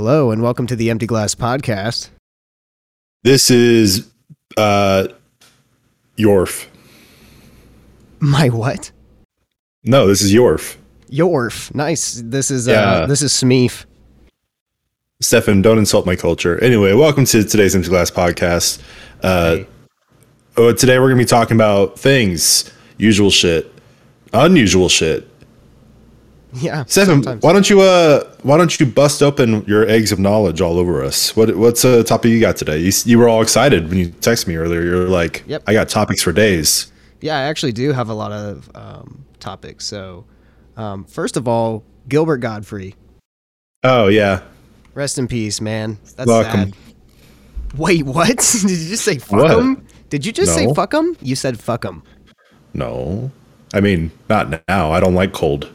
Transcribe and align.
Hello 0.00 0.30
and 0.30 0.40
welcome 0.40 0.64
to 0.68 0.76
the 0.76 0.90
Empty 0.90 1.06
Glass 1.06 1.34
Podcast. 1.34 2.10
This 3.24 3.50
is 3.50 4.08
uh 4.56 5.08
Yorf. 6.16 6.68
My 8.20 8.48
what? 8.48 8.92
No, 9.82 10.06
this 10.06 10.22
is 10.22 10.32
Yorf. 10.32 10.76
Yorf. 11.10 11.74
Nice. 11.74 12.22
This 12.24 12.48
is 12.52 12.68
uh 12.68 12.70
Yeah. 12.70 13.06
this 13.06 13.22
is 13.22 13.32
Smeef. 13.32 13.86
Stefan, 15.20 15.62
don't 15.62 15.78
insult 15.78 16.06
my 16.06 16.14
culture. 16.14 16.62
Anyway, 16.62 16.92
welcome 16.92 17.24
to 17.24 17.42
today's 17.42 17.74
Empty 17.74 17.88
Glass 17.88 18.08
podcast. 18.12 18.80
Uh, 19.20 19.56
Hey. 19.56 19.66
oh, 20.58 20.72
today 20.74 21.00
we're 21.00 21.08
gonna 21.08 21.18
be 21.18 21.24
talking 21.24 21.56
about 21.56 21.98
things, 21.98 22.70
usual 22.98 23.30
shit, 23.32 23.72
unusual 24.32 24.88
shit. 24.88 25.27
Yeah. 26.62 26.84
Stefan, 26.86 27.22
sometimes. 27.22 27.42
why 27.42 27.52
don't 27.52 27.68
you 27.70 27.80
uh, 27.80 28.24
why 28.42 28.56
don't 28.56 28.78
you 28.80 28.86
bust 28.86 29.22
open 29.22 29.64
your 29.66 29.86
eggs 29.88 30.12
of 30.12 30.18
knowledge 30.18 30.60
all 30.60 30.78
over 30.78 31.04
us? 31.04 31.34
What 31.36 31.56
what's 31.56 31.84
a 31.84 32.02
topic 32.04 32.30
you 32.32 32.40
got 32.40 32.56
today? 32.56 32.78
You, 32.78 32.92
you 33.04 33.18
were 33.18 33.28
all 33.28 33.42
excited 33.42 33.88
when 33.88 33.98
you 33.98 34.08
texted 34.08 34.46
me 34.48 34.56
earlier. 34.56 34.82
You're 34.82 35.08
like, 35.08 35.44
Yep. 35.46 35.62
I 35.66 35.72
got 35.72 35.88
topics 35.88 36.22
for 36.22 36.32
days. 36.32 36.90
Yeah, 37.20 37.36
I 37.38 37.42
actually 37.42 37.72
do 37.72 37.92
have 37.92 38.08
a 38.08 38.14
lot 38.14 38.32
of 38.32 38.70
um, 38.74 39.24
topics. 39.40 39.84
So, 39.84 40.24
um, 40.76 41.04
first 41.04 41.36
of 41.36 41.48
all, 41.48 41.82
Gilbert 42.08 42.38
Gottfried. 42.38 42.94
Oh 43.84 44.08
yeah, 44.08 44.42
Rest 44.94 45.18
in 45.18 45.28
peace, 45.28 45.60
man. 45.60 45.98
That's 46.16 46.28
Fuck 46.30 46.46
sad. 46.46 46.74
Wait, 47.76 48.04
what? 48.04 48.28
Did 48.62 48.70
you 48.70 48.88
just 48.88 49.04
say 49.04 49.18
fuck 49.18 49.42
What? 49.42 49.50
him? 49.58 49.86
Did 50.10 50.24
you 50.26 50.32
just 50.32 50.54
say 50.54 50.72
fuck 50.74 50.92
him? 50.94 51.16
You 51.20 51.36
said 51.36 51.60
fuck 51.60 51.84
him. 51.84 52.02
no, 52.74 53.30
I 53.74 53.80
mean 53.80 54.10
not 54.28 54.62
now. 54.68 54.90
I 54.92 54.98
don't 55.00 55.14
like 55.14 55.32
cold. 55.32 55.70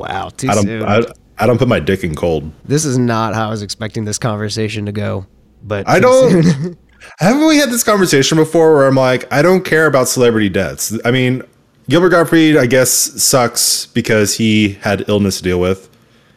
Wow, 0.00 0.30
too 0.30 0.48
I 0.48 0.54
don't. 0.54 0.64
soon. 0.64 0.82
I, 0.84 1.02
I 1.38 1.46
don't 1.46 1.58
put 1.58 1.68
my 1.68 1.78
dick 1.80 2.02
in 2.04 2.14
cold. 2.14 2.50
this 2.64 2.84
is 2.84 2.98
not 2.98 3.34
how 3.34 3.46
I 3.48 3.50
was 3.50 3.62
expecting 3.62 4.04
this 4.04 4.18
conversation 4.18 4.86
to 4.86 4.92
go. 4.92 5.26
But 5.62 5.88
I 5.88 6.00
don't. 6.00 6.42
soon. 6.42 6.76
Haven't 7.18 7.46
we 7.46 7.56
had 7.56 7.70
this 7.70 7.82
conversation 7.84 8.36
before 8.36 8.74
where 8.74 8.86
I'm 8.86 8.94
like, 8.94 9.30
I 9.32 9.40
don't 9.42 9.64
care 9.64 9.86
about 9.86 10.06
celebrity 10.08 10.48
deaths? 10.50 10.96
I 11.04 11.10
mean, 11.10 11.42
Gilbert 11.88 12.10
Gottfried, 12.10 12.56
I 12.58 12.66
guess, 12.66 12.90
sucks 12.90 13.86
because 13.86 14.34
he 14.36 14.70
had 14.82 15.08
illness 15.08 15.38
to 15.38 15.42
deal 15.42 15.58
with 15.60 15.88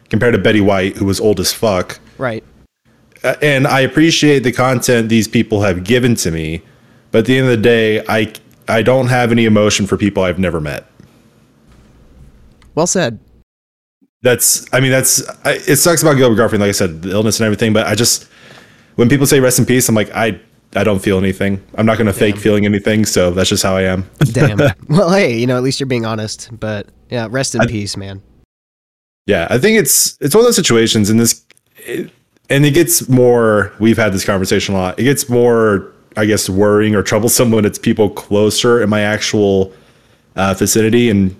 compared 0.08 0.34
to 0.34 0.40
Betty 0.40 0.60
White, 0.62 0.96
who 0.96 1.04
was 1.04 1.20
old 1.20 1.38
as 1.40 1.52
fuck. 1.52 1.98
right. 2.18 2.42
Uh, 3.22 3.34
And 3.42 3.66
I 3.66 3.80
appreciate 3.80 4.40
the 4.40 4.52
content 4.52 5.08
these 5.08 5.28
people 5.28 5.62
have 5.62 5.84
given 5.84 6.14
to 6.16 6.30
me, 6.30 6.62
but 7.10 7.20
at 7.20 7.24
the 7.26 7.36
end 7.38 7.46
of 7.46 7.50
the 7.52 7.62
day, 7.62 8.02
I 8.08 8.32
I 8.68 8.82
don't 8.82 9.08
have 9.08 9.32
any 9.32 9.44
emotion 9.44 9.86
for 9.86 9.96
people 9.98 10.22
I've 10.22 10.38
never 10.38 10.60
met. 10.60 10.86
Well 12.74 12.86
said. 12.86 13.18
That's, 14.24 14.66
I 14.72 14.80
mean, 14.80 14.90
that's, 14.90 15.22
I, 15.44 15.52
it 15.66 15.76
sucks 15.76 16.00
about 16.00 16.14
Gilbert 16.14 16.36
Gottfried, 16.36 16.58
like 16.58 16.70
I 16.70 16.72
said, 16.72 17.02
the 17.02 17.10
illness 17.10 17.40
and 17.40 17.44
everything, 17.44 17.74
but 17.74 17.86
I 17.86 17.94
just, 17.94 18.26
when 18.94 19.10
people 19.10 19.26
say 19.26 19.38
rest 19.38 19.58
in 19.58 19.66
peace, 19.66 19.86
I'm 19.86 19.94
like, 19.94 20.10
I, 20.12 20.40
I 20.74 20.82
don't 20.82 20.98
feel 20.98 21.18
anything. 21.18 21.62
I'm 21.74 21.84
not 21.84 21.98
going 21.98 22.06
to 22.06 22.12
fake 22.14 22.38
feeling 22.38 22.64
anything. 22.64 23.04
So 23.04 23.32
that's 23.32 23.50
just 23.50 23.62
how 23.62 23.76
I 23.76 23.82
am. 23.82 24.08
Damn. 24.20 24.58
well, 24.88 25.12
hey, 25.12 25.38
you 25.38 25.46
know, 25.46 25.58
at 25.58 25.62
least 25.62 25.78
you're 25.78 25.86
being 25.86 26.06
honest. 26.06 26.48
But 26.58 26.88
yeah, 27.10 27.28
rest 27.30 27.54
in 27.54 27.66
peace, 27.66 27.98
man. 27.98 28.22
Yeah, 29.26 29.46
I 29.50 29.58
think 29.58 29.78
it's 29.78 30.16
it's 30.20 30.34
one 30.34 30.40
of 30.40 30.46
those 30.46 30.56
situations, 30.56 31.10
and 31.10 31.20
this, 31.20 31.44
it, 31.76 32.10
and 32.50 32.64
it 32.64 32.72
gets 32.72 33.08
more. 33.08 33.72
We've 33.78 33.96
had 33.96 34.12
this 34.12 34.24
conversation 34.24 34.74
a 34.74 34.78
lot. 34.78 34.98
It 34.98 35.04
gets 35.04 35.28
more, 35.28 35.92
I 36.16 36.24
guess, 36.24 36.48
worrying 36.48 36.94
or 36.94 37.02
troublesome 37.02 37.50
when 37.50 37.64
it's 37.64 37.78
people 37.78 38.10
closer 38.10 38.82
in 38.82 38.90
my 38.90 39.00
actual 39.00 39.72
uh, 40.36 40.54
vicinity 40.54 41.08
and 41.08 41.34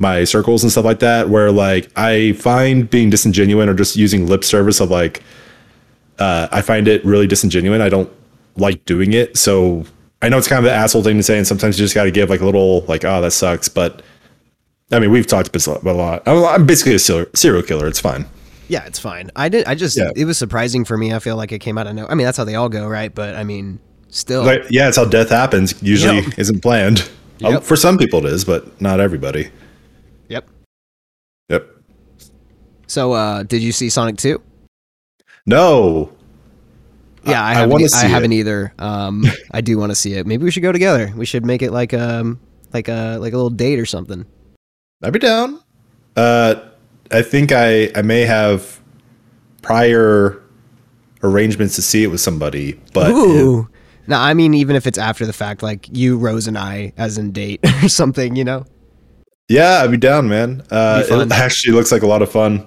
my 0.00 0.24
circles 0.24 0.64
and 0.64 0.72
stuff 0.72 0.84
like 0.84 0.98
that. 0.98 1.28
Where 1.28 1.52
like 1.52 1.88
I 1.96 2.32
find 2.32 2.90
being 2.90 3.10
disingenuous 3.10 3.68
or 3.68 3.74
just 3.74 3.94
using 3.96 4.26
lip 4.26 4.42
service 4.42 4.80
of 4.80 4.90
like, 4.90 5.22
uh, 6.18 6.48
I 6.50 6.62
find 6.62 6.88
it 6.88 7.04
really 7.04 7.28
disingenuous. 7.28 7.80
I 7.80 7.88
don't 7.88 8.10
like 8.56 8.84
doing 8.86 9.12
it. 9.12 9.36
So 9.36 9.84
I 10.22 10.28
know 10.28 10.38
it's 10.38 10.48
kind 10.48 10.58
of 10.58 10.70
an 10.72 10.76
asshole 10.76 11.04
thing 11.04 11.16
to 11.18 11.22
say, 11.22 11.38
and 11.38 11.46
sometimes 11.46 11.78
you 11.78 11.84
just 11.84 11.94
got 11.94 12.04
to 12.04 12.10
give 12.10 12.28
like 12.30 12.40
a 12.40 12.44
little 12.44 12.80
like, 12.88 13.04
oh, 13.04 13.20
that 13.20 13.30
sucks, 13.30 13.68
but. 13.68 14.02
I 14.92 14.98
mean, 14.98 15.12
we've 15.12 15.24
talked 15.24 15.46
about 15.54 15.86
a 15.86 15.92
lot. 15.94 16.22
I'm 16.26 16.66
basically 16.66 16.96
a 16.96 16.98
serial 16.98 17.62
killer. 17.62 17.86
It's 17.86 18.00
fine. 18.00 18.26
Yeah, 18.66 18.84
it's 18.86 18.98
fine. 18.98 19.30
I 19.36 19.48
did. 19.48 19.64
I 19.66 19.76
just. 19.76 19.96
Yeah. 19.96 20.10
It 20.16 20.24
was 20.24 20.36
surprising 20.36 20.84
for 20.84 20.98
me. 20.98 21.14
I 21.14 21.20
feel 21.20 21.36
like 21.36 21.52
it 21.52 21.60
came 21.60 21.78
out 21.78 21.86
of 21.86 21.94
no. 21.94 22.08
I 22.08 22.16
mean, 22.16 22.24
that's 22.24 22.36
how 22.36 22.42
they 22.42 22.56
all 22.56 22.68
go, 22.68 22.88
right? 22.88 23.14
But 23.14 23.36
I 23.36 23.44
mean, 23.44 23.78
still. 24.08 24.42
Like, 24.42 24.64
yeah, 24.68 24.88
it's 24.88 24.96
how 24.96 25.04
death 25.04 25.28
happens. 25.28 25.80
Usually 25.80 26.22
Yep. 26.22 26.38
isn't 26.40 26.60
planned. 26.60 27.08
Um, 27.44 27.52
Yep. 27.52 27.62
for 27.62 27.76
some 27.76 27.98
people 27.98 28.26
it 28.26 28.32
is, 28.32 28.44
but 28.44 28.80
not 28.80 28.98
everybody. 28.98 29.50
Yep. 30.28 30.48
Yep. 31.50 31.68
So, 32.90 33.12
uh, 33.12 33.44
did 33.44 33.62
you 33.62 33.70
see 33.70 33.88
Sonic 33.88 34.16
Two? 34.16 34.42
No. 35.46 36.12
Yeah, 37.22 37.40
I, 37.40 37.50
I 37.50 37.54
haven't. 37.54 37.70
wanna 37.70 37.86
I 37.94 38.06
haven't 38.06 38.32
either. 38.32 38.74
Um, 38.80 39.24
I 39.52 39.60
do 39.60 39.78
want 39.78 39.92
to 39.92 39.94
see 39.94 40.14
it. 40.14 40.26
Maybe 40.26 40.42
we 40.42 40.50
should 40.50 40.64
go 40.64 40.72
together. 40.72 41.12
We 41.14 41.24
should 41.24 41.46
make 41.46 41.62
it 41.62 41.70
like 41.70 41.94
um, 41.94 42.40
like 42.72 42.88
a 42.88 43.18
like 43.20 43.32
a 43.32 43.36
little 43.36 43.48
date 43.50 43.78
or 43.78 43.86
something. 43.86 44.26
I'd 45.04 45.12
be 45.12 45.20
down. 45.20 45.60
Uh, 46.16 46.56
I 47.12 47.22
think 47.22 47.52
I 47.52 47.92
I 47.94 48.02
may 48.02 48.22
have 48.22 48.80
prior 49.62 50.42
arrangements 51.22 51.76
to 51.76 51.82
see 51.82 52.02
it 52.02 52.08
with 52.08 52.20
somebody, 52.20 52.72
but 52.92 53.12
Ooh. 53.12 53.68
No, 54.08 54.18
I 54.18 54.34
mean, 54.34 54.52
even 54.52 54.74
if 54.74 54.88
it's 54.88 54.98
after 54.98 55.26
the 55.26 55.32
fact, 55.32 55.62
like 55.62 55.86
you, 55.92 56.18
Rose, 56.18 56.48
and 56.48 56.58
I, 56.58 56.92
as 56.96 57.18
in 57.18 57.30
date 57.30 57.60
or 57.84 57.88
something, 57.88 58.34
you 58.34 58.42
know. 58.42 58.64
yeah, 59.48 59.80
I'd 59.84 59.92
be 59.92 59.96
down, 59.96 60.28
man. 60.28 60.64
Uh, 60.72 61.04
it 61.08 61.30
actually 61.32 61.74
looks 61.74 61.92
like 61.92 62.02
a 62.02 62.08
lot 62.08 62.20
of 62.20 62.32
fun. 62.32 62.66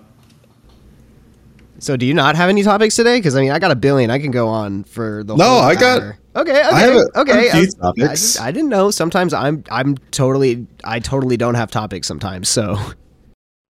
So, 1.83 1.97
do 1.97 2.05
you 2.05 2.13
not 2.13 2.37
have 2.37 2.47
any 2.49 2.63
topics 2.63 2.95
today? 2.95 3.17
Because 3.17 3.35
I 3.35 3.41
mean, 3.41 3.51
I 3.51 3.59
got 3.59 3.71
a 3.71 3.75
billion. 3.75 4.09
I 4.09 4.17
can 4.17 4.31
go 4.31 4.47
on 4.47 4.85
for 4.85 5.23
the. 5.25 5.35
No, 5.35 5.43
whole 5.43 5.59
I 5.61 5.75
got- 5.75 6.01
hour. 6.01 6.17
Okay, 6.35 6.51
okay, 6.51 6.61
I 6.61 6.79
have 6.79 6.95
a- 6.95 7.19
okay. 7.19 7.49
I, 7.51 7.57
I, 7.57 8.07
just, 8.15 8.41
I 8.41 8.51
didn't 8.51 8.69
know. 8.69 8.89
Sometimes 8.89 9.33
I'm 9.33 9.63
I'm 9.69 9.97
totally 10.11 10.65
I 10.83 10.99
totally 10.99 11.35
don't 11.37 11.55
have 11.55 11.69
topics 11.69 12.07
sometimes. 12.07 12.47
So 12.49 12.77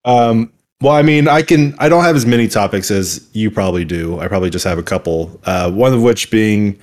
Um, 0.04 0.52
well, 0.80 0.92
I 0.92 1.02
mean, 1.02 1.28
I 1.28 1.42
can. 1.42 1.74
I 1.78 1.88
don't 1.88 2.04
have 2.04 2.14
as 2.16 2.24
many 2.24 2.46
topics 2.48 2.90
as 2.90 3.26
you 3.32 3.50
probably 3.50 3.84
do. 3.84 4.18
I 4.20 4.28
probably 4.28 4.50
just 4.50 4.64
have 4.64 4.78
a 4.78 4.82
couple. 4.82 5.38
Uh, 5.44 5.70
one 5.72 5.92
of 5.92 6.00
which 6.02 6.30
being 6.30 6.78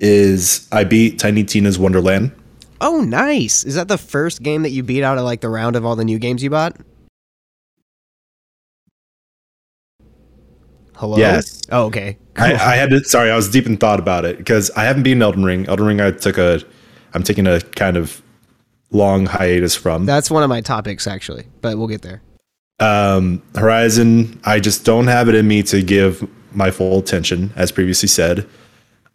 is 0.00 0.68
I 0.72 0.84
beat 0.84 1.18
Tiny 1.18 1.44
Tina's 1.44 1.78
Wonderland. 1.78 2.32
oh, 2.80 3.00
nice. 3.00 3.64
Is 3.64 3.74
that 3.76 3.88
the 3.88 3.98
first 3.98 4.42
game 4.42 4.62
that 4.64 4.70
you 4.70 4.82
beat 4.82 5.02
out 5.02 5.16
of 5.16 5.24
like 5.24 5.40
the 5.40 5.48
round 5.48 5.76
of 5.76 5.84
all 5.86 5.96
the 5.96 6.04
new 6.04 6.18
games 6.18 6.42
you 6.42 6.50
bought? 6.50 6.76
Hello. 10.96 11.18
Yes. 11.18 11.62
Oh, 11.70 11.84
okay. 11.86 12.16
I, 12.36 12.54
I 12.54 12.76
had 12.76 12.90
to. 12.90 13.04
Sorry, 13.04 13.30
I 13.30 13.36
was 13.36 13.50
deep 13.50 13.66
in 13.66 13.76
thought 13.76 13.98
about 13.98 14.24
it 14.24 14.38
because 14.38 14.70
I 14.72 14.84
haven't 14.84 15.02
beaten 15.02 15.22
Elden 15.22 15.44
Ring. 15.44 15.66
Elden 15.68 15.86
Ring, 15.86 16.00
I 16.00 16.10
took 16.10 16.38
a. 16.38 16.60
I'm 17.12 17.22
taking 17.22 17.46
a 17.46 17.60
kind 17.60 17.96
of 17.96 18.22
long 18.90 19.26
hiatus 19.26 19.74
from. 19.74 20.06
That's 20.06 20.30
one 20.30 20.42
of 20.42 20.48
my 20.48 20.60
topics 20.60 21.06
actually, 21.06 21.46
but 21.60 21.76
we'll 21.76 21.86
get 21.86 22.02
there. 22.02 22.22
Um, 22.80 23.42
Horizon, 23.54 24.40
I 24.44 24.60
just 24.60 24.84
don't 24.84 25.06
have 25.06 25.28
it 25.28 25.34
in 25.34 25.46
me 25.46 25.62
to 25.64 25.82
give 25.82 26.28
my 26.52 26.70
full 26.70 26.98
attention, 26.98 27.52
as 27.56 27.72
previously 27.72 28.08
said. 28.08 28.46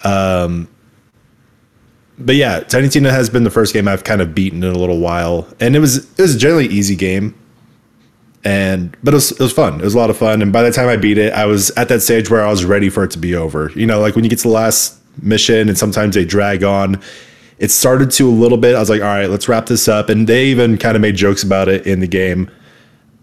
Um, 0.03 0.67
but 2.17 2.35
yeah, 2.35 2.59
Tiny 2.61 2.89
Tina 2.89 3.11
has 3.11 3.29
been 3.29 3.43
the 3.43 3.51
first 3.51 3.73
game 3.73 3.87
I've 3.87 4.03
kind 4.03 4.21
of 4.21 4.35
beaten 4.35 4.63
in 4.63 4.71
a 4.71 4.77
little 4.77 4.99
while, 4.99 5.47
and 5.59 5.75
it 5.75 5.79
was 5.79 5.97
it 6.19 6.21
was 6.21 6.35
a 6.35 6.39
generally 6.39 6.67
easy 6.67 6.95
game, 6.95 7.35
and 8.43 8.95
but 9.03 9.13
it 9.13 9.17
was 9.17 9.31
it 9.31 9.39
was 9.39 9.53
fun. 9.53 9.79
It 9.79 9.83
was 9.83 9.93
a 9.93 9.97
lot 9.97 10.09
of 10.09 10.17
fun, 10.17 10.41
and 10.41 10.51
by 10.51 10.63
the 10.63 10.71
time 10.71 10.87
I 10.87 10.97
beat 10.97 11.17
it, 11.17 11.33
I 11.33 11.45
was 11.45 11.69
at 11.71 11.87
that 11.89 12.01
stage 12.01 12.29
where 12.29 12.45
I 12.45 12.49
was 12.49 12.65
ready 12.65 12.89
for 12.89 13.03
it 13.03 13.11
to 13.11 13.19
be 13.19 13.35
over. 13.35 13.71
You 13.75 13.85
know, 13.85 13.99
like 13.99 14.15
when 14.15 14.23
you 14.23 14.29
get 14.29 14.39
to 14.39 14.47
the 14.47 14.53
last 14.53 14.99
mission, 15.21 15.69
and 15.69 15.77
sometimes 15.77 16.15
they 16.15 16.25
drag 16.25 16.63
on. 16.63 17.01
It 17.59 17.69
started 17.69 18.09
to 18.11 18.27
a 18.27 18.31
little 18.31 18.57
bit. 18.57 18.75
I 18.75 18.79
was 18.79 18.89
like, 18.89 19.01
all 19.01 19.07
right, 19.07 19.29
let's 19.29 19.47
wrap 19.47 19.67
this 19.67 19.87
up, 19.87 20.09
and 20.09 20.25
they 20.27 20.47
even 20.47 20.79
kind 20.79 20.95
of 20.95 21.01
made 21.01 21.15
jokes 21.15 21.43
about 21.43 21.69
it 21.69 21.85
in 21.85 21.99
the 21.99 22.07
game. 22.07 22.49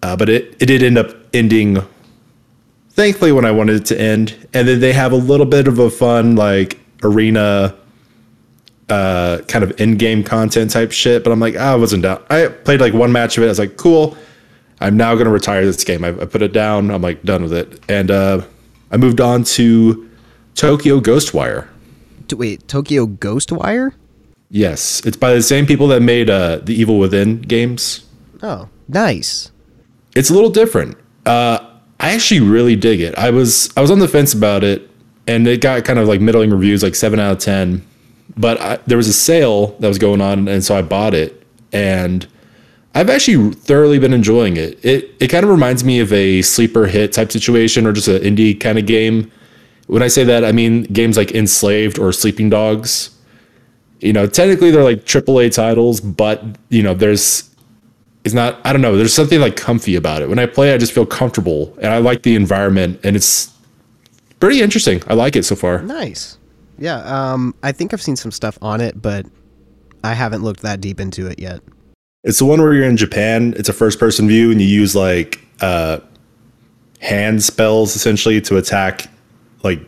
Uh, 0.00 0.14
but 0.14 0.28
it, 0.28 0.54
it 0.60 0.66
did 0.66 0.80
end 0.80 0.96
up 0.96 1.10
ending, 1.32 1.78
thankfully, 2.90 3.32
when 3.32 3.44
I 3.44 3.50
wanted 3.50 3.76
it 3.76 3.86
to 3.86 4.00
end. 4.00 4.36
And 4.54 4.68
then 4.68 4.78
they 4.78 4.92
have 4.92 5.10
a 5.10 5.16
little 5.16 5.44
bit 5.44 5.66
of 5.66 5.80
a 5.80 5.90
fun, 5.90 6.36
like, 6.36 6.78
arena 7.02 7.76
uh, 8.88 9.38
kind 9.48 9.64
of 9.64 9.80
in 9.80 9.96
game 9.96 10.22
content 10.22 10.70
type 10.70 10.92
shit. 10.92 11.24
But 11.24 11.32
I'm 11.32 11.40
like, 11.40 11.56
ah, 11.58 11.72
I 11.72 11.74
wasn't 11.74 12.04
down. 12.04 12.22
I 12.30 12.46
played 12.46 12.80
like 12.80 12.94
one 12.94 13.10
match 13.10 13.36
of 13.36 13.42
it. 13.42 13.46
I 13.46 13.48
was 13.48 13.58
like, 13.58 13.76
cool. 13.76 14.16
I'm 14.80 14.96
now 14.96 15.14
going 15.14 15.26
to 15.26 15.30
retire 15.32 15.64
this 15.64 15.82
game. 15.84 16.04
I, 16.04 16.08
I 16.08 16.24
put 16.24 16.42
it 16.42 16.52
down. 16.52 16.90
I'm 16.90 17.02
like, 17.02 17.22
done 17.22 17.42
with 17.42 17.52
it. 17.52 17.80
And 17.88 18.10
uh, 18.10 18.42
I 18.90 18.96
moved 18.96 19.20
on 19.20 19.44
to 19.44 20.08
Tokyo 20.54 21.00
Ghostwire. 21.00 21.68
Wait, 22.32 22.66
Tokyo 22.68 23.06
Ghostwire? 23.06 23.92
Yes, 24.50 25.04
it's 25.04 25.16
by 25.16 25.34
the 25.34 25.42
same 25.42 25.66
people 25.66 25.88
that 25.88 26.00
made 26.02 26.30
uh, 26.30 26.56
the 26.58 26.74
Evil 26.74 26.98
Within 26.98 27.40
games. 27.42 28.04
Oh, 28.42 28.68
nice. 28.86 29.50
it's 30.14 30.30
a 30.30 30.34
little 30.34 30.50
different. 30.50 30.96
Uh, 31.26 31.58
I 32.00 32.12
actually 32.14 32.40
really 32.40 32.76
dig 32.76 33.00
it. 33.00 33.16
I 33.18 33.30
was 33.30 33.70
I 33.76 33.80
was 33.80 33.90
on 33.90 33.98
the 33.98 34.08
fence 34.08 34.32
about 34.32 34.62
it, 34.64 34.88
and 35.26 35.46
it 35.46 35.60
got 35.60 35.84
kind 35.84 35.98
of 35.98 36.06
like 36.08 36.20
middling 36.20 36.50
reviews, 36.50 36.82
like 36.82 36.94
seven 36.94 37.18
out 37.18 37.32
of 37.32 37.38
ten. 37.40 37.84
But 38.36 38.60
I, 38.60 38.76
there 38.86 38.96
was 38.96 39.08
a 39.08 39.12
sale 39.12 39.76
that 39.80 39.88
was 39.88 39.98
going 39.98 40.20
on, 40.20 40.48
and 40.48 40.62
so 40.64 40.76
I 40.76 40.82
bought 40.82 41.12
it, 41.12 41.42
and 41.72 42.26
I've 42.98 43.10
actually 43.10 43.54
thoroughly 43.54 44.00
been 44.00 44.12
enjoying 44.12 44.56
it. 44.56 44.84
It 44.84 45.14
it 45.20 45.28
kind 45.28 45.44
of 45.44 45.50
reminds 45.50 45.84
me 45.84 46.00
of 46.00 46.12
a 46.12 46.42
sleeper 46.42 46.88
hit 46.88 47.12
type 47.12 47.30
situation 47.30 47.86
or 47.86 47.92
just 47.92 48.08
an 48.08 48.20
indie 48.22 48.58
kind 48.58 48.76
of 48.76 48.86
game. 48.86 49.30
When 49.86 50.02
I 50.02 50.08
say 50.08 50.24
that, 50.24 50.44
I 50.44 50.50
mean 50.50 50.82
games 50.82 51.16
like 51.16 51.30
Enslaved 51.30 52.00
or 52.00 52.12
Sleeping 52.12 52.50
Dogs. 52.50 53.10
You 54.00 54.12
know, 54.12 54.26
technically 54.26 54.72
they're 54.72 54.82
like 54.82 55.04
AAA 55.04 55.54
titles, 55.54 56.00
but 56.00 56.42
you 56.70 56.82
know, 56.82 56.92
there's 56.92 57.48
it's 58.24 58.34
not 58.34 58.60
I 58.66 58.72
don't 58.72 58.82
know, 58.82 58.96
there's 58.96 59.14
something 59.14 59.40
like 59.40 59.54
comfy 59.56 59.94
about 59.94 60.20
it. 60.20 60.28
When 60.28 60.40
I 60.40 60.46
play, 60.46 60.74
I 60.74 60.76
just 60.76 60.90
feel 60.90 61.06
comfortable 61.06 61.78
and 61.80 61.92
I 61.92 61.98
like 61.98 62.24
the 62.24 62.34
environment 62.34 62.98
and 63.04 63.14
it's 63.14 63.54
pretty 64.40 64.60
interesting. 64.60 65.04
I 65.06 65.14
like 65.14 65.36
it 65.36 65.44
so 65.44 65.54
far. 65.54 65.82
Nice. 65.82 66.36
Yeah, 66.80 66.98
um, 67.04 67.54
I 67.62 67.70
think 67.70 67.94
I've 67.94 68.02
seen 68.02 68.16
some 68.16 68.32
stuff 68.32 68.58
on 68.60 68.80
it, 68.80 69.00
but 69.00 69.24
I 70.02 70.14
haven't 70.14 70.42
looked 70.42 70.62
that 70.62 70.80
deep 70.80 70.98
into 70.98 71.28
it 71.28 71.38
yet. 71.38 71.60
It's 72.24 72.38
the 72.38 72.44
one 72.44 72.60
where 72.60 72.74
you're 72.74 72.84
in 72.88 72.96
Japan. 72.96 73.54
It's 73.56 73.68
a 73.68 73.72
first 73.72 73.98
person 73.98 74.28
view 74.28 74.50
and 74.50 74.60
you 74.60 74.66
use 74.66 74.94
like 74.96 75.40
uh 75.60 76.00
hand 77.00 77.42
spells 77.42 77.94
essentially 77.94 78.40
to 78.40 78.56
attack 78.56 79.08
like 79.62 79.80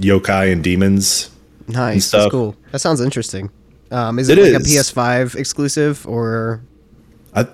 yokai 0.00 0.52
and 0.52 0.64
demons. 0.64 1.30
Nice. 1.66 2.06
stuff. 2.06 2.22
That's 2.22 2.30
cool. 2.30 2.56
That 2.72 2.78
sounds 2.78 3.00
interesting. 3.02 3.50
Um, 3.90 4.18
is 4.18 4.28
it, 4.28 4.38
It 4.38 4.52
like 4.54 4.62
is. 4.62 4.74
a 4.76 4.78
PS5 4.94 5.34
exclusive 5.36 6.06
or 6.06 6.62
I, 7.34 7.46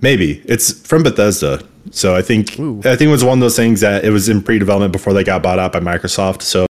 maybe 0.00 0.42
it's 0.46 0.72
from 0.86 1.02
Bethesda. 1.04 1.62
So 1.90 2.16
I 2.16 2.22
think 2.22 2.58
Ooh. 2.58 2.78
I 2.80 2.96
think 2.96 3.02
it 3.02 3.12
was 3.12 3.24
one 3.24 3.38
of 3.38 3.40
those 3.40 3.56
things 3.56 3.80
that 3.80 4.04
it 4.04 4.10
was 4.10 4.28
in 4.28 4.42
pre-development 4.42 4.92
before 4.92 5.12
they 5.12 5.22
got 5.22 5.42
bought 5.42 5.58
out 5.58 5.72
by 5.72 5.80
Microsoft. 5.80 6.42
So 6.42 6.66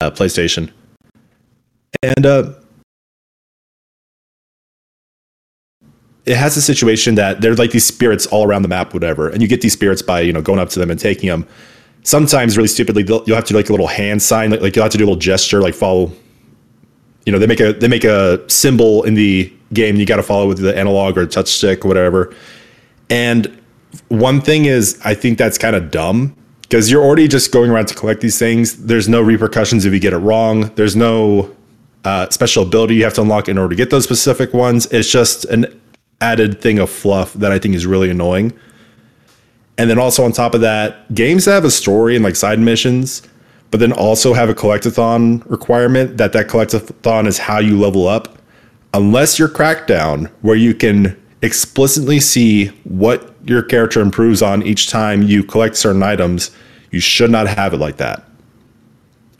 uh, 0.00 0.10
PlayStation 0.10 0.70
and 2.02 2.26
uh, 2.26 2.52
it 6.26 6.36
has 6.36 6.56
a 6.56 6.62
situation 6.62 7.14
that 7.16 7.40
there's 7.40 7.58
like 7.58 7.70
these 7.70 7.86
spirits 7.86 8.26
all 8.26 8.46
around 8.46 8.62
the 8.62 8.68
map, 8.68 8.94
whatever, 8.94 9.28
and 9.28 9.42
you 9.42 9.48
get 9.48 9.60
these 9.60 9.72
spirits 9.72 10.02
by 10.02 10.20
you 10.20 10.32
know 10.32 10.42
going 10.42 10.58
up 10.58 10.68
to 10.70 10.78
them 10.78 10.90
and 10.90 11.00
taking 11.00 11.28
them. 11.28 11.46
Sometimes 12.02 12.56
really 12.56 12.68
stupidly, 12.68 13.04
you'll 13.04 13.36
have 13.36 13.44
to 13.44 13.52
do 13.52 13.56
like 13.56 13.68
a 13.68 13.72
little 13.72 13.86
hand 13.86 14.22
sign, 14.22 14.50
like, 14.50 14.60
like 14.60 14.76
you'll 14.76 14.84
have 14.84 14.92
to 14.92 14.98
do 14.98 15.04
a 15.04 15.06
little 15.06 15.20
gesture, 15.20 15.60
like 15.60 15.74
follow 15.74 16.12
you 17.26 17.32
know 17.32 17.38
they 17.38 17.46
make 17.46 17.60
a 17.60 17.72
they 17.74 17.88
make 17.88 18.04
a 18.04 18.42
symbol 18.50 19.02
in 19.04 19.14
the 19.14 19.52
game 19.72 19.96
you 19.96 20.06
got 20.06 20.16
to 20.16 20.22
follow 20.22 20.48
with 20.48 20.58
the 20.58 20.76
analog 20.76 21.16
or 21.18 21.26
touch 21.26 21.48
stick 21.48 21.84
or 21.84 21.88
whatever. 21.88 22.34
And 23.08 23.56
one 24.08 24.40
thing 24.40 24.66
is 24.66 25.00
i 25.04 25.14
think 25.14 25.36
that's 25.36 25.58
kind 25.58 25.74
of 25.74 25.90
dumb 25.90 26.36
because 26.62 26.90
you're 26.90 27.02
already 27.02 27.26
just 27.26 27.50
going 27.50 27.70
around 27.70 27.86
to 27.86 27.94
collect 27.94 28.20
these 28.20 28.38
things. 28.38 28.84
There's 28.86 29.08
no 29.08 29.20
repercussions 29.20 29.84
if 29.84 29.92
you 29.92 29.98
get 29.98 30.12
it 30.12 30.18
wrong. 30.18 30.72
There's 30.76 30.94
no 30.94 31.54
uh, 32.04 32.28
special 32.30 32.62
ability 32.62 32.94
you 32.94 33.04
have 33.04 33.14
to 33.14 33.20
unlock 33.20 33.48
in 33.48 33.58
order 33.58 33.70
to 33.70 33.76
get 33.76 33.90
those 33.90 34.04
specific 34.04 34.54
ones 34.54 34.86
it's 34.86 35.10
just 35.10 35.44
an 35.46 35.66
added 36.20 36.60
thing 36.60 36.78
of 36.78 36.90
fluff 36.90 37.32
that 37.34 37.52
i 37.52 37.58
think 37.58 37.74
is 37.74 37.86
really 37.86 38.10
annoying 38.10 38.52
and 39.80 39.88
then 39.88 39.98
also 39.98 40.26
on 40.26 40.32
top 40.32 40.52
of 40.52 40.60
that, 40.60 41.14
games 41.14 41.46
that 41.46 41.52
have 41.52 41.64
a 41.64 41.70
story 41.70 42.14
and 42.14 42.22
like 42.22 42.36
side 42.36 42.58
missions, 42.58 43.22
but 43.70 43.80
then 43.80 43.92
also 43.92 44.34
have 44.34 44.50
a 44.50 44.54
collectathon 44.54 45.42
requirement 45.50 46.18
that 46.18 46.34
that 46.34 46.48
collectathon 46.48 47.26
is 47.26 47.38
how 47.38 47.60
you 47.60 47.80
level 47.80 48.06
up. 48.06 48.36
Unless 48.92 49.38
you're 49.38 49.48
Crackdown, 49.48 50.30
where 50.42 50.54
you 50.54 50.74
can 50.74 51.18
explicitly 51.40 52.20
see 52.20 52.66
what 52.84 53.34
your 53.46 53.62
character 53.62 54.02
improves 54.02 54.42
on 54.42 54.62
each 54.62 54.90
time 54.90 55.22
you 55.22 55.42
collect 55.42 55.78
certain 55.78 56.02
items, 56.02 56.50
you 56.90 57.00
should 57.00 57.30
not 57.30 57.48
have 57.48 57.72
it 57.72 57.78
like 57.78 57.96
that. 57.96 58.22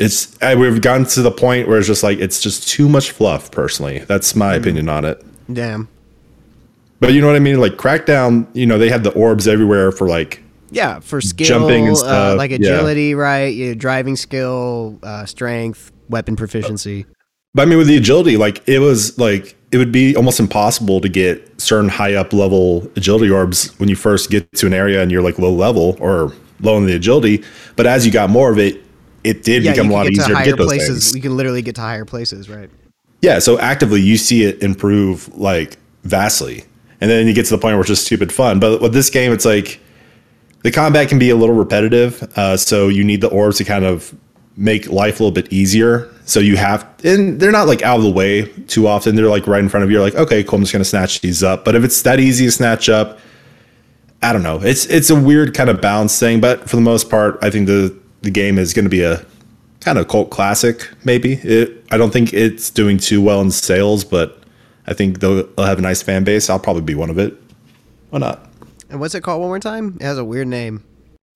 It's 0.00 0.37
I- 0.43 0.55
we've 0.56 0.81
gotten 0.81 1.05
to 1.06 1.23
the 1.23 1.31
point 1.31 1.69
where 1.69 1.79
it's 1.79 1.87
just 1.87 2.02
like 2.02 2.19
it's 2.19 2.41
just 2.41 2.69
too 2.69 2.88
much 2.88 3.11
fluff. 3.12 3.50
Personally, 3.52 3.99
that's 4.08 4.35
my 4.35 4.55
opinion 4.55 4.88
on 4.88 5.05
it. 5.05 5.25
damn? 5.52 5.88
But 7.00 7.12
you 7.14 7.20
know 7.20 7.29
what 7.29 7.37
I 7.37 7.41
mean? 7.41 7.61
Like 7.61 7.76
Crackdown, 7.76 8.47
you 8.52 8.67
know, 8.67 8.76
they 8.79 8.91
had 8.91 9.05
the 9.05 9.12
orbs 9.12 9.49
everywhere 9.49 9.91
for 9.93 10.06
like 10.08 10.43
Yeah, 10.70 11.00
for 11.00 11.20
skill, 11.20 11.47
Jumping 11.47 11.87
and 11.87 11.93
uh, 11.97 11.99
stuff, 11.99 12.38
like 12.38 12.50
yeah. 12.50 12.56
agility, 12.56 13.14
right? 13.14 13.55
Yeah, 13.55 13.75
driving 13.75 14.17
skill, 14.17 14.99
uh, 15.02 15.25
strength, 15.26 15.93
weapon 16.11 16.37
proficiency. 16.37 17.06
But 17.55 17.62
I 17.62 17.64
mean, 17.67 17.79
with 17.79 17.87
the 17.88 17.97
agility, 17.97 18.37
like 18.37 18.62
it 18.69 18.79
was 18.81 19.19
like 19.19 19.56
it 19.73 19.79
would 19.79 19.93
be 19.93 20.14
almost 20.17 20.41
impossible 20.41 21.00
to 21.00 21.08
get 21.08 21.61
certain 21.61 21.88
high 21.88 22.14
up 22.14 22.32
level 22.32 22.91
agility 22.97 23.31
orbs 23.31 23.79
when 23.79 23.88
you 23.88 23.97
first 23.97 24.31
get 24.31 24.50
to 24.52 24.67
an 24.67 24.75
area 24.75 25.02
and 25.02 25.11
you're 25.11 25.23
like 25.23 25.38
low 25.38 25.52
level 25.52 25.97
or 26.00 26.32
low 26.61 26.76
in 26.76 26.87
the 26.87 26.94
agility. 26.94 27.43
But 27.76 27.87
as 27.87 28.05
you 28.05 28.12
got 28.12 28.29
more 28.31 28.50
of 28.52 28.58
it, 28.58 28.82
it 29.25 29.43
did 29.43 29.63
Yeah, 29.63 29.73
become 29.73 29.91
a 29.91 29.93
lot 29.93 30.05
to 30.05 30.11
easier 30.11 30.29
to 30.29 30.35
higher 30.35 30.45
get 30.47 30.57
those 30.59 30.67
places. 30.67 31.05
things. 31.05 31.15
We 31.15 31.21
can 31.21 31.37
literally 31.37 31.63
get 31.63 31.75
to 31.77 31.81
higher 31.81 32.05
places, 32.05 32.49
right? 32.49 32.71
Yeah, 33.23 33.39
so 33.39 33.59
actively 33.59 34.01
you 34.01 34.17
see 34.17 34.45
it 34.45 34.63
improve 34.63 35.29
like 35.37 35.77
vastly. 36.05 36.65
And 37.01 37.11
then 37.11 37.27
you 37.27 37.35
get 37.35 37.45
to 37.47 37.51
the 37.55 37.59
point 37.61 37.75
where 37.75 37.81
it's 37.81 37.89
just 37.89 38.05
stupid 38.07 38.33
fun. 38.33 38.61
But 38.61 38.81
with 38.81 38.93
this 38.93 39.11
game, 39.11 39.33
it's 39.33 39.45
like 39.45 39.81
the 40.63 40.71
combat 40.71 41.09
can 41.09 41.19
be 41.19 41.31
a 41.31 41.37
little 41.37 41.55
repetitive. 41.55 42.23
Uh, 42.37 42.57
so 42.57 42.89
you 42.89 43.05
need 43.05 43.21
the 43.21 43.29
orbs 43.29 43.59
to 43.59 43.65
kind 43.65 43.85
of 43.85 44.15
make 44.57 44.89
life 44.91 45.21
a 45.21 45.23
little 45.23 45.35
bit 45.35 45.51
easier. 45.53 46.13
So 46.27 46.41
you 46.41 46.57
have, 46.57 46.87
and 47.05 47.41
they're 47.41 47.53
not 47.53 47.67
like 47.67 47.83
out 47.83 47.97
of 47.97 48.03
the 48.05 48.11
way 48.11 48.43
too 48.69 48.87
often. 48.87 49.17
They're 49.17 49.29
like 49.29 49.47
right 49.47 49.61
in 49.63 49.69
front 49.69 49.85
of 49.85 49.91
you. 49.91 49.97
You're 49.97 50.05
like, 50.05 50.15
okay, 50.15 50.45
cool, 50.45 50.57
I'm 50.57 50.63
just 50.63 50.73
going 50.73 50.83
to 50.83 50.89
snatch 50.89 51.21
these 51.23 51.43
up. 51.43 51.65
But 51.65 51.75
if 51.75 51.85
it's 51.85 52.03
that 52.03 52.21
easy 52.21 52.45
to 52.47 52.53
snatch 52.53 52.89
up, 52.89 53.19
I 54.23 54.33
don't 54.35 54.43
know. 54.43 54.61
It's 54.63 54.85
it's 54.87 55.09
a 55.09 55.19
weird 55.19 55.55
kind 55.55 55.71
of 55.71 55.81
balance 55.81 56.19
thing. 56.19 56.41
But 56.41 56.69
for 56.69 56.77
the 56.77 56.83
most 56.83 57.09
part, 57.09 57.39
I 57.43 57.49
think 57.51 57.67
the, 57.67 57.97
the 58.23 58.31
game 58.31 58.59
is 58.59 58.73
going 58.73 58.85
to 58.85 58.91
be 58.91 59.03
a 59.03 59.25
kind 59.81 59.99
of 59.99 60.09
cult 60.09 60.31
classic, 60.31 60.89
maybe. 61.05 61.35
It, 61.35 61.85
I 61.91 61.97
don't 61.97 62.13
think 62.13 62.33
it's 62.33 62.71
doing 62.71 62.99
too 62.99 63.23
well 63.23 63.41
in 63.41 63.51
sales, 63.51 64.05
but 64.05 64.43
I 64.87 64.95
think 64.95 65.21
they'll, 65.21 65.47
they'll 65.47 65.67
have 65.67 65.79
a 65.79 65.83
nice 65.83 66.03
fan 66.03 66.25
base. 66.25 66.51
I'll 66.51 66.59
probably 66.59 66.83
be 66.83 66.95
one 66.95 67.11
of 67.11 67.19
it. 67.19 67.35
Why 68.11 68.19
not? 68.19 68.47
And 68.89 69.01
what's 69.01 69.15
it 69.15 69.23
called 69.23 69.41
one 69.41 69.49
more 69.49 69.61
time? 69.61 69.97
It 70.01 70.05
has 70.05 70.19
a 70.19 70.25
weird 70.25 70.49
name. 70.49 70.85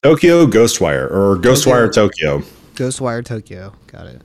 Tokyo 0.03 0.47
Ghostwire 0.47 1.11
or 1.11 1.37
Ghostwire 1.37 1.93
Tokyo. 1.93 2.43
Ghostwire 2.75 3.25
Tokyo. 3.25 3.73
Got 3.87 4.07
it. 4.07 4.23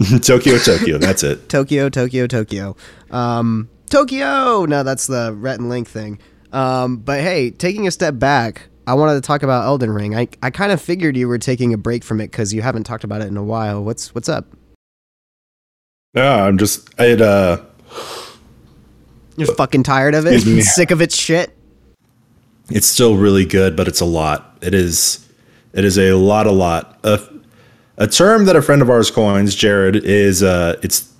Tokyo 0.22 0.58
Tokyo. 0.58 0.98
That's 0.98 1.22
it. 1.22 1.48
Tokyo, 1.48 1.88
Tokyo, 1.88 2.26
Tokyo. 2.26 2.76
Um, 3.10 3.68
Tokyo. 3.90 4.64
No, 4.64 4.82
that's 4.82 5.06
the 5.06 5.32
Rhett 5.32 5.60
and 5.60 5.68
Link 5.68 5.88
thing. 5.88 6.18
Um, 6.52 6.96
but 6.96 7.20
hey, 7.20 7.50
taking 7.50 7.86
a 7.86 7.90
step 7.90 8.18
back, 8.18 8.68
I 8.86 8.94
wanted 8.94 9.14
to 9.14 9.20
talk 9.20 9.42
about 9.42 9.64
Elden 9.64 9.90
Ring. 9.90 10.14
I, 10.14 10.28
I 10.42 10.50
kind 10.50 10.70
of 10.72 10.80
figured 10.80 11.16
you 11.16 11.26
were 11.28 11.38
taking 11.38 11.72
a 11.72 11.78
break 11.78 12.04
from 12.04 12.20
it 12.20 12.30
because 12.30 12.52
you 12.52 12.62
haven't 12.62 12.84
talked 12.84 13.04
about 13.04 13.22
it 13.22 13.28
in 13.28 13.36
a 13.36 13.42
while. 13.44 13.82
What's 13.82 14.14
what's 14.14 14.28
up? 14.28 14.46
Yeah, 16.14 16.44
I'm 16.44 16.58
just 16.58 16.88
I 17.00 17.04
had 17.04 17.22
uh 17.22 17.62
You're 19.36 19.54
fucking 19.54 19.82
tired 19.82 20.14
of 20.14 20.26
it, 20.26 20.40
sick 20.62 20.90
of 20.90 21.00
its 21.00 21.16
shit. 21.16 21.56
it's 22.70 22.86
still 22.86 23.16
really 23.16 23.44
good, 23.44 23.76
but 23.76 23.88
it's 23.88 24.00
a 24.00 24.04
lot. 24.04 24.58
It 24.60 24.74
is 24.74 25.26
it 25.72 25.84
is 25.84 25.98
a 25.98 26.12
lot, 26.12 26.46
a 26.46 26.52
lot. 26.52 27.00
A, 27.04 27.20
a 27.96 28.06
term 28.06 28.44
that 28.44 28.54
a 28.54 28.62
friend 28.62 28.80
of 28.82 28.90
ours 28.90 29.10
coins, 29.10 29.54
Jared, 29.54 29.96
is 29.96 30.42
uh 30.42 30.78
it's 30.82 31.10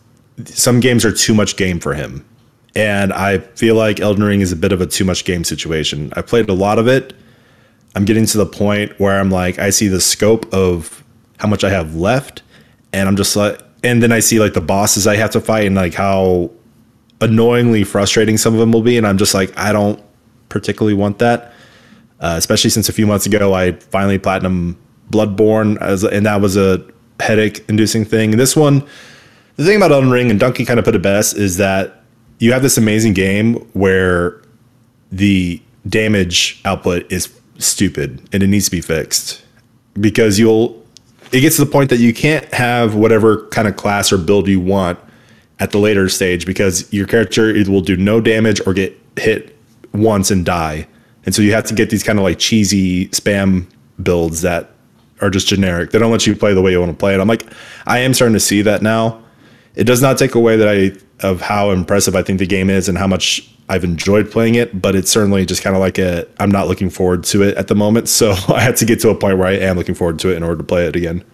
some 0.45 0.81
games 0.81 1.05
are 1.05 1.13
too 1.13 1.35
much 1.35 1.57
game 1.57 1.81
for 1.81 1.95
him. 1.95 2.25
And 2.77 3.13
I 3.13 3.39
feel 3.39 3.77
like 3.77 4.01
Elden 4.01 4.25
Ring 4.25 4.41
is 4.41 4.51
a 4.53 4.57
bit 4.57 4.73
of 4.73 4.81
a 4.81 4.87
too 4.87 5.05
much 5.05 5.25
game 5.25 5.45
situation. 5.45 6.13
I 6.17 6.23
played 6.23 6.49
a 6.49 6.53
lot 6.55 6.79
of 6.79 6.89
it. 6.89 7.15
I'm 7.95 8.05
getting 8.05 8.27
to 8.27 8.39
the 8.39 8.47
point 8.47 8.99
where 8.99 9.19
I'm 9.19 9.31
like, 9.31 9.59
I 9.59 9.71
see 9.71 9.89
the 9.89 10.01
scope 10.01 10.53
of 10.53 11.05
how 11.39 11.49
much 11.49 11.65
I 11.65 11.71
have 11.71 11.95
left, 11.95 12.43
and 12.93 13.09
I'm 13.09 13.17
just 13.17 13.37
like, 13.37 13.61
and 13.83 14.03
then 14.03 14.13
I 14.13 14.21
see 14.21 14.41
like 14.41 14.55
the 14.55 14.61
bosses 14.61 15.07
I 15.07 15.17
have 15.17 15.31
to 15.31 15.41
fight 15.41 15.67
and 15.67 15.77
like 15.77 15.95
how 15.95 16.51
annoyingly 17.21 17.85
frustrating 17.85 18.37
some 18.37 18.55
of 18.55 18.61
them 18.61 18.73
will 18.73 18.83
be, 18.83 18.97
and 18.99 19.07
I'm 19.07 19.19
just 19.19 19.35
like, 19.35 19.57
I 19.59 19.73
don't 19.73 20.03
particularly 20.49 20.95
want 20.95 21.19
that. 21.19 21.53
Uh, 22.21 22.35
especially 22.37 22.71
since 22.71 22.89
a 22.89 22.93
few 22.93 23.07
months 23.07 23.27
ago 23.27 23.53
I 23.53 23.73
finally 23.73 24.19
platinum 24.19 24.79
Bloodborne, 25.11 25.81
as, 25.81 26.03
and 26.05 26.25
that 26.27 26.41
was 26.41 26.57
a 26.57 26.85
headache-inducing 27.21 28.07
thing. 28.07 28.33
And 28.33 28.41
this 28.41 28.57
one, 28.57 28.87
the 29.57 29.65
thing 29.65 29.77
about 29.77 29.93
Elden 29.93 30.11
Ring, 30.11 30.31
and 30.31 30.41
Donkey 30.41 30.65
kind 30.65 30.79
of 30.79 30.85
put 30.85 30.95
it 30.95 31.03
best, 31.03 31.37
is 31.37 31.59
that 31.59 32.03
you 32.39 32.53
have 32.53 32.63
this 32.63 32.79
amazing 32.79 33.13
game 33.13 33.57
where 33.75 34.41
the 35.13 35.61
damage 35.89 36.61
output 36.65 37.11
is 37.13 37.29
stupid 37.59 38.27
and 38.33 38.43
it 38.43 38.47
needs 38.47 38.67
to 38.67 38.71
be 38.71 38.81
fixed. 38.81 39.43
Because 39.99 40.39
you'll 40.39 40.83
it 41.33 41.41
gets 41.41 41.57
to 41.57 41.65
the 41.65 41.71
point 41.71 41.91
that 41.91 41.99
you 41.99 42.15
can't 42.15 42.45
have 42.55 42.95
whatever 42.95 43.47
kind 43.49 43.67
of 43.67 43.77
class 43.77 44.13
or 44.13 44.19
build 44.19 44.47
you 44.47 44.61
want 44.61 44.99
at 45.59 45.71
the 45.71 45.79
later 45.79 46.09
stage 46.09 46.47
because 46.47 46.93
your 46.93 47.07
character 47.07 47.53
will 47.69 47.81
do 47.81 47.97
no 47.97 48.21
damage 48.21 48.61
or 48.67 48.75
get 48.75 48.97
hit 49.17 49.57
once 49.93 50.31
and 50.31 50.45
die. 50.45 50.87
And 51.27 51.35
so 51.35 51.43
you 51.43 51.53
have 51.53 51.65
to 51.65 51.75
get 51.75 51.91
these 51.91 52.03
kind 52.03 52.19
of 52.19 52.23
like 52.23 52.39
cheesy 52.39 53.09
spam 53.09 53.67
builds 54.03 54.43
that 54.43 54.71
are 55.21 55.31
just 55.31 55.49
generic. 55.49 55.91
They 55.91 55.99
don't 55.99 56.13
let 56.13 56.27
you 56.27 56.37
play 56.37 56.55
the 56.55 56.63
way 56.63 56.73
you 56.73 56.81
want 56.81 56.93
to 56.93 56.99
play 56.99 57.15
it. 57.15 57.21
I'm 57.21 57.29
like 57.29 57.47
i 57.87 57.99
am 57.99 58.15
starting 58.15 58.35
to 58.35 58.41
see 58.41 58.63
that 58.63 58.83
now 58.83 59.24
it 59.75 59.85
does 59.85 60.03
not 60.03 60.19
take 60.19 60.35
away 60.35 60.57
that 60.57 60.69
I 60.69 60.93
of 61.27 61.41
how 61.41 61.71
impressive 61.71 62.17
I 62.17 62.23
think 62.23 62.39
the 62.39 62.47
game 62.47 62.71
is 62.71 62.89
and 62.89 62.99
how 62.99 63.07
much 63.07 63.49
I've 63.69 63.85
enjoyed 63.85 64.31
playing 64.31 64.57
it, 64.57 64.81
but 64.81 64.95
it's 64.95 65.11
certainly 65.11 65.47
just 65.47 65.63
kind 65.63 65.75
of 65.75 65.81
like 65.81 65.99
a 65.99 66.27
I'm 66.39 66.51
not 66.51 66.69
looking 66.69 66.91
forward 66.91 67.25
to 67.25 67.43
it 67.43 67.57
at 67.57 67.69
the 67.69 67.75
moment. 67.75 68.09
So 68.09 68.35
I 68.49 68.61
had 68.61 68.77
to 68.77 68.85
get 68.85 69.01
to 69.01 69.11
a 69.11 69.15
point 69.15 69.39
where 69.39 69.49
I 69.49 69.53
am 69.53 69.77
looking 69.77 69.95
forward 69.95 70.19
to 70.21 70.31
it 70.31 70.37
in 70.37 70.43
order 70.43 70.57
to 70.57 70.65
play 70.65 70.87
it 70.87 70.97
again. 70.97 71.25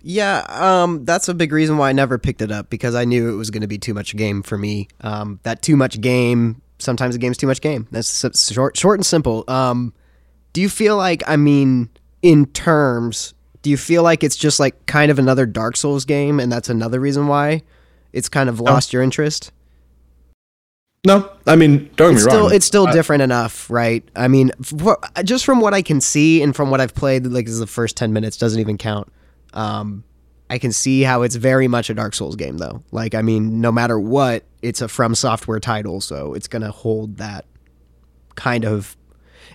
Yeah, 0.00 0.46
um, 0.48 1.04
that's 1.04 1.28
a 1.28 1.34
big 1.34 1.52
reason 1.52 1.76
why 1.76 1.90
I 1.90 1.92
never 1.92 2.18
picked 2.18 2.40
it 2.40 2.52
up 2.52 2.70
because 2.70 2.94
I 2.94 3.04
knew 3.04 3.28
it 3.28 3.36
was 3.36 3.50
going 3.50 3.62
to 3.62 3.66
be 3.66 3.78
too 3.78 3.94
much 3.94 4.16
game 4.16 4.42
for 4.42 4.56
me. 4.56 4.88
Um, 5.00 5.40
that 5.42 5.60
too 5.60 5.76
much 5.76 6.00
game. 6.00 6.62
Sometimes 6.78 7.14
the 7.14 7.18
game's 7.18 7.36
too 7.36 7.48
much 7.48 7.60
game. 7.60 7.88
That's 7.90 8.52
short, 8.52 8.76
short 8.76 8.98
and 8.98 9.04
simple. 9.04 9.44
Um, 9.48 9.92
do 10.52 10.60
you 10.60 10.68
feel 10.68 10.96
like, 10.96 11.22
I 11.26 11.36
mean, 11.36 11.90
in 12.22 12.46
terms, 12.46 13.34
do 13.62 13.70
you 13.70 13.76
feel 13.76 14.02
like 14.02 14.22
it's 14.22 14.36
just 14.36 14.60
like 14.60 14.86
kind 14.86 15.10
of 15.10 15.18
another 15.18 15.46
Dark 15.46 15.76
Souls 15.76 16.04
game, 16.04 16.38
and 16.40 16.50
that's 16.50 16.68
another 16.68 17.00
reason 17.00 17.26
why 17.26 17.62
it's 18.12 18.28
kind 18.28 18.48
of 18.48 18.60
lost 18.60 18.92
your 18.92 19.02
interest? 19.02 19.52
No, 21.06 21.30
I 21.46 21.54
mean, 21.56 21.88
don't 21.96 22.12
get 22.12 22.16
It's 22.18 22.24
me 22.24 22.30
still 22.30 22.42
wrong. 22.44 22.54
it's 22.54 22.66
still 22.66 22.86
I- 22.88 22.92
different 22.92 23.22
enough, 23.22 23.70
right? 23.70 24.02
I 24.16 24.28
mean, 24.28 24.50
for, 24.62 24.98
just 25.24 25.44
from 25.44 25.60
what 25.60 25.72
I 25.72 25.80
can 25.80 26.00
see 26.00 26.42
and 26.42 26.54
from 26.54 26.70
what 26.70 26.80
I've 26.80 26.94
played, 26.94 27.26
like 27.26 27.44
this 27.46 27.54
is 27.54 27.60
the 27.60 27.66
first 27.66 27.96
ten 27.96 28.12
minutes 28.12 28.36
doesn't 28.36 28.60
even 28.60 28.76
count. 28.78 29.10
Um, 29.54 30.04
I 30.50 30.58
can 30.58 30.72
see 30.72 31.02
how 31.02 31.22
it's 31.22 31.36
very 31.36 31.68
much 31.68 31.88
a 31.88 31.94
Dark 31.94 32.14
Souls 32.14 32.34
game, 32.34 32.58
though. 32.58 32.82
Like, 32.90 33.14
I 33.14 33.22
mean, 33.22 33.60
no 33.60 33.70
matter 33.70 33.98
what, 34.00 34.44
it's 34.62 34.80
a 34.80 34.88
From 34.88 35.14
Software 35.14 35.60
title, 35.60 36.00
so 36.00 36.34
it's 36.34 36.48
gonna 36.48 36.70
hold 36.72 37.18
that 37.18 37.44
kind 38.34 38.64
of. 38.64 38.96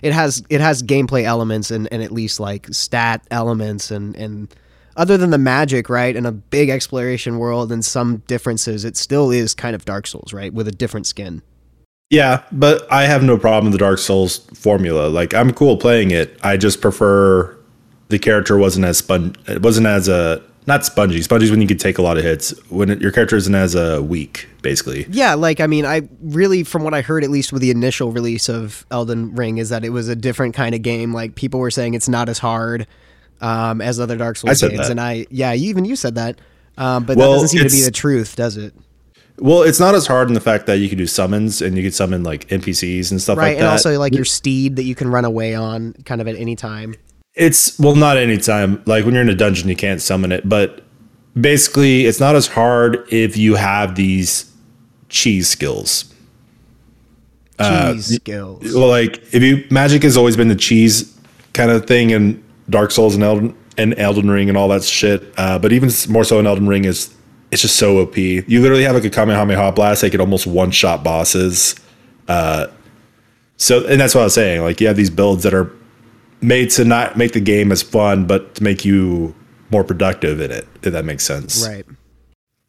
It 0.04 0.12
has 0.12 0.44
it 0.50 0.60
has 0.60 0.82
gameplay 0.82 1.24
elements 1.24 1.70
and, 1.70 1.88
and 1.90 2.02
at 2.02 2.12
least 2.12 2.38
like 2.38 2.68
stat 2.72 3.26
elements 3.30 3.90
and 3.90 4.14
and 4.16 4.54
other 4.96 5.16
than 5.16 5.30
the 5.30 5.38
magic, 5.38 5.88
right, 5.88 6.14
and 6.14 6.26
a 6.26 6.32
big 6.32 6.68
exploration 6.68 7.38
world 7.38 7.72
and 7.72 7.84
some 7.84 8.18
differences, 8.28 8.84
it 8.84 8.96
still 8.96 9.30
is 9.30 9.52
kind 9.52 9.74
of 9.74 9.84
Dark 9.84 10.06
Souls, 10.06 10.32
right, 10.32 10.54
with 10.54 10.68
a 10.68 10.72
different 10.72 11.06
skin. 11.06 11.42
Yeah, 12.10 12.44
but 12.52 12.86
I 12.92 13.06
have 13.06 13.22
no 13.22 13.36
problem 13.36 13.64
with 13.64 13.72
the 13.72 13.84
Dark 13.84 13.98
Souls 13.98 14.38
formula. 14.54 15.08
Like 15.08 15.34
I'm 15.34 15.52
cool 15.52 15.76
playing 15.76 16.10
it. 16.10 16.38
I 16.42 16.56
just 16.56 16.80
prefer 16.80 17.56
the 18.08 18.18
character 18.18 18.56
wasn't 18.56 18.84
as 18.84 18.98
spon 18.98 19.34
it 19.48 19.62
wasn't 19.62 19.86
as 19.86 20.08
a 20.08 20.42
not 20.66 20.84
spongy. 20.84 21.20
Spongy 21.22 21.44
is 21.44 21.50
when 21.50 21.60
you 21.60 21.66
can 21.68 21.76
take 21.78 21.98
a 21.98 22.02
lot 22.02 22.16
of 22.16 22.24
hits. 22.24 22.50
When 22.70 22.90
it, 22.90 23.00
your 23.00 23.10
character 23.12 23.36
isn't 23.36 23.54
as 23.54 23.74
a 23.74 24.02
weak, 24.02 24.48
basically. 24.62 25.06
Yeah, 25.10 25.34
like 25.34 25.60
I 25.60 25.66
mean, 25.66 25.84
I 25.84 26.08
really, 26.22 26.64
from 26.64 26.84
what 26.84 26.94
I 26.94 27.02
heard, 27.02 27.22
at 27.24 27.30
least 27.30 27.52
with 27.52 27.60
the 27.62 27.70
initial 27.70 28.12
release 28.12 28.48
of 28.48 28.86
Elden 28.90 29.34
Ring, 29.34 29.58
is 29.58 29.68
that 29.68 29.84
it 29.84 29.90
was 29.90 30.08
a 30.08 30.16
different 30.16 30.54
kind 30.54 30.74
of 30.74 30.82
game. 30.82 31.12
Like 31.12 31.34
people 31.34 31.60
were 31.60 31.70
saying, 31.70 31.94
it's 31.94 32.08
not 32.08 32.28
as 32.28 32.38
hard 32.38 32.86
um, 33.40 33.80
as 33.80 34.00
other 34.00 34.16
Dark 34.16 34.36
Souls 34.36 34.60
games, 34.60 34.78
that. 34.78 34.90
and 34.90 35.00
I, 35.00 35.26
yeah, 35.30 35.52
even 35.54 35.84
you 35.84 35.96
said 35.96 36.14
that, 36.14 36.40
um, 36.78 37.04
but 37.04 37.16
Well, 37.16 37.32
that 37.32 37.36
doesn't 37.42 37.48
seem 37.58 37.68
to 37.68 37.74
be 37.74 37.82
the 37.82 37.90
truth, 37.90 38.36
does 38.36 38.56
it? 38.56 38.74
Well, 39.38 39.62
it's 39.62 39.80
not 39.80 39.94
as 39.96 40.06
hard 40.06 40.28
in 40.28 40.34
the 40.34 40.40
fact 40.40 40.66
that 40.66 40.78
you 40.78 40.88
can 40.88 40.96
do 40.96 41.06
summons 41.08 41.60
and 41.60 41.76
you 41.76 41.82
can 41.82 41.90
summon 41.90 42.22
like 42.22 42.46
NPCs 42.48 43.10
and 43.10 43.20
stuff 43.20 43.36
Right, 43.36 43.48
like 43.48 43.56
and 43.56 43.64
that. 43.64 43.72
also 43.72 43.98
like 43.98 44.14
your 44.14 44.24
steed 44.24 44.76
that 44.76 44.84
you 44.84 44.94
can 44.94 45.08
run 45.08 45.24
away 45.24 45.54
on, 45.56 45.92
kind 46.04 46.20
of 46.20 46.28
at 46.28 46.36
any 46.36 46.54
time. 46.54 46.94
It's 47.34 47.78
well, 47.78 47.94
not 47.94 48.16
anytime. 48.16 48.82
Like 48.86 49.04
when 49.04 49.14
you're 49.14 49.22
in 49.22 49.28
a 49.28 49.34
dungeon, 49.34 49.68
you 49.68 49.76
can't 49.76 50.00
summon 50.00 50.32
it. 50.32 50.48
But 50.48 50.82
basically, 51.38 52.06
it's 52.06 52.20
not 52.20 52.36
as 52.36 52.46
hard 52.46 53.06
if 53.10 53.36
you 53.36 53.56
have 53.56 53.96
these 53.96 54.52
cheese 55.08 55.48
skills. 55.48 56.12
Cheese 57.60 58.16
skills. 58.16 58.74
Well, 58.74 58.88
like 58.88 59.22
if 59.32 59.42
you 59.42 59.64
magic 59.70 60.02
has 60.02 60.16
always 60.16 60.36
been 60.36 60.48
the 60.48 60.56
cheese 60.56 61.16
kind 61.52 61.70
of 61.70 61.86
thing 61.86 62.10
in 62.10 62.42
Dark 62.70 62.90
Souls 62.90 63.14
and 63.14 63.22
Elden 63.22 63.56
and 63.76 63.98
Elden 63.98 64.30
Ring 64.30 64.48
and 64.48 64.56
all 64.56 64.68
that 64.68 64.84
shit. 64.84 65.32
Uh, 65.36 65.58
but 65.58 65.72
even 65.72 65.90
more 66.08 66.24
so 66.24 66.38
in 66.38 66.46
Elden 66.46 66.66
Ring 66.66 66.84
is 66.84 67.14
it's 67.50 67.62
just 67.62 67.76
so 67.76 67.98
OP. 67.98 68.16
You 68.16 68.60
literally 68.60 68.84
have 68.84 68.94
like 68.94 69.04
a 69.04 69.10
Kamehameha 69.10 69.72
blast 69.72 70.00
that 70.00 70.10
can 70.10 70.20
almost 70.20 70.46
one 70.46 70.70
shot 70.70 71.04
bosses. 71.04 71.76
Uh, 72.26 72.66
so 73.56 73.86
and 73.86 74.00
that's 74.00 74.14
what 74.14 74.22
I 74.22 74.24
was 74.24 74.34
saying. 74.34 74.62
Like 74.62 74.80
you 74.80 74.86
have 74.86 74.96
these 74.96 75.10
builds 75.10 75.42
that 75.44 75.54
are 75.54 75.72
made 76.44 76.70
to 76.70 76.84
not 76.84 77.16
make 77.16 77.32
the 77.32 77.40
game 77.40 77.72
as 77.72 77.82
fun, 77.82 78.26
but 78.26 78.54
to 78.56 78.62
make 78.62 78.84
you 78.84 79.34
more 79.70 79.84
productive 79.84 80.40
in 80.40 80.50
it. 80.50 80.66
If 80.82 80.92
that 80.92 81.04
makes 81.04 81.24
sense. 81.24 81.66
Right. 81.66 81.86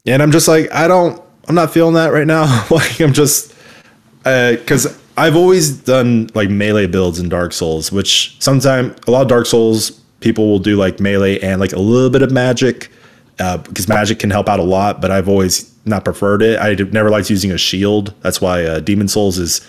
And 0.06 0.22
I'm 0.22 0.32
just 0.32 0.48
like, 0.48 0.72
I 0.72 0.88
don't, 0.88 1.22
I'm 1.48 1.56
not 1.56 1.72
feeling 1.72 1.96
that 1.96 2.08
right 2.08 2.28
now. 2.28 2.66
like, 2.72 3.00
I'm 3.00 3.14
just, 3.14 3.54
because 4.24 4.98
I've 5.18 5.36
always 5.36 5.78
done 5.78 6.30
like 6.34 6.50
melee 6.50 6.88
builds 6.88 7.20
in 7.20 7.30
Dark 7.30 7.54
Souls, 7.54 7.92
which 7.92 8.42
sometimes 8.42 8.98
a 9.08 9.12
lot 9.12 9.22
of 9.22 9.28
Dark 9.28 9.46
Souls 9.46 9.92
people 10.20 10.48
will 10.48 10.60
do 10.60 10.76
like 10.76 11.00
melee 11.00 11.40
and 11.40 11.60
like 11.60 11.74
a 11.74 11.80
little 11.80 12.10
bit 12.10 12.22
of 12.22 12.32
magic, 12.32 12.92
uh, 13.40 13.58
because 13.58 13.88
magic 13.88 14.20
can 14.20 14.30
help 14.30 14.50
out 14.50 14.60
a 14.60 14.64
lot. 14.64 15.02
But 15.02 15.12
I've 15.12 15.30
always 15.30 15.72
not 15.86 16.04
preferred 16.04 16.42
it. 16.42 16.60
I 16.60 16.74
never 16.92 17.10
liked 17.10 17.30
using 17.30 17.52
a 17.52 17.58
shield. 17.58 18.14
That's 18.22 18.42
why 18.42 18.64
uh, 18.64 18.80
Demon 18.80 19.08
Souls 19.08 19.38
is 19.38 19.62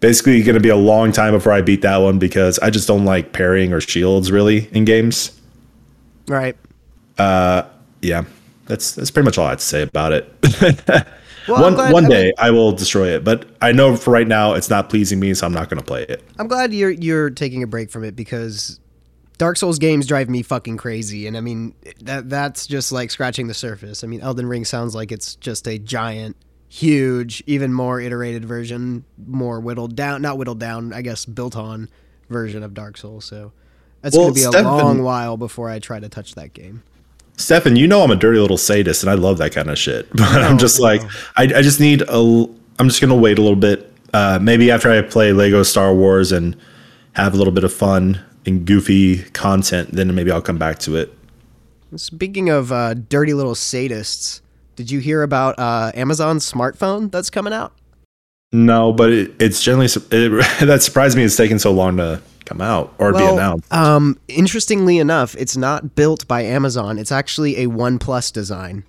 basically 0.00 0.42
going 0.42 0.54
to 0.54 0.60
be 0.60 0.68
a 0.68 0.76
long 0.76 1.12
time 1.12 1.32
before 1.32 1.52
I 1.52 1.62
beat 1.62 1.82
that 1.82 1.98
one 1.98 2.18
because 2.18 2.58
I 2.58 2.70
just 2.70 2.86
don't 2.88 3.04
like 3.04 3.32
parrying 3.32 3.72
or 3.72 3.80
shields 3.80 4.30
really 4.30 4.68
in 4.72 4.84
games 4.84 5.32
Right. 6.28 6.56
Uh, 7.18 7.62
yeah, 8.02 8.24
that's 8.66 8.94
that's 8.94 9.10
pretty 9.10 9.24
much 9.24 9.38
all 9.38 9.46
I 9.46 9.50
have 9.50 9.58
to 9.60 9.64
say 9.64 9.82
about 9.82 10.12
it. 10.12 10.32
Well, 11.48 11.62
one 11.62 11.74
glad- 11.74 11.92
one 11.92 12.06
I 12.06 12.08
day 12.08 12.32
I 12.38 12.50
will 12.50 12.72
destroy 12.72 13.14
it, 13.14 13.22
but 13.22 13.46
I 13.62 13.70
know 13.70 13.96
for 13.96 14.10
right 14.10 14.26
now 14.26 14.54
it's 14.54 14.68
not 14.68 14.90
pleasing 14.90 15.20
me, 15.20 15.32
so 15.34 15.46
I'm 15.46 15.52
not 15.52 15.70
going 15.70 15.78
to 15.78 15.86
play 15.86 16.02
it. 16.02 16.20
I'm 16.40 16.48
glad 16.48 16.74
you're 16.74 16.90
you're 16.90 17.30
taking 17.30 17.62
a 17.62 17.68
break 17.68 17.88
from 17.90 18.02
it 18.02 18.16
because 18.16 18.80
Dark 19.38 19.56
Souls 19.56 19.78
games 19.78 20.08
drive 20.08 20.28
me 20.28 20.42
fucking 20.42 20.76
crazy, 20.76 21.28
and 21.28 21.36
I 21.36 21.40
mean 21.40 21.74
that 22.02 22.28
that's 22.28 22.66
just 22.66 22.90
like 22.90 23.12
scratching 23.12 23.46
the 23.46 23.54
surface. 23.54 24.02
I 24.02 24.08
mean, 24.08 24.22
Elden 24.22 24.46
Ring 24.48 24.64
sounds 24.64 24.94
like 24.96 25.12
it's 25.12 25.36
just 25.36 25.68
a 25.68 25.78
giant, 25.78 26.36
huge, 26.76 27.42
even 27.46 27.72
more 27.72 28.00
iterated 28.00 28.44
version, 28.44 29.04
more 29.26 29.60
whittled 29.60 29.96
down, 29.96 30.20
not 30.20 30.36
whittled 30.36 30.60
down, 30.60 30.92
I 30.92 31.00
guess, 31.00 31.24
built 31.24 31.56
on 31.56 31.88
version 32.28 32.62
of 32.62 32.74
Dark 32.74 32.98
Souls. 32.98 33.24
So 33.24 33.52
it's 34.04 34.14
Well, 34.14 34.26
gonna 34.26 34.34
be 34.34 34.58
a 34.58 34.62
long 34.62 35.02
while 35.02 35.38
before 35.38 35.70
I 35.70 35.78
try 35.78 36.00
to 36.00 36.08
touch 36.08 36.34
that 36.34 36.52
game. 36.52 36.82
Stefan, 37.38 37.76
you 37.76 37.86
know 37.86 38.02
I'm 38.02 38.10
a 38.10 38.16
dirty 38.16 38.38
little 38.38 38.58
sadist, 38.58 39.02
and 39.02 39.10
I 39.10 39.14
love 39.14 39.38
that 39.38 39.52
kind 39.52 39.70
of 39.70 39.78
shit. 39.78 40.08
But 40.16 40.42
I'm 40.42 40.58
just 40.58 40.78
like, 40.78 41.02
I, 41.36 41.44
I 41.44 41.62
just 41.62 41.80
need 41.80 42.02
a, 42.02 42.46
I'm 42.78 42.88
just 42.88 43.00
going 43.00 43.10
to 43.10 43.14
wait 43.16 43.38
a 43.38 43.42
little 43.42 43.56
bit. 43.56 43.92
Uh, 44.12 44.38
maybe 44.40 44.70
after 44.70 44.90
I 44.90 45.02
play 45.02 45.32
Lego 45.32 45.62
Star 45.62 45.94
Wars 45.94 46.32
and 46.32 46.56
have 47.12 47.34
a 47.34 47.36
little 47.36 47.52
bit 47.52 47.64
of 47.64 47.72
fun 47.72 48.22
and 48.46 48.66
goofy 48.66 49.22
content, 49.30 49.92
then 49.92 50.14
maybe 50.14 50.30
I'll 50.30 50.42
come 50.42 50.58
back 50.58 50.78
to 50.80 50.96
it. 50.96 51.12
Speaking 51.96 52.48
of 52.48 52.72
uh, 52.72 52.94
dirty 52.94 53.34
little 53.34 53.54
sadists, 53.54 54.40
did 54.76 54.90
you 54.90 55.00
hear 55.00 55.22
about 55.22 55.58
uh, 55.58 55.90
Amazon's 55.94 56.50
smartphone 56.50 57.10
that's 57.10 57.30
coming 57.30 57.52
out? 57.52 57.72
No, 58.52 58.92
but 58.92 59.10
it, 59.12 59.34
it's 59.40 59.62
generally 59.62 59.86
it, 59.86 60.60
that 60.66 60.82
surprised 60.82 61.16
me. 61.16 61.24
It's 61.24 61.36
taken 61.36 61.58
so 61.58 61.72
long 61.72 61.96
to 61.96 62.22
come 62.44 62.60
out 62.60 62.94
or 62.98 63.12
be 63.12 63.24
announced. 63.24 63.72
Um, 63.72 64.18
interestingly 64.28 64.98
enough, 64.98 65.34
it's 65.36 65.56
not 65.56 65.94
built 65.94 66.28
by 66.28 66.42
Amazon. 66.42 66.98
It's 66.98 67.10
actually 67.10 67.56
a 67.64 67.66
OnePlus 67.66 68.32
design. 68.32 68.84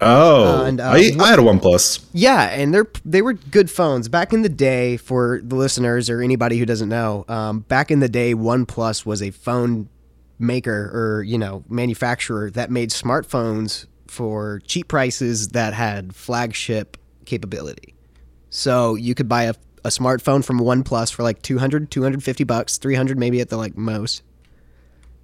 Oh, 0.00 0.60
Uh, 0.60 0.64
and, 0.64 0.80
uh, 0.80 0.90
I, 0.90 1.12
I 1.18 1.28
had 1.28 1.38
a 1.38 1.42
OnePlus. 1.42 2.04
Yeah, 2.12 2.42
and 2.50 2.74
they're 2.74 2.88
they 3.04 3.22
were 3.22 3.32
good 3.32 3.70
phones 3.70 4.08
back 4.08 4.32
in 4.32 4.42
the 4.42 4.48
day. 4.48 4.96
For 4.96 5.40
the 5.42 5.54
listeners 5.54 6.10
or 6.10 6.20
anybody 6.20 6.58
who 6.58 6.66
doesn't 6.66 6.88
know, 6.88 7.24
um, 7.28 7.60
back 7.60 7.90
in 7.90 8.00
the 8.00 8.08
day, 8.08 8.34
OnePlus 8.34 9.06
was 9.06 9.22
a 9.22 9.30
phone 9.30 9.88
maker 10.38 10.90
or 10.92 11.22
you 11.22 11.38
know 11.38 11.64
manufacturer 11.68 12.50
that 12.50 12.70
made 12.70 12.90
smartphones 12.90 13.86
for 14.14 14.62
cheap 14.64 14.88
prices 14.88 15.48
that 15.48 15.74
had 15.74 16.14
flagship 16.14 16.96
capability. 17.26 17.94
So 18.48 18.94
you 18.94 19.14
could 19.14 19.28
buy 19.28 19.44
a, 19.44 19.54
a 19.84 19.88
smartphone 19.88 20.44
from 20.44 20.60
OnePlus 20.60 21.12
for 21.12 21.24
like 21.24 21.42
200, 21.42 21.90
250 21.90 22.44
bucks, 22.44 22.78
300 22.78 23.18
maybe 23.18 23.40
at 23.40 23.48
the 23.48 23.56
like 23.56 23.76
most. 23.76 24.22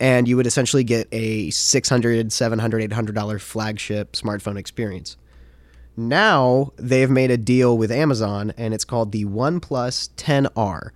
And 0.00 0.26
you 0.26 0.36
would 0.36 0.46
essentially 0.46 0.82
get 0.82 1.06
a 1.12 1.50
600, 1.50 2.32
700, 2.32 2.82
800 2.82 3.14
dollar 3.14 3.38
flagship 3.38 4.12
smartphone 4.12 4.58
experience. 4.58 5.16
Now 5.96 6.72
they've 6.76 7.10
made 7.10 7.30
a 7.30 7.36
deal 7.36 7.78
with 7.78 7.92
Amazon 7.92 8.52
and 8.56 8.74
it's 8.74 8.84
called 8.84 9.12
the 9.12 9.26
OnePlus 9.26 10.10
10R. 10.16 10.90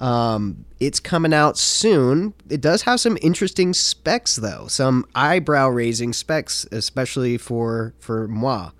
Um, 0.00 0.64
it's 0.78 1.00
coming 1.00 1.32
out 1.32 1.58
soon. 1.58 2.34
It 2.48 2.60
does 2.60 2.82
have 2.82 3.00
some 3.00 3.18
interesting 3.20 3.74
specs 3.74 4.36
though, 4.36 4.66
some 4.68 5.06
eyebrow 5.14 5.68
raising 5.68 6.12
specs, 6.12 6.66
especially 6.70 7.36
for 7.36 7.94
for 7.98 8.28
moi. 8.28 8.70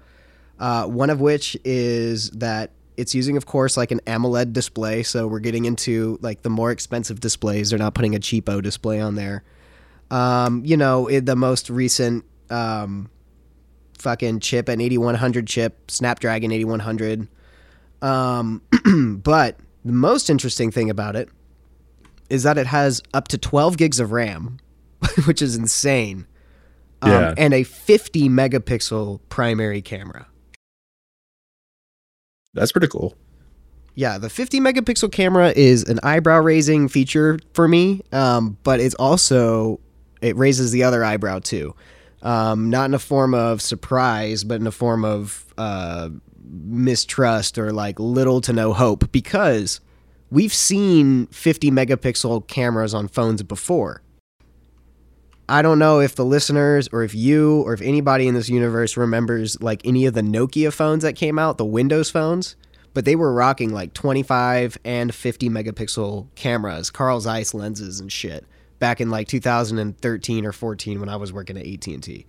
Uh, 0.58 0.86
one 0.86 1.10
of 1.10 1.20
which 1.20 1.56
is 1.64 2.30
that 2.30 2.72
it's 2.96 3.14
using, 3.14 3.36
of 3.36 3.46
course, 3.46 3.76
like 3.76 3.92
an 3.92 4.00
AMOLED 4.06 4.52
display. 4.52 5.04
So 5.04 5.28
we're 5.28 5.38
getting 5.38 5.64
into 5.66 6.18
like 6.20 6.42
the 6.42 6.50
more 6.50 6.72
expensive 6.72 7.20
displays. 7.20 7.70
They're 7.70 7.78
not 7.78 7.94
putting 7.94 8.16
a 8.16 8.18
cheapo 8.18 8.60
display 8.60 9.00
on 9.00 9.14
there. 9.14 9.44
Um, 10.10 10.64
you 10.64 10.76
know, 10.76 11.06
it, 11.06 11.24
the 11.24 11.36
most 11.36 11.70
recent 11.70 12.24
um, 12.50 13.08
fucking 13.98 14.40
chip, 14.40 14.68
an 14.68 14.80
8100 14.80 15.46
chip, 15.46 15.90
Snapdragon 15.90 16.50
8100. 16.50 17.28
Um, 18.02 18.62
but 19.22 19.60
the 19.88 19.94
most 19.94 20.28
interesting 20.28 20.70
thing 20.70 20.90
about 20.90 21.16
it 21.16 21.28
is 22.28 22.42
that 22.42 22.58
it 22.58 22.66
has 22.66 23.02
up 23.14 23.28
to 23.28 23.38
12 23.38 23.76
gigs 23.78 23.98
of 23.98 24.12
RAM, 24.12 24.58
which 25.24 25.40
is 25.40 25.56
insane. 25.56 26.26
Um, 27.00 27.10
Yeah. 27.10 27.34
And 27.38 27.54
a 27.54 27.62
50 27.62 28.28
megapixel 28.28 29.20
primary 29.30 29.80
camera. 29.80 30.26
That's 32.54 32.72
pretty 32.72 32.88
cool. 32.88 33.14
Yeah, 33.94 34.18
the 34.18 34.30
50 34.30 34.60
megapixel 34.60 35.10
camera 35.10 35.52
is 35.56 35.84
an 35.84 35.98
eyebrow 36.02 36.40
raising 36.40 36.88
feature 36.88 37.38
for 37.52 37.66
me, 37.66 38.02
um, 38.12 38.56
but 38.62 38.78
it's 38.78 38.94
also 38.94 39.80
it 40.20 40.36
raises 40.36 40.70
the 40.70 40.84
other 40.84 41.04
eyebrow 41.04 41.38
too. 41.40 41.74
Um, 42.22 42.68
not 42.70 42.86
in 42.86 42.94
a 42.94 42.98
form 42.98 43.32
of 43.34 43.62
surprise, 43.62 44.44
but 44.44 44.60
in 44.60 44.66
a 44.66 44.72
form 44.72 45.04
of 45.04 45.46
uh, 45.56 46.10
mistrust 46.50 47.58
or 47.58 47.72
like 47.72 47.98
little 47.98 48.40
to 48.42 48.52
no 48.52 48.72
hope 48.72 49.10
because 49.12 49.80
we've 50.30 50.52
seen 50.52 51.26
50 51.28 51.70
megapixel 51.70 52.46
cameras 52.48 52.94
on 52.94 53.08
phones 53.08 53.42
before. 53.42 54.02
I 55.48 55.62
don't 55.62 55.78
know 55.78 56.00
if 56.00 56.14
the 56.14 56.26
listeners 56.26 56.88
or 56.92 57.02
if 57.02 57.14
you 57.14 57.62
or 57.62 57.72
if 57.72 57.80
anybody 57.80 58.28
in 58.28 58.34
this 58.34 58.50
universe 58.50 58.96
remembers 58.96 59.60
like 59.62 59.80
any 59.84 60.04
of 60.04 60.12
the 60.12 60.20
Nokia 60.20 60.72
phones 60.72 61.02
that 61.02 61.14
came 61.14 61.38
out, 61.38 61.56
the 61.56 61.64
Windows 61.64 62.10
phones, 62.10 62.54
but 62.92 63.06
they 63.06 63.16
were 63.16 63.32
rocking 63.32 63.72
like 63.72 63.94
25 63.94 64.76
and 64.84 65.14
50 65.14 65.48
megapixel 65.48 66.26
cameras, 66.34 66.90
Carl 66.90 67.20
Zeiss 67.20 67.54
lenses 67.54 67.98
and 67.98 68.12
shit 68.12 68.44
back 68.78 69.00
in 69.00 69.10
like 69.10 69.28
2013 69.28 70.46
or 70.46 70.52
14 70.52 71.00
when 71.00 71.08
I 71.08 71.16
was 71.16 71.32
working 71.32 71.56
at 71.56 71.66
AT&T. 71.66 72.26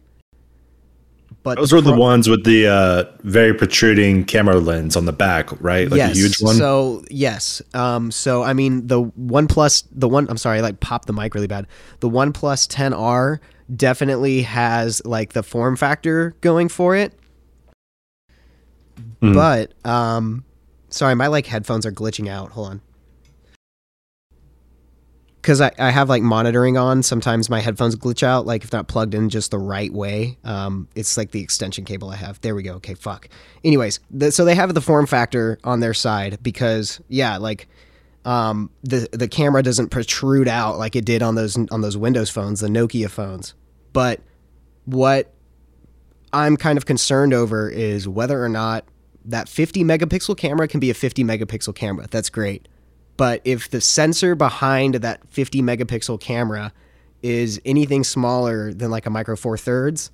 But 1.43 1.57
those 1.57 1.71
were 1.71 1.81
the 1.81 1.95
ones 1.95 2.27
with 2.27 2.43
the 2.43 2.67
uh, 2.67 3.03
very 3.23 3.53
protruding 3.53 4.25
camera 4.25 4.59
lens 4.59 4.95
on 4.95 5.05
the 5.05 5.13
back, 5.13 5.49
right? 5.61 5.89
Like 5.89 5.97
yes. 5.97 6.11
a 6.11 6.19
huge 6.19 6.41
one. 6.41 6.55
So 6.55 7.03
yes. 7.09 7.61
Um, 7.73 8.11
so 8.11 8.43
I 8.43 8.53
mean, 8.53 8.87
the 8.87 9.01
One 9.01 9.47
Plus, 9.47 9.83
the 9.91 10.09
one. 10.09 10.27
I'm 10.29 10.37
sorry, 10.37 10.59
I 10.59 10.61
like 10.61 10.79
popped 10.79 11.07
the 11.07 11.13
mic 11.13 11.33
really 11.33 11.47
bad. 11.47 11.67
The 12.01 12.09
One 12.09 12.33
Plus 12.33 12.67
10R 12.67 13.39
definitely 13.75 14.41
has 14.41 15.01
like 15.05 15.33
the 15.33 15.43
form 15.43 15.75
factor 15.75 16.35
going 16.41 16.67
for 16.67 16.95
it. 16.95 17.13
Mm. 19.21 19.33
But 19.33 19.73
um, 19.89 20.43
sorry, 20.89 21.15
my 21.15 21.27
like 21.27 21.45
headphones 21.45 21.85
are 21.85 21.91
glitching 21.91 22.27
out. 22.27 22.51
Hold 22.51 22.69
on 22.69 22.81
because 25.41 25.61
I, 25.61 25.71
I 25.77 25.89
have 25.89 26.09
like 26.09 26.21
monitoring 26.21 26.77
on. 26.77 27.03
Sometimes 27.03 27.49
my 27.49 27.59
headphones 27.59 27.95
glitch 27.95 28.23
out 28.23 28.45
like 28.45 28.63
if 28.63 28.73
not 28.73 28.87
plugged 28.87 29.13
in 29.13 29.29
just 29.29 29.51
the 29.51 29.59
right 29.59 29.91
way. 29.91 30.37
Um, 30.43 30.87
it's 30.95 31.17
like 31.17 31.31
the 31.31 31.41
extension 31.41 31.85
cable 31.85 32.09
i 32.09 32.15
have. 32.15 32.39
There 32.41 32.55
we 32.55 32.63
go. 32.63 32.73
Okay 32.75 32.93
fuck. 32.93 33.29
Anyways 33.63 33.99
the, 34.11 34.31
so 34.31 34.45
they 34.45 34.55
have 34.55 34.73
the 34.73 34.81
form 34.81 35.05
factor 35.05 35.57
on 35.63 35.79
their 35.79 35.93
side 35.93 36.39
because 36.41 37.01
yeah 37.07 37.37
like 37.37 37.67
um, 38.25 38.69
the 38.83 39.07
the 39.11 39.27
camera 39.27 39.63
doesn't 39.63 39.89
protrude 39.89 40.47
out 40.47 40.77
like 40.77 40.95
it 40.95 41.05
did 41.05 41.23
on 41.23 41.35
those 41.35 41.57
on 41.71 41.81
those 41.81 41.97
windows 41.97 42.29
phones 42.29 42.59
the 42.59 42.67
nokia 42.67 43.09
phones. 43.09 43.53
But 43.93 44.21
what 44.85 45.33
i'm 46.31 46.57
kind 46.57 46.77
of 46.77 46.85
concerned 46.85 47.33
over 47.33 47.69
is 47.69 48.07
whether 48.07 48.43
or 48.43 48.49
not 48.49 48.85
that 49.25 49.47
50 49.47 49.83
megapixel 49.83 50.37
camera 50.37 50.67
can 50.67 50.79
be 50.79 50.89
a 50.89 50.93
50 50.93 51.23
megapixel 51.23 51.75
camera. 51.75 52.07
That's 52.09 52.29
great 52.29 52.67
but 53.19 53.41
if 53.43 53.69
the 53.69 53.81
sensor 53.81 54.33
behind 54.33 54.95
that 54.95 55.27
50 55.27 55.61
megapixel 55.61 56.21
camera 56.21 56.71
is 57.21 57.59
anything 57.65 58.05
smaller 58.05 58.73
than 58.73 58.91
like 58.91 59.05
a 59.05 59.09
micro 59.09 59.35
four 59.35 59.57
thirds, 59.57 60.09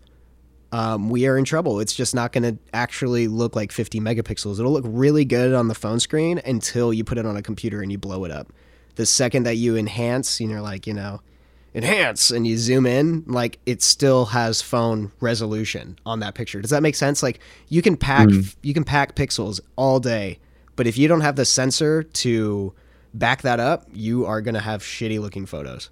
um, 0.72 1.12
we 1.12 1.28
are 1.28 1.38
in 1.38 1.46
trouble. 1.46 1.80
It's 1.80 1.94
just 1.94 2.16
not 2.16 2.32
going 2.32 2.56
to 2.56 2.58
actually 2.74 3.28
look 3.28 3.56
like 3.56 3.72
50 3.72 4.00
megapixels. 4.00 4.58
It'll 4.58 4.72
look 4.72 4.86
really 4.88 5.24
good 5.24 5.54
on 5.54 5.68
the 5.68 5.76
phone 5.76 6.00
screen 6.00 6.42
until 6.48 6.92
you 6.92 7.04
put 7.04 7.20
it 7.20 7.28
on 7.28 7.38
a 7.38 7.44
computer 7.44 7.80
and 7.84 7.92
you 7.92 8.00
blow 8.00 8.26
it 8.26 8.32
up. 8.32 8.52
The 8.96 9.06
second 9.06 9.44
that 9.44 9.58
you 9.58 9.78
enhance, 9.78 10.42
you 10.42 10.48
know, 10.48 10.64
like, 10.64 10.88
you 10.88 10.96
know, 10.96 11.22
enhance 11.76 12.32
and 12.32 12.48
you 12.48 12.58
zoom 12.58 12.88
in, 12.88 13.24
like 13.28 13.60
it 13.68 13.84
still 13.84 14.26
has 14.26 14.64
phone 14.64 15.12
resolution 15.20 16.00
on 16.08 16.22
that 16.22 16.34
picture. 16.34 16.60
Does 16.60 16.72
that 16.72 16.82
make 16.82 16.96
sense? 16.96 17.22
Like 17.22 17.40
you 17.68 17.84
can 17.84 17.98
pack, 17.98 18.30
mm. 18.30 18.56
you 18.64 18.74
can 18.74 18.84
pack 18.84 19.14
pixels 19.14 19.60
all 19.76 20.00
day, 20.00 20.40
but 20.76 20.88
if 20.88 20.98
you 20.98 21.08
don't 21.08 21.22
have 21.22 21.36
the 21.36 21.46
sensor 21.46 22.02
to 22.02 22.74
back 23.18 23.42
that 23.44 23.60
up, 23.60 23.86
you 23.94 24.26
are 24.26 24.42
going 24.42 24.56
to 24.56 24.62
have 24.62 24.82
shitty 24.82 25.20
looking 25.20 25.46
photos. 25.46 25.90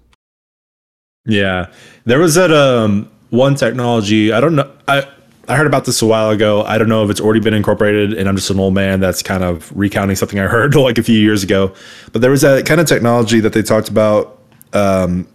Yeah. 1.26 1.72
There 2.04 2.18
was 2.18 2.34
that 2.34 2.52
um, 2.52 3.10
one 3.30 3.54
technology, 3.54 4.32
I 4.32 4.40
don't 4.40 4.54
know. 4.54 4.70
I, 4.86 5.08
I 5.48 5.56
heard 5.56 5.66
about 5.66 5.84
this 5.84 6.00
a 6.00 6.06
while 6.06 6.30
ago. 6.30 6.62
I 6.62 6.78
don't 6.78 6.88
know 6.88 7.04
if 7.04 7.10
it's 7.10 7.20
already 7.20 7.40
been 7.40 7.54
incorporated, 7.54 8.14
and 8.14 8.28
I'm 8.28 8.36
just 8.36 8.50
an 8.50 8.58
old 8.58 8.74
man 8.74 9.00
that's 9.00 9.22
kind 9.22 9.42
of 9.42 9.70
recounting 9.76 10.16
something 10.16 10.38
I 10.38 10.46
heard 10.46 10.74
like 10.74 10.98
a 10.98 11.02
few 11.02 11.18
years 11.18 11.42
ago. 11.42 11.74
But 12.12 12.22
there 12.22 12.30
was 12.30 12.42
that 12.42 12.66
kind 12.66 12.80
of 12.80 12.86
technology 12.86 13.40
that 13.40 13.52
they 13.52 13.62
talked 13.62 13.88
about 13.88 14.40
um, 14.72 15.26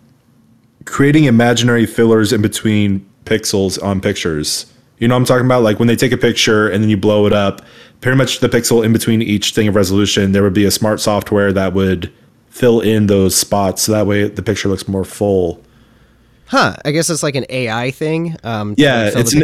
creating 0.86 1.26
imaginary 1.26 1.86
fillers 1.86 2.34
in 2.34 2.42
between 2.42 3.08
pixels 3.26 3.82
on 3.82 4.02
pictures. 4.02 4.72
You 4.98 5.08
know 5.08 5.16
what 5.16 5.20
I'm 5.20 5.26
talking 5.26 5.46
about? 5.46 5.64
Like 5.64 5.80
when 5.80 5.88
they 5.88 5.96
take 5.96 6.12
a 6.12 6.18
picture 6.18 6.68
and 6.68 6.84
then 6.84 6.90
you 6.90 6.98
blow 6.98 7.26
it 7.26 7.34
up, 7.34 7.62
pretty 8.02 8.18
much 8.18 8.40
the 8.40 8.50
pixel 8.50 8.84
in 8.84 8.94
between 8.94 9.22
each 9.22 9.54
thing 9.54 9.68
of 9.68 9.76
resolution, 9.76 10.32
there 10.32 10.44
would 10.44 10.54
be 10.54 10.66
a 10.66 10.72
smart 10.72 11.00
software 11.00 11.52
that 11.54 11.74
would 11.74 12.12
fill 12.50 12.82
in 12.82 13.08
those 13.08 13.36
spots 13.36 13.84
so 13.84 13.92
that 13.92 14.08
way 14.08 14.28
the 14.28 14.42
picture 14.42 14.70
looks 14.70 14.88
more 14.88 15.06
full. 15.06 15.64
Huh. 16.48 16.76
I 16.84 16.92
guess 16.92 17.10
it's 17.10 17.24
like 17.24 17.36
an 17.36 17.46
AI 17.50 17.92
thing. 17.92 18.36
Um, 18.44 18.74
yeah, 18.78 19.12
it's 19.14 19.34
an, 19.34 19.44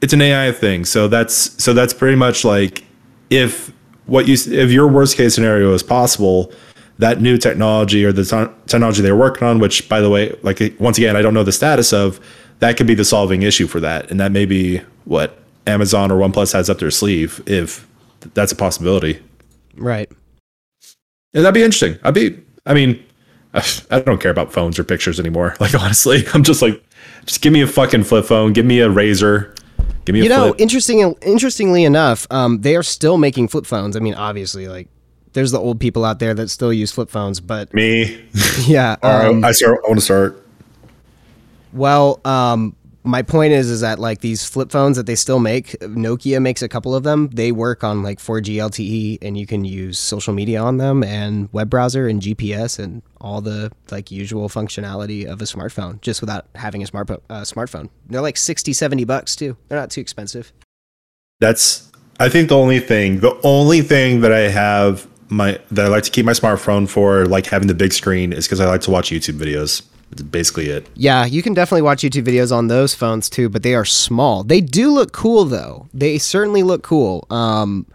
it's 0.00 0.12
an 0.12 0.22
AI 0.22 0.52
thing. 0.52 0.84
So 0.84 1.08
that's 1.08 1.62
so 1.62 1.72
that's 1.72 1.94
pretty 1.94 2.16
much 2.16 2.44
like 2.44 2.84
if 3.30 3.72
what 4.06 4.28
you 4.28 4.34
if 4.34 4.70
your 4.70 4.88
worst 4.88 5.16
case 5.16 5.34
scenario 5.34 5.72
is 5.72 5.82
possible, 5.82 6.52
that 6.98 7.20
new 7.20 7.38
technology 7.38 8.04
or 8.04 8.12
the 8.12 8.24
t- 8.24 8.52
technology 8.66 9.02
they're 9.02 9.16
working 9.16 9.46
on, 9.46 9.58
which 9.58 9.88
by 9.88 10.00
the 10.00 10.10
way, 10.10 10.36
like 10.42 10.60
once 10.78 10.98
again, 10.98 11.16
I 11.16 11.22
don't 11.22 11.34
know 11.34 11.44
the 11.44 11.52
status 11.52 11.92
of, 11.92 12.20
that 12.58 12.76
could 12.76 12.86
be 12.86 12.94
the 12.94 13.04
solving 13.04 13.42
issue 13.42 13.66
for 13.66 13.80
that, 13.80 14.10
and 14.10 14.18
that 14.20 14.32
may 14.32 14.44
be 14.44 14.82
what 15.04 15.38
Amazon 15.68 16.10
or 16.10 16.18
OnePlus 16.18 16.52
has 16.52 16.68
up 16.68 16.78
their 16.78 16.90
sleeve 16.90 17.42
if 17.46 17.86
that's 18.34 18.52
a 18.52 18.56
possibility. 18.56 19.22
Right. 19.76 20.10
And 21.34 21.44
that'd 21.44 21.54
be 21.54 21.62
interesting. 21.62 21.98
I'd 22.02 22.14
be, 22.14 22.40
I 22.66 22.74
mean, 22.74 23.04
I 23.90 24.00
don't 24.00 24.20
care 24.20 24.30
about 24.30 24.52
phones 24.52 24.78
or 24.78 24.84
pictures 24.84 25.20
anymore. 25.20 25.54
Like, 25.60 25.74
honestly, 25.74 26.24
I'm 26.34 26.42
just 26.42 26.62
like, 26.62 26.82
just 27.26 27.42
give 27.42 27.52
me 27.52 27.60
a 27.60 27.66
fucking 27.66 28.04
flip 28.04 28.24
phone, 28.24 28.52
give 28.52 28.66
me 28.66 28.80
a 28.80 28.88
Razr, 28.88 29.54
give 30.04 30.14
me 30.14 30.20
a 30.20 30.22
you 30.24 30.28
know, 30.28 30.48
flip. 30.48 30.60
interesting, 30.60 31.00
interestingly 31.22 31.84
enough, 31.84 32.26
um, 32.30 32.60
they 32.62 32.74
are 32.74 32.82
still 32.82 33.18
making 33.18 33.48
flip 33.48 33.66
phones. 33.66 33.96
I 33.96 34.00
mean, 34.00 34.14
obviously, 34.14 34.66
like, 34.66 34.88
there's 35.34 35.52
the 35.52 35.58
old 35.58 35.78
people 35.78 36.04
out 36.04 36.18
there 36.18 36.34
that 36.34 36.48
still 36.48 36.72
use 36.72 36.90
flip 36.90 37.10
phones, 37.10 37.40
but 37.40 37.72
me, 37.74 38.24
yeah, 38.66 38.96
um, 39.02 39.44
I 39.44 39.52
start. 39.52 39.80
I 39.84 39.88
want 39.88 40.00
to 40.00 40.04
start. 40.04 40.44
Well, 41.72 42.20
um, 42.24 42.74
my 43.04 43.22
point 43.22 43.52
is 43.52 43.70
is 43.70 43.80
that 43.80 43.98
like 43.98 44.20
these 44.20 44.44
flip 44.44 44.70
phones 44.70 44.96
that 44.96 45.06
they 45.06 45.14
still 45.14 45.38
make 45.38 45.78
nokia 45.80 46.40
makes 46.40 46.62
a 46.62 46.68
couple 46.68 46.94
of 46.94 47.02
them. 47.04 47.28
They 47.32 47.52
work 47.52 47.84
on 47.84 48.02
like 48.02 48.18
4g 48.18 48.56
lte 48.56 49.18
and 49.22 49.38
you 49.38 49.46
can 49.46 49.64
use 49.64 49.98
social 49.98 50.34
media 50.34 50.60
on 50.60 50.78
them 50.78 51.02
and 51.02 51.48
web 51.52 51.70
browser 51.70 52.08
and 52.08 52.20
gps 52.20 52.78
and 52.78 53.02
all 53.20 53.40
the 53.40 53.72
like 53.90 54.10
usual 54.10 54.48
functionality 54.48 55.26
of 55.26 55.40
a 55.40 55.44
smartphone 55.44 56.00
just 56.00 56.20
without 56.20 56.46
having 56.54 56.82
a 56.82 56.86
smart 56.86 57.10
uh, 57.10 57.42
smartphone. 57.42 57.88
They're 58.06 58.20
like 58.20 58.36
60 58.36 58.72
70 58.72 59.04
bucks 59.04 59.36
too. 59.36 59.56
They're 59.68 59.78
not 59.78 59.90
too 59.90 60.00
expensive. 60.00 60.52
That's 61.40 61.88
i 62.20 62.28
think 62.28 62.48
the 62.48 62.56
only 62.56 62.80
thing 62.80 63.20
the 63.20 63.38
only 63.42 63.80
thing 63.80 64.20
that 64.20 64.32
i 64.32 64.40
have 64.40 65.06
my 65.28 65.58
that 65.70 65.86
i 65.86 65.88
like 65.88 66.02
to 66.02 66.10
keep 66.10 66.26
my 66.26 66.32
smartphone 66.32 66.88
for 66.88 67.26
like 67.26 67.46
having 67.46 67.68
the 67.68 67.74
big 67.74 67.92
screen 67.92 68.32
is 68.32 68.46
because 68.46 68.60
i 68.60 68.66
like 68.66 68.80
to 68.80 68.90
watch 68.90 69.10
youtube 69.10 69.38
videos 69.38 69.82
that's 70.10 70.22
basically 70.22 70.68
it. 70.68 70.88
Yeah, 70.94 71.24
you 71.24 71.42
can 71.42 71.54
definitely 71.54 71.82
watch 71.82 72.02
YouTube 72.02 72.24
videos 72.24 72.54
on 72.54 72.68
those 72.68 72.94
phones 72.94 73.28
too, 73.28 73.48
but 73.48 73.62
they 73.62 73.74
are 73.74 73.84
small. 73.84 74.44
They 74.44 74.60
do 74.60 74.90
look 74.90 75.12
cool 75.12 75.44
though. 75.44 75.88
They 75.92 76.18
certainly 76.18 76.62
look 76.62 76.82
cool. 76.82 77.26
Um, 77.30 77.86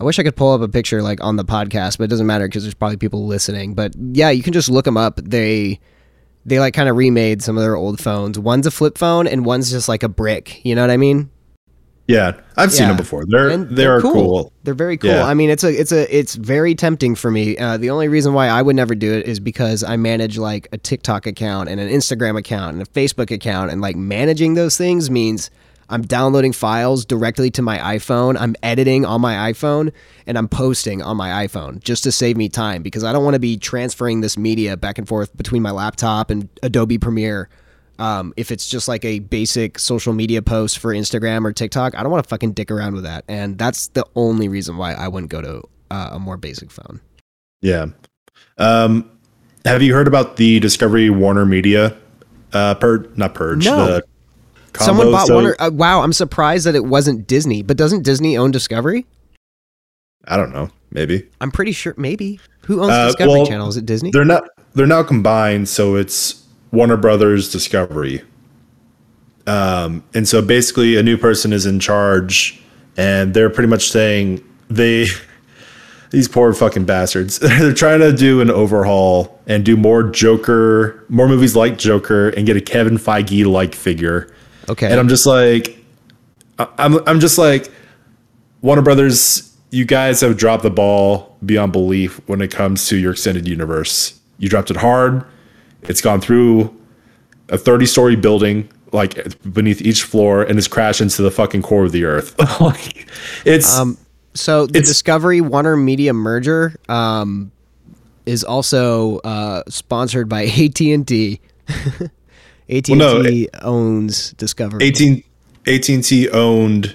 I 0.00 0.04
wish 0.04 0.18
I 0.18 0.22
could 0.22 0.36
pull 0.36 0.52
up 0.52 0.62
a 0.62 0.68
picture 0.68 1.02
like 1.02 1.22
on 1.22 1.36
the 1.36 1.44
podcast, 1.44 1.98
but 1.98 2.04
it 2.04 2.10
doesn't 2.10 2.26
matter 2.26 2.48
because 2.48 2.64
there's 2.64 2.74
probably 2.74 2.96
people 2.96 3.26
listening. 3.26 3.74
But 3.74 3.94
yeah, 3.96 4.30
you 4.30 4.42
can 4.42 4.54
just 4.54 4.70
look 4.70 4.86
them 4.86 4.96
up. 4.96 5.16
They 5.22 5.78
they 6.46 6.58
like 6.58 6.72
kind 6.72 6.88
of 6.88 6.96
remade 6.96 7.42
some 7.42 7.58
of 7.58 7.62
their 7.62 7.76
old 7.76 8.00
phones. 8.00 8.38
One's 8.38 8.66
a 8.66 8.70
flip 8.70 8.96
phone 8.96 9.26
and 9.26 9.44
one's 9.44 9.70
just 9.70 9.88
like 9.88 10.02
a 10.02 10.08
brick. 10.08 10.64
You 10.64 10.74
know 10.74 10.80
what 10.80 10.90
I 10.90 10.96
mean? 10.96 11.30
Yeah, 12.10 12.40
I've 12.56 12.72
seen 12.72 12.88
them 12.88 12.96
before. 12.96 13.24
They're 13.26 13.56
they're, 13.56 13.64
they're 13.64 14.00
cool. 14.00 14.12
cool. 14.12 14.52
They're 14.64 14.74
very 14.74 14.96
cool. 14.96 15.10
Yeah. 15.10 15.24
I 15.24 15.34
mean, 15.34 15.48
it's 15.48 15.64
a 15.64 15.72
it's 15.72 15.92
a 15.92 16.16
it's 16.16 16.34
very 16.34 16.74
tempting 16.74 17.14
for 17.14 17.30
me. 17.30 17.56
Uh, 17.56 17.76
the 17.76 17.90
only 17.90 18.08
reason 18.08 18.34
why 18.34 18.48
I 18.48 18.62
would 18.62 18.76
never 18.76 18.94
do 18.94 19.12
it 19.12 19.26
is 19.26 19.38
because 19.38 19.84
I 19.84 19.96
manage 19.96 20.36
like 20.36 20.68
a 20.72 20.78
TikTok 20.78 21.26
account 21.26 21.68
and 21.68 21.80
an 21.80 21.88
Instagram 21.88 22.38
account 22.38 22.72
and 22.74 22.82
a 22.82 22.86
Facebook 22.86 23.30
account, 23.30 23.70
and 23.70 23.80
like 23.80 23.96
managing 23.96 24.54
those 24.54 24.76
things 24.76 25.10
means 25.10 25.50
I'm 25.90 26.02
downloading 26.02 26.52
files 26.52 27.04
directly 27.04 27.50
to 27.52 27.62
my 27.62 27.78
iPhone. 27.78 28.36
I'm 28.38 28.54
editing 28.62 29.04
on 29.04 29.20
my 29.20 29.52
iPhone 29.52 29.92
and 30.26 30.38
I'm 30.38 30.46
posting 30.46 31.02
on 31.02 31.16
my 31.16 31.46
iPhone 31.46 31.82
just 31.82 32.04
to 32.04 32.12
save 32.12 32.36
me 32.36 32.48
time 32.48 32.82
because 32.82 33.02
I 33.02 33.12
don't 33.12 33.24
want 33.24 33.34
to 33.34 33.40
be 33.40 33.56
transferring 33.56 34.20
this 34.20 34.38
media 34.38 34.76
back 34.76 34.98
and 34.98 35.08
forth 35.08 35.36
between 35.36 35.62
my 35.62 35.72
laptop 35.72 36.30
and 36.30 36.48
Adobe 36.62 36.96
Premiere 36.96 37.48
um, 38.00 38.32
if 38.36 38.50
it's 38.50 38.66
just 38.68 38.88
like 38.88 39.04
a 39.04 39.18
basic 39.18 39.78
social 39.78 40.12
media 40.14 40.40
post 40.40 40.78
for 40.78 40.94
Instagram 40.94 41.44
or 41.44 41.52
TikTok, 41.52 41.94
I 41.94 42.02
don't 42.02 42.10
want 42.10 42.24
to 42.24 42.28
fucking 42.28 42.52
dick 42.52 42.70
around 42.70 42.94
with 42.94 43.04
that. 43.04 43.24
And 43.28 43.58
that's 43.58 43.88
the 43.88 44.06
only 44.16 44.48
reason 44.48 44.78
why 44.78 44.94
I 44.94 45.06
wouldn't 45.06 45.30
go 45.30 45.42
to 45.42 45.62
uh, 45.90 46.10
a 46.12 46.18
more 46.18 46.38
basic 46.38 46.70
phone. 46.70 47.00
Yeah. 47.60 47.86
Um, 48.56 49.10
have 49.66 49.82
you 49.82 49.92
heard 49.92 50.08
about 50.08 50.36
the 50.36 50.60
Discovery 50.60 51.10
Warner 51.10 51.44
Media 51.44 51.94
uh, 52.54 52.74
purge? 52.76 53.14
Not 53.16 53.34
purge. 53.34 53.66
No. 53.66 54.00
Someone 54.76 55.10
bought 55.10 55.26
so, 55.26 55.34
Warner. 55.34 55.56
Uh, 55.58 55.70
wow, 55.72 56.00
I'm 56.00 56.14
surprised 56.14 56.64
that 56.64 56.74
it 56.74 56.86
wasn't 56.86 57.26
Disney. 57.26 57.62
But 57.62 57.76
doesn't 57.76 58.02
Disney 58.02 58.38
own 58.38 58.50
Discovery? 58.50 59.04
I 60.24 60.38
don't 60.38 60.52
know. 60.54 60.70
Maybe. 60.90 61.28
I'm 61.40 61.50
pretty 61.50 61.72
sure. 61.72 61.94
Maybe. 61.98 62.40
Who 62.62 62.80
owns 62.80 62.92
uh, 62.92 63.06
Discovery 63.08 63.32
well, 63.32 63.46
Channel? 63.46 63.68
Is 63.68 63.76
it 63.76 63.84
Disney? 63.84 64.10
They're 64.10 64.24
not. 64.24 64.44
They're 64.74 64.86
now 64.86 65.02
combined, 65.02 65.68
so 65.68 65.96
it's 65.96 66.39
Warner 66.72 66.96
Brothers 66.96 67.50
Discovery. 67.50 68.22
Um, 69.46 70.04
and 70.14 70.28
so 70.28 70.42
basically, 70.42 70.96
a 70.96 71.02
new 71.02 71.16
person 71.16 71.52
is 71.52 71.66
in 71.66 71.80
charge, 71.80 72.60
and 72.96 73.34
they're 73.34 73.50
pretty 73.50 73.68
much 73.68 73.90
saying 73.90 74.44
they 74.68 75.06
these 76.10 76.28
poor 76.28 76.52
fucking 76.52 76.84
bastards. 76.84 77.38
They're 77.40 77.72
trying 77.72 78.00
to 78.00 78.12
do 78.12 78.40
an 78.40 78.50
overhaul 78.50 79.40
and 79.46 79.64
do 79.64 79.76
more 79.76 80.02
Joker, 80.02 81.04
more 81.08 81.28
movies 81.28 81.56
like 81.56 81.78
Joker, 81.78 82.30
and 82.30 82.46
get 82.46 82.56
a 82.56 82.60
Kevin 82.60 82.98
Feige 82.98 83.46
like 83.46 83.74
figure. 83.74 84.32
Okay. 84.68 84.90
And 84.90 85.00
I'm 85.00 85.08
just 85.08 85.26
like, 85.26 85.78
I'm 86.58 87.06
I'm 87.08 87.20
just 87.20 87.38
like, 87.38 87.72
Warner 88.60 88.82
Brothers, 88.82 89.56
you 89.70 89.84
guys 89.84 90.20
have 90.20 90.36
dropped 90.36 90.62
the 90.62 90.70
ball 90.70 91.36
beyond 91.44 91.72
belief 91.72 92.20
when 92.28 92.40
it 92.40 92.50
comes 92.50 92.86
to 92.88 92.96
your 92.96 93.12
extended 93.12 93.48
universe. 93.48 94.20
You 94.38 94.48
dropped 94.48 94.70
it 94.70 94.76
hard. 94.76 95.24
It's 95.84 96.00
gone 96.00 96.20
through 96.20 96.74
a 97.48 97.58
30 97.58 97.86
story 97.86 98.16
building 98.16 98.68
like 98.92 99.36
beneath 99.52 99.80
each 99.82 100.02
floor 100.02 100.42
and 100.42 100.56
has 100.56 100.66
crashed 100.68 101.00
into 101.00 101.22
the 101.22 101.30
fucking 101.30 101.62
core 101.62 101.84
of 101.84 101.92
the 101.92 102.04
earth. 102.04 102.34
like 102.60 103.06
it's 103.44 103.76
Um, 103.78 103.96
so 104.34 104.66
the 104.66 104.78
It's- 104.78 104.88
Discovery 104.88 105.40
Warner 105.40 105.76
Media 105.76 106.12
merger 106.12 106.74
um, 106.88 107.50
is 108.26 108.44
also 108.44 109.18
uh, 109.18 109.62
sponsored 109.68 110.28
by 110.28 110.44
AT 110.58 110.80
and 110.80 111.06
T. 111.06 111.40
AT 112.68 112.88
and 112.88 112.98
no, 112.98 113.22
T 113.22 113.48
owns 113.62 114.32
Discovery. 114.32 114.84
18 114.84 115.24
AT&T 115.66 116.28
owned 116.30 116.94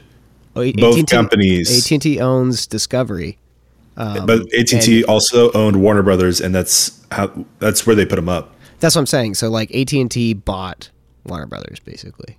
Oh, 0.56 0.72
both 0.74 0.98
AT&T 1.00 1.06
companies. 1.16 1.86
AT 1.86 1.92
and 1.92 2.02
T 2.02 2.20
owns 2.20 2.66
Discovery. 2.66 3.38
Um, 3.98 4.26
but 4.26 4.42
AT&T 4.58 5.04
also 5.06 5.52
owned 5.54 5.82
Warner 5.82 6.02
Brothers 6.04 6.42
and 6.42 6.54
that's 6.56 7.06
how 7.12 7.32
that's 7.60 7.86
where 7.86 7.96
they 7.96 8.06
put 8.06 8.16
them 8.16 8.28
up. 8.30 8.55
That's 8.86 8.94
what 8.94 9.00
I'm 9.00 9.08
saying. 9.08 9.34
So 9.34 9.50
like 9.50 9.74
AT 9.74 9.92
and 9.94 10.12
T 10.12 10.36
bought 10.36 10.92
Warner 11.26 11.48
Brothers 11.48 11.80
basically. 11.80 12.38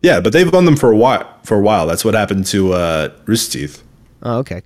Yeah, 0.00 0.20
but 0.20 0.32
they've 0.32 0.54
owned 0.54 0.68
them 0.68 0.76
for 0.76 0.92
a 0.92 0.96
while. 0.96 1.28
For 1.42 1.56
a 1.56 1.60
while, 1.60 1.88
that's 1.88 2.04
what 2.04 2.14
happened 2.14 2.46
to 2.46 2.72
uh, 2.72 3.08
Rooster 3.26 3.58
Teeth. 3.58 3.82
Oh, 4.22 4.38
okay. 4.38 4.62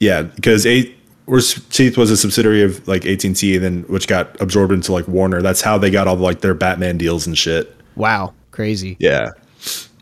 Yeah, 0.00 0.22
because 0.22 0.66
a 0.66 0.92
Rooster 1.28 1.60
Teeth 1.70 1.96
was 1.96 2.10
a 2.10 2.16
subsidiary 2.16 2.64
of 2.64 2.88
like 2.88 3.06
AT 3.06 3.22
and 3.22 3.36
T, 3.36 3.56
then 3.58 3.84
which 3.84 4.08
got 4.08 4.40
absorbed 4.40 4.72
into 4.72 4.92
like 4.92 5.06
Warner. 5.06 5.40
That's 5.40 5.60
how 5.60 5.78
they 5.78 5.88
got 5.88 6.08
all 6.08 6.16
like 6.16 6.40
their 6.40 6.54
Batman 6.54 6.98
deals 6.98 7.28
and 7.28 7.38
shit. 7.38 7.72
Wow, 7.94 8.34
crazy. 8.50 8.96
Yeah, 8.98 9.30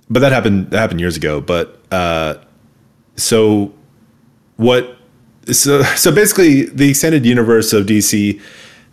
but 0.09 0.21
that 0.21 0.33
happened. 0.33 0.71
That 0.71 0.79
happened 0.79 1.01
years 1.01 1.19
ago. 1.19 1.43
But 1.43 1.79
uh, 1.91 2.37
so 3.17 3.75
what? 4.57 4.97
So 5.51 5.83
so 5.83 6.11
basically, 6.11 6.65
the 6.71 6.89
extended 6.89 7.27
universe 7.27 7.75
of 7.75 7.85
DC, 7.85 8.41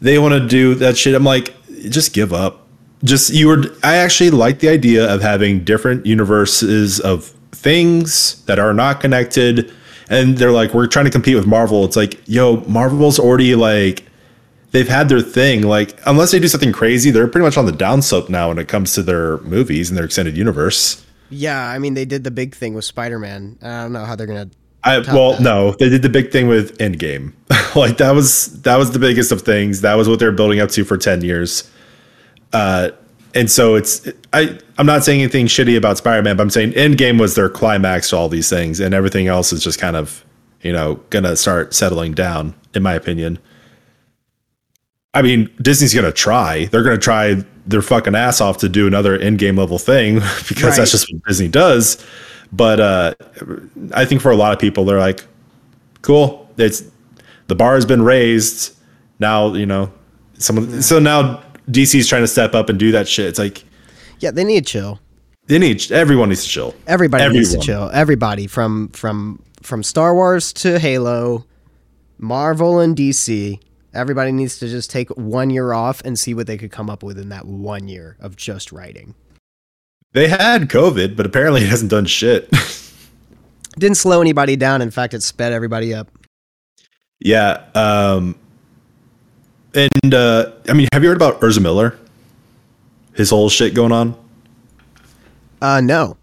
they 0.01 0.19
want 0.19 0.33
to 0.33 0.47
do 0.47 0.75
that 0.75 0.97
shit. 0.97 1.15
I'm 1.15 1.23
like, 1.23 1.55
just 1.89 2.13
give 2.13 2.33
up. 2.33 2.67
Just 3.03 3.33
you 3.33 3.47
were. 3.47 3.63
I 3.83 3.95
actually 3.95 4.29
like 4.31 4.59
the 4.59 4.69
idea 4.69 5.11
of 5.13 5.21
having 5.21 5.63
different 5.63 6.05
universes 6.05 6.99
of 6.99 7.33
things 7.51 8.43
that 8.45 8.59
are 8.59 8.73
not 8.73 8.99
connected. 8.99 9.71
And 10.09 10.37
they're 10.37 10.51
like, 10.51 10.73
we're 10.73 10.87
trying 10.87 11.05
to 11.05 11.11
compete 11.11 11.35
with 11.35 11.45
Marvel. 11.45 11.85
It's 11.85 11.95
like, 11.95 12.19
yo, 12.27 12.57
Marvel's 12.61 13.19
already 13.19 13.55
like 13.55 14.03
they've 14.71 14.87
had 14.87 15.07
their 15.07 15.21
thing. 15.21 15.61
Like, 15.61 15.99
unless 16.05 16.31
they 16.31 16.39
do 16.39 16.47
something 16.47 16.71
crazy, 16.71 17.11
they're 17.11 17.27
pretty 17.27 17.45
much 17.45 17.57
on 17.57 17.65
the 17.65 17.71
downslope 17.71 18.27
now 18.29 18.49
when 18.49 18.57
it 18.57 18.67
comes 18.67 18.93
to 18.95 19.03
their 19.03 19.37
movies 19.39 19.89
and 19.89 19.97
their 19.97 20.05
extended 20.05 20.35
universe. 20.35 21.05
Yeah, 21.29 21.63
I 21.63 21.77
mean 21.79 21.93
they 21.93 22.05
did 22.05 22.23
the 22.23 22.31
big 22.31 22.55
thing 22.55 22.73
with 22.73 22.85
Spider 22.85 23.19
Man. 23.19 23.57
I 23.61 23.83
don't 23.83 23.93
know 23.93 24.05
how 24.05 24.15
they're 24.15 24.27
gonna. 24.27 24.49
I 24.83 24.99
well, 24.99 25.33
that. 25.33 25.41
no, 25.41 25.71
they 25.73 25.89
did 25.89 26.01
the 26.01 26.09
big 26.09 26.31
thing 26.31 26.47
with 26.47 26.77
Endgame. 26.77 27.33
like 27.75 27.97
that 27.97 28.11
was 28.11 28.61
that 28.61 28.77
was 28.77 28.91
the 28.91 28.99
biggest 28.99 29.31
of 29.31 29.41
things. 29.41 29.81
That 29.81 29.95
was 29.95 30.07
what 30.07 30.19
they're 30.19 30.31
building 30.31 30.59
up 30.59 30.69
to 30.71 30.83
for 30.85 30.97
ten 30.97 31.21
years. 31.23 31.69
Uh, 32.53 32.91
and 33.35 33.51
so 33.51 33.75
it's 33.75 34.07
I 34.33 34.57
I'm 34.77 34.85
not 34.85 35.03
saying 35.03 35.21
anything 35.21 35.47
shitty 35.47 35.77
about 35.77 35.97
Spider-Man, 35.97 36.37
but 36.37 36.43
I'm 36.43 36.49
saying 36.49 36.71
Endgame 36.71 37.19
was 37.19 37.35
their 37.35 37.49
climax 37.49 38.09
to 38.11 38.17
all 38.17 38.29
these 38.29 38.49
things, 38.49 38.79
and 38.79 38.93
everything 38.93 39.27
else 39.27 39.51
is 39.51 39.63
just 39.63 39.79
kind 39.79 39.95
of 39.95 40.23
you 40.61 40.71
know 40.71 40.95
gonna 41.09 41.35
start 41.35 41.73
settling 41.73 42.13
down, 42.13 42.55
in 42.73 42.81
my 42.81 42.93
opinion. 42.93 43.37
I 45.13 45.21
mean, 45.21 45.49
Disney's 45.61 45.93
gonna 45.93 46.11
try. 46.11 46.65
They're 46.65 46.83
gonna 46.83 46.97
try 46.97 47.43
their 47.65 47.81
fucking 47.81 48.15
ass 48.15 48.41
off 48.41 48.57
to 48.59 48.69
do 48.69 48.87
another 48.87 49.17
Endgame 49.19 49.57
level 49.57 49.77
thing 49.77 50.15
because 50.47 50.63
Right. 50.63 50.75
that's 50.77 50.91
just 50.91 51.11
what 51.11 51.23
Disney 51.27 51.47
does. 51.49 52.03
But 52.51 52.79
uh, 52.79 53.13
I 53.93 54.05
think 54.05 54.21
for 54.21 54.31
a 54.31 54.35
lot 54.35 54.53
of 54.53 54.59
people, 54.59 54.85
they're 54.85 54.99
like, 54.99 55.25
cool. 56.01 56.49
It's 56.57 56.83
the 57.47 57.55
bar 57.55 57.75
has 57.75 57.85
been 57.85 58.01
raised. 58.01 58.75
Now 59.19 59.53
you 59.53 59.65
know 59.65 59.91
someone. 60.37 60.81
So 60.81 60.99
now 60.99 61.43
DC's 61.69 62.07
trying 62.07 62.23
to 62.23 62.27
step 62.27 62.55
up 62.55 62.69
and 62.69 62.79
do 62.79 62.91
that 62.91 63.07
shit. 63.07 63.27
It's 63.27 63.39
like 63.39 63.63
Yeah, 64.19 64.31
they 64.31 64.43
need 64.43 64.65
to 64.65 64.71
chill. 64.71 64.99
they 65.45 65.59
need 65.59 65.91
everyone 65.91 66.29
needs 66.29 66.43
to 66.43 66.49
chill. 66.49 66.75
Everybody 66.87 67.29
needs 67.29 67.53
to 67.53 67.59
chill. 67.59 67.89
Everybody 67.93 68.47
from 68.47 68.89
from 68.89 69.43
from 69.61 69.83
Star 69.83 70.15
Wars 70.15 70.53
to 70.53 70.79
Halo, 70.79 71.45
Marvel 72.17 72.79
and 72.79 72.95
DC. 72.95 73.59
Everybody 73.93 74.31
needs 74.31 74.59
to 74.59 74.67
just 74.67 74.91
take 74.91 75.09
one 75.17 75.49
year 75.49 75.73
off 75.73 76.01
and 76.05 76.17
see 76.17 76.33
what 76.35 76.45
they 76.45 76.57
could 76.57 76.71
come 76.71 76.89
up 76.89 77.01
with 77.01 77.17
in 77.17 77.29
that 77.29 77.45
one 77.45 77.87
year 77.87 78.17
of 78.19 78.35
just 78.35 78.71
writing. 78.71 79.15
They 80.13 80.27
had 80.27 80.69
COVID, 80.69 81.15
but 81.15 81.25
apparently 81.25 81.61
it 81.63 81.69
hasn't 81.69 81.91
done 81.91 82.05
shit. 82.05 82.49
Didn't 83.77 83.97
slow 83.97 84.21
anybody 84.21 84.55
down. 84.55 84.81
In 84.81 84.91
fact, 84.91 85.13
it 85.13 85.23
sped 85.23 85.53
everybody 85.53 85.93
up. 85.93 86.09
yeah. 87.19 87.63
Um. 87.75 88.35
And 89.75 90.13
uh, 90.13 90.51
I 90.67 90.73
mean, 90.73 90.87
have 90.91 91.03
you 91.03 91.09
heard 91.09 91.17
about 91.17 91.43
Ezra 91.43 91.61
Miller? 91.61 91.97
His 93.13 93.29
whole 93.29 93.49
shit 93.49 93.75
going 93.75 93.91
on. 93.91 94.15
Uh, 95.61 95.79
no. 95.81 96.17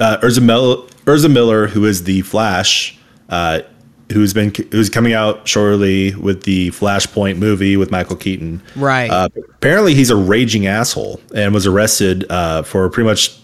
uh, 0.00 0.16
Ezra, 0.22 0.42
Mel- 0.42 0.88
Ezra 1.06 1.30
Miller, 1.30 1.68
who 1.68 1.84
is 1.84 2.02
the 2.04 2.22
Flash, 2.22 2.98
uh, 3.28 3.60
who's 4.12 4.32
been 4.32 4.52
who's 4.70 4.88
coming 4.88 5.12
out 5.12 5.46
shortly 5.48 6.14
with 6.14 6.44
the 6.44 6.70
Flashpoint 6.70 7.38
movie 7.38 7.76
with 7.76 7.90
Michael 7.90 8.16
Keaton. 8.16 8.62
Right. 8.74 9.10
Uh, 9.10 9.28
apparently, 9.54 9.94
he's 9.94 10.10
a 10.10 10.16
raging 10.16 10.66
asshole 10.66 11.20
and 11.34 11.52
was 11.52 11.66
arrested 11.66 12.24
uh, 12.30 12.62
for 12.62 12.88
pretty 12.88 13.08
much 13.08 13.38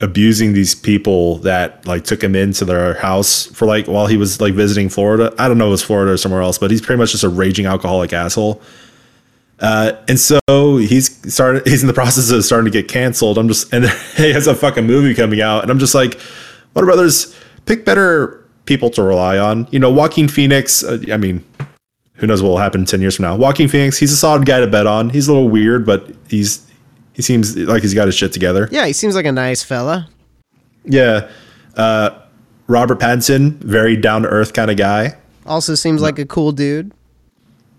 abusing 0.00 0.52
these 0.52 0.74
people 0.74 1.38
that 1.38 1.86
like 1.86 2.02
took 2.04 2.22
him 2.22 2.34
into 2.34 2.64
their 2.64 2.94
house 2.94 3.46
for 3.46 3.66
like 3.66 3.86
while 3.86 4.08
he 4.08 4.16
was 4.16 4.40
like 4.40 4.54
visiting 4.54 4.88
Florida. 4.88 5.32
I 5.38 5.46
don't 5.48 5.58
know 5.58 5.66
if 5.66 5.68
it 5.68 5.70
was 5.70 5.82
Florida 5.82 6.12
or 6.12 6.16
somewhere 6.16 6.42
else, 6.42 6.58
but 6.58 6.70
he's 6.70 6.80
pretty 6.80 6.98
much 6.98 7.12
just 7.12 7.24
a 7.24 7.28
raging 7.28 7.66
alcoholic 7.66 8.12
asshole. 8.12 8.60
Uh, 9.60 9.92
and 10.08 10.18
so 10.18 10.40
he's 10.78 11.32
started. 11.32 11.64
He's 11.66 11.82
in 11.82 11.86
the 11.86 11.94
process 11.94 12.32
of 12.32 12.44
starting 12.44 12.70
to 12.70 12.76
get 12.76 12.90
canceled. 12.90 13.38
I'm 13.38 13.46
just, 13.46 13.72
and 13.72 13.84
he 14.16 14.32
has 14.32 14.48
a 14.48 14.56
fucking 14.56 14.84
movie 14.84 15.14
coming 15.14 15.40
out, 15.40 15.62
and 15.62 15.70
I'm 15.70 15.78
just 15.78 15.94
like, 15.94 16.18
Warner 16.74 16.86
Brothers, 16.86 17.32
pick 17.64 17.84
better 17.84 18.41
people 18.66 18.90
to 18.90 19.02
rely 19.02 19.38
on. 19.38 19.66
You 19.70 19.78
know, 19.78 19.90
Joaquin 19.90 20.28
Phoenix. 20.28 20.82
Uh, 20.84 20.98
I 21.12 21.16
mean, 21.16 21.44
who 22.14 22.26
knows 22.26 22.42
what 22.42 22.50
will 22.50 22.58
happen 22.58 22.84
ten 22.84 23.00
years 23.00 23.16
from 23.16 23.24
now? 23.24 23.36
Joaquin 23.36 23.68
Phoenix. 23.68 23.98
He's 23.98 24.12
a 24.12 24.16
solid 24.16 24.46
guy 24.46 24.60
to 24.60 24.66
bet 24.66 24.86
on. 24.86 25.10
He's 25.10 25.28
a 25.28 25.32
little 25.32 25.48
weird, 25.48 25.84
but 25.86 26.08
he's 26.28 26.66
he 27.14 27.22
seems 27.22 27.56
like 27.56 27.82
he's 27.82 27.94
got 27.94 28.06
his 28.06 28.14
shit 28.14 28.32
together. 28.32 28.68
yeah, 28.72 28.86
he 28.86 28.92
seems 28.92 29.14
like 29.14 29.26
a 29.26 29.32
nice 29.32 29.62
fella. 29.62 30.08
Yeah. 30.84 31.28
Uh, 31.76 32.10
Robert 32.68 32.98
Pattinson, 33.00 33.52
very 33.58 33.96
down 33.96 34.22
to 34.22 34.28
earth 34.28 34.52
kind 34.54 34.70
of 34.70 34.76
guy. 34.76 35.16
Also 35.46 35.74
seems 35.74 36.00
like 36.00 36.18
a 36.18 36.24
cool 36.24 36.52
dude. 36.52 36.92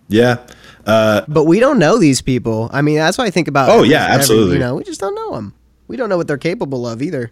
Yeah. 0.09 0.37
Uh, 0.85 1.21
But 1.27 1.45
we 1.45 1.59
don't 1.59 1.79
know 1.79 1.97
these 1.97 2.21
people. 2.21 2.69
I 2.73 2.81
mean, 2.81 2.97
that's 2.97 3.17
what 3.17 3.25
I 3.25 3.29
think 3.31 3.47
about. 3.47 3.69
Oh, 3.69 3.83
yeah, 3.83 4.05
absolutely. 4.09 4.53
you 4.55 4.59
know, 4.59 4.75
we 4.75 4.83
just 4.83 4.99
don't 4.99 5.15
know 5.15 5.33
them. 5.35 5.53
We 5.87 5.95
don't 5.97 6.09
know 6.09 6.17
what 6.17 6.27
they're 6.27 6.37
capable 6.37 6.85
of 6.87 7.01
either. 7.01 7.31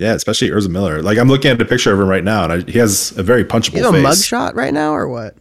Yeah, 0.00 0.14
especially 0.14 0.50
Ezra 0.50 0.70
Miller. 0.70 1.02
Like 1.02 1.18
I'm 1.18 1.28
looking 1.28 1.50
at 1.50 1.60
a 1.60 1.64
picture 1.66 1.92
of 1.92 2.00
him 2.00 2.08
right 2.08 2.24
now, 2.24 2.44
and 2.44 2.52
I, 2.54 2.60
he 2.70 2.78
has 2.78 3.12
a 3.18 3.22
very 3.22 3.44
punchable 3.44 3.76
You 3.76 3.82
know, 3.82 3.92
face. 3.92 4.02
mugshot 4.02 4.54
right 4.54 4.72
now 4.72 4.94
or 4.94 5.06
what? 5.06 5.36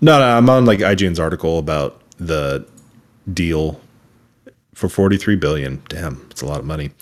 No, 0.00 0.20
no, 0.20 0.24
I'm 0.24 0.48
on 0.48 0.64
like 0.64 0.78
IGN's 0.78 1.18
article 1.18 1.58
about 1.58 2.00
the 2.16 2.64
deal 3.34 3.80
for 4.74 4.88
43 4.88 5.34
billion. 5.34 5.82
Damn, 5.88 6.24
it's 6.30 6.40
a 6.40 6.46
lot 6.46 6.60
of 6.60 6.64
money. 6.64 6.92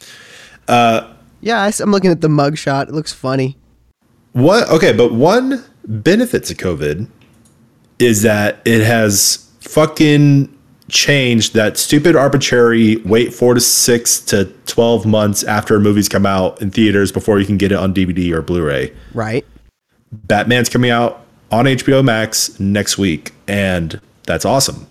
Uh, 0.66 1.12
Yeah, 1.42 1.60
I, 1.60 1.70
am 1.82 1.90
looking 1.90 2.10
at 2.10 2.22
the 2.22 2.28
mugshot. 2.28 2.88
It 2.88 2.94
looks 2.94 3.12
funny. 3.12 3.58
What? 4.32 4.70
Okay, 4.70 4.94
but 4.94 5.12
one 5.12 5.62
benefit 5.86 6.44
to 6.44 6.54
COVID 6.54 7.06
is 7.98 8.22
that 8.22 8.62
it 8.64 8.82
has 8.82 9.50
fucking 9.60 10.53
changed 10.94 11.54
that 11.54 11.76
stupid 11.76 12.14
arbitrary 12.14 12.96
wait 12.98 13.34
four 13.34 13.52
to 13.52 13.60
six 13.60 14.20
to 14.20 14.44
12 14.66 15.04
months 15.04 15.42
after 15.42 15.74
a 15.74 15.80
movie's 15.80 16.08
come 16.08 16.24
out 16.24 16.62
in 16.62 16.70
theaters 16.70 17.10
before 17.10 17.40
you 17.40 17.44
can 17.44 17.58
get 17.58 17.72
it 17.72 17.74
on 17.74 17.92
DVD 17.92 18.32
or 18.32 18.40
Blu-ray. 18.40 18.94
Right. 19.12 19.44
Batman's 20.12 20.68
coming 20.68 20.90
out 20.90 21.26
on 21.50 21.64
HBO 21.64 22.04
Max 22.04 22.58
next 22.60 22.96
week, 22.96 23.32
and 23.48 24.00
that's 24.22 24.44
awesome. 24.44 24.86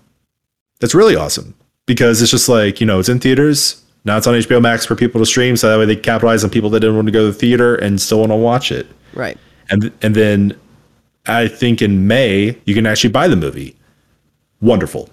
That's 0.81 0.93
really 0.93 1.15
awesome 1.15 1.55
because 1.85 2.21
it's 2.21 2.31
just 2.31 2.49
like 2.49 2.81
you 2.81 2.85
know 2.85 2.99
it's 2.99 3.09
in 3.09 3.19
theaters 3.19 3.81
now. 4.03 4.17
It's 4.17 4.27
on 4.27 4.33
HBO 4.33 4.61
Max 4.61 4.85
for 4.85 4.95
people 4.95 5.19
to 5.21 5.25
stream, 5.25 5.55
so 5.55 5.69
that 5.69 5.79
way 5.79 5.85
they 5.85 5.95
capitalize 5.95 6.43
on 6.43 6.49
people 6.49 6.69
that 6.71 6.81
didn't 6.81 6.97
want 6.97 7.07
to 7.07 7.13
go 7.13 7.25
to 7.25 7.31
the 7.31 7.37
theater 7.37 7.75
and 7.75 8.01
still 8.01 8.19
want 8.19 8.31
to 8.33 8.35
watch 8.35 8.73
it. 8.73 8.87
Right. 9.13 9.37
And 9.69 9.93
and 10.01 10.13
then 10.13 10.59
I 11.27 11.47
think 11.47 11.81
in 11.81 12.07
May 12.07 12.57
you 12.65 12.75
can 12.75 12.85
actually 12.85 13.11
buy 13.11 13.29
the 13.29 13.37
movie. 13.37 13.77
Wonderful. 14.59 15.09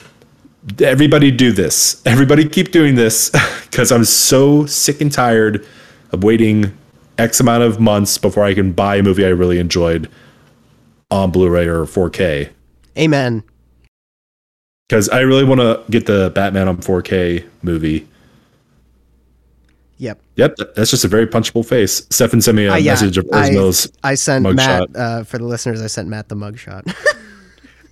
Everybody 0.81 1.31
do 1.31 1.53
this. 1.53 2.03
Everybody 2.07 2.49
keep 2.49 2.71
doing 2.71 2.95
this 2.95 3.31
because 3.71 3.91
I'm 3.93 4.05
so 4.05 4.67
sick 4.67 5.01
and 5.01 5.11
tired 5.13 5.67
of 6.13 6.23
waiting 6.25 6.77
X 7.19 7.41
amount 7.41 7.63
of 7.63 7.81
months 7.81 8.19
before 8.19 8.45
I 8.45 8.55
can 8.55 8.73
buy 8.73 8.97
a 8.97 9.03
movie 9.03 9.25
I 9.25 9.29
really 9.29 9.59
enjoyed 9.59 10.09
on 11.11 11.31
Blu-ray 11.31 11.67
or 11.67 11.85
4K. 11.85 12.51
Amen. 12.99 13.43
Because 14.89 15.09
I 15.09 15.21
really 15.21 15.45
want 15.45 15.61
to 15.61 15.83
get 15.91 16.07
the 16.07 16.31
Batman 16.35 16.69
on 16.69 16.79
4K 16.79 17.47
movie. 17.63 18.07
Yep. 19.99 20.21
Yep, 20.37 20.57
that's 20.75 20.91
just 20.91 21.05
a 21.05 21.09
very 21.09 21.27
punchable 21.27 21.65
face. 21.65 22.07
Stefan 22.11 22.41
sent 22.41 22.57
me 22.57 22.65
a 22.65 22.73
Uh, 22.73 22.77
yeah, 22.77 22.93
message 22.93 23.19
of 23.19 23.29
I, 23.33 23.51
Mills. 23.51 23.91
I 24.03 24.15
sent 24.15 24.47
mugshot. 24.47 24.57
Matt 24.57 24.97
uh, 24.97 25.25
for 25.25 25.37
the 25.37 25.45
listeners. 25.45 25.83
I 25.83 25.89
sent 25.89 26.09
Matt 26.09 26.29
the 26.29 26.37
mugshot. 26.37 26.91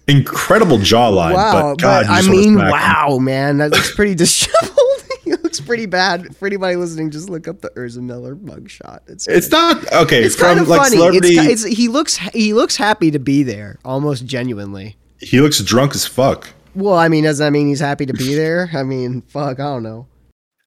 Incredible 0.09 0.79
jawline, 0.79 1.35
wow, 1.35 1.75
but 1.75 1.79
God, 1.83 2.07
you 2.07 2.13
I 2.13 2.23
mean, 2.31 2.57
wow, 2.57 3.19
man, 3.21 3.59
that 3.59 3.71
looks 3.73 3.95
pretty 3.95 4.15
disheveled. 4.25 4.75
he 5.25 5.33
looks 5.33 5.61
pretty 5.61 5.85
bad. 5.87 6.35
For 6.37 6.47
anybody 6.47 6.77
listening, 6.77 7.11
just 7.11 7.29
look 7.29 7.47
up 7.47 7.61
the 7.61 7.71
Ezra 7.77 8.03
Miller 8.03 8.35
mugshot. 8.35 9.01
It's 9.07 9.29
It's 9.29 9.51
not 9.51 9.93
okay. 9.93 10.23
it's 10.25 10.35
from 10.35 10.47
kind 10.47 10.61
of 10.61 10.69
like 10.69 10.81
funny. 10.81 10.97
celebrity, 10.97 11.37
It's, 11.37 11.65
it's 11.65 11.77
he 11.77 11.89
looks 11.89 12.17
he 12.17 12.55
looks 12.55 12.77
happy 12.77 13.11
to 13.11 13.19
be 13.19 13.43
there, 13.43 13.79
almost 13.85 14.25
genuinely. 14.25 14.97
he 15.21 15.41
looks 15.41 15.61
drunk 15.63 15.95
as 15.95 16.07
fuck. 16.07 16.49
Well, 16.75 16.95
I 16.95 17.09
mean, 17.09 17.25
does 17.25 17.39
that 17.39 17.51
mean 17.53 17.67
he's 17.69 17.81
happy 17.81 18.07
to 18.07 18.15
be 18.15 18.35
there? 18.37 18.71
I 18.73 18.83
mean, 18.85 19.21
fuck, 19.23 19.61
I 19.61 19.65
don't 19.65 19.83
know. 19.83 20.07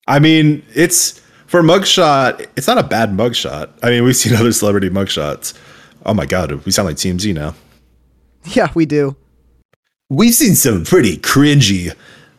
I 0.06 0.18
mean, 0.20 0.62
it's 0.74 1.20
for 1.46 1.62
mugshot. 1.62 2.46
It's 2.56 2.66
not 2.68 2.78
a 2.78 2.82
bad 2.84 3.10
mugshot. 3.10 3.70
I 3.82 3.90
mean, 3.90 4.04
we've 4.04 4.16
seen 4.16 4.34
other 4.34 4.52
celebrity 4.52 4.88
mugshots. 4.90 5.54
Oh 6.06 6.14
my 6.14 6.26
god, 6.26 6.52
we 6.64 6.70
sound 6.70 6.86
like 6.86 6.96
TMZ 6.96 7.34
now. 7.34 7.54
Yeah, 8.44 8.70
we 8.74 8.86
do. 8.86 9.16
We've 10.12 10.34
seen 10.34 10.56
some 10.56 10.84
pretty 10.84 11.16
cringy 11.16 11.90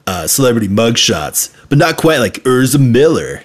uh, 0.05 0.27
celebrity 0.27 0.67
mugshots, 0.67 1.51
but 1.69 1.79
not 1.79 1.97
quite 1.97 2.19
like 2.19 2.45
Ezra 2.45 2.79
Miller. 2.79 3.41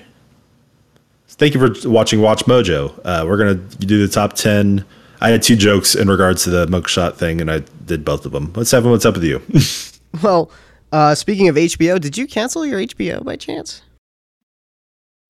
Thank 1.28 1.54
you 1.54 1.66
for 1.66 1.88
watching 1.88 2.20
Watch 2.20 2.44
Mojo. 2.44 2.92
Uh, 3.06 3.24
we're 3.26 3.38
gonna 3.38 3.54
do 3.54 4.06
the 4.06 4.12
top 4.12 4.34
ten. 4.34 4.84
I 5.22 5.30
had 5.30 5.42
two 5.42 5.56
jokes 5.56 5.94
in 5.94 6.08
regards 6.08 6.44
to 6.44 6.50
the 6.50 6.66
mugshot 6.66 7.14
thing, 7.14 7.40
and 7.40 7.50
I 7.50 7.60
did 7.86 8.04
both 8.04 8.26
of 8.26 8.32
them. 8.32 8.52
Let's 8.54 8.70
have 8.72 8.84
what's 8.84 9.06
up 9.06 9.14
with 9.14 9.24
you. 9.24 9.42
Well, 10.22 10.50
uh, 10.90 11.14
speaking 11.14 11.48
of 11.48 11.56
HBO, 11.56 12.00
did 12.00 12.16
you 12.16 12.26
cancel 12.26 12.64
your 12.64 12.80
HBO 12.80 13.22
by 13.22 13.36
chance? 13.36 13.82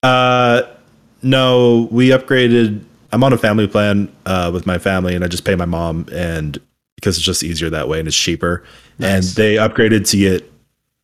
Uh, 0.04 0.62
no, 1.20 1.88
we 1.90 2.10
upgraded. 2.10 2.84
I'm 3.10 3.24
on 3.24 3.32
a 3.32 3.38
family 3.38 3.66
plan 3.66 4.14
uh, 4.24 4.52
with 4.54 4.66
my 4.66 4.78
family, 4.78 5.16
and 5.16 5.24
I 5.24 5.26
just 5.26 5.44
pay 5.44 5.56
my 5.56 5.64
mom, 5.64 6.06
and 6.12 6.60
because 6.98 7.16
it's 7.16 7.24
just 7.24 7.44
easier 7.44 7.70
that 7.70 7.88
way 7.88 8.00
and 8.00 8.08
it's 8.08 8.16
cheaper. 8.16 8.64
And 9.00 9.22
they 9.24 9.54
upgraded 9.54 10.08
to 10.10 10.16
get 10.16 10.52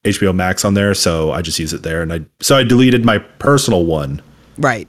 HBO 0.04 0.34
Max 0.34 0.64
on 0.64 0.74
there, 0.74 0.94
so 0.94 1.32
I 1.32 1.42
just 1.42 1.58
use 1.58 1.72
it 1.72 1.82
there. 1.82 2.02
And 2.02 2.12
I 2.12 2.20
so 2.40 2.56
I 2.56 2.64
deleted 2.64 3.04
my 3.04 3.18
personal 3.18 3.86
one, 3.86 4.20
Right. 4.58 4.88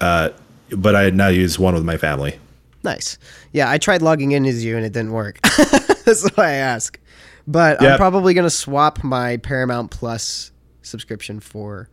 Uh, 0.00 0.30
but 0.70 0.96
I 0.96 1.10
now 1.10 1.28
use 1.28 1.58
one 1.58 1.74
with 1.74 1.84
my 1.84 1.96
family. 1.96 2.38
Nice. 2.82 3.18
Yeah, 3.52 3.70
I 3.70 3.78
tried 3.78 4.02
logging 4.02 4.32
in 4.32 4.44
as 4.44 4.64
you 4.64 4.76
and 4.76 4.84
it 4.84 4.92
didn't 4.92 5.12
work. 5.12 5.40
That's 6.04 6.28
why 6.34 6.44
I 6.44 6.52
ask. 6.54 6.98
But 7.46 7.82
I'm 7.82 7.96
probably 7.96 8.34
going 8.34 8.44
to 8.44 8.50
swap 8.50 9.04
my 9.04 9.36
Paramount 9.38 9.90
Plus 9.90 10.50
subscription 10.82 11.40
for 11.40 11.88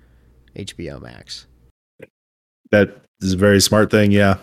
HBO 0.55 1.01
Max. 1.01 1.45
That 2.71 3.01
is 3.21 3.33
a 3.33 3.37
very 3.37 3.59
smart 3.59 3.91
thing, 3.91 4.11
yeah. 4.11 4.37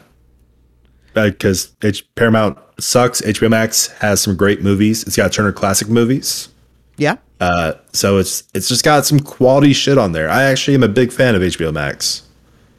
Because 1.14 1.75
H- 1.83 2.07
Paramount 2.14 2.59
sucks. 2.79 3.21
HBO 3.23 3.51
Max 3.51 3.88
has 3.99 4.21
some 4.21 4.37
great 4.37 4.62
movies. 4.62 5.03
It's 5.05 5.16
got 5.16 5.33
Turner 5.33 5.53
Classic 5.53 5.88
movies. 5.88 6.49
Yeah? 6.97 7.16
Uh, 7.40 7.75
so 7.92 8.18
it's 8.18 8.44
it's 8.55 8.68
just 8.68 8.85
got 8.85 9.07
some 9.07 9.21
quality 9.21 9.73
shit 9.73 9.99
on 9.99 10.12
there. 10.12 10.29
I 10.29 10.44
actually 10.44 10.75
am 10.75 10.83
a 10.83 10.88
big 10.88 11.12
fan 11.12 11.35
of 11.35 11.42
HBO 11.42 11.73
Max. 11.73 12.23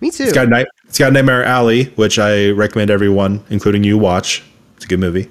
Me 0.01 0.11
too. 0.11 0.23
It's 0.23 0.33
got 0.33 0.49
night. 0.49 0.67
It's 0.85 0.97
got 0.97 1.13
Nightmare 1.13 1.43
Alley, 1.43 1.85
which 1.95 2.19
I 2.19 2.49
recommend 2.49 2.89
everyone, 2.89 3.43
including 3.49 3.83
you, 3.83 3.97
watch. 3.97 4.43
It's 4.75 4.85
a 4.85 4.87
good 4.87 4.99
movie. 4.99 5.29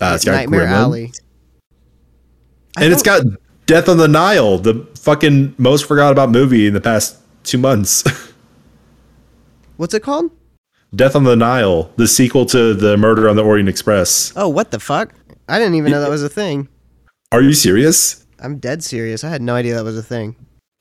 Uh, 0.00 0.12
it's 0.14 0.24
got 0.24 0.32
Nightmare 0.32 0.66
Gremlin. 0.66 0.70
Alley. 0.70 1.12
I 2.76 2.84
and 2.84 2.92
it's 2.92 3.02
got 3.02 3.22
Death 3.66 3.88
on 3.88 3.96
the 3.96 4.08
Nile, 4.08 4.58
the 4.58 4.86
fucking 4.98 5.54
most 5.58 5.86
forgot 5.86 6.12
about 6.12 6.30
movie 6.30 6.66
in 6.66 6.74
the 6.74 6.80
past 6.80 7.18
two 7.42 7.58
months. 7.58 8.04
What's 9.76 9.94
it 9.94 10.02
called? 10.02 10.30
Death 10.94 11.14
on 11.14 11.24
the 11.24 11.36
Nile, 11.36 11.90
the 11.96 12.08
sequel 12.08 12.46
to 12.46 12.72
the 12.74 12.96
Murder 12.96 13.28
on 13.28 13.36
the 13.36 13.44
Orient 13.44 13.68
Express. 13.68 14.32
Oh, 14.36 14.48
what 14.48 14.70
the 14.70 14.80
fuck? 14.80 15.12
I 15.48 15.58
didn't 15.58 15.74
even 15.74 15.90
know 15.92 16.00
that 16.00 16.10
was 16.10 16.22
a 16.22 16.28
thing. 16.28 16.68
Are 17.32 17.42
you 17.42 17.52
serious? 17.52 18.24
I'm 18.40 18.58
dead 18.58 18.82
serious. 18.82 19.22
I 19.24 19.28
had 19.28 19.42
no 19.42 19.54
idea 19.54 19.74
that 19.74 19.84
was 19.84 19.98
a 19.98 20.02
thing. 20.02 20.34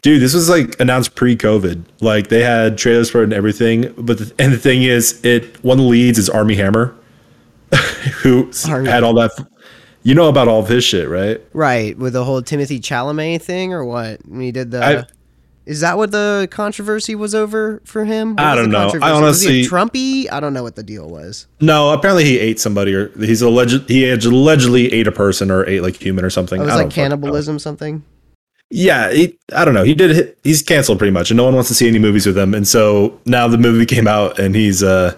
Dude, 0.04 0.22
this 0.22 0.34
was 0.34 0.48
like 0.48 0.80
announced 0.80 1.15
pre-COVID. 1.15 1.84
Like 2.02 2.28
they 2.30 2.41
had 2.43 2.78
trailers 2.78 3.10
for 3.10 3.22
it 3.22 3.26
and 3.26 3.34
everything. 3.34 3.93
But 3.98 4.20
the, 4.20 4.34
and 4.39 4.54
the 4.54 4.58
thing 4.58 4.84
is, 4.84 5.24
it 5.26 5.62
one 5.63 5.78
of 5.80 5.84
the 5.84 5.89
leads 5.89 6.17
is 6.20 6.30
Armie 6.30 6.56
Hammer, 6.56 6.96
who 8.22 8.52
Armie. 8.70 8.89
had 8.89 9.04
all 9.04 9.13
that. 9.15 9.32
You 10.04 10.15
know 10.15 10.30
about 10.30 10.48
all 10.48 10.62
of 10.62 10.70
his 10.70 10.86
shit, 10.86 11.10
right? 11.10 11.41
Right, 11.52 11.98
with 11.98 12.13
the 12.13 12.24
whole 12.24 12.41
Timothée 12.41 12.80
Chalamet 12.80 13.41
thing 13.41 13.74
or 13.74 13.84
what? 13.84 14.26
When 14.26 14.39
he 14.39 14.52
did 14.54 14.72
the 14.72 14.84
I- 14.84 15.06
Is 15.67 15.82
that 15.82 15.97
what 15.97 16.12
the 16.12 16.47
controversy 16.49 17.13
was 17.13 17.36
over 17.36 17.82
for 17.84 18.06
him? 18.06 18.38
What 18.38 18.39
I 18.39 18.56
don't 18.56 18.69
know. 18.69 18.88
I 18.88 18.91
controversy? 18.91 19.21
was 19.21 19.41
he 19.41 19.47
a 19.47 19.69
honestly- 19.69 20.23
Trumpy? 20.25 20.32
I 20.32 20.39
don't 20.39 20.53
know 20.53 20.63
what 20.63 20.77
the 20.77 20.84
deal 20.84 21.10
was. 21.10 21.45
No, 21.60 21.91
apparently 21.91 22.23
he 22.23 22.39
ate 22.39 22.58
somebody, 22.58 22.95
or 22.95 23.10
he's 23.19 23.41
alleged 23.41 23.89
he 23.89 24.10
allegedly 24.10 24.93
ate 24.93 25.08
a 25.08 25.12
person 25.12 25.51
or 25.51 25.67
ate 25.67 25.82
like 25.82 25.97
human 26.01 26.23
or 26.23 26.30
something. 26.30 26.62
It 26.62 26.65
was 26.65 26.75
like 26.75 26.89
cannibalism 26.89 27.60
something. 27.60 28.06
Yeah, 28.69 29.12
he, 29.12 29.38
I 29.53 29.65
don't 29.65 29.73
know. 29.73 29.84
He 29.84 29.93
did. 29.93 30.38
He's 30.41 30.62
canceled 30.62 30.99
pretty 30.99 31.12
much, 31.12 31.32
and 31.32 31.38
no 31.38 31.43
one 31.43 31.53
wants 31.53 31.67
to 31.67 31.75
see 31.75 31.88
any 31.89 31.99
movies 31.99 32.25
with 32.25 32.38
him. 32.38 32.53
And 32.53 32.65
so 32.65 33.19
now 33.25 33.49
the 33.49 33.58
movie 33.58 33.86
came 33.93 34.08
out, 34.08 34.39
and 34.39 34.56
he's 34.56 34.82
uh, 34.82 35.17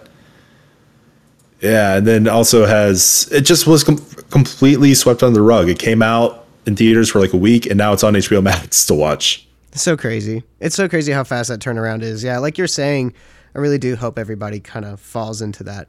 yeah, 1.62 1.98
and 1.98 2.08
then 2.08 2.28
also 2.28 2.66
has 2.66 3.30
it 3.32 3.42
just 3.42 3.68
was 3.68 3.84
com- 3.84 4.04
completely 4.32 4.96
swept 4.96 5.22
under 5.22 5.36
the 5.36 5.44
rug. 5.44 5.70
It 5.70 5.78
came 5.78 6.02
out 6.02 6.48
in 6.66 6.76
theaters 6.76 7.12
for 7.12 7.20
like 7.20 7.34
a 7.34 7.38
week, 7.38 7.68
and 7.68 7.78
now 7.78 7.94
it's 7.94 8.04
on 8.04 8.16
HBO 8.16 8.42
Max 8.42 8.86
to 8.88 8.96
watch. 8.96 9.46
It's 9.72 9.82
so 9.82 9.96
crazy. 9.96 10.44
It's 10.60 10.76
so 10.76 10.90
crazy 10.90 11.12
how 11.12 11.24
fast 11.24 11.50
that 11.50 11.60
turnaround 11.60 12.02
is. 12.02 12.24
Yeah, 12.24 12.40
like 12.40 12.58
you're 12.58 12.68
saying, 12.68 13.14
I 13.56 13.60
really 13.60 13.78
do 13.78 13.96
hope 13.96 14.18
everybody 14.18 14.60
kind 14.60 14.86
of 14.86 15.00
falls 15.00 15.42
into 15.42 15.64
that 15.66 15.88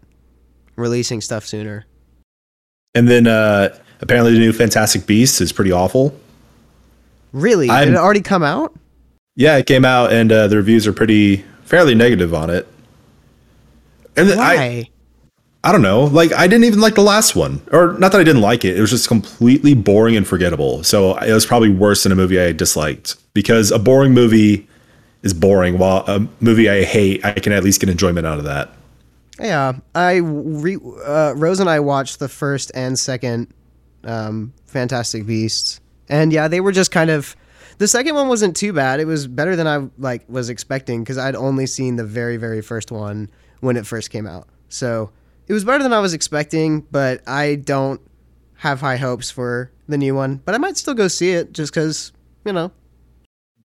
releasing 0.77 1.21
stuff 1.21 1.47
sooner. 1.47 1.87
And 2.95 3.09
then 3.09 3.27
uh, 3.27 3.77
apparently 4.01 4.33
the 4.33 4.39
new 4.39 4.53
Fantastic 4.53 5.07
Beasts 5.07 5.41
is 5.41 5.53
pretty 5.53 5.73
awful. 5.73 6.15
Really? 7.33 7.71
I'm- 7.71 7.87
Did 7.89 7.95
it 7.95 7.99
already 7.99 8.23
come 8.23 8.43
out? 8.43 8.75
Yeah, 9.37 9.57
it 9.57 9.67
came 9.67 9.85
out, 9.85 10.13
and 10.13 10.31
uh, 10.31 10.49
the 10.49 10.57
reviews 10.57 10.87
are 10.87 10.93
pretty 10.93 11.45
fairly 11.65 11.95
negative 11.95 12.35
on 12.35 12.51
it. 12.51 12.67
And 14.17 14.29
then 14.29 14.39
I, 14.39 14.57
Why? 14.57 14.91
I 15.63 15.73
don't 15.73 15.83
know. 15.83 16.05
Like 16.05 16.33
I 16.33 16.47
didn't 16.47 16.65
even 16.65 16.81
like 16.81 16.95
the 16.95 17.03
last 17.03 17.37
one, 17.37 17.61
or 17.71 17.93
not 17.99 18.13
that 18.13 18.21
I 18.21 18.25
didn't 18.25 18.41
like 18.41 18.65
it. 18.65 18.77
It 18.79 18.81
was 18.81 18.91
just 18.91 19.09
completely 19.09 19.75
boring 19.75 20.17
and 20.17 20.27
forgettable. 20.27 20.83
So 20.85 21.17
it 21.19 21.33
was 21.33 21.45
probably 21.45 21.71
worse 21.71 22.03
than 22.03 22.13
a 22.13 22.17
movie 22.17 22.41
I 22.41 22.53
disliked 22.53 23.17
because 23.35 23.71
a 23.71 23.79
boring 23.79 24.15
movie 24.15 24.67
is 25.23 25.35
boring, 25.35 25.77
while 25.77 26.05
a 26.07 26.27
movie 26.41 26.71
I 26.71 26.85
hate, 26.85 27.23
I 27.25 27.33
can 27.33 27.53
at 27.53 27.63
least 27.63 27.81
get 27.81 27.91
enjoyment 27.91 28.27
out 28.27 28.39
of 28.39 28.45
that. 28.45 28.71
Yeah, 29.39 29.75
I 29.95 30.17
re- 30.17 30.79
uh, 31.05 31.35
Rose 31.37 31.61
and 31.61 31.69
I 31.69 31.81
watched 31.81 32.19
the 32.21 32.29
first 32.29 32.73
and 32.75 32.99
second 32.99 33.53
um, 34.05 34.55
Fantastic 34.67 35.27
Beasts, 35.27 35.81
and 36.09 36.33
yeah, 36.33 36.49
they 36.49 36.61
were 36.61 36.73
just 36.73 36.91
kind 36.91 37.11
of. 37.11 37.37
The 37.77 37.89
second 37.89 38.15
one 38.15 38.29
wasn't 38.29 38.57
too 38.57 38.75
bad. 38.75 39.01
It 39.01 39.07
was 39.07 39.27
better 39.27 39.57
than 39.57 39.67
I 39.67 39.89
like 39.99 40.25
was 40.29 40.51
expecting 40.51 41.03
because 41.03 41.17
I'd 41.17 41.35
only 41.35 41.67
seen 41.67 41.97
the 41.97 42.05
very 42.05 42.37
very 42.37 42.61
first 42.61 42.91
one 42.91 43.31
when 43.61 43.77
it 43.77 43.87
first 43.87 44.11
came 44.11 44.27
out. 44.27 44.49
So 44.69 45.11
it 45.51 45.53
was 45.53 45.65
better 45.65 45.83
than 45.83 45.93
I 45.93 45.99
was 45.99 46.15
expecting, 46.15 46.83
but 46.93 47.27
I 47.27 47.57
don't 47.57 48.01
have 48.59 48.81
high 48.81 48.99
hopes 48.99 49.33
for 49.33 49.73
the 49.89 49.99
new 49.99 50.15
one. 50.15 50.37
But 50.45 50.55
I 50.55 50.59
might 50.59 50.77
still 50.77 50.95
go 50.95 51.09
see 51.09 51.33
it 51.33 51.53
just 51.53 51.75
because 51.75 52.13
you 52.45 52.53
know. 52.53 52.71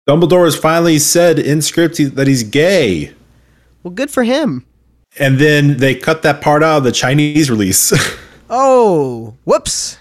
Dumbledore 0.08 0.44
has 0.44 0.54
finally 0.56 0.98
said 1.00 1.38
in 1.40 1.60
script 1.60 1.96
he- 1.96 2.04
that 2.04 2.26
he's 2.28 2.44
gay, 2.44 3.12
Well, 3.82 3.92
good 3.92 4.10
for 4.10 4.22
him. 4.24 4.64
and 5.18 5.38
then 5.38 5.76
they 5.78 5.94
cut 5.94 6.22
that 6.22 6.40
part 6.40 6.62
out 6.62 6.78
of 6.78 6.84
the 6.84 6.92
Chinese 6.92 7.50
release. 7.50 7.92
Oh, 8.54 9.34
whoops. 9.44 9.96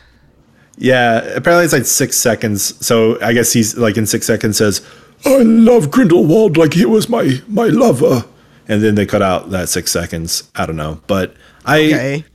Yeah, 0.78 1.20
apparently 1.36 1.64
it's 1.64 1.72
like 1.74 1.86
six 1.86 2.18
seconds. 2.18 2.86
So 2.86 3.18
I 3.22 3.32
guess 3.32 3.54
he's 3.54 3.78
like 3.78 3.96
in 3.96 4.06
six 4.06 4.26
seconds 4.28 4.58
says, 4.58 4.82
"I 5.26 5.38
love 5.38 5.90
Grindelwald 5.90 6.58
like 6.58 6.74
he 6.74 6.86
was 6.86 7.08
my 7.08 7.40
my 7.48 7.68
lover," 7.68 8.26
and 8.68 8.82
then 8.84 8.96
they 8.96 9.06
cut 9.06 9.22
out 9.22 9.52
that 9.52 9.70
six 9.70 9.90
seconds. 9.90 10.52
I 10.54 10.66
don't 10.66 10.76
know, 10.76 11.00
but 11.08 11.34
I 11.66 11.80
Okay. 11.80 12.26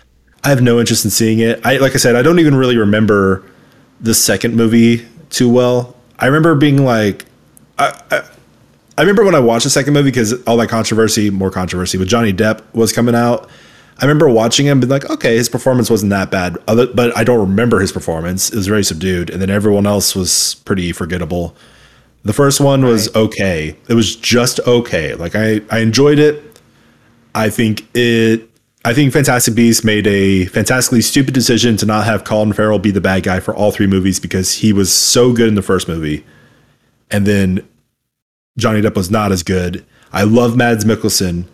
I 0.45 0.49
have 0.51 0.63
no 0.63 0.79
interest 0.79 1.05
in 1.05 1.11
seeing 1.11 1.41
it. 1.41 1.61
I 1.65 1.79
like 1.79 1.95
I 1.95 1.99
said, 1.99 2.15
I 2.15 2.23
don't 2.23 2.39
even 2.39 2.55
really 2.55 2.77
remember 2.77 3.43
the 4.01 4.15
second 4.15 4.55
movie 4.55 5.07
too 5.31 5.51
well. 5.51 5.97
I 6.19 6.27
remember 6.27 6.55
being 6.55 6.85
like, 6.85 7.25
I 7.79 8.01
I, 8.11 8.23
I 8.99 9.01
remember 9.03 9.25
when 9.25 9.35
I 9.35 9.41
watched 9.41 9.65
the 9.65 9.71
second 9.71 9.93
movie 9.93 10.11
because 10.11 10.41
all 10.45 10.57
that 10.59 10.69
controversy, 10.69 11.31
more 11.31 11.51
controversy 11.51 11.99
with 11.99 12.09
Johnny 12.09 12.33
Depp 12.33 12.63
was 12.75 12.93
coming 12.93 13.15
out. 13.15 13.51
I 13.99 14.05
remember 14.05 14.29
watching 14.29 14.67
him, 14.67 14.83
and 14.83 14.91
like, 14.91 15.09
okay, 15.11 15.37
his 15.37 15.49
performance 15.49 15.89
wasn't 15.89 16.11
that 16.11 16.31
bad, 16.31 16.59
other, 16.69 16.87
but 16.87 17.17
I 17.17 17.25
don't 17.25 17.41
remember 17.41 17.81
his 17.81 17.93
performance. 17.93 18.51
It 18.51 18.57
was 18.57 18.67
very 18.67 18.85
subdued, 18.85 19.31
and 19.31 19.41
then 19.41 19.49
everyone 19.49 19.87
else 19.87 20.15
was 20.15 20.57
pretty 20.67 20.93
forgettable. 20.93 21.57
The 22.23 22.35
first 22.35 22.61
one 22.61 22.85
was 22.85 23.15
okay. 23.15 23.77
It 23.89 23.95
was 23.95 24.15
just 24.17 24.61
okay. 24.61 25.15
Like 25.15 25.35
I, 25.35 25.63
I 25.71 25.79
enjoyed 25.79 26.19
it. 26.19 26.61
I 27.35 27.51
think 27.51 27.87
it. 27.95 28.49
I 28.87 28.95
think 28.95 29.13
Fantastic 29.13 29.57
Beasts 29.57 29.83
made 29.83 30.07
a 30.07 30.45
fantastically 30.47 31.01
stupid 31.01 31.35
decision 31.35 31.77
to 31.79 31.87
not 31.87 32.07
have 32.07 32.23
Colin 32.23 32.53
Farrell 32.53 32.79
be 32.79 32.93
the 32.93 33.01
bad 33.01 33.25
guy 33.25 33.41
for 33.41 33.53
all 33.53 33.73
three 33.73 33.89
movies 33.89 34.21
because 34.21 34.53
he 34.53 34.73
was 34.73 34.95
so 34.95 35.33
good 35.33 35.49
in 35.49 35.57
the 35.57 35.63
first 35.63 35.89
movie, 35.89 36.25
and 37.11 37.27
then 37.27 37.69
Johnny 38.57 38.81
Depp 38.81 38.95
was 38.95 39.11
not 39.11 39.33
as 39.33 39.43
good. 39.43 39.85
I 40.13 40.23
love 40.23 40.57
Mads 40.57 40.85
Mikkelsen, 40.85 41.47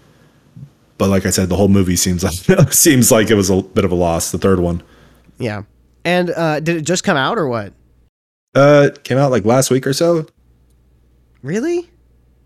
but 0.98 1.08
like 1.08 1.24
I 1.24 1.30
said, 1.30 1.48
the 1.48 1.56
whole 1.56 1.68
movie 1.68 1.96
seems 1.96 2.22
like 2.22 2.34
seems 2.72 3.10
like 3.10 3.30
it 3.30 3.34
was 3.34 3.48
a 3.48 3.62
bit 3.62 3.86
of 3.86 3.92
a 3.92 3.94
loss. 3.94 4.30
The 4.30 4.36
third 4.36 4.60
one, 4.60 4.82
Yeah. 5.38 5.62
And 6.04 6.32
uh, 6.32 6.60
did 6.60 6.76
it 6.76 6.82
just 6.82 7.02
come 7.02 7.16
out 7.16 7.38
or 7.38 7.48
what? 7.48 7.72
uh, 8.54 8.90
came 9.04 9.16
out 9.16 9.30
like 9.30 9.46
last 9.46 9.70
week 9.70 9.86
or 9.86 9.94
so. 9.94 10.26
Really? 11.40 11.78
I 11.78 11.86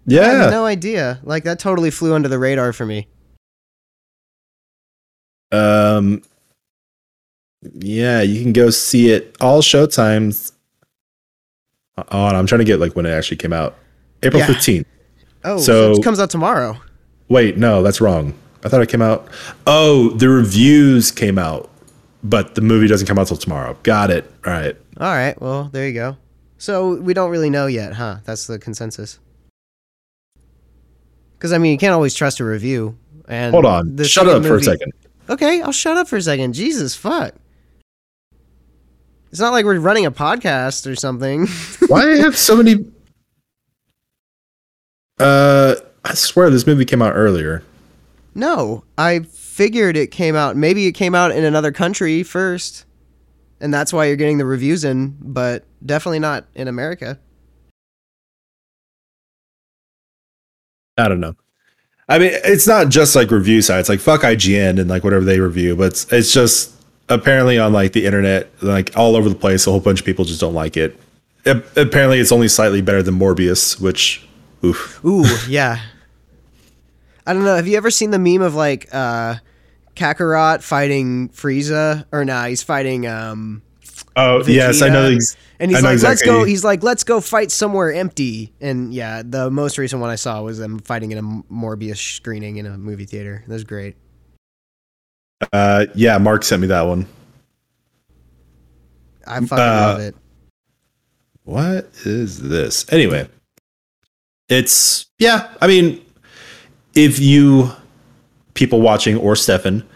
Yeah, 0.06 0.50
no 0.50 0.64
idea. 0.64 1.18
Like 1.24 1.42
that 1.42 1.58
totally 1.58 1.90
flew 1.90 2.14
under 2.14 2.28
the 2.28 2.38
radar 2.38 2.72
for 2.72 2.86
me. 2.86 3.08
Um, 5.52 6.22
yeah, 7.74 8.22
you 8.22 8.42
can 8.42 8.52
go 8.52 8.70
see 8.70 9.10
it 9.10 9.36
all 9.40 9.62
showtimes. 9.62 10.52
On, 12.10 12.34
I'm 12.34 12.46
trying 12.46 12.58
to 12.58 12.64
get 12.64 12.78
like 12.80 12.94
when 12.94 13.06
it 13.06 13.10
actually 13.10 13.38
came 13.38 13.52
out. 13.52 13.76
April 14.22 14.40
Yeah. 14.40 14.46
15th. 14.48 14.84
Oh, 15.44 15.58
so, 15.58 15.94
So- 15.94 16.00
it 16.00 16.04
comes 16.04 16.20
out 16.20 16.30
tomorrow. 16.30 16.76
Wait, 17.28 17.56
no, 17.56 17.82
that's 17.82 18.00
wrong. 18.00 18.34
I 18.64 18.68
thought 18.68 18.82
it 18.82 18.88
came 18.88 19.02
out. 19.02 19.28
Oh, 19.66 20.10
the 20.10 20.28
reviews 20.28 21.10
came 21.10 21.38
out, 21.38 21.70
but 22.22 22.54
the 22.54 22.60
movie 22.60 22.86
doesn't 22.86 23.06
come 23.06 23.18
out 23.18 23.26
till 23.28 23.36
tomorrow. 23.36 23.76
Got 23.82 24.10
it. 24.10 24.30
All 24.44 24.52
right. 24.52 24.76
All 24.98 25.12
right. 25.12 25.40
Well, 25.40 25.68
there 25.72 25.86
you 25.86 25.94
go. 25.94 26.16
So 26.58 26.94
we 26.96 27.14
don't 27.14 27.30
really 27.30 27.50
know 27.50 27.66
yet, 27.66 27.92
huh? 27.94 28.18
That's 28.24 28.46
the 28.46 28.58
consensus. 28.58 29.18
Because 31.36 31.52
I 31.52 31.58
mean, 31.58 31.72
you 31.72 31.78
can't 31.78 31.92
always 31.92 32.14
trust 32.14 32.40
a 32.40 32.44
review. 32.44 32.96
And 33.28 33.52
Hold 33.52 33.66
on. 33.66 33.96
Shut 34.04 34.26
up 34.26 34.42
second 34.42 34.48
for 34.48 34.56
a 34.56 34.62
second. 34.62 34.92
Okay, 35.28 35.60
I'll 35.62 35.72
shut 35.72 35.96
up 35.96 36.08
for 36.08 36.16
a 36.16 36.22
second. 36.22 36.52
Jesus 36.54 36.94
fuck. 36.94 37.34
It's 39.30 39.40
not 39.40 39.52
like 39.52 39.64
we're 39.64 39.78
running 39.80 40.06
a 40.06 40.12
podcast 40.12 40.90
or 40.90 40.94
something. 40.94 41.46
Why 41.88 42.12
I 42.12 42.16
have 42.18 42.36
so 42.36 42.56
many? 42.56 42.86
Uh, 45.18 45.74
I 46.04 46.14
swear 46.14 46.48
this 46.50 46.66
movie 46.66 46.84
came 46.84 47.02
out 47.02 47.14
earlier. 47.14 47.62
no, 48.34 48.84
I 48.96 49.20
figured 49.20 49.96
it 49.96 50.10
came 50.10 50.36
out. 50.36 50.56
Maybe 50.56 50.86
it 50.86 50.92
came 50.92 51.14
out 51.14 51.32
in 51.32 51.42
another 51.44 51.72
country 51.72 52.22
first, 52.22 52.84
and 53.60 53.72
that's 53.74 53.92
why 53.92 54.04
you're 54.06 54.16
getting 54.16 54.38
the 54.38 54.44
reviews 54.44 54.84
in. 54.84 55.16
But 55.20 55.64
definitely 55.84 56.18
not 56.20 56.44
in 56.54 56.68
America. 56.68 57.18
I 60.98 61.08
don't 61.08 61.20
know. 61.20 61.34
I 62.08 62.18
mean, 62.18 62.30
it's 62.32 62.66
not 62.66 62.88
just 62.88 63.16
like 63.16 63.30
review 63.30 63.62
sites, 63.62 63.88
like 63.88 64.00
fuck 64.00 64.20
IGN 64.22 64.80
and 64.80 64.88
like 64.88 65.02
whatever 65.02 65.24
they 65.24 65.40
review, 65.40 65.74
but 65.74 65.88
it's, 65.88 66.12
it's 66.12 66.32
just 66.32 66.72
apparently 67.08 67.58
on 67.58 67.72
like 67.72 67.92
the 67.92 68.06
internet, 68.06 68.50
like 68.62 68.96
all 68.96 69.16
over 69.16 69.28
the 69.28 69.34
place, 69.34 69.66
a 69.66 69.70
whole 69.70 69.80
bunch 69.80 70.00
of 70.00 70.06
people 70.06 70.24
just 70.24 70.40
don't 70.40 70.54
like 70.54 70.76
it. 70.76 70.98
A- 71.46 71.62
apparently, 71.76 72.18
it's 72.20 72.32
only 72.32 72.48
slightly 72.48 72.80
better 72.80 73.02
than 73.02 73.18
Morbius, 73.18 73.80
which, 73.80 74.24
oof. 74.64 75.04
Ooh, 75.04 75.24
yeah. 75.48 75.80
I 77.26 77.32
don't 77.32 77.44
know. 77.44 77.56
Have 77.56 77.66
you 77.66 77.76
ever 77.76 77.90
seen 77.90 78.10
the 78.12 78.18
meme 78.20 78.42
of 78.42 78.54
like 78.54 78.88
uh 78.92 79.36
Kakarot 79.96 80.62
fighting 80.62 81.28
Frieza? 81.30 82.04
Or 82.12 82.24
nah, 82.24 82.46
he's 82.46 82.62
fighting 82.62 83.06
um 83.06 83.62
Oh 84.16 84.42
yes, 84.46 84.80
I 84.80 84.88
know. 84.88 85.10
Vegeta. 85.10 85.16
Ex- 85.16 85.36
and 85.60 85.70
he's 85.70 85.82
like, 85.82 86.02
let's 86.02 86.22
go 86.22 86.44
he's 86.44 86.64
like, 86.64 86.82
let's 86.82 87.04
go 87.04 87.20
fight 87.20 87.50
somewhere 87.50 87.92
empty. 87.92 88.52
And 88.60 88.92
yeah, 88.92 89.22
the 89.24 89.50
most 89.50 89.76
recent 89.78 90.00
one 90.00 90.10
I 90.10 90.14
saw 90.16 90.42
was 90.42 90.58
them 90.58 90.78
fighting 90.78 91.12
in 91.12 91.18
a 91.18 91.22
Morbius 91.52 91.98
screening 91.98 92.56
in 92.56 92.66
a 92.66 92.78
movie 92.78 93.04
theater. 93.04 93.44
That 93.46 93.52
was 93.52 93.64
great. 93.64 93.96
Uh, 95.52 95.86
yeah, 95.94 96.16
Mark 96.16 96.44
sent 96.44 96.62
me 96.62 96.68
that 96.68 96.82
one. 96.82 97.06
I 99.26 99.38
fucking 99.40 99.58
Uh, 99.58 99.86
love 99.88 100.00
it. 100.00 100.16
What 101.44 101.90
is 102.04 102.40
this? 102.40 102.90
Anyway, 102.90 103.28
it's 104.48 105.06
yeah. 105.18 105.48
I 105.60 105.66
mean, 105.66 106.04
if 106.94 107.18
you 107.18 107.70
people 108.54 108.80
watching 108.80 109.16
or 109.16 109.36
Stefan 109.36 109.86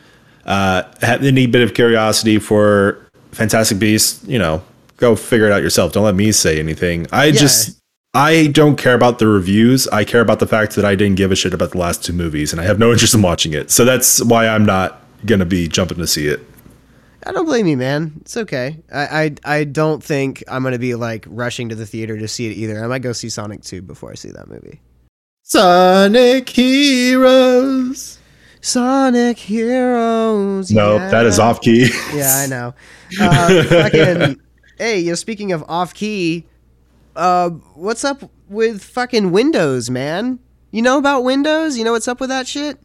uh, 0.44 0.82
have 1.00 1.24
any 1.24 1.46
bit 1.46 1.62
of 1.62 1.74
curiosity 1.74 2.38
for 2.38 3.06
Fantastic 3.32 3.78
Beasts, 3.78 4.22
you 4.26 4.38
know, 4.38 4.62
go 4.96 5.16
figure 5.16 5.46
it 5.46 5.52
out 5.52 5.62
yourself. 5.62 5.92
Don't 5.92 6.04
let 6.04 6.14
me 6.14 6.32
say 6.32 6.58
anything. 6.58 7.06
I 7.12 7.30
just 7.30 7.80
I 8.14 8.48
don't 8.48 8.76
care 8.76 8.94
about 8.94 9.18
the 9.18 9.26
reviews. 9.26 9.86
I 9.88 10.04
care 10.04 10.20
about 10.20 10.40
the 10.40 10.46
fact 10.46 10.74
that 10.76 10.84
I 10.84 10.94
didn't 10.94 11.16
give 11.16 11.30
a 11.30 11.36
shit 11.36 11.54
about 11.54 11.72
the 11.72 11.78
last 11.78 12.04
two 12.04 12.12
movies, 12.12 12.52
and 12.52 12.60
I 12.60 12.64
have 12.64 12.78
no 12.78 12.90
interest 12.92 13.14
in 13.14 13.22
watching 13.22 13.52
it. 13.52 13.70
So 13.70 13.84
that's 13.84 14.22
why 14.22 14.48
I'm 14.48 14.64
not 14.64 15.02
gonna 15.26 15.44
be 15.44 15.68
jumping 15.68 15.98
to 15.98 16.06
see 16.06 16.26
it. 16.26 16.40
I 17.26 17.32
don't 17.32 17.44
blame 17.44 17.66
you, 17.66 17.76
man. 17.76 18.12
It's 18.22 18.36
okay. 18.36 18.78
I, 18.92 19.24
I 19.44 19.58
I 19.58 19.64
don't 19.64 20.02
think 20.02 20.42
I'm 20.48 20.62
gonna 20.62 20.78
be 20.78 20.94
like 20.94 21.24
rushing 21.28 21.68
to 21.68 21.74
the 21.74 21.86
theater 21.86 22.18
to 22.18 22.26
see 22.26 22.50
it 22.50 22.56
either. 22.56 22.82
I 22.82 22.86
might 22.86 23.02
go 23.02 23.12
see 23.12 23.28
Sonic 23.28 23.62
2 23.62 23.82
before 23.82 24.10
I 24.10 24.14
see 24.14 24.30
that 24.30 24.48
movie. 24.48 24.80
Sonic 25.42 26.48
Heroes. 26.48 28.19
Sonic 28.60 29.38
Heroes. 29.38 30.70
Nope, 30.70 30.98
that 31.10 31.26
is 31.26 31.38
off 31.38 31.60
key. 31.60 31.88
Yeah, 32.14 32.36
I 32.36 32.46
know. 32.46 32.74
Uh, 33.20 33.62
fucking, 33.64 34.40
hey, 34.78 35.00
you 35.00 35.10
know, 35.10 35.14
speaking 35.14 35.52
of 35.52 35.64
off 35.68 35.94
key, 35.94 36.44
uh, 37.16 37.50
what's 37.74 38.04
up 38.04 38.30
with 38.48 38.82
fucking 38.82 39.30
Windows, 39.32 39.90
man? 39.90 40.38
You 40.70 40.82
know 40.82 40.98
about 40.98 41.24
Windows? 41.24 41.76
You 41.78 41.84
know 41.84 41.92
what's 41.92 42.08
up 42.08 42.20
with 42.20 42.28
that 42.28 42.46
shit? 42.46 42.78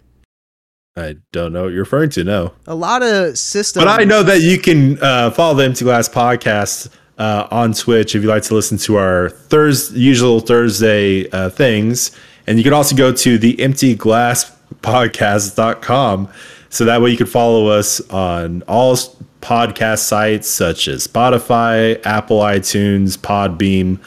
I 0.98 1.18
don't 1.34 1.52
know 1.52 1.64
what 1.64 1.70
you're 1.74 1.84
referring 1.84 2.10
to. 2.12 2.24
No, 2.24 2.54
A 2.68 2.74
lot 2.76 3.04
of 3.04 3.38
systems. 3.38 3.84
but 3.84 4.00
I 4.00 4.06
know 4.06 4.24
that 4.24 4.42
you 4.42 4.58
can 4.58 4.98
uh, 5.04 5.30
follow 5.32 5.56
the 5.56 5.66
Empty 5.66 5.84
Glass 5.84 6.08
podcast 6.08 6.90
uh, 7.18 7.48
on 7.52 7.74
Twitch 7.74 8.16
if 8.16 8.24
you 8.24 8.30
like 8.30 8.44
to 8.44 8.54
listen 8.54 8.78
to 8.80 8.96
our 8.96 9.30
Thursday, 9.30 10.00
usual 10.00 10.40
Thursday 10.40 11.30
uh, 11.32 11.50
things, 11.50 12.12
and 12.48 12.58
you 12.58 12.64
can 12.64 12.72
also 12.74 12.96
go 12.96 13.12
to 13.12 13.38
the 13.38 13.60
Empty 13.62 13.94
Glass 13.96 14.55
Podcast.com. 14.82 16.30
So 16.70 16.86
that 16.86 17.02
way 17.02 17.12
you 17.12 17.18
can 17.18 17.28
follow 17.28 17.68
us 17.68 18.02
on 18.10 18.64
all 18.64 18.96
podcast 19.42 20.00
sites 20.00 20.50
such 20.50 20.88
as 20.88 21.08
Spotify, 21.08 22.04
Apple, 22.06 22.40
iTunes, 22.40 23.18
Podbean, 23.18 24.00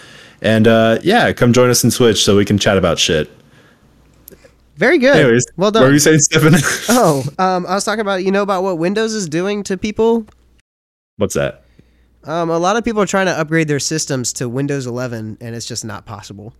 and 0.42 0.66
uh, 0.66 0.98
yeah, 1.02 1.32
come 1.32 1.52
join 1.52 1.70
us 1.70 1.82
in 1.84 1.90
Switch 1.90 2.22
so 2.22 2.36
we 2.36 2.44
can 2.44 2.58
chat 2.58 2.76
about 2.76 2.98
shit. 2.98 3.30
Very 4.76 4.98
good. 4.98 5.16
Anyways, 5.16 5.46
well 5.56 5.72
What 5.72 5.82
were 5.82 5.92
you 5.92 5.98
saying, 5.98 6.20
Stephen? 6.20 6.54
Oh, 6.88 7.24
um, 7.38 7.66
I 7.66 7.74
was 7.74 7.84
talking 7.84 8.00
about 8.00 8.24
you 8.24 8.30
know 8.30 8.42
about 8.42 8.62
what 8.62 8.78
Windows 8.78 9.12
is 9.14 9.28
doing 9.28 9.62
to 9.64 9.76
people. 9.76 10.26
What's 11.16 11.34
that? 11.34 11.64
Um, 12.24 12.50
a 12.50 12.58
lot 12.58 12.76
of 12.76 12.84
people 12.84 13.00
are 13.00 13.06
trying 13.06 13.26
to 13.26 13.32
upgrade 13.32 13.68
their 13.68 13.80
systems 13.80 14.32
to 14.34 14.48
Windows 14.48 14.86
11, 14.86 15.38
and 15.40 15.54
it's 15.54 15.66
just 15.66 15.84
not 15.84 16.04
possible. 16.04 16.52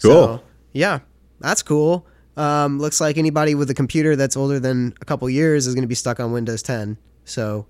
Cool. 0.00 0.42
yeah, 0.72 1.00
that's 1.40 1.62
cool. 1.62 2.06
Um, 2.36 2.78
looks 2.78 3.00
like 3.00 3.18
anybody 3.18 3.54
with 3.54 3.68
a 3.70 3.74
computer 3.74 4.16
that's 4.16 4.36
older 4.36 4.58
than 4.58 4.94
a 5.00 5.04
couple 5.04 5.28
years 5.28 5.66
is 5.66 5.74
going 5.74 5.82
to 5.82 5.88
be 5.88 5.94
stuck 5.94 6.18
on 6.18 6.32
Windows 6.32 6.62
10. 6.62 6.96
So, 7.24 7.66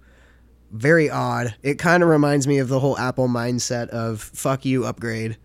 very 0.71 1.11
odd. 1.11 1.55
It 1.63 1.79
kind 1.79 2.03
of 2.03 2.09
reminds 2.09 2.47
me 2.47 2.59
of 2.59 2.69
the 2.69 2.81
whole 2.81 2.97
Apple 2.97 3.29
mindset 3.29 3.89
of 3.89 4.21
"fuck 4.21 4.65
you, 4.65 4.85
upgrade." 4.87 5.37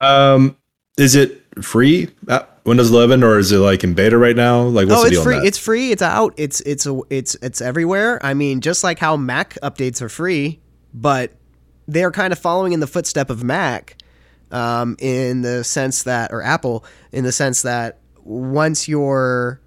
Um, 0.00 0.56
is 0.96 1.14
it 1.14 1.44
free 1.62 2.08
uh, 2.28 2.44
Windows 2.64 2.90
11 2.90 3.22
or 3.22 3.38
is 3.38 3.50
it 3.52 3.58
like 3.58 3.82
in 3.84 3.94
beta 3.94 4.16
right 4.16 4.36
now? 4.36 4.62
Like, 4.62 4.88
what's 4.88 5.00
oh, 5.00 5.02
the 5.02 5.08
it's 5.08 5.16
deal 5.16 5.24
free. 5.24 5.34
on 5.34 5.40
that? 5.40 5.46
It's 5.48 5.58
free. 5.58 5.92
It's 5.92 6.02
out. 6.02 6.34
It's 6.36 6.60
it's 6.62 6.86
a, 6.86 7.00
it's 7.10 7.34
it's 7.36 7.60
everywhere. 7.60 8.24
I 8.24 8.34
mean, 8.34 8.60
just 8.60 8.84
like 8.84 8.98
how 8.98 9.16
Mac 9.16 9.54
updates 9.62 10.00
are 10.00 10.08
free, 10.08 10.60
but 10.94 11.32
they're 11.86 12.10
kind 12.10 12.32
of 12.32 12.38
following 12.38 12.72
in 12.72 12.80
the 12.80 12.86
footstep 12.86 13.30
of 13.30 13.42
Mac, 13.42 13.96
um, 14.50 14.96
in 14.98 15.42
the 15.42 15.64
sense 15.64 16.04
that, 16.04 16.32
or 16.32 16.42
Apple, 16.42 16.84
in 17.12 17.24
the 17.24 17.32
sense 17.32 17.62
that 17.62 17.98
once 18.24 18.88
your 18.88 19.60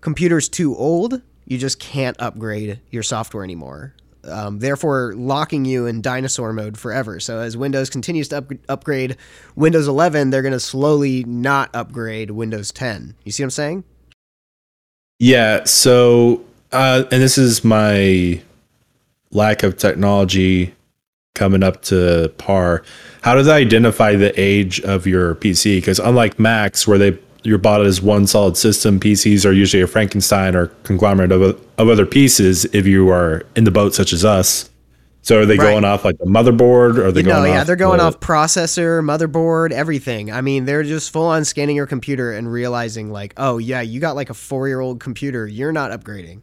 computer's 0.00 0.48
too 0.48 0.76
old, 0.76 1.20
you 1.46 1.58
just 1.58 1.78
can't 1.80 2.16
upgrade 2.20 2.80
your 2.90 3.02
software 3.02 3.44
anymore. 3.44 3.94
Um, 4.24 4.58
therefore, 4.58 5.14
locking 5.16 5.64
you 5.64 5.86
in 5.86 6.02
dinosaur 6.02 6.52
mode 6.52 6.76
forever. 6.76 7.20
So 7.20 7.40
as 7.40 7.56
Windows 7.56 7.88
continues 7.88 8.28
to 8.28 8.38
up- 8.38 8.52
upgrade 8.68 9.16
Windows 9.56 9.88
11, 9.88 10.30
they're 10.30 10.42
going 10.42 10.52
to 10.52 10.60
slowly 10.60 11.24
not 11.24 11.70
upgrade 11.74 12.30
Windows 12.30 12.70
10. 12.72 13.14
You 13.24 13.32
see 13.32 13.42
what 13.42 13.46
I'm 13.46 13.50
saying? 13.50 13.84
yeah. 15.18 15.64
So, 15.64 16.44
uh, 16.72 17.04
and 17.10 17.22
this 17.22 17.38
is 17.38 17.64
my 17.64 18.42
lack 19.30 19.62
of 19.62 19.76
technology 19.76 20.74
coming 21.34 21.62
up 21.62 21.82
to 21.82 22.32
par. 22.38 22.82
How 23.22 23.34
do 23.34 23.42
they 23.42 23.52
identify 23.52 24.16
the 24.16 24.38
age 24.38 24.80
of 24.80 25.06
your 25.06 25.34
PC? 25.36 25.76
Because 25.78 25.98
unlike 25.98 26.38
Macs, 26.38 26.86
where 26.86 26.98
they 26.98 27.18
you're 27.44 27.56
bought 27.56 27.86
as 27.86 28.02
one 28.02 28.26
solid 28.26 28.56
system. 28.56 28.98
PCs 28.98 29.46
are 29.46 29.52
usually 29.52 29.80
a 29.80 29.86
Frankenstein 29.86 30.56
or 30.56 30.66
conglomerate 30.82 31.30
of, 31.30 31.40
of 31.78 31.88
other 31.88 32.04
pieces 32.04 32.64
if 32.74 32.84
you 32.84 33.08
are 33.10 33.46
in 33.54 33.62
the 33.62 33.70
boat 33.70 33.94
such 33.94 34.12
as 34.12 34.24
us. 34.24 34.68
So 35.22 35.38
are 35.40 35.46
they 35.46 35.56
Right. 35.56 35.70
going 35.70 35.84
off 35.84 36.04
like 36.04 36.18
the 36.18 36.26
motherboard 36.26 36.98
or 36.98 37.06
are 37.06 37.12
they 37.12 37.20
You 37.20 37.26
going 37.26 37.44
know, 37.44 37.48
yeah, 37.48 37.60
off 37.60 37.66
they're 37.68 37.76
going 37.76 37.98
the- 37.98 38.04
off 38.04 38.18
processor, 38.18 39.00
motherboard, 39.02 39.70
everything. 39.70 40.32
I 40.32 40.40
mean, 40.40 40.64
they're 40.64 40.82
just 40.82 41.12
full 41.12 41.26
on 41.26 41.44
scanning 41.44 41.76
your 41.76 41.86
computer 41.86 42.32
and 42.32 42.50
realizing, 42.50 43.12
like, 43.12 43.34
oh, 43.36 43.58
yeah, 43.58 43.82
you 43.82 44.00
got 44.00 44.16
like 44.16 44.30
a 44.30 44.34
four 44.34 44.66
year 44.66 44.80
old 44.80 44.98
computer. 44.98 45.46
You're 45.46 45.72
not 45.72 45.92
upgrading. 45.92 46.40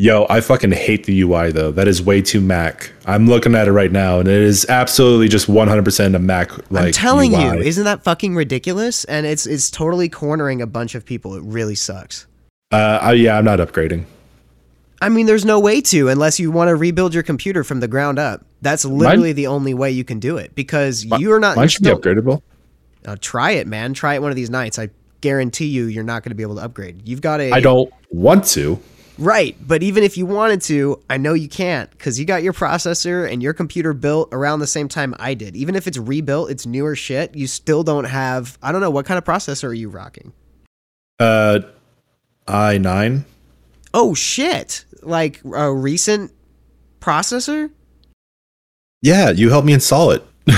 Yo, 0.00 0.26
I 0.30 0.40
fucking 0.40 0.70
hate 0.70 1.06
the 1.06 1.22
UI 1.22 1.50
though. 1.50 1.72
That 1.72 1.88
is 1.88 2.00
way 2.00 2.22
too 2.22 2.40
Mac. 2.40 2.92
I'm 3.04 3.26
looking 3.26 3.56
at 3.56 3.66
it 3.66 3.72
right 3.72 3.90
now 3.90 4.20
and 4.20 4.28
it 4.28 4.42
is 4.42 4.64
absolutely 4.68 5.26
just 5.26 5.48
100% 5.48 6.14
a 6.14 6.18
Mac 6.20 6.52
like 6.70 6.84
I'm 6.84 6.92
telling 6.92 7.32
you, 7.32 7.54
isn't 7.54 7.82
that 7.82 8.04
fucking 8.04 8.36
ridiculous? 8.36 9.04
And 9.06 9.26
it's 9.26 9.44
it's 9.44 9.72
totally 9.72 10.08
cornering 10.08 10.62
a 10.62 10.68
bunch 10.68 10.94
of 10.94 11.04
people. 11.04 11.34
It 11.34 11.42
really 11.42 11.74
sucks. 11.74 12.28
Uh, 12.70 13.00
I, 13.02 13.12
yeah, 13.14 13.38
I'm 13.38 13.44
not 13.44 13.58
upgrading. 13.58 14.04
I 15.02 15.08
mean, 15.08 15.26
there's 15.26 15.44
no 15.44 15.58
way 15.58 15.80
to 15.80 16.08
unless 16.08 16.38
you 16.38 16.52
want 16.52 16.68
to 16.68 16.76
rebuild 16.76 17.12
your 17.12 17.24
computer 17.24 17.64
from 17.64 17.80
the 17.80 17.88
ground 17.88 18.20
up. 18.20 18.44
That's 18.62 18.84
literally 18.84 19.32
the 19.32 19.48
only 19.48 19.74
way 19.74 19.90
you 19.90 20.04
can 20.04 20.20
do 20.20 20.36
it 20.36 20.54
because 20.54 21.04
you're 21.04 21.40
not. 21.40 21.56
Mine 21.56 21.64
You're 21.64 21.70
should 21.70 21.84
still, 21.84 21.98
be 21.98 22.08
upgradable. 22.08 22.42
Uh, 23.04 23.16
try 23.20 23.52
it, 23.52 23.66
man. 23.66 23.94
Try 23.94 24.14
it 24.14 24.22
one 24.22 24.30
of 24.30 24.36
these 24.36 24.50
nights. 24.50 24.78
I 24.78 24.90
guarantee 25.22 25.66
you, 25.66 25.86
you're 25.86 26.04
not 26.04 26.22
going 26.22 26.30
to 26.30 26.36
be 26.36 26.44
able 26.44 26.54
to 26.54 26.62
upgrade. 26.62 27.02
You've 27.04 27.20
got 27.20 27.40
a 27.40 27.50
I 27.50 27.58
don't 27.58 27.92
want 28.10 28.44
to. 28.46 28.80
Right, 29.18 29.56
but 29.60 29.82
even 29.82 30.02
if 30.04 30.16
you 30.16 30.24
wanted 30.26 30.62
to, 30.62 31.02
I 31.10 31.16
know 31.18 31.34
you 31.34 31.48
can't 31.48 31.90
because 31.90 32.18
you 32.18 32.24
got 32.24 32.42
your 32.42 32.52
processor 32.52 33.30
and 33.30 33.42
your 33.42 33.52
computer 33.52 33.92
built 33.92 34.28
around 34.32 34.60
the 34.60 34.66
same 34.66 34.88
time 34.88 35.14
I 35.18 35.34
did. 35.34 35.56
Even 35.56 35.74
if 35.74 35.86
it's 35.86 35.98
rebuilt, 35.98 36.50
it's 36.50 36.64
newer 36.66 36.94
shit. 36.96 37.34
You 37.34 37.46
still 37.46 37.82
don't 37.82 38.04
have. 38.04 38.56
I 38.62 38.72
don't 38.72 38.80
know 38.80 38.90
what 38.90 39.04
kind 39.06 39.18
of 39.18 39.24
processor 39.24 39.68
are 39.68 39.74
you 39.74 39.88
rocking. 39.88 40.32
Uh, 41.18 41.60
i9. 42.46 43.24
Oh 43.92 44.14
shit! 44.14 44.84
Like 45.02 45.40
a 45.44 45.72
recent 45.72 46.32
processor? 47.00 47.70
Yeah, 49.02 49.30
you 49.30 49.50
helped 49.50 49.66
me 49.66 49.72
install 49.72 50.10
it. 50.12 50.24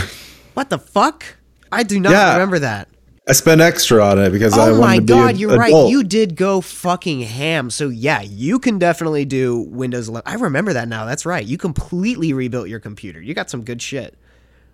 What 0.55 0.69
the 0.69 0.79
fuck? 0.79 1.25
I 1.73 1.85
do 1.85 1.99
not 2.01 2.11
Yeah. 2.13 2.33
remember 2.35 2.59
that. 2.59 2.89
I 3.31 3.33
spent 3.33 3.61
extra 3.61 4.05
on 4.05 4.19
it 4.19 4.31
because 4.31 4.59
I 4.59 4.71
Oh 4.71 4.81
wanted 4.81 4.81
my 4.81 4.97
to 4.97 5.03
be 5.03 5.13
a 5.13 5.15
volt. 5.15 5.21
Oh 5.21 5.25
my 5.25 5.33
god, 5.33 5.39
you're 5.39 5.57
right. 5.57 5.89
You 5.89 6.03
did 6.03 6.35
go 6.35 6.61
fucking 6.61 7.21
ham. 7.21 7.71
So 7.71 7.89
yeah, 7.89 8.23
you 8.23 8.59
can 8.59 8.81
definitely 8.81 9.25
do 9.25 9.61
Windows 9.71 10.09
11. 10.09 10.29
I 10.29 10.35
remember 10.35 10.73
that 10.73 10.89
now. 10.89 11.05
That's 11.05 11.25
right. 11.25 11.47
You 11.47 11.57
completely 11.57 12.33
rebuilt 12.33 12.69
your 12.69 12.81
computer. 12.81 13.21
You 13.21 13.33
got 13.33 13.49
some 13.49 13.63
good 13.63 13.81
shit. 13.81 14.19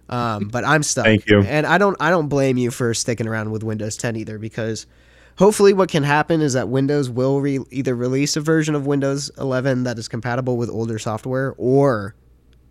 Um, 0.08 0.48
but 0.48 0.64
I'm 0.64 0.82
stuck. 0.82 1.04
Thank 1.04 1.26
you. 1.28 1.42
And 1.42 1.66
I 1.66 1.76
don't 1.76 1.98
I 2.00 2.08
don't 2.08 2.28
blame 2.28 2.56
you 2.56 2.70
for 2.70 2.94
sticking 2.94 3.28
around 3.28 3.50
with 3.50 3.62
Windows 3.62 3.98
10 3.98 4.16
either 4.16 4.38
because 4.38 4.86
hopefully 5.36 5.74
what 5.74 5.90
can 5.90 6.02
happen 6.02 6.40
is 6.40 6.54
that 6.54 6.70
Windows 6.70 7.10
will 7.10 7.42
re- 7.42 7.60
either 7.70 7.94
release 7.94 8.36
a 8.36 8.40
version 8.40 8.74
of 8.74 8.86
Windows 8.86 9.30
11 9.36 9.82
that 9.82 9.98
is 9.98 10.08
compatible 10.08 10.56
with 10.56 10.70
older 10.70 10.98
software 10.98 11.54
or 11.58 12.14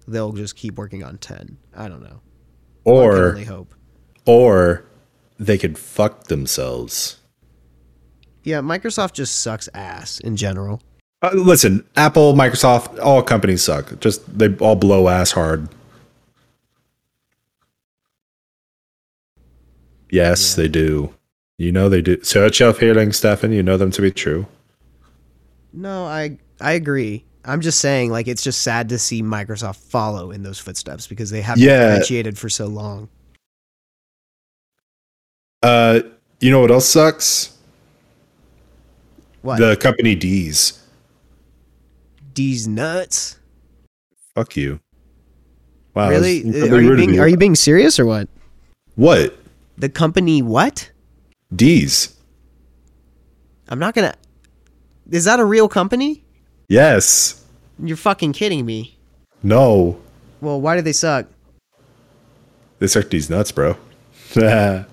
they'll 0.07 0.31
just 0.31 0.55
keep 0.55 0.79
working 0.79 1.03
on 1.03 1.19
10. 1.19 1.57
I 1.75 1.87
don't 1.89 2.01
know. 2.01 2.21
I 2.87 2.89
can 2.89 2.93
or 2.93 3.27
only 3.29 3.43
hope. 3.43 3.75
or 4.25 4.85
they 5.39 5.57
could 5.57 5.77
fuck 5.77 6.25
themselves. 6.25 7.19
Yeah, 8.43 8.61
Microsoft 8.61 9.13
just 9.13 9.41
sucks 9.41 9.67
ass 9.73 10.19
in 10.19 10.35
general. 10.35 10.81
Uh, 11.21 11.31
listen, 11.33 11.83
Apple, 11.95 12.33
Microsoft, 12.33 12.99
all 12.99 13.23
companies 13.23 13.63
suck. 13.63 13.99
Just 13.99 14.37
they 14.37 14.53
all 14.57 14.75
blow 14.75 15.07
ass 15.07 15.31
hard. 15.31 15.67
Yes, 20.09 20.55
they 20.55 20.67
do. 20.67 21.13
You 21.57 21.71
know 21.71 21.89
they 21.89 22.01
do. 22.01 22.21
Search 22.23 22.59
your 22.59 22.73
feelings, 22.73 23.17
Stefan. 23.17 23.51
You 23.51 23.63
know 23.63 23.77
them 23.77 23.91
to 23.91 24.01
be 24.01 24.11
true. 24.11 24.45
No, 25.73 26.05
I 26.05 26.37
I 26.61 26.73
agree. 26.73 27.25
I'm 27.43 27.61
just 27.61 27.79
saying, 27.79 28.09
like, 28.11 28.27
it's 28.27 28.43
just 28.43 28.61
sad 28.61 28.89
to 28.89 28.97
see 28.97 29.21
Microsoft 29.21 29.77
follow 29.77 30.31
in 30.31 30.41
those 30.43 30.57
footsteps 30.59 31.05
because 31.05 31.29
they 31.29 31.41
have 31.41 31.57
Yeah. 31.59 31.77
differentiated 31.89 32.37
for 32.39 32.49
so 32.49 32.65
long. 32.65 33.07
Uh, 35.65 36.01
you 36.41 36.51
know 36.51 36.61
what 36.61 36.69
else 36.69 36.87
sucks? 36.87 37.57
What? 39.41 39.57
The 39.57 39.75
company 39.75 40.13
D's. 40.13 40.79
D's 42.35 42.67
nuts? 42.67 43.39
Fuck 44.35 44.57
you. 44.57 44.79
Wow. 45.95 46.09
really? 46.09 46.43
Are 46.69 46.79
you 46.79 46.95
being 46.95 47.19
Are 47.19 47.27
you 47.27 47.37
being 47.37 47.55
serious 47.55 47.99
or 47.99 48.05
what? 48.05 48.29
What? 48.93 49.35
The 49.79 49.89
company 49.89 50.43
what? 50.43 50.91
D's. 51.55 52.15
I'm 53.67 53.79
not 53.79 53.95
gonna. 53.95 54.13
Is 55.09 55.25
that 55.25 55.39
a 55.39 55.45
real 55.45 55.67
company? 55.67 56.23
Yes. 56.69 57.43
You're 57.79 57.97
fucking 57.97 58.33
kidding 58.33 58.67
me. 58.67 58.99
No. 59.41 59.99
Well, 60.41 60.61
why 60.61 60.75
do 60.75 60.83
they 60.83 60.93
suck? 60.93 61.25
They 62.77 62.85
suck 62.85 63.09
these 63.09 63.31
nuts, 63.31 63.51
bro. 63.51 63.77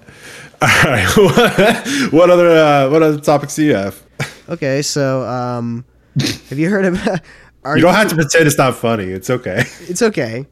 All 0.62 0.68
right. 0.84 1.08
what 2.12 2.30
other 2.30 2.50
uh, 2.50 2.88
what 2.88 3.02
other 3.02 3.18
topics 3.20 3.56
do 3.56 3.64
you 3.64 3.74
have? 3.74 4.00
Okay, 4.48 4.80
so 4.80 5.26
um, 5.26 5.84
have 6.20 6.58
you 6.58 6.70
heard 6.70 6.84
about? 6.84 7.20
Are 7.64 7.76
You 7.76 7.82
don't 7.82 7.94
have 7.94 8.08
to 8.10 8.14
pretend 8.14 8.46
it's 8.46 8.58
not 8.58 8.76
funny. 8.76 9.06
It's 9.06 9.28
okay. 9.28 9.64
It's 9.88 10.02
okay. 10.02 10.46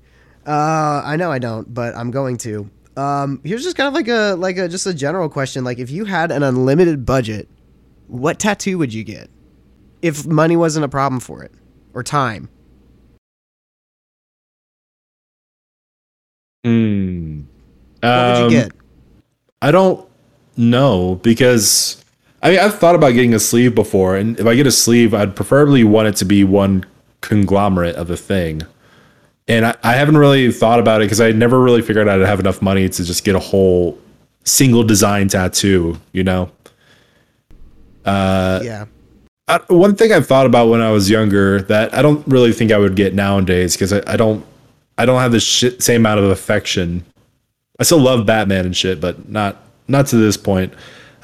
Uh, 0.45 1.03
I 1.05 1.15
know 1.15 1.31
I 1.31 1.39
don't, 1.39 1.73
but 1.73 1.95
I'm 1.95 2.11
going 2.11 2.39
to. 2.39 2.69
Um, 2.97 3.41
here's 3.45 3.63
just 3.63 3.77
kind 3.77 3.87
of 3.87 3.95
like 3.95 4.09
a 4.09 4.35
like 4.35 4.59
a 4.59 4.69
just 4.69 4.85
a 4.87 4.95
general 4.95 5.29
question. 5.29 5.63
Like, 5.63 5.79
if 5.79 5.91
you 5.91 6.05
had 6.05 6.33
an 6.33 6.43
unlimited 6.43 7.07
budget, 7.07 7.49
what 8.09 8.41
tattoo 8.41 8.79
would 8.79 8.93
you 8.93 9.05
get? 9.05 9.31
If 10.03 10.27
money 10.27 10.57
wasn't 10.57 10.85
a 10.85 10.89
problem 10.89 11.21
for 11.21 11.45
it, 11.45 11.53
or 11.95 12.03
time. 12.03 12.49
Hmm. 16.65 17.43
What 18.01 18.43
would 18.43 18.53
you 18.53 18.61
get? 18.63 18.80
I 19.63 19.71
don't 19.71 20.07
know 20.57 21.17
because 21.23 22.03
I 22.43 22.51
mean 22.51 22.59
I've 22.59 22.79
thought 22.79 22.95
about 22.95 23.11
getting 23.13 23.35
a 23.35 23.41
sleeve 23.41 23.75
before, 23.75 24.17
and 24.17 24.39
if 24.39 24.47
I 24.47 24.55
get 24.55 24.67
a 24.67 24.73
sleeve, 24.73 25.15
I'd 25.15 25.37
preferably 25.37 25.85
want 25.85 26.09
it 26.09 26.17
to 26.17 26.25
be 26.25 26.45
one 26.45 26.85
conglomerate 27.21 27.97
of 27.97 28.11
a 28.11 28.17
thing. 28.17 28.63
And 29.49 29.67
I, 29.67 29.77
I 29.83 29.93
haven't 29.95 30.17
really 30.17 30.53
thought 30.53 30.79
about 30.79 31.01
it 31.01 31.07
because 31.07 31.21
I 31.21 31.33
never 31.33 31.61
really 31.61 31.83
figured 31.83 32.09
out 32.09 32.21
I'd 32.21 32.27
have 32.27 32.41
enough 32.41 32.63
money 32.63 32.89
to 32.89 33.05
just 33.05 33.25
get 33.25 33.35
a 33.35 33.41
whole 33.41 33.99
single 34.45 34.85
design 34.85 35.29
tattoo, 35.29 35.99
you 36.13 36.25
know? 36.25 36.51
Uh, 38.05 38.61
yeah. 38.63 38.87
I, 39.49 39.59
one 39.69 39.97
thing 39.97 40.13
I've 40.13 40.27
thought 40.27 40.47
about 40.47 40.69
when 40.69 40.81
I 40.81 40.93
was 40.93 41.11
younger 41.11 41.63
that 41.63 41.93
I 41.93 42.03
don't 42.03 42.27
really 42.29 42.53
think 42.53 42.71
I 42.71 42.79
would 42.79 42.95
get 42.95 43.15
nowadays 43.15 43.75
because 43.75 43.93
I, 43.93 44.03
I 44.07 44.17
don't 44.17 44.47
I 44.97 45.07
don't 45.07 45.21
have 45.21 45.33
the 45.33 45.41
shit, 45.41 45.83
same 45.83 46.03
amount 46.03 46.21
of 46.21 46.27
affection. 46.27 47.05
I 47.81 47.83
still 47.83 47.99
love 47.99 48.27
Batman 48.27 48.67
and 48.67 48.77
shit, 48.77 49.01
but 49.01 49.29
not 49.29 49.57
not 49.89 50.07
to 50.09 50.17
this 50.17 50.37
point. 50.37 50.73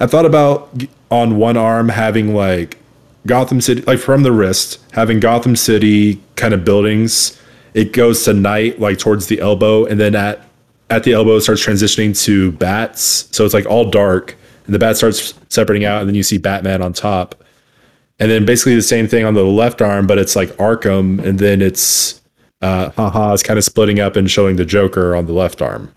I 0.01 0.07
thought 0.07 0.27
about 0.27 0.71
on 1.11 1.37
one 1.37 1.57
arm 1.57 1.91
having 1.91 2.35
like 2.35 2.79
Gotham 3.27 3.61
City, 3.61 3.83
like 3.83 3.99
from 3.99 4.23
the 4.23 4.33
wrist, 4.33 4.81
having 4.93 5.21
Gotham 5.21 5.55
City 5.55 6.21
kind 6.35 6.55
of 6.55 6.65
buildings. 6.65 7.41
It 7.75 7.93
goes 7.93 8.25
to 8.25 8.33
night, 8.33 8.81
like 8.81 8.99
towards 8.99 9.27
the 9.27 9.39
elbow, 9.41 9.85
and 9.85 10.01
then 10.01 10.15
at 10.15 10.49
at 10.89 11.05
the 11.05 11.13
elbow 11.13 11.37
it 11.37 11.43
starts 11.43 11.65
transitioning 11.65 12.19
to 12.25 12.53
bats. 12.53 13.29
So 13.33 13.45
it's 13.45 13.55
like 13.55 13.67
all 13.67 13.91
dark, 13.91 14.35
and 14.65 14.75
the 14.75 14.79
bat 14.79 14.97
starts 14.97 15.35
separating 15.51 15.85
out, 15.85 16.01
and 16.01 16.09
then 16.09 16.15
you 16.15 16.23
see 16.23 16.39
Batman 16.39 16.81
on 16.81 16.93
top. 16.93 17.45
And 18.19 18.31
then 18.31 18.47
basically 18.47 18.75
the 18.75 18.83
same 18.83 19.07
thing 19.07 19.27
on 19.27 19.35
the 19.35 19.45
left 19.45 19.83
arm, 19.83 20.07
but 20.07 20.17
it's 20.17 20.35
like 20.35 20.49
Arkham, 20.57 21.23
and 21.23 21.39
then 21.39 21.61
it's 21.61 22.23
uh, 22.63 22.91
haha, 22.91 23.35
it's 23.35 23.43
kind 23.43 23.59
of 23.59 23.65
splitting 23.65 24.01
up 24.01 24.17
and 24.17 24.31
showing 24.31 24.57
the 24.57 24.65
Joker 24.65 25.15
on 25.15 25.27
the 25.27 25.35
left 25.35 25.61
arm. 25.61 25.93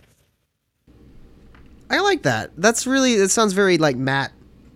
I 1.89 1.99
like 2.01 2.23
that. 2.23 2.51
That's 2.57 2.85
really. 2.85 3.13
It 3.13 3.29
sounds 3.29 3.53
very 3.53 3.77
like 3.77 3.97
matte, 3.97 4.31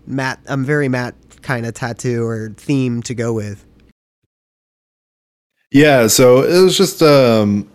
matte. 0.06 0.40
I'm 0.46 0.64
very 0.64 0.88
matte 0.88 1.14
kind 1.42 1.66
of 1.66 1.74
tattoo 1.74 2.24
or 2.24 2.50
theme 2.56 3.02
to 3.04 3.14
go 3.14 3.32
with. 3.32 3.64
Yeah, 5.70 6.06
so 6.06 6.42
it 6.42 6.62
was 6.62 6.76
just 6.76 7.02
um 7.02 7.70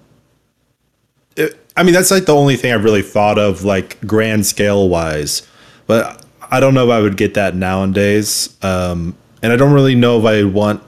it, 1.36 1.58
I 1.78 1.84
mean 1.84 1.94
that's 1.94 2.12
like 2.12 2.26
the 2.26 2.36
only 2.36 2.56
thing 2.56 2.74
I've 2.74 2.84
really 2.84 3.02
thought 3.02 3.38
of 3.38 3.64
like 3.64 4.00
grand 4.06 4.46
scale 4.46 4.90
wise. 4.90 5.48
But 5.86 6.26
I 6.52 6.60
don't 6.60 6.74
know 6.74 6.86
if 6.86 6.92
I 6.92 7.02
would 7.02 7.18
get 7.18 7.36
that 7.36 7.56
nowadays. 7.56 8.58
Um 8.62 9.16
and 9.42 9.54
I 9.54 9.56
don't 9.56 9.74
really 9.74 9.96
know 9.96 10.20
if 10.20 10.26
I 10.26 10.44
want 10.44 10.84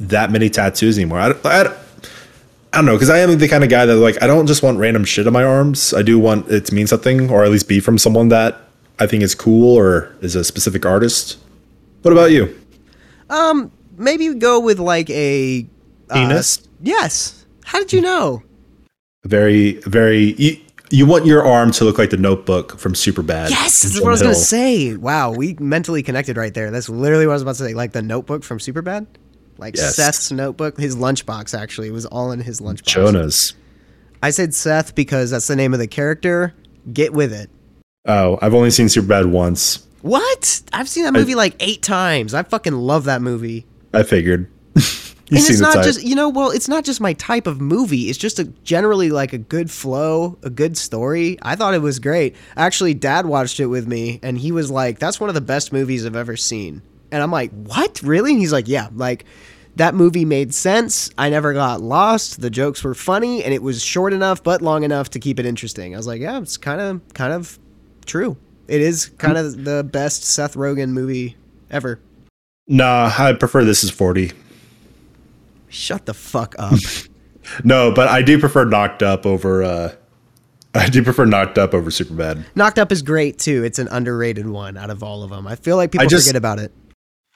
that 0.00 0.30
many 0.30 0.50
tattoos 0.50 0.98
anymore. 0.98 1.20
I, 1.20 1.34
I, 1.44 1.76
I 2.74 2.78
don't 2.78 2.86
know 2.86 2.96
because 2.96 3.10
I 3.10 3.18
am 3.18 3.38
the 3.38 3.46
kind 3.46 3.62
of 3.62 3.70
guy 3.70 3.86
that 3.86 3.94
like 3.94 4.20
I 4.20 4.26
don't 4.26 4.48
just 4.48 4.64
want 4.64 4.78
random 4.78 5.04
shit 5.04 5.28
on 5.28 5.32
my 5.32 5.44
arms. 5.44 5.94
I 5.94 6.02
do 6.02 6.18
want 6.18 6.50
it 6.50 6.64
to 6.66 6.74
mean 6.74 6.88
something 6.88 7.30
or 7.30 7.44
at 7.44 7.50
least 7.52 7.68
be 7.68 7.78
from 7.78 7.98
someone 7.98 8.30
that 8.30 8.62
I 8.98 9.06
think 9.06 9.22
is 9.22 9.32
cool 9.32 9.76
or 9.76 10.12
is 10.22 10.34
a 10.34 10.42
specific 10.42 10.84
artist. 10.84 11.38
What 12.02 12.10
about 12.10 12.32
you? 12.32 12.52
Um, 13.30 13.70
maybe 13.96 14.34
go 14.34 14.58
with 14.58 14.80
like 14.80 15.08
a 15.10 15.64
uh, 16.10 16.14
Penis? 16.14 16.68
yes. 16.82 17.46
How 17.64 17.78
did 17.78 17.92
you 17.92 18.00
know? 18.00 18.42
Very, 19.22 19.74
very. 19.86 20.34
You, 20.34 20.56
you 20.90 21.06
want 21.06 21.26
your 21.26 21.44
arm 21.44 21.70
to 21.72 21.84
look 21.84 21.96
like 21.96 22.10
the 22.10 22.16
Notebook 22.16 22.78
from 22.78 22.92
Superbad. 22.92 23.50
Yes, 23.50 23.82
that's 23.82 24.00
what 24.00 24.08
I 24.08 24.10
was 24.10 24.20
Jonah 24.20 24.32
gonna 24.32 24.44
say. 24.44 24.96
Wow, 24.96 25.30
we 25.30 25.54
mentally 25.60 26.02
connected 26.02 26.36
right 26.36 26.52
there. 26.52 26.72
That's 26.72 26.88
literally 26.88 27.26
what 27.26 27.32
I 27.32 27.34
was 27.34 27.42
about 27.42 27.56
to 27.56 27.64
say. 27.64 27.74
Like 27.74 27.92
the 27.92 28.02
Notebook 28.02 28.42
from 28.42 28.58
Superbad, 28.58 29.06
like 29.58 29.76
Yes. 29.76 29.96
Seth's 29.96 30.32
notebook, 30.32 30.78
his 30.78 30.96
lunchbox. 30.96 31.58
Actually, 31.58 31.88
it 31.88 31.92
was 31.92 32.06
all 32.06 32.32
in 32.32 32.40
his 32.40 32.60
lunchbox. 32.60 32.84
Jonah's. 32.84 33.54
I 34.22 34.30
said 34.30 34.54
Seth 34.54 34.94
because 34.94 35.30
that's 35.30 35.46
the 35.46 35.56
name 35.56 35.72
of 35.74 35.78
the 35.78 35.86
character. 35.86 36.54
Get 36.92 37.12
with 37.12 37.32
it. 37.32 37.50
Oh, 38.06 38.38
I've 38.42 38.54
only 38.54 38.70
seen 38.70 38.86
Superbad 38.86 39.30
once. 39.30 39.86
What? 40.02 40.62
I've 40.72 40.88
seen 40.88 41.04
that 41.04 41.12
movie 41.12 41.34
like 41.34 41.56
eight 41.60 41.82
times. 41.82 42.34
I 42.34 42.42
fucking 42.42 42.74
love 42.74 43.04
that 43.04 43.22
movie. 43.22 43.66
I 43.92 44.02
figured. 44.02 44.50
And 45.30 45.38
it's 45.38 45.58
not 45.58 45.82
just 45.82 46.02
you 46.02 46.14
know 46.14 46.28
well 46.28 46.50
it's 46.50 46.68
not 46.68 46.84
just 46.84 47.00
my 47.00 47.14
type 47.14 47.46
of 47.46 47.58
movie 47.58 48.10
it's 48.10 48.18
just 48.18 48.38
a 48.38 48.44
generally 48.44 49.10
like 49.10 49.32
a 49.32 49.38
good 49.38 49.70
flow 49.70 50.38
a 50.42 50.50
good 50.50 50.76
story 50.76 51.38
i 51.40 51.56
thought 51.56 51.72
it 51.72 51.78
was 51.78 51.98
great 51.98 52.36
actually 52.58 52.92
dad 52.92 53.24
watched 53.24 53.58
it 53.58 53.66
with 53.66 53.88
me 53.88 54.20
and 54.22 54.36
he 54.36 54.52
was 54.52 54.70
like 54.70 54.98
that's 54.98 55.18
one 55.18 55.30
of 55.30 55.34
the 55.34 55.40
best 55.40 55.72
movies 55.72 56.04
i've 56.04 56.14
ever 56.14 56.36
seen 56.36 56.82
and 57.14 57.22
i'm 57.22 57.30
like 57.30 57.50
what 57.52 58.02
really 58.02 58.32
and 58.32 58.40
he's 58.40 58.52
like 58.52 58.68
yeah 58.68 58.88
like 58.94 59.24
that 59.76 59.94
movie 59.94 60.24
made 60.24 60.52
sense 60.52 61.10
i 61.16 61.30
never 61.30 61.52
got 61.54 61.80
lost 61.80 62.40
the 62.40 62.50
jokes 62.50 62.84
were 62.84 62.94
funny 62.94 63.42
and 63.42 63.54
it 63.54 63.62
was 63.62 63.82
short 63.82 64.12
enough 64.12 64.42
but 64.42 64.60
long 64.60 64.82
enough 64.84 65.08
to 65.10 65.18
keep 65.18 65.38
it 65.40 65.46
interesting 65.46 65.94
i 65.94 65.96
was 65.96 66.06
like 66.06 66.20
yeah 66.20 66.38
it's 66.38 66.56
kind 66.56 66.80
of 66.80 67.00
kind 67.14 67.32
of 67.32 67.58
true 68.04 68.36
it 68.68 68.80
is 68.80 69.06
kind 69.18 69.36
of 69.38 69.64
the 69.64 69.82
best 69.92 70.24
seth 70.24 70.54
rogen 70.54 70.90
movie 70.90 71.36
ever 71.70 72.00
Nah, 72.66 73.12
I 73.18 73.34
prefer 73.34 73.62
This 73.62 73.84
Is 73.84 73.90
40. 73.90 74.32
shut 75.68 76.06
the 76.06 76.14
fuck 76.14 76.54
up 76.58 76.78
No, 77.64 77.92
but 77.92 78.08
I 78.08 78.22
do 78.22 78.38
prefer 78.38 78.64
Knocked 78.64 79.02
Up 79.02 79.26
over. 79.26 79.62
uh 79.62 79.92
I 80.74 80.88
do 80.88 81.02
prefer 81.04 81.24
Knocked 81.26 81.58
Up 81.58 81.74
over 81.74 81.90
Superbad. 81.90 82.42
Knocked 82.54 82.78
Up 82.78 82.90
is 82.90 83.02
great 83.02 83.38
too. 83.38 83.62
It's 83.64 83.78
an 83.78 83.86
underrated 83.88 84.48
one 84.48 84.76
out 84.78 84.88
of 84.90 85.02
all 85.02 85.22
of 85.22 85.28
them. 85.30 85.46
I 85.46 85.54
feel 85.56 85.76
like 85.76 85.92
people 85.92 86.08
just- 86.08 86.26
forget 86.26 86.36
about 86.38 86.58
it. 86.58 86.72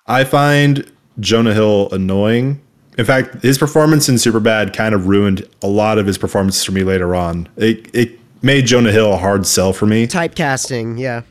I 0.09 0.25
find 0.25 0.91
Jonah 1.21 1.55
Hill 1.55 1.89
annoying. 1.93 2.61
In 2.97 3.05
fact, 3.05 3.43
his 3.43 3.59
performance 3.59 4.09
in 4.09 4.17
Superbad 4.17 4.75
kind 4.75 4.95
of 4.95 5.07
ruined 5.07 5.47
a 5.63 5.69
lot 5.69 5.99
of 5.99 6.07
his 6.07 6.19
performances 6.19 6.65
for 6.65 6.73
me 6.73 6.83
later 6.83 7.15
on. 7.15 7.49
It 7.57 7.95
it 7.95 8.19
made 8.43 8.67
Jonah 8.67 8.91
Hill 8.91 9.13
a 9.13 9.17
hard 9.17 9.47
sell 9.47 9.73
for 9.73 9.87
me. 9.87 10.07
Typecasting, 10.07 10.99
yeah. 10.99 11.23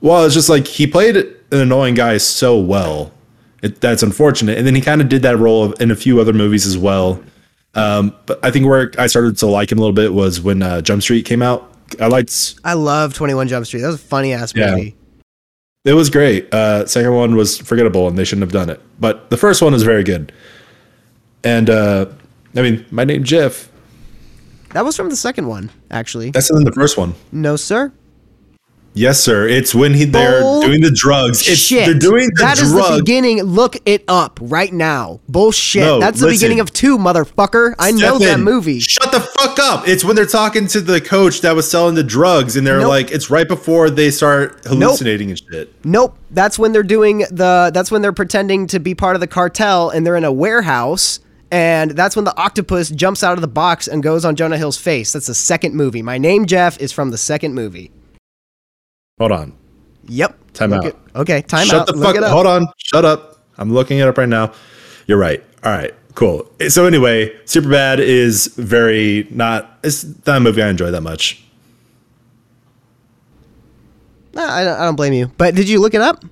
Well, 0.00 0.24
it's 0.24 0.34
just 0.34 0.48
like 0.48 0.66
he 0.66 0.86
played 0.86 1.16
an 1.16 1.36
annoying 1.50 1.94
guy 1.94 2.18
so 2.18 2.58
well. 2.58 3.12
It, 3.62 3.80
that's 3.80 4.02
unfortunate. 4.02 4.58
And 4.58 4.66
then 4.66 4.74
he 4.74 4.80
kind 4.80 5.00
of 5.00 5.08
did 5.08 5.22
that 5.22 5.38
role 5.38 5.64
of, 5.64 5.80
in 5.80 5.92
a 5.92 5.96
few 5.96 6.20
other 6.20 6.32
movies 6.32 6.66
as 6.66 6.76
well. 6.76 7.22
Um, 7.74 8.14
but 8.26 8.44
I 8.44 8.50
think 8.50 8.66
where 8.66 8.90
I 8.98 9.06
started 9.06 9.38
to 9.38 9.46
like 9.46 9.70
him 9.70 9.78
a 9.78 9.80
little 9.80 9.94
bit 9.94 10.12
was 10.12 10.40
when 10.40 10.62
uh, 10.62 10.80
Jump 10.80 11.02
Street 11.02 11.24
came 11.24 11.42
out. 11.42 11.72
I 12.00 12.08
liked 12.08 12.56
I 12.64 12.72
love 12.72 13.14
Twenty 13.14 13.34
One 13.34 13.46
Jump 13.46 13.66
Street. 13.66 13.82
That 13.82 13.88
was 13.88 13.96
a 13.96 13.98
funny 13.98 14.32
ass 14.32 14.52
Yeah. 14.56 14.76
It 15.84 15.94
was 15.94 16.10
great. 16.10 16.52
Uh, 16.54 16.86
second 16.86 17.12
one 17.12 17.34
was 17.34 17.58
forgettable 17.58 18.06
and 18.06 18.16
they 18.16 18.24
shouldn't 18.24 18.42
have 18.42 18.52
done 18.52 18.70
it. 18.70 18.80
But 19.00 19.30
the 19.30 19.36
first 19.36 19.62
one 19.62 19.72
was 19.72 19.82
very 19.82 20.04
good. 20.04 20.32
And 21.42 21.68
uh, 21.68 22.06
I 22.54 22.62
mean, 22.62 22.86
my 22.90 23.04
name 23.04 23.24
Jeff. 23.24 23.70
That 24.70 24.84
was 24.84 24.96
from 24.96 25.10
the 25.10 25.16
second 25.16 25.48
one, 25.48 25.70
actually. 25.90 26.30
That's 26.30 26.50
in 26.50 26.64
the 26.64 26.72
first 26.72 26.96
one. 26.96 27.14
No, 27.30 27.56
sir. 27.56 27.92
Yes, 28.94 29.20
sir. 29.20 29.48
It's 29.48 29.74
when 29.74 29.94
he 29.94 30.04
they're 30.04 30.40
doing 30.60 30.82
the 30.82 30.90
drugs. 30.94 31.40
It's, 31.48 31.58
Shit. 31.60 31.86
They're 31.86 31.94
doing 31.98 32.26
the 32.34 32.42
That 32.42 32.60
is 32.60 32.72
the 32.72 32.96
beginning. 32.98 33.42
Look 33.42 33.76
it 33.86 34.04
up 34.06 34.38
right 34.42 34.72
now. 34.72 35.20
Bullshit. 35.28 35.82
No, 35.82 35.98
That's 35.98 36.20
the 36.20 36.26
listen. 36.26 36.38
beginning 36.40 36.60
of 36.60 36.72
two, 36.72 36.98
motherfucker. 36.98 37.74
I 37.78 37.90
know 37.92 38.18
that 38.18 38.24
Stefan, 38.24 38.44
movie. 38.44 38.80
Shut 38.80 39.10
the 39.10 39.20
fuck 39.20 39.58
up. 39.58 39.88
It's 39.88 40.04
when 40.04 40.14
they're 40.14 40.26
talking 40.26 40.66
to 40.68 40.80
the 40.80 41.00
coach 41.00 41.40
that 41.40 41.54
was 41.56 41.70
selling 41.70 41.94
the 41.94 42.02
drugs, 42.04 42.56
and 42.56 42.66
they're 42.66 42.80
Nope. 42.80 42.88
like, 42.88 43.10
it's 43.12 43.30
right 43.30 43.48
before 43.48 43.88
they 43.88 44.10
start 44.10 44.60
hallucinating 44.66 45.30
and 45.30 45.38
shit. 45.38 45.72
Nope. 45.84 46.18
That's 46.30 46.58
when 46.58 46.72
they're 46.72 46.82
doing 46.82 47.18
the. 47.30 47.70
That's 47.72 47.90
when 47.90 48.02
they're 48.02 48.12
pretending 48.12 48.66
to 48.68 48.78
be 48.80 48.94
part 48.94 49.16
of 49.16 49.20
the 49.20 49.26
cartel, 49.26 49.88
and 49.90 50.06
they're 50.06 50.16
in 50.16 50.24
a 50.24 50.32
warehouse. 50.32 51.20
And 51.50 51.90
that's 51.90 52.16
when 52.16 52.24
the 52.24 52.34
octopus 52.38 52.88
jumps 52.88 53.22
out 53.22 53.34
of 53.34 53.42
the 53.42 53.48
box 53.48 53.86
and 53.86 54.02
goes 54.02 54.24
on 54.24 54.36
Jonah 54.36 54.56
Hill's 54.56 54.78
face. 54.78 55.12
That's 55.12 55.26
the 55.26 55.34
second 55.34 55.74
movie. 55.74 56.00
My 56.00 56.16
name 56.16 56.46
Jeff 56.46 56.80
is 56.80 56.92
from 56.92 57.10
the 57.10 57.18
second 57.18 57.52
movie. 57.54 57.90
Hold 59.22 59.30
on. 59.30 59.52
Yep. 60.08 60.36
Time 60.52 60.70
Look 60.70 60.78
out. 60.80 60.86
it- 60.86 60.96
okay, 61.14 61.42
time 61.42 61.64
Shut 61.68 61.82
out. 61.82 61.86
the 61.86 61.92
Look 61.92 62.02
fuck 62.06 62.16
it 62.16 62.24
up. 62.24 62.30
up. 62.30 62.34
Hold 62.34 62.46
on. 62.48 62.66
Shut 62.76 63.04
up. 63.04 63.38
I'm 63.56 63.72
looking 63.72 64.00
it 64.00 64.08
up 64.08 64.18
right 64.18 64.28
now. 64.28 64.52
You're 65.06 65.16
right. 65.16 65.40
All 65.62 65.70
right. 65.70 65.94
Cool. 66.16 66.50
So 66.68 66.86
anyway, 66.86 67.28
Superbad 67.44 68.00
is 68.00 68.48
very 68.56 69.28
not. 69.30 69.78
It's 69.84 70.02
not 70.26 70.38
a 70.38 70.40
movie 70.40 70.60
I 70.60 70.68
enjoy 70.70 70.90
that 70.90 71.02
much. 71.02 71.40
Nah, 74.34 74.42
I, 74.42 74.64
don't, 74.64 74.80
I 74.80 74.84
don't 74.86 74.96
blame 74.96 75.12
you. 75.12 75.30
But 75.38 75.54
did 75.54 75.68
you 75.68 75.80
look 75.80 75.94
it 75.94 76.00
up? 76.00 76.24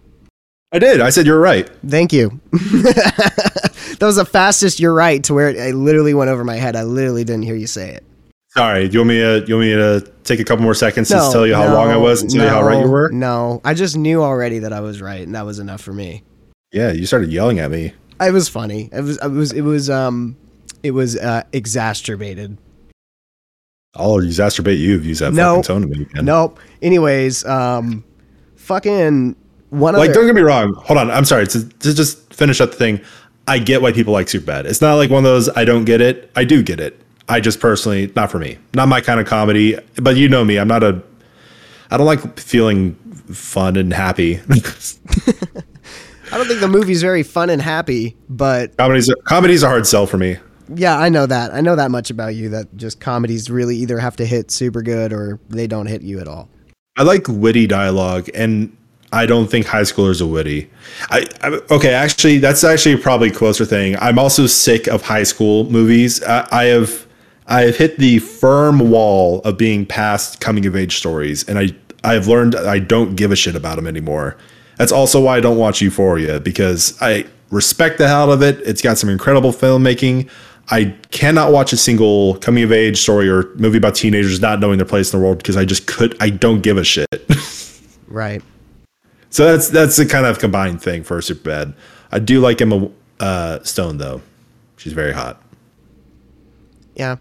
I 0.73 0.81
did. 0.81 1.01
I 1.01 1.11
said 1.11 1.27
you're 1.27 1.39
right. 1.39 1.71
Thank 1.89 2.13
you. 2.13 2.41
that 2.51 3.99
was 4.01 4.17
the 4.17 4.25
fastest 4.25 4.81
you're 4.81 4.93
right 4.95 5.23
to 5.25 5.33
where 5.35 5.49
it, 5.49 5.55
it 5.55 5.77
literally 5.77 6.13
went 6.15 6.29
over 6.29 6.43
my 6.43 6.57
head. 6.57 6.75
I 6.75 6.83
literally 6.83 7.23
didn't 7.23 7.43
hear 7.43 7.55
you 7.55 7.69
say 7.69 7.91
it. 7.91 8.05
Sorry. 8.51 8.89
Do 8.89 8.95
you 8.95 9.01
want 9.01 9.09
me 9.09 9.19
to? 9.19 9.45
You 9.47 9.55
want 9.57 9.67
me 9.67 9.75
to 9.75 10.13
take 10.25 10.41
a 10.41 10.45
couple 10.45 10.65
more 10.65 10.75
seconds 10.75 11.09
to 11.09 11.15
tell 11.15 11.47
you 11.47 11.55
how 11.55 11.65
no, 11.69 11.75
wrong 11.75 11.91
I 11.91 11.97
was 11.97 12.23
and 12.23 12.31
tell 12.31 12.45
you 12.45 12.49
how 12.49 12.63
right 12.63 12.79
you 12.79 12.85
no, 12.85 12.91
were? 12.91 13.11
No, 13.11 13.61
I 13.65 13.75
just 13.75 13.97
knew 13.97 14.23
already 14.23 14.59
that 14.61 14.73
I 14.73 14.81
was 14.81 15.01
right, 15.01 15.23
and 15.23 15.35
that 15.35 15.47
was 15.47 15.59
enough 15.61 15.81
for 15.81 15.93
me. 15.93 16.25
Yeah. 16.73 16.91
You 16.93 17.07
started 17.07 17.33
yelling 17.33 17.59
at 17.61 17.71
me. 17.71 17.93
It 18.21 18.33
was 18.33 18.49
funny. 18.49 18.89
It 18.93 19.03
was. 19.03 19.19
It 19.23 19.29
was. 19.29 19.53
It 19.53 19.63
was. 19.63 19.89
Um. 19.89 20.37
It 20.83 20.93
was 20.93 21.17
uh, 21.17 21.43
exacerbated. 21.53 22.57
I'll 23.95 24.19
exacerbate 24.19 24.79
you 24.79 24.97
if 24.97 25.03
you 25.03 25.11
use 25.11 25.19
that 25.19 25.33
No. 25.33 25.57
fucking 25.57 25.63
tone 25.65 25.83
to 25.83 25.89
me 25.89 26.03
again. 26.03 26.25
Nope. 26.25 26.59
Anyways, 26.81 27.45
um, 27.45 28.05
fucking 28.57 29.37
one 29.71 29.95
of 29.95 29.99
Like, 29.99 30.11
other. 30.11 30.21
don't 30.21 30.27
get 30.27 30.35
me 30.35 30.43
wrong. 30.43 30.75
Hold 30.75 30.99
on. 30.99 31.11
I'm 31.11 31.25
sorry. 31.25 31.47
To, 31.49 31.69
to 31.69 31.95
just 31.95 32.33
finish 32.33 32.61
up 32.61 32.71
the 32.71 32.77
thing, 32.77 33.01
I 33.47 33.59
get 33.59 33.83
why 33.83 33.93
people 33.93 34.13
like 34.13 34.29
Superbad. 34.29 34.65
It's 34.65 34.81
not 34.81 34.95
like 34.95 35.11
one 35.11 35.19
of 35.19 35.31
those 35.31 35.49
I 35.51 35.65
don't 35.65 35.85
get 35.85 36.01
it. 36.01 36.31
I 36.37 36.45
do 36.45 36.63
get 36.63 36.79
it. 36.81 36.99
I 37.31 37.41
just 37.41 37.61
personally, 37.61 38.13
not 38.17 38.31
for 38.31 38.39
me. 38.39 38.59
Not 38.75 38.89
my 38.89 39.01
kind 39.01 39.21
of 39.21 39.27
comedy. 39.27 39.79
But 39.97 40.17
you 40.17 40.29
know 40.29 40.45
me. 40.45 40.59
I'm 40.59 40.69
not 40.69 40.83
a. 40.83 41.01
I 41.91 41.97
don't 41.97 42.07
like 42.07 42.39
feeling 42.39 42.95
fun 43.33 43.77
and 43.77 43.93
happy. 43.93 44.41
I 46.33 46.37
don't 46.37 46.47
think 46.47 46.61
the 46.61 46.69
movie's 46.69 47.03
very 47.03 47.23
fun 47.23 47.51
and 47.51 47.63
happy, 47.63 48.17
but 48.29 48.77
comedies. 48.77 49.13
Comedies 49.25 49.63
a 49.63 49.69
hard 49.69 49.87
sell 49.87 50.07
for 50.07 50.19
me. 50.19 50.37
yeah, 50.75 50.99
I 50.99 51.09
know 51.09 51.27
that. 51.27 51.53
I 51.55 51.61
know 51.61 51.77
that 51.77 51.91
much 51.91 52.11
about 52.11 52.35
you. 52.35 52.49
That 52.51 52.77
just 52.77 53.01
comedies 53.01 53.51
really 53.51 53.77
either 53.77 53.99
have 53.99 54.17
to 54.17 54.27
hit 54.27 54.51
super 54.51 54.83
good 54.83 55.13
or 55.13 55.41
they 55.49 55.67
don't 55.67 55.87
hit 55.87 56.03
you 56.03 56.21
at 56.21 56.29
all. 56.29 56.49
I 56.97 57.03
like 57.03 57.27
witty 57.29 57.67
dialogue, 57.67 58.29
and 58.35 58.77
I 59.13 59.27
don't 59.27 59.49
think 59.49 59.67
high 59.67 59.83
schoolers 59.83 60.21
are 60.21 60.27
witty. 60.27 60.71
I, 61.11 61.27
I 61.43 61.49
okay, 61.71 61.95
actually, 61.95 62.39
that's 62.39 62.63
actually 62.63 62.97
probably 62.97 63.31
a 63.31 63.35
closer 63.35 63.65
thing. 63.65 63.97
I'm 64.01 64.19
also 64.19 64.47
sick 64.47 64.87
of 64.87 65.03
high 65.03 65.25
school 65.25 65.71
movies. 65.71 66.23
I, 66.23 66.47
I 66.53 66.65
have 66.65 67.07
I 67.51 67.63
have 67.63 67.77
hit 67.77 67.99
the 67.99 68.21
firm 68.21 68.91
wall 68.91 69.41
of 69.41 69.59
being 69.59 69.85
past 69.85 70.41
coming 70.41 70.65
of 70.67 70.77
age 70.77 70.97
stories, 70.97 71.47
and 71.49 71.59
I 71.59 71.71
I 72.05 72.15
have 72.15 72.29
learned 72.29 72.55
I 72.55 72.79
don't 72.79 73.17
give 73.17 73.33
a 73.33 73.37
shit 73.37 73.57
about 73.57 73.77
them 73.77 73.87
anymore. 73.87 74.37
That's 74.79 74.93
also 74.93 75.21
why 75.21 75.37
I 75.37 75.41
don't 75.41 75.59
watch 75.59 75.83
Euphoria 75.83 76.41
because 76.41 76.97
I 77.03 77.27
respect 77.51 77.99
the 77.99 78.09
hell 78.09 78.31
out 78.31 78.35
of 78.35 78.43
it. 78.43 78.61
It's 78.61 78.81
got 78.81 78.97
some 78.97 79.11
incredible 79.11 79.53
filmmaking. 79.53 80.31
I 80.71 80.95
cannot 81.11 81.53
watch 81.53 81.73
a 81.73 81.77
single 81.77 82.37
coming 82.37 82.63
of 82.63 82.71
age 82.71 82.97
story 82.99 83.29
or 83.29 83.53
movie 83.57 83.79
about 83.79 83.97
teenagers 83.97 84.41
not 84.41 84.61
knowing 84.61 84.79
their 84.79 84.87
place 84.87 85.13
in 85.13 85.19
the 85.19 85.25
world 85.25 85.39
because 85.39 85.57
I 85.57 85.65
just 85.65 85.89
could. 85.89 86.17
I 86.23 86.31
don't 86.31 86.63
give 86.63 86.79
a 86.79 86.85
shit. 86.85 87.09
Right. 88.07 88.43
so 89.29 89.45
that's 89.45 89.69
that's 89.69 89.97
a 90.01 90.05
kind 90.05 90.27
of 90.27 90.41
combined 90.41 90.83
thing 90.83 91.05
for 91.05 91.21
Superbad. 91.21 91.75
I 92.11 92.19
do 92.19 92.41
like 92.41 92.61
Emma 92.61 92.91
uh, 93.21 93.63
Stone 93.63 93.99
though; 93.99 94.21
she's 94.79 94.93
very 94.93 95.13
hot. 95.13 95.41
Yeah. 96.97 97.19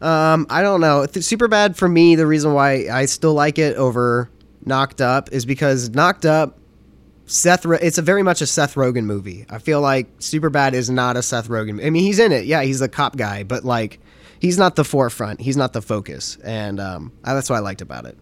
Um, 0.00 0.46
I 0.48 0.62
don't 0.62 0.80
know. 0.80 1.06
Th- 1.06 1.24
Super 1.24 1.48
bad 1.48 1.76
for 1.76 1.88
me. 1.88 2.14
The 2.14 2.26
reason 2.26 2.54
why 2.54 2.88
I 2.90 3.06
still 3.06 3.34
like 3.34 3.58
it 3.58 3.76
over 3.76 4.30
Knocked 4.64 5.00
Up 5.00 5.30
is 5.32 5.44
because 5.44 5.90
Knocked 5.90 6.24
Up, 6.24 6.58
Seth. 7.26 7.66
It's 7.66 7.98
a 7.98 8.02
very 8.02 8.22
much 8.22 8.40
a 8.40 8.46
Seth 8.46 8.74
Rogen 8.74 9.04
movie. 9.04 9.46
I 9.50 9.58
feel 9.58 9.80
like 9.80 10.08
Super 10.18 10.50
Bad 10.50 10.74
is 10.74 10.90
not 10.90 11.16
a 11.16 11.22
Seth 11.22 11.48
Rogen. 11.48 11.84
I 11.84 11.90
mean, 11.90 12.02
he's 12.02 12.18
in 12.18 12.32
it. 12.32 12.46
Yeah, 12.46 12.62
he's 12.62 12.80
the 12.80 12.88
cop 12.88 13.16
guy, 13.16 13.42
but 13.42 13.64
like, 13.64 14.00
he's 14.40 14.58
not 14.58 14.76
the 14.76 14.84
forefront. 14.84 15.40
He's 15.40 15.56
not 15.56 15.72
the 15.72 15.82
focus, 15.82 16.38
and 16.44 16.80
um, 16.80 17.12
I, 17.24 17.34
that's 17.34 17.50
what 17.50 17.56
I 17.56 17.60
liked 17.60 17.82
about 17.82 18.06
it. 18.06 18.16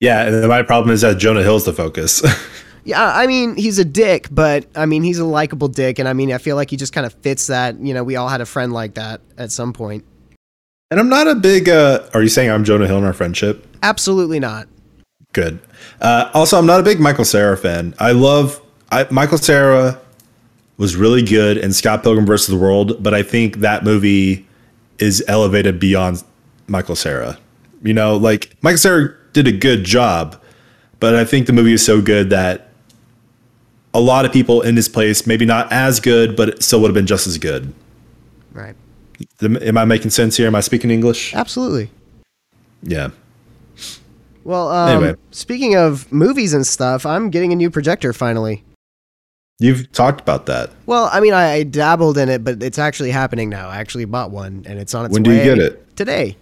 Yeah, 0.00 0.26
and 0.26 0.48
my 0.48 0.62
problem 0.62 0.92
is 0.92 1.02
that 1.02 1.18
Jonah 1.18 1.42
Hill's 1.42 1.64
the 1.64 1.72
focus. 1.72 2.22
Yeah, 2.82 3.12
I 3.14 3.26
mean, 3.26 3.56
he's 3.56 3.78
a 3.78 3.84
dick, 3.84 4.28
but 4.30 4.66
I 4.74 4.86
mean, 4.86 5.02
he's 5.02 5.18
a 5.18 5.24
likable 5.24 5.68
dick, 5.68 5.98
and 5.98 6.08
I 6.08 6.14
mean, 6.14 6.32
I 6.32 6.38
feel 6.38 6.56
like 6.56 6.70
he 6.70 6.78
just 6.78 6.92
kind 6.92 7.06
of 7.06 7.12
fits 7.12 7.48
that. 7.48 7.78
You 7.78 7.92
know, 7.92 8.02
we 8.02 8.16
all 8.16 8.28
had 8.28 8.40
a 8.40 8.46
friend 8.46 8.72
like 8.72 8.94
that 8.94 9.20
at 9.36 9.52
some 9.52 9.72
point. 9.72 10.04
And 10.90 10.98
I'm 10.98 11.08
not 11.08 11.28
a 11.28 11.34
big. 11.36 11.68
Uh, 11.68 12.08
are 12.14 12.22
you 12.22 12.28
saying 12.28 12.50
I'm 12.50 12.64
Jonah 12.64 12.86
Hill 12.86 12.98
in 12.98 13.04
our 13.04 13.12
friendship? 13.12 13.66
Absolutely 13.82 14.40
not. 14.40 14.66
Good. 15.32 15.60
Uh, 16.00 16.30
also, 16.34 16.58
I'm 16.58 16.66
not 16.66 16.80
a 16.80 16.82
big 16.82 16.98
Michael 16.98 17.24
Cera 17.24 17.56
fan. 17.56 17.94
I 17.98 18.10
love 18.12 18.60
I, 18.90 19.06
Michael 19.10 19.38
Cera 19.38 20.00
was 20.76 20.96
really 20.96 21.22
good 21.22 21.58
in 21.58 21.72
Scott 21.72 22.02
Pilgrim 22.02 22.26
versus 22.26 22.48
the 22.48 22.56
World, 22.56 23.02
but 23.02 23.14
I 23.14 23.22
think 23.22 23.58
that 23.58 23.84
movie 23.84 24.46
is 24.98 25.22
elevated 25.28 25.78
beyond 25.78 26.24
Michael 26.66 26.96
Cera. 26.96 27.38
You 27.82 27.94
know, 27.94 28.16
like 28.16 28.56
Michael 28.62 28.78
Cera 28.78 29.14
did 29.32 29.46
a 29.46 29.52
good 29.52 29.84
job, 29.84 30.40
but 30.98 31.14
I 31.14 31.24
think 31.24 31.46
the 31.46 31.52
movie 31.52 31.72
is 31.72 31.84
so 31.84 32.02
good 32.02 32.30
that 32.30 32.70
a 33.94 34.00
lot 34.00 34.24
of 34.24 34.32
people 34.32 34.62
in 34.62 34.74
his 34.74 34.88
place, 34.88 35.26
maybe 35.26 35.44
not 35.44 35.70
as 35.72 36.00
good, 36.00 36.36
but 36.36 36.48
it 36.48 36.62
still 36.62 36.80
would 36.80 36.88
have 36.88 36.94
been 36.94 37.06
just 37.06 37.26
as 37.26 37.38
good. 37.38 37.72
Right. 38.52 38.74
Am 39.42 39.78
I 39.78 39.84
making 39.84 40.10
sense 40.10 40.36
here? 40.36 40.46
Am 40.46 40.54
I 40.54 40.60
speaking 40.60 40.90
English? 40.90 41.34
Absolutely. 41.34 41.90
Yeah. 42.82 43.10
Well, 44.44 44.68
um, 44.70 44.88
Anyway. 45.04 45.16
speaking 45.30 45.76
of 45.76 46.10
movies 46.12 46.54
and 46.54 46.66
stuff, 46.66 47.04
I'm 47.06 47.30
getting 47.30 47.52
a 47.52 47.56
new 47.56 47.70
projector 47.70 48.12
finally. 48.12 48.64
You've 49.58 49.92
talked 49.92 50.20
about 50.22 50.46
that. 50.46 50.70
Well, 50.86 51.10
I 51.12 51.20
mean, 51.20 51.34
I, 51.34 51.52
I 51.52 51.62
dabbled 51.64 52.16
in 52.16 52.30
it, 52.30 52.42
but 52.42 52.62
it's 52.62 52.78
actually 52.78 53.10
happening 53.10 53.50
now. 53.50 53.68
I 53.68 53.76
actually 53.76 54.06
bought 54.06 54.30
one, 54.30 54.64
and 54.66 54.78
it's 54.78 54.94
on 54.94 55.04
its 55.04 55.12
When 55.12 55.22
way. 55.22 55.28
When 55.36 55.44
do 55.44 55.50
you 55.50 55.54
get 55.56 55.62
it? 55.64 55.96
Today. 55.96 56.36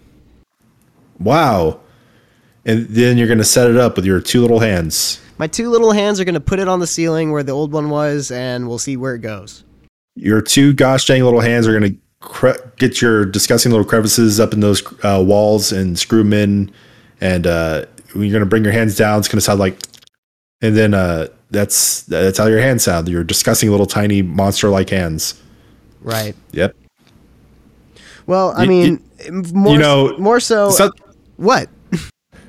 Wow. 1.19 1.81
And 2.65 2.87
then 2.89 3.19
you're 3.19 3.27
going 3.27 3.39
to 3.39 3.45
set 3.45 3.71
it 3.71 3.77
up 3.77 3.97
with 3.97 4.05
your 4.05 4.21
two 4.21 4.41
little 4.41 4.61
hands. 4.61 5.21
My 5.39 5.49
two 5.49 5.69
little 5.71 5.91
hands 5.93 6.21
are 6.21 6.25
going 6.25 6.35
to 6.35 6.41
put 6.41 6.61
it 6.61 6.69
on 6.69 6.79
the 6.81 6.87
ceiling 6.87 7.33
where 7.33 7.43
the 7.43 7.53
old 7.53 7.73
one 7.73 7.91
was, 7.91 8.31
and 8.31 8.69
we'll 8.69 8.79
see 8.79 8.97
where 8.97 9.15
it 9.17 9.21
goes. 9.21 9.65
Your 10.15 10.41
two 10.41 10.73
gosh 10.73 11.07
dang 11.07 11.25
little 11.25 11.41
hands 11.41 11.67
are 11.67 11.79
going 11.79 11.95
to 11.95 11.99
cre- 12.21 12.59
get 12.77 13.01
your 13.01 13.25
disgusting 13.25 13.73
little 13.73 13.87
crevices 13.87 14.41
up 14.41 14.53
in 14.53 14.61
those 14.61 14.83
uh, 15.05 15.23
walls 15.27 15.73
and 15.73 15.99
screw 15.99 16.19
them 16.23 16.33
in. 16.33 16.73
And 17.21 17.47
uh, 17.47 17.87
you're 18.15 18.31
going 18.31 18.41
to 18.41 18.47
bring 18.47 18.65
your 18.65 18.73
hands 18.73 18.97
down, 18.97 19.19
it's 19.19 19.29
going 19.29 19.39
to 19.39 19.43
sound 19.43 19.59
like, 19.61 19.79
and 20.61 20.77
then 20.77 20.95
uh, 20.95 21.29
that's 21.51 22.03
that's 22.03 22.39
how 22.39 22.47
your 22.47 22.61
hands 22.61 22.85
sound. 22.85 23.09
Your 23.09 23.25
disgusting 23.25 23.71
little 23.71 23.87
tiny 23.87 24.23
monster 24.23 24.69
like 24.69 24.91
hands. 24.91 25.41
Right. 26.01 26.35
Yep. 26.53 26.77
Well, 28.27 28.53
I 28.57 28.65
You- 28.65 28.69
mean, 28.69 29.05
more, 29.53 29.73
you 29.73 29.79
know, 29.79 30.17
more 30.19 30.41
so. 30.41 30.71
So- 30.71 30.91
what? 31.37 31.69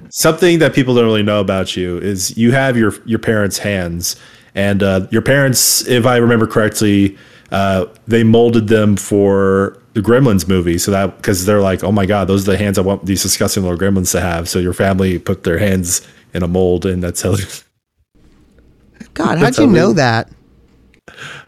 something 0.09 0.59
that 0.59 0.74
people 0.74 0.95
don't 0.95 1.05
really 1.05 1.24
know 1.24 1.39
about 1.39 1.76
you 1.78 1.97
is 1.99 2.36
you 2.38 2.51
have 2.51 2.76
your 2.78 2.93
your 3.05 3.20
parents' 3.20 3.57
hands, 3.59 4.15
and 4.55 4.84
uh, 4.84 5.07
your 5.11 5.22
parents, 5.22 5.88
if 5.88 6.05
I 6.05 6.17
remember 6.17 6.47
correctly, 6.47 7.17
uh, 7.52 7.86
they 8.08 8.24
molded 8.24 8.68
them 8.68 8.95
for 8.95 9.78
the 9.93 10.02
Gremlins 10.02 10.47
movie. 10.47 10.78
So 10.78 10.91
that 10.91 11.18
because 11.18 11.45
they're 11.45 11.62
like, 11.62 11.84
oh 11.84 11.91
my 11.91 12.06
god, 12.06 12.28
those 12.28 12.47
are 12.47 12.52
the 12.52 12.58
hands 12.58 12.78
I 12.78 12.82
want 12.82 13.06
these 13.06 13.24
disgusting 13.24 13.64
little 13.64 13.78
gremlins 13.78 14.12
to 14.12 14.22
have. 14.22 14.47
So 14.47 14.60
your 14.60 14.74
family 14.74 15.20
put 15.20 15.43
their 15.43 15.58
hands 15.58 16.08
in 16.34 16.43
a 16.43 16.47
mold, 16.47 16.86
and 16.86 17.04
that's 17.04 17.22
how. 17.22 17.36
God, 19.14 19.39
how'd 19.39 19.58
you 19.58 19.68
know 19.68 19.93
that? 19.93 20.30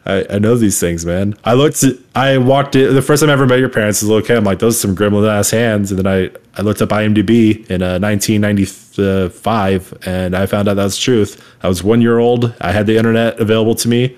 I, 0.06 0.26
I 0.30 0.40
know 0.40 0.56
these 0.56 0.80
things, 0.80 1.06
man. 1.06 1.36
I 1.44 1.54
looked. 1.54 1.84
At, 1.84 1.98
I 2.16 2.40
walked 2.40 2.76
in 2.76 2.96
the 2.96 3.02
first 3.02 3.22
time 3.22 3.30
I 3.30 3.34
ever 3.34 3.46
met 3.46 3.60
your 3.60 3.70
parents 3.70 4.02
as 4.02 4.10
a 4.10 4.12
little 4.12 4.26
kid. 4.26 4.38
I'm 4.38 4.44
like, 4.44 4.60
those 4.60 4.78
are 4.78 4.80
some 4.80 4.96
gremlin 4.96 5.30
ass 5.30 5.52
hands. 5.52 5.92
And 5.92 6.00
then 6.00 6.08
I, 6.08 6.32
I 6.58 6.64
looked 6.64 6.82
up 6.82 6.90
IMDb 6.90 7.70
in 7.70 7.84
uh, 7.84 8.00
1995, 8.00 10.00
and 10.06 10.36
I 10.36 10.48
found 10.48 10.68
out 10.68 10.74
that 10.74 10.84
was 10.84 10.98
truth. 10.98 11.46
I 11.62 11.68
was 11.68 11.84
one 11.84 12.02
year 12.02 12.18
old. 12.18 12.56
I 12.60 12.72
had 12.72 12.88
the 12.88 12.98
internet 12.98 13.40
available 13.40 13.76
to 13.76 13.88
me. 13.88 14.18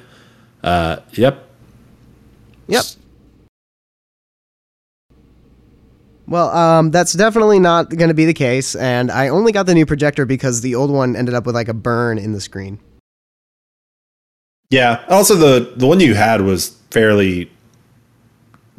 Uh, 0.63 0.99
yep. 1.11 1.42
Yep. 2.68 2.84
Well, 6.26 6.49
um, 6.55 6.91
that's 6.91 7.14
definitely 7.14 7.59
not 7.59 7.89
going 7.89 8.07
to 8.07 8.14
be 8.14 8.26
the 8.26 8.34
case, 8.34 8.76
and 8.76 9.11
I 9.11 9.28
only 9.28 9.51
got 9.51 9.66
the 9.66 9.74
new 9.74 9.86
projector 9.86 10.26
because 10.26 10.61
the 10.61 10.76
old 10.76 10.89
one 10.89 11.16
ended 11.16 11.36
up 11.36 11.45
with 11.45 11.55
like 11.55 11.68
a 11.68 11.74
burn 11.74 12.18
in 12.18 12.32
the 12.32 12.41
screen. 12.41 12.80
Yeah. 14.70 15.03
Also, 15.09 15.36
the 15.36 15.74
the 15.76 15.86
one 15.86 15.99
you 15.99 16.16
had 16.16 16.41
was 16.41 16.70
fairly. 16.91 17.51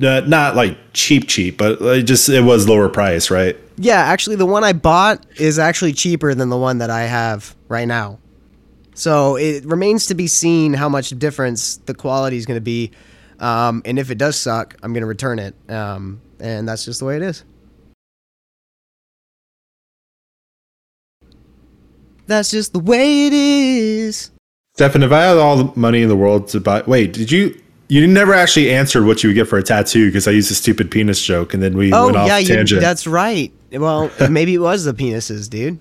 Uh, 0.03 0.23
not 0.27 0.57
like 0.57 0.77
cheap, 0.93 1.29
cheap, 1.29 1.57
but 1.57 1.81
it 1.81 2.03
just 2.03 2.29
it 2.29 2.41
was 2.41 2.69
lower 2.69 2.89
price, 2.89 3.31
right? 3.31 3.57
Yeah, 3.77 4.01
actually, 4.01 4.35
the 4.35 4.47
one 4.47 4.65
I 4.65 4.73
bought 4.73 5.25
is 5.39 5.57
actually 5.57 5.93
cheaper 5.93 6.35
than 6.35 6.49
the 6.49 6.57
one 6.57 6.79
that 6.79 6.91
I 6.91 7.03
have 7.03 7.55
right 7.69 7.87
now. 7.87 8.19
So 8.95 9.37
it 9.37 9.65
remains 9.65 10.07
to 10.07 10.15
be 10.15 10.27
seen 10.27 10.75
how 10.75 10.89
much 10.89 11.11
difference 11.11 11.77
the 11.77 11.95
quality 11.95 12.37
is 12.37 12.47
going 12.47 12.57
to 12.57 12.61
be, 12.61 12.91
um, 13.41 13.83
and 13.85 13.99
if 13.99 14.11
it 14.11 14.19
does 14.19 14.37
suck, 14.37 14.77
I'm 14.83 14.93
going 14.93 15.03
to 15.03 15.07
return 15.07 15.39
it, 15.39 15.55
um, 15.71 16.21
and 16.41 16.69
that's 16.69 16.85
just 16.85 17.01
the 17.01 17.07
way 17.07 17.17
it 17.17 17.23
is. 17.23 17.45
That's 22.27 22.51
just 22.51 22.73
the 22.73 22.79
way 22.79 23.27
it 23.27 23.33
is. 23.33 24.31
Stefan, 24.75 25.03
if 25.03 25.13
I 25.13 25.23
had 25.23 25.37
all 25.37 25.57
the 25.57 25.79
money 25.79 26.03
in 26.03 26.09
the 26.09 26.17
world 26.17 26.49
to 26.49 26.61
buy, 26.61 26.83
wait, 26.87 27.13
did 27.13 27.31
you? 27.31 27.61
You 27.89 28.07
never 28.07 28.33
actually 28.33 28.73
answered 28.73 29.05
what 29.05 29.23
you 29.23 29.29
would 29.29 29.35
get 29.35 29.47
for 29.47 29.59
a 29.59 29.63
tattoo 29.63 30.07
because 30.07 30.27
I 30.27 30.31
used 30.31 30.51
a 30.51 30.55
stupid 30.55 30.91
penis 30.91 31.23
joke, 31.23 31.53
and 31.53 31.63
then 31.63 31.77
we 31.77 31.93
Oh 31.93 32.07
went 32.07 32.17
off 32.17 32.27
yeah, 32.27 32.39
you, 32.39 32.49
tangent. 32.49 32.81
that's 32.81 33.07
right. 33.07 33.53
Well, 33.73 34.11
maybe 34.31 34.55
it 34.55 34.59
was 34.59 34.85
the 34.85 34.95
penises, 34.95 35.51
dude. 35.51 35.79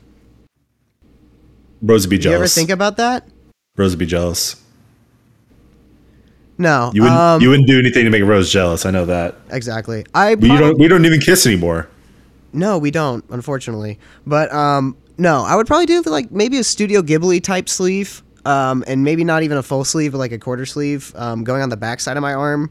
Rose 1.81 2.05
would 2.05 2.09
be 2.09 2.17
Did 2.17 2.25
you 2.25 2.31
ever 2.31 2.39
jealous. 2.39 2.55
think 2.55 2.69
about 2.69 2.97
that? 2.97 3.27
Rose 3.77 3.91
would 3.93 3.99
be 3.99 4.05
jealous. 4.05 4.61
No. 6.57 6.91
You 6.93 7.03
wouldn't. 7.03 7.19
um, 7.19 7.41
you 7.41 7.49
wouldn't 7.49 7.67
do 7.67 7.79
anything 7.79 8.05
to 8.05 8.11
make 8.11 8.23
Rose 8.23 8.51
jealous. 8.51 8.85
I 8.85 8.91
know 8.91 9.05
that. 9.05 9.35
exactly. 9.49 10.05
I 10.13 10.31
you 10.31 10.57
don't. 10.57 10.77
We 10.77 10.87
don't 10.87 11.05
even 11.05 11.19
kiss 11.19 11.45
anymore. 11.47 11.89
No, 12.53 12.77
we 12.77 12.91
don't, 12.91 13.25
unfortunately. 13.29 13.99
But 14.27 14.53
um, 14.53 14.95
no, 15.17 15.43
I 15.43 15.55
would 15.55 15.67
probably 15.67 15.87
do 15.87 16.01
like 16.03 16.31
maybe 16.31 16.57
a 16.59 16.63
Studio 16.63 17.01
Ghibli 17.01 17.41
type 17.41 17.67
sleeve, 17.67 18.21
um, 18.45 18.83
and 18.87 19.03
maybe 19.03 19.23
not 19.23 19.43
even 19.43 19.57
a 19.57 19.63
full 19.63 19.83
sleeve, 19.83 20.11
but 20.11 20.19
like 20.19 20.31
a 20.31 20.37
quarter 20.37 20.65
sleeve, 20.65 21.11
um, 21.15 21.43
going 21.43 21.61
on 21.61 21.69
the 21.69 21.77
back 21.77 21.99
side 21.99 22.15
of 22.17 22.21
my 22.21 22.33
arm, 22.33 22.69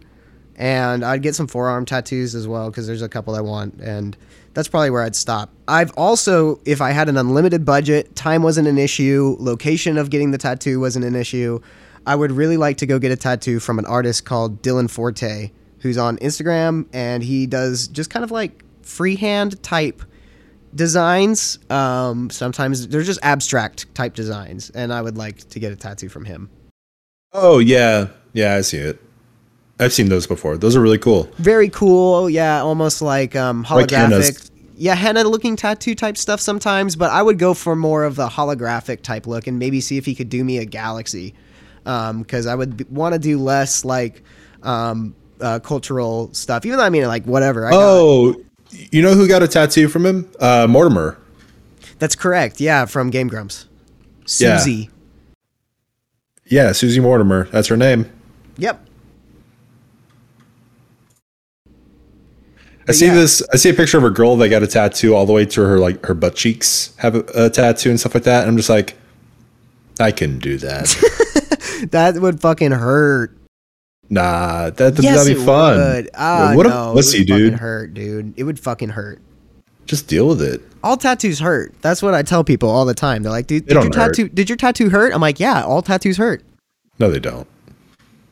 and 0.57 1.05
I'd 1.05 1.23
get 1.23 1.35
some 1.35 1.49
forearm 1.49 1.85
tattoos 1.85 2.35
as 2.37 2.47
well 2.47 2.71
because 2.71 2.87
there's 2.87 3.03
a 3.03 3.09
couple 3.09 3.35
I 3.35 3.41
want, 3.41 3.81
and 3.81 4.17
that's 4.55 4.69
probably 4.69 4.91
where 4.91 5.03
I'd 5.03 5.17
stop. 5.17 5.51
I've 5.67 5.93
also, 5.97 6.61
if 6.65 6.81
I 6.81 6.91
had 6.93 7.09
an 7.09 7.17
unlimited 7.17 7.65
budget, 7.65 8.15
time 8.15 8.43
wasn't 8.43 8.69
an 8.69 8.79
issue, 8.79 9.37
location 9.41 9.99
of 9.99 10.11
getting 10.11 10.31
the 10.31 10.39
tattoo 10.39 10.79
wasn't 10.79 11.05
an 11.05 11.17
issue. 11.17 11.61
I 12.07 12.15
would 12.17 12.33
really 12.33 12.57
like 12.57 12.79
to 12.79 12.87
go 12.87 12.99
get 12.99 13.13
a 13.13 13.17
tattoo 13.17 13.61
from 13.61 13.79
an 13.79 13.87
artist 13.87 14.25
called 14.25 14.63
Dylan 14.63 14.91
Forte, 14.91 15.51
who's 15.79 15.99
on 15.99 16.17
Instagram, 16.19 16.87
and 16.93 17.23
he 17.23 17.47
does 17.47 17.89
just 17.89 18.11
kind 18.11 18.25
of 18.25 18.31
like 18.31 18.65
freehand 18.83 19.63
type 19.63 20.03
designs. 20.75 21.59
Um, 21.71 22.31
sometimes 22.31 22.89
they're 22.89 23.03
just 23.03 23.21
abstract 23.23 23.95
type 23.95 24.15
designs, 24.15 24.71
and 24.71 24.93
I 24.93 25.03
would 25.03 25.17
like 25.17 25.49
to 25.51 25.61
get 25.61 25.73
a 25.73 25.77
tattoo 25.77 26.09
from 26.09 26.25
him. 26.25 26.51
Oh 27.33 27.59
yeah, 27.59 28.09
yeah. 28.33 28.55
I 28.55 28.61
see 28.63 28.79
it. 28.79 29.01
I've 29.81 29.93
seen 29.93 30.09
those 30.09 30.27
before. 30.27 30.57
Those 30.57 30.77
are 30.77 30.81
really 30.81 30.99
cool. 30.99 31.29
Very 31.39 31.69
cool, 31.69 32.29
yeah, 32.31 32.61
almost 32.61 33.03
like 33.03 33.35
um, 33.35 33.63
Like 33.69 33.89
holographic. 33.89 34.51
yeah, 34.77 34.95
henna 34.95 35.25
looking 35.25 35.57
tattoo 35.57 35.95
type 35.95 36.17
stuff 36.17 36.41
sometimes, 36.41 36.95
but 36.95 37.11
I 37.11 37.23
would 37.23 37.39
go 37.39 37.55
for 37.55 37.75
more 37.75 38.05
of 38.05 38.15
the 38.15 38.29
holographic 38.29 39.03
type 39.03 39.27
look 39.27 39.47
and 39.47 39.59
maybe 39.59 39.81
see 39.81 39.97
if 39.97 40.07
he 40.07 40.15
could 40.15 40.29
do 40.29 40.45
me 40.45 40.59
a 40.59 40.65
galaxy. 40.65 41.35
Because 41.85 42.47
I 42.47 42.55
would 42.55 42.89
want 42.91 43.15
to 43.15 43.19
do 43.19 43.39
less 43.39 43.85
like 43.85 44.23
um, 44.63 45.15
uh, 45.41 45.59
cultural 45.61 46.33
stuff, 46.33 46.65
even 46.65 46.79
though 46.79 46.85
I 46.85 46.91
mean, 46.91 47.07
like, 47.07 47.25
whatever. 47.25 47.67
I 47.67 47.71
got- 47.71 47.81
Oh, 47.81 48.35
you 48.91 49.03
know 49.03 49.15
who 49.15 49.29
got 49.29 49.43
a 49.43 49.49
tattoo 49.49 49.89
from 49.89 50.07
him? 50.07 50.31
Uh, 50.39 50.67
Mortimer. 50.69 51.19
That's 51.99 52.15
correct, 52.15 52.61
yeah, 52.61 52.87
from 52.87 53.11
Game 53.11 53.29
Grumps. 53.29 53.67
Susie. 54.25 54.91
Yeah, 56.47 56.73
Susie 56.73 57.01
Mortimer. 57.01 57.49
That's 57.49 57.69
her 57.69 57.77
name. 57.77 58.11
Yep. 58.59 58.89
I 62.89 62.93
see 62.93 63.07
yeah. 63.07 63.15
this. 63.15 63.43
I 63.53 63.57
see 63.57 63.71
a 63.71 63.75
picture 63.75 63.99
of 63.99 64.05
a 64.05 64.11
girl 64.11 64.37
that 64.37 64.49
got 64.49 64.63
a 64.63 64.67
tattoo 64.67 65.15
all 65.15 65.25
the 65.25 65.33
way 65.33 65.47
to 65.47 65.61
her 65.63 65.79
like 65.79 66.05
her 66.07 66.15
butt 66.15 66.35
cheeks 66.35 66.95
have 66.99 67.15
a, 67.15 67.25
a 67.35 67.51
tattoo 67.51 67.91
and 67.91 68.01
stuff 68.01 68.15
like 68.15 68.25
that. 68.25 68.43
And 68.43 68.51
I'm 68.51 68.57
just 68.57 68.69
like, 68.69 68.97
I 70.01 70.11
can 70.13 70.39
do 70.39 70.59
that. 70.59 70.95
That 71.91 72.15
would 72.15 72.41
fucking 72.41 72.71
hurt. 72.71 73.37
nah, 74.09 74.71
that 74.71 74.99
Yes, 75.03 75.25
that'd 75.25 75.37
be 75.37 75.45
fun. 75.45 75.79
would. 75.79 76.11
Ah, 76.15 76.53
what 76.55 76.67
no, 76.67 76.93
a 76.93 76.95
pussy, 76.95 77.19
it 77.19 77.21
would 77.23 77.27
dude. 77.27 77.53
Fucking 77.53 77.59
hurt, 77.59 77.95
dude. 77.95 78.35
It 78.37 78.45
would 78.45 78.61
fucking 78.61 78.91
hurt. 78.91 79.21
Just 79.87 80.07
deal 80.07 80.29
with 80.29 80.41
it. 80.41 80.61
All 80.85 80.97
tattoos 80.97 81.41
hurt. 81.41 81.75
That's 81.83 82.01
what 82.01 82.15
I 82.15 82.23
tell 82.23 82.45
people 82.45 82.71
all 82.71 82.85
the 82.85 82.95
time. 82.95 83.25
They're 83.25 83.33
like, 83.33 83.49
"Dude, 83.49 83.67
did 83.67 83.75
don't 83.75 83.93
your 83.93 84.01
hurt. 84.01 84.15
tattoo? 84.15 84.29
Did 84.29 84.49
your 84.49 84.57
tattoo 84.57 84.91
hurt?" 84.91 85.13
I'm 85.13 85.21
like, 85.21 85.41
"Yeah, 85.41 85.65
all 85.65 85.83
tattoos 85.83 86.19
hurt." 86.19 86.45
No, 87.01 87.11
they 87.11 87.19
don't. 87.19 87.49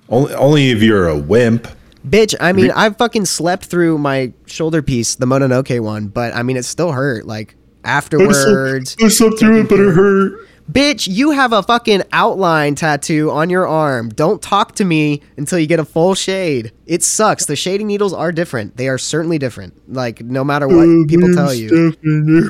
Only 0.08 0.32
only 0.34 0.70
if 0.70 0.80
you're 0.80 1.08
a 1.08 1.16
wimp. 1.18 1.66
Bitch, 2.08 2.36
I 2.40 2.52
mean, 2.52 2.70
I 2.70 2.90
fucking 2.90 3.24
slept 3.26 3.64
through 3.64 3.98
my 3.98 4.32
shoulder 4.46 4.80
piece, 4.80 5.16
the 5.16 5.26
Mononoke 5.26 5.80
one, 5.80 6.06
but 6.06 6.34
I 6.36 6.44
mean, 6.44 6.56
it 6.56 6.64
still 6.64 6.92
hurt. 6.92 7.26
Like 7.26 7.56
afterwards, 7.84 8.96
I 9.02 9.08
slept 9.08 9.40
through 9.40 9.62
it, 9.62 9.68
but 9.68 9.80
it 9.80 9.92
hurt. 9.92 10.46
Bitch, 10.70 11.08
you 11.10 11.30
have 11.32 11.52
a 11.52 11.62
fucking 11.62 12.02
outline 12.12 12.74
tattoo 12.74 13.30
on 13.30 13.50
your 13.50 13.66
arm. 13.66 14.08
Don't 14.10 14.40
talk 14.42 14.74
to 14.76 14.84
me 14.84 15.22
until 15.36 15.58
you 15.58 15.66
get 15.66 15.80
a 15.80 15.84
full 15.84 16.14
shade. 16.14 16.72
It 16.86 17.02
sucks. 17.02 17.46
The 17.46 17.56
shading 17.56 17.86
needles 17.86 18.12
are 18.12 18.32
different. 18.32 18.76
They 18.76 18.88
are 18.88 18.98
certainly 18.98 19.38
different. 19.38 19.74
Like 19.92 20.20
no 20.22 20.44
matter 20.44 20.68
what 20.68 21.08
people 21.08 21.32
tell 21.34 21.52
you. 21.54 21.92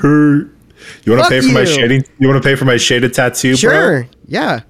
Hurt. 0.00 0.50
You 1.04 1.12
want 1.12 1.24
to 1.24 1.28
pay 1.28 1.40
for 1.40 1.52
my 1.52 1.64
shading? 1.64 2.04
You 2.18 2.28
want 2.28 2.42
to 2.42 2.46
pay 2.48 2.54
for 2.54 2.64
my 2.64 2.76
shaded 2.76 3.12
tattoo? 3.14 3.50
bro? 3.50 3.56
Sure. 3.56 4.08
Yeah. 4.26 4.60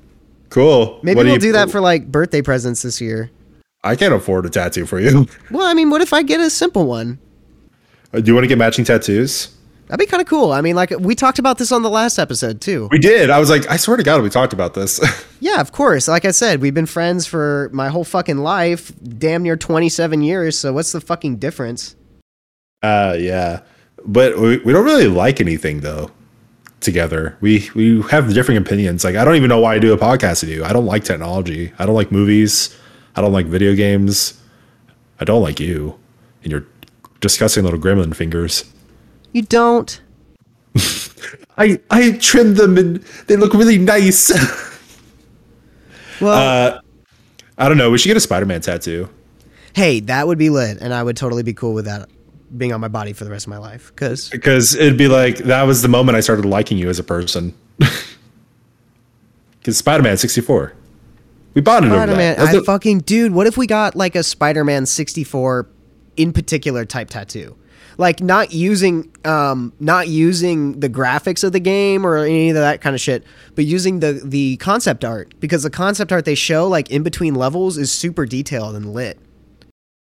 Cool. 0.49 0.99
Maybe 1.03 1.17
What 1.17 1.27
we'll 1.27 1.35
you- 1.35 1.41
do 1.41 1.53
that 1.53 1.71
for 1.71 1.81
like 1.81 2.11
birthday 2.11 2.43
presents 2.43 2.83
this 2.83 3.01
year. 3.01 3.31
I 3.85 3.97
can't 3.97 4.13
afford 4.13 4.45
a 4.45 4.51
tattoo 4.51 4.85
for 4.87 5.01
you. 5.01 5.27
Well, 5.51 5.65
I 5.67 5.73
mean, 5.75 5.89
what 5.89 6.03
if 6.03 6.13
I 6.13 6.23
get 6.23 6.41
a 6.41 6.51
simple 6.51 6.87
one? 6.87 7.19
Uh, 8.13 8.21
Do 8.21 8.27
you 8.31 8.35
want 8.35 8.45
to 8.45 8.49
get 8.49 8.59
matching 8.59 8.85
tattoos? 8.85 9.49
That'd 9.91 9.99
be 9.99 10.07
kind 10.09 10.21
of 10.21 10.29
cool. 10.29 10.53
I 10.53 10.61
mean, 10.61 10.77
like 10.77 10.91
we 11.01 11.17
talked 11.17 11.41
about 11.41 11.59
this 11.59 11.73
on 11.73 11.83
the 11.83 11.91
last 11.91 12.21
episode 12.21 12.61
too. 12.61 12.87
We 12.93 12.99
did. 13.01 13.29
I 13.29 13.41
was 13.41 13.51
like, 13.51 13.69
I 13.69 13.77
swear 13.77 13.97
to 13.97 14.05
God, 14.05 14.23
we 14.23 14.31
talked 14.31 14.53
about 14.53 14.75
this. 14.75 15.01
Yeah, 15.43 15.63
of 15.63 15.73
course. 15.73 16.07
Like 16.07 16.27
I 16.27 16.33
said, 16.33 16.61
we've 16.61 16.75
been 16.75 16.85
friends 16.85 17.27
for 17.27 17.71
my 17.73 17.89
whole 17.89 18.05
fucking 18.05 18.37
life, 18.37 18.93
damn 19.03 19.43
near 19.43 19.57
27 19.57 20.21
years. 20.21 20.59
So 20.59 20.75
what's 20.75 20.93
the 20.93 21.01
fucking 21.01 21.39
difference? 21.39 21.97
uh, 22.83 23.17
yeah, 23.19 23.63
but 24.05 24.39
we, 24.39 24.59
we 24.59 24.73
don't 24.75 24.85
really 24.85 25.09
like 25.09 25.41
anything 25.41 25.81
though. 25.81 26.11
Together, 26.81 27.37
we 27.41 27.71
we 27.75 28.03
have 28.11 28.33
different 28.35 28.67
opinions. 28.67 29.03
Like, 29.03 29.17
I 29.17 29.25
don't 29.25 29.37
even 29.37 29.49
know 29.49 29.61
why 29.61 29.75
I 29.75 29.79
do 29.79 29.93
a 29.95 29.99
podcast 29.99 30.43
with 30.43 30.51
you. 30.51 30.63
I 30.63 30.73
don't 30.75 30.87
like 30.87 31.05
technology. 31.05 31.73
I 31.79 31.87
don't 31.87 31.95
like 31.95 32.13
movies. 32.13 32.77
I 33.17 33.23
don't 33.23 33.33
like 33.33 33.47
video 33.47 33.75
games. 33.75 34.39
I 35.21 35.25
don't 35.25 35.43
like 35.43 35.59
you 35.59 35.99
and 36.43 36.51
your 36.53 36.67
disgusting 37.21 37.65
little 37.65 37.81
gremlin 37.81 38.15
fingers. 38.15 38.65
You 39.33 39.43
don't. 39.43 40.01
I 41.59 41.79
I 41.91 42.13
trimmed 42.13 42.57
them 42.57 42.79
and 42.79 42.97
they 43.27 43.37
look 43.37 43.55
really 43.55 43.79
nice. 43.79 44.31
Well, 46.21 46.35
uh, 46.35 46.81
I 47.57 47.67
don't 47.67 47.79
know. 47.79 47.91
We 47.91 47.97
should 47.97 48.09
get 48.09 48.17
a 48.19 48.21
Spider-Man 48.21 48.61
tattoo. 48.61 49.09
hey, 49.75 50.01
that 50.01 50.27
would 50.27 50.37
be 50.37 50.51
lit, 50.51 50.77
and 50.83 50.93
I 50.93 51.03
would 51.03 51.17
totally 51.17 51.43
be 51.43 51.55
cool 51.55 51.73
with 51.73 51.87
that 51.87 52.11
being 52.55 52.75
on 52.75 52.81
my 52.83 52.89
body 52.89 53.15
for 53.15 53.25
the 53.25 53.31
rest 53.31 53.47
of 53.47 53.51
my 53.51 53.57
life. 53.57 53.91
Because 53.95 54.29
because 54.29 54.75
it'd 54.75 54.99
be 54.99 55.09
like 55.09 55.39
that 55.39 55.63
was 55.63 55.81
the 55.81 55.89
moment 55.89 56.17
I 56.17 56.21
started 56.21 56.45
liking 56.45 56.77
you 56.77 56.91
as 56.91 56.99
a 56.99 57.05
person. 57.05 57.55
Because 59.61 59.77
Spider-Man 59.77 60.17
sixty 60.17 60.41
four, 60.41 60.75
we 61.55 61.61
bonded 61.61 61.91
over 61.93 62.01
Spider 62.01 62.17
Man, 62.17 62.37
that. 62.37 62.39
That's 62.45 62.57
I 62.57 62.59
the- 62.61 62.65
fucking 62.65 63.01
dude. 63.01 63.33
What 63.33 63.47
if 63.47 63.57
we 63.57 63.67
got 63.67 63.95
like 63.95 64.15
a 64.15 64.23
Spider 64.23 64.65
Man 64.65 64.87
64 64.87 65.69
in 66.17 66.33
particular 66.33 66.85
type 66.85 67.09
tattoo? 67.11 67.57
Like 67.99 68.21
not 68.21 68.53
using 68.53 69.11
um 69.25 69.73
not 69.81 70.09
using 70.09 70.81
the 70.81 70.89
graphics 70.89 71.45
of 71.45 71.53
the 71.53 71.61
game 71.61 72.07
or 72.07 72.17
any 72.19 72.51
of 72.51 72.55
that 72.57 72.81
kind 72.81 72.95
of 72.95 73.01
shit, 73.01 73.25
but 73.55 73.65
using 73.65 74.01
the 74.01 74.21
the 74.25 74.57
concept 74.59 75.05
art 75.05 75.35
because 75.41 75.63
the 75.63 75.71
concept 75.71 76.13
art 76.13 76.25
they 76.25 76.35
show 76.35 76.67
like 76.69 76.91
in 76.91 77.03
between 77.03 77.35
levels 77.35 77.77
is 77.77 77.91
super 77.93 78.25
detailed 78.27 78.75
and 78.77 78.95
lit. 78.95 79.19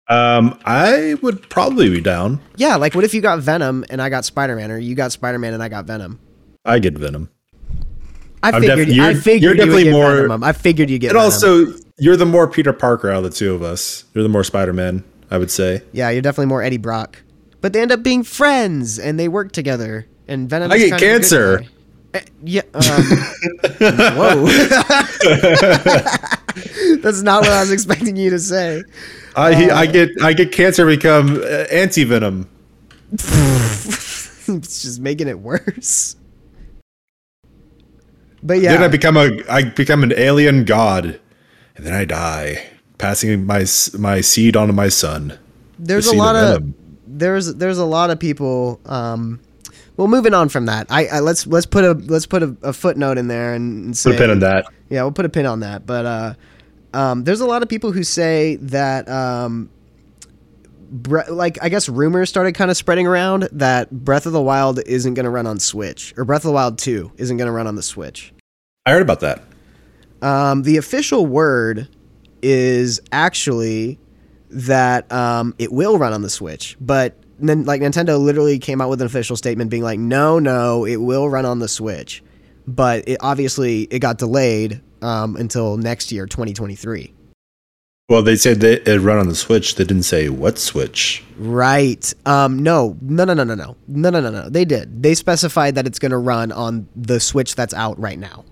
um, 0.10 0.58
I 0.66 1.16
would 1.22 1.50
probably 1.50 1.90
be 1.90 2.02
down. 2.02 2.40
Yeah, 2.56 2.76
like 2.76 2.94
what 2.96 3.04
if 3.04 3.14
you 3.14 3.22
got 3.22 3.40
Venom 3.40 3.84
and 3.90 4.02
I 4.02 4.10
got 4.10 4.26
Spider 4.26 4.56
Man, 4.56 4.72
or 4.72 4.78
you 4.78 4.96
got 4.96 5.12
Spider 5.12 5.40
Man 5.40 5.54
and 5.54 5.62
I 5.64 5.70
got 5.70 5.86
Venom? 5.86 6.20
I 6.66 6.80
get 6.80 6.98
Venom, 6.98 7.30
I 8.44 8.52
I'm 8.52 8.62
figured. 8.62 8.88
def- 8.90 9.00
I 9.00 9.14
figured 9.16 9.42
you're 9.42 9.54
definitely 9.56 9.84
get 9.86 9.94
more- 9.94 10.16
Venom. 10.24 10.44
I 10.44 10.54
figured 10.54 10.90
you 10.90 11.00
get. 11.00 11.12
and 11.12 11.18
Venom. 11.18 11.26
also 11.26 11.74
you're 11.98 12.16
the 12.18 12.26
more 12.26 12.48
Peter 12.48 12.74
Parker 12.74 13.10
out 13.10 13.18
of 13.18 13.24
the 13.24 13.30
two 13.36 13.54
of 13.56 13.64
us. 13.64 14.04
You're 14.14 14.22
the 14.24 14.30
more 14.30 14.44
Spider-Man, 14.44 15.04
I 15.32 15.38
would 15.40 15.50
say. 15.50 15.82
yeah, 15.94 16.10
you're 16.12 16.22
definitely 16.22 16.46
more 16.48 16.62
Eddie 16.62 16.78
Brock. 16.78 17.24
But 17.62 17.74
they 17.74 17.82
end 17.82 17.92
up 17.92 18.04
being 18.04 18.24
friends 18.24 19.00
and 19.00 19.20
they 19.20 19.28
work 19.28 19.52
together. 19.52 20.06
And 20.28 20.50
Venom. 20.50 20.72
I 20.72 20.76
is 20.76 20.84
get 20.84 20.90
kind 20.92 21.02
of 21.02 21.02
the 21.02 21.06
good 21.06 21.22
cancer. 21.22 21.64
Eh, 22.14 22.22
Yeah. 22.44 22.62
Um, 22.74 22.82
whoa. 24.18 24.48
That's 27.02 27.22
not 27.22 27.42
what 27.42 27.52
I 27.52 27.60
was 27.62 27.72
expecting 27.72 28.16
you 28.16 28.30
to 28.32 28.40
say. 28.40 28.84
I 29.36 29.54
he, 29.54 29.70
I 29.70 29.86
get 29.86 30.10
I 30.22 30.34
get 30.34 30.52
cancer 30.52 30.86
become 30.86 31.38
uh, 31.38 31.66
anti 31.72 32.04
venom. 32.04 32.50
it's 33.12 34.82
just 34.82 35.00
making 35.00 35.28
it 35.28 35.40
worse. 35.40 36.16
But 38.42 38.60
yeah, 38.60 38.74
Then 38.74 38.84
I 38.84 38.88
become 38.88 39.18
a 39.18 39.30
I 39.50 39.64
become 39.64 40.04
an 40.04 40.14
alien 40.16 40.66
god, 40.66 41.20
and 41.76 41.86
then 41.86 41.94
I 41.94 42.06
die, 42.06 42.66
passing 42.98 43.46
my 43.46 43.66
my 43.98 44.22
seed 44.22 44.56
on 44.56 44.68
to 44.68 44.74
my 44.74 44.90
son. 44.90 45.38
there's 45.78 46.08
a 46.08 46.16
lot 46.16 46.36
of 46.36 46.64
of. 46.64 46.74
There's 47.18 47.54
there's 47.56 47.78
a 47.78 47.86
lot 47.86 48.10
of 48.10 48.20
people. 48.20 48.80
Um, 48.86 49.40
well, 49.98 50.08
moving 50.08 50.34
on 50.34 50.50
from 50.50 50.68
that, 50.68 50.88
I, 50.90 51.08
I 51.08 51.20
let's 51.20 51.48
let's 51.48 51.66
put 51.66 51.84
a 51.84 51.94
let's 51.94 52.28
put 52.28 52.44
a, 52.44 52.56
a 52.62 52.74
footnote 52.74 53.18
in 53.18 53.28
there 53.28 53.54
and, 53.54 53.86
and 53.86 53.98
say 53.98 54.12
Put 54.12 54.16
a 54.16 54.20
pin 54.20 54.30
on 54.30 54.40
that. 54.40 54.66
Yeah, 54.90 55.02
we'll 55.04 55.12
put 55.12 55.26
a 55.26 55.30
pin 55.30 55.46
on 55.46 55.62
that. 55.62 55.86
But 55.86 56.06
uh, 56.06 56.34
um, 56.94 57.24
there's 57.24 57.42
a 57.42 57.46
lot 57.46 57.64
of 57.64 57.70
people 57.70 57.92
who 57.92 58.04
say 58.04 58.56
that, 58.58 59.10
um, 59.10 59.70
bre- 60.90 61.30
like, 61.30 61.58
I 61.62 61.70
guess 61.70 61.90
rumors 61.90 62.30
started 62.30 62.54
kind 62.54 62.72
of 62.72 62.78
spreading 62.78 63.08
around 63.08 63.50
that 63.52 63.92
Breath 63.92 64.26
of 64.26 64.34
the 64.34 64.42
Wild 64.42 64.80
isn't 64.86 65.14
going 65.14 65.26
to 65.26 65.30
run 65.30 65.48
on 65.48 65.60
Switch, 65.60 66.14
or 66.18 66.26
Breath 66.26 66.42
of 66.42 66.50
the 66.50 66.54
Wild 66.54 66.78
2 66.78 67.14
isn't 67.18 67.38
going 67.38 67.48
to 67.48 67.52
run 67.52 67.68
on 67.68 67.76
the 67.76 67.84
Switch. 67.84 68.34
I 68.86 68.92
heard 68.92 69.02
about 69.02 69.20
that. 69.22 69.44
Um, 70.22 70.64
the 70.64 70.78
official 70.78 71.26
word 71.26 71.90
is 72.42 73.02
actually 73.12 74.00
that 74.50 75.12
um, 75.12 75.54
it 75.58 75.72
will 75.72 75.98
run 75.98 76.14
on 76.14 76.22
the 76.22 76.30
Switch, 76.30 76.78
but 76.80 77.16
then 77.40 77.66
like 77.66 77.82
Nintendo 77.82 78.20
literally 78.20 78.60
came 78.60 78.82
out 78.82 78.90
with 78.90 79.02
an 79.02 79.08
official 79.08 79.36
statement 79.36 79.70
being 79.70 79.84
like, 79.84 80.00
no, 80.00 80.40
no, 80.40 80.86
it 80.86 80.98
will 80.98 81.30
run 81.30 81.46
on 81.46 81.60
the 81.60 81.68
Switch, 81.68 82.24
but 82.66 83.08
it 83.08 83.18
obviously 83.22 83.84
it 83.92 84.00
got 84.00 84.18
delayed 84.18 84.82
um, 85.02 85.36
until 85.36 85.78
next 85.78 86.12
year, 86.12 86.26
2023. 86.26 87.14
Well, 88.10 88.22
they 88.22 88.38
said 88.38 88.62
they, 88.62 88.80
it 88.80 89.02
run 89.02 89.18
on 89.18 89.28
the 89.28 89.36
Switch. 89.36 89.76
They 89.76 89.84
didn't 89.84 90.04
say 90.04 90.30
what 90.30 90.58
Switch. 90.58 91.24
Right. 91.38 92.14
Um, 92.26 92.64
no, 92.64 92.98
no, 93.02 93.26
no, 93.26 93.34
no, 93.34 93.44
no, 93.44 93.54
no, 93.54 93.76
no, 93.88 94.10
no, 94.10 94.20
no, 94.22 94.30
no. 94.32 94.50
They 94.50 94.64
did. 94.64 95.04
They 95.04 95.14
specified 95.14 95.76
that 95.76 95.86
it's 95.86 96.00
going 96.00 96.12
to 96.12 96.18
run 96.18 96.54
on 96.54 96.88
the 96.96 97.20
Switch 97.20 97.56
that's 97.56 97.74
out 97.74 98.00
right 98.00 98.18
now. 98.18 98.46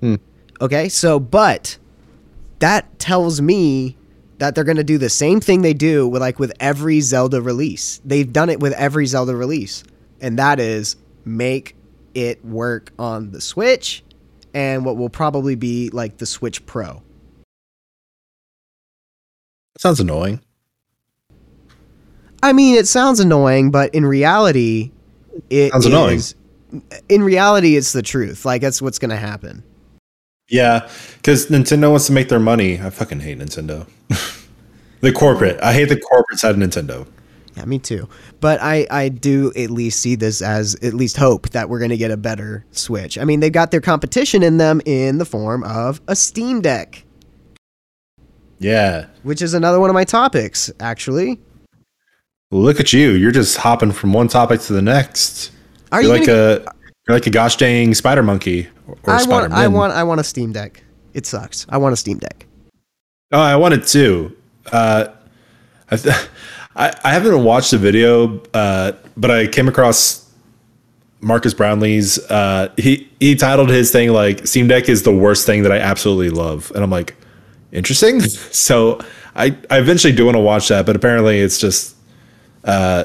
Hmm. 0.00 0.16
Okay. 0.60 0.90
So, 0.90 1.18
but 1.18 1.78
that 2.58 2.98
tells 2.98 3.40
me 3.40 3.96
that 4.42 4.56
they're 4.56 4.64
going 4.64 4.76
to 4.76 4.82
do 4.82 4.98
the 4.98 5.08
same 5.08 5.40
thing 5.40 5.62
they 5.62 5.72
do 5.72 6.08
with 6.08 6.20
like 6.20 6.40
with 6.40 6.52
every 6.58 7.00
Zelda 7.00 7.40
release. 7.40 8.00
They've 8.04 8.30
done 8.30 8.50
it 8.50 8.58
with 8.58 8.72
every 8.72 9.06
Zelda 9.06 9.36
release, 9.36 9.84
and 10.20 10.36
that 10.36 10.58
is 10.58 10.96
make 11.24 11.76
it 12.12 12.44
work 12.44 12.90
on 12.98 13.30
the 13.30 13.40
Switch 13.40 14.02
and 14.52 14.84
what 14.84 14.96
will 14.96 15.10
probably 15.10 15.54
be 15.54 15.90
like 15.90 16.16
the 16.16 16.26
Switch 16.26 16.66
Pro. 16.66 17.04
Sounds 19.78 20.00
annoying. 20.00 20.40
I 22.42 22.52
mean, 22.52 22.74
it 22.74 22.88
sounds 22.88 23.20
annoying, 23.20 23.70
but 23.70 23.94
in 23.94 24.04
reality, 24.04 24.90
it 25.50 25.70
Sounds 25.70 25.86
annoying. 25.86 26.20
In 27.08 27.22
reality, 27.22 27.76
it's 27.76 27.92
the 27.92 28.02
truth. 28.02 28.44
Like 28.44 28.60
that's 28.60 28.82
what's 28.82 28.98
going 28.98 29.10
to 29.10 29.16
happen. 29.16 29.62
Yeah, 30.52 30.86
because 31.16 31.46
Nintendo 31.46 31.90
wants 31.90 32.06
to 32.08 32.12
make 32.12 32.28
their 32.28 32.38
money. 32.38 32.78
I 32.78 32.90
fucking 32.90 33.20
hate 33.20 33.38
Nintendo. 33.38 33.86
the 35.00 35.10
corporate. 35.10 35.58
I 35.62 35.72
hate 35.72 35.88
the 35.88 35.98
corporate 35.98 36.38
side 36.38 36.50
of 36.50 36.58
Nintendo. 36.58 37.06
Yeah, 37.56 37.64
me 37.64 37.78
too. 37.78 38.06
But 38.40 38.60
I, 38.60 38.86
I 38.90 39.08
do 39.08 39.50
at 39.56 39.70
least 39.70 40.00
see 40.00 40.14
this 40.14 40.42
as 40.42 40.74
at 40.82 40.92
least 40.92 41.16
hope 41.16 41.48
that 41.50 41.70
we're 41.70 41.78
going 41.78 41.90
to 41.90 41.96
get 41.96 42.10
a 42.10 42.18
better 42.18 42.66
Switch. 42.70 43.16
I 43.16 43.24
mean, 43.24 43.40
they've 43.40 43.50
got 43.52 43.70
their 43.70 43.80
competition 43.80 44.42
in 44.42 44.58
them 44.58 44.82
in 44.84 45.16
the 45.16 45.24
form 45.24 45.64
of 45.64 46.02
a 46.06 46.14
Steam 46.14 46.60
Deck, 46.60 47.02
Yeah. 48.58 49.06
which 49.22 49.40
is 49.40 49.54
another 49.54 49.80
one 49.80 49.88
of 49.88 49.94
my 49.94 50.04
topics, 50.04 50.70
actually. 50.80 51.40
Look 52.50 52.78
at 52.78 52.92
you. 52.92 53.12
You're 53.12 53.32
just 53.32 53.56
hopping 53.56 53.90
from 53.92 54.12
one 54.12 54.28
topic 54.28 54.60
to 54.62 54.74
the 54.74 54.82
next. 54.82 55.50
Are 55.90 56.02
you're 56.02 56.12
you 56.12 56.18
like 56.18 56.26
gonna, 56.26 56.42
a 56.66 56.74
you're 57.08 57.16
like 57.16 57.26
a 57.26 57.30
gosh 57.30 57.56
dang 57.56 57.94
spider 57.94 58.22
monkey 58.22 58.68
or, 58.86 58.96
or 59.04 59.14
I 59.14 59.24
want 59.24 59.52
I 59.52 59.68
want 59.68 59.92
I 59.92 60.02
want 60.02 60.20
a 60.20 60.24
Steam 60.24 60.52
Deck. 60.52 60.82
It 61.14 61.26
sucks. 61.26 61.66
I 61.68 61.78
want 61.78 61.92
a 61.92 61.96
Steam 61.96 62.18
Deck. 62.18 62.46
Oh, 63.32 63.40
I 63.40 63.56
want 63.56 63.74
it 63.74 63.86
too. 63.86 64.36
Uh, 64.70 65.08
I, 65.90 65.96
th- 65.96 66.28
I 66.76 66.94
I 67.04 67.12
haven't 67.12 67.42
watched 67.44 67.70
the 67.70 67.78
video, 67.78 68.42
uh, 68.54 68.92
but 69.16 69.30
I 69.30 69.46
came 69.46 69.68
across 69.68 70.30
Marques 71.20 71.54
Brownlee's. 71.54 72.18
Uh, 72.30 72.72
he 72.76 73.10
he 73.20 73.34
titled 73.34 73.70
his 73.70 73.90
thing 73.90 74.10
like 74.12 74.46
"Steam 74.46 74.68
Deck 74.68 74.88
is 74.88 75.02
the 75.02 75.14
worst 75.14 75.46
thing 75.46 75.62
that 75.62 75.72
I 75.72 75.78
absolutely 75.78 76.30
love," 76.30 76.70
and 76.74 76.82
I'm 76.82 76.90
like, 76.90 77.14
interesting. 77.72 78.20
so 78.20 79.00
I 79.34 79.56
I 79.70 79.78
eventually 79.78 80.12
do 80.12 80.24
want 80.24 80.36
to 80.36 80.40
watch 80.40 80.68
that, 80.68 80.86
but 80.86 80.96
apparently 80.96 81.40
it's 81.40 81.58
just. 81.58 81.96
Uh, 82.64 83.04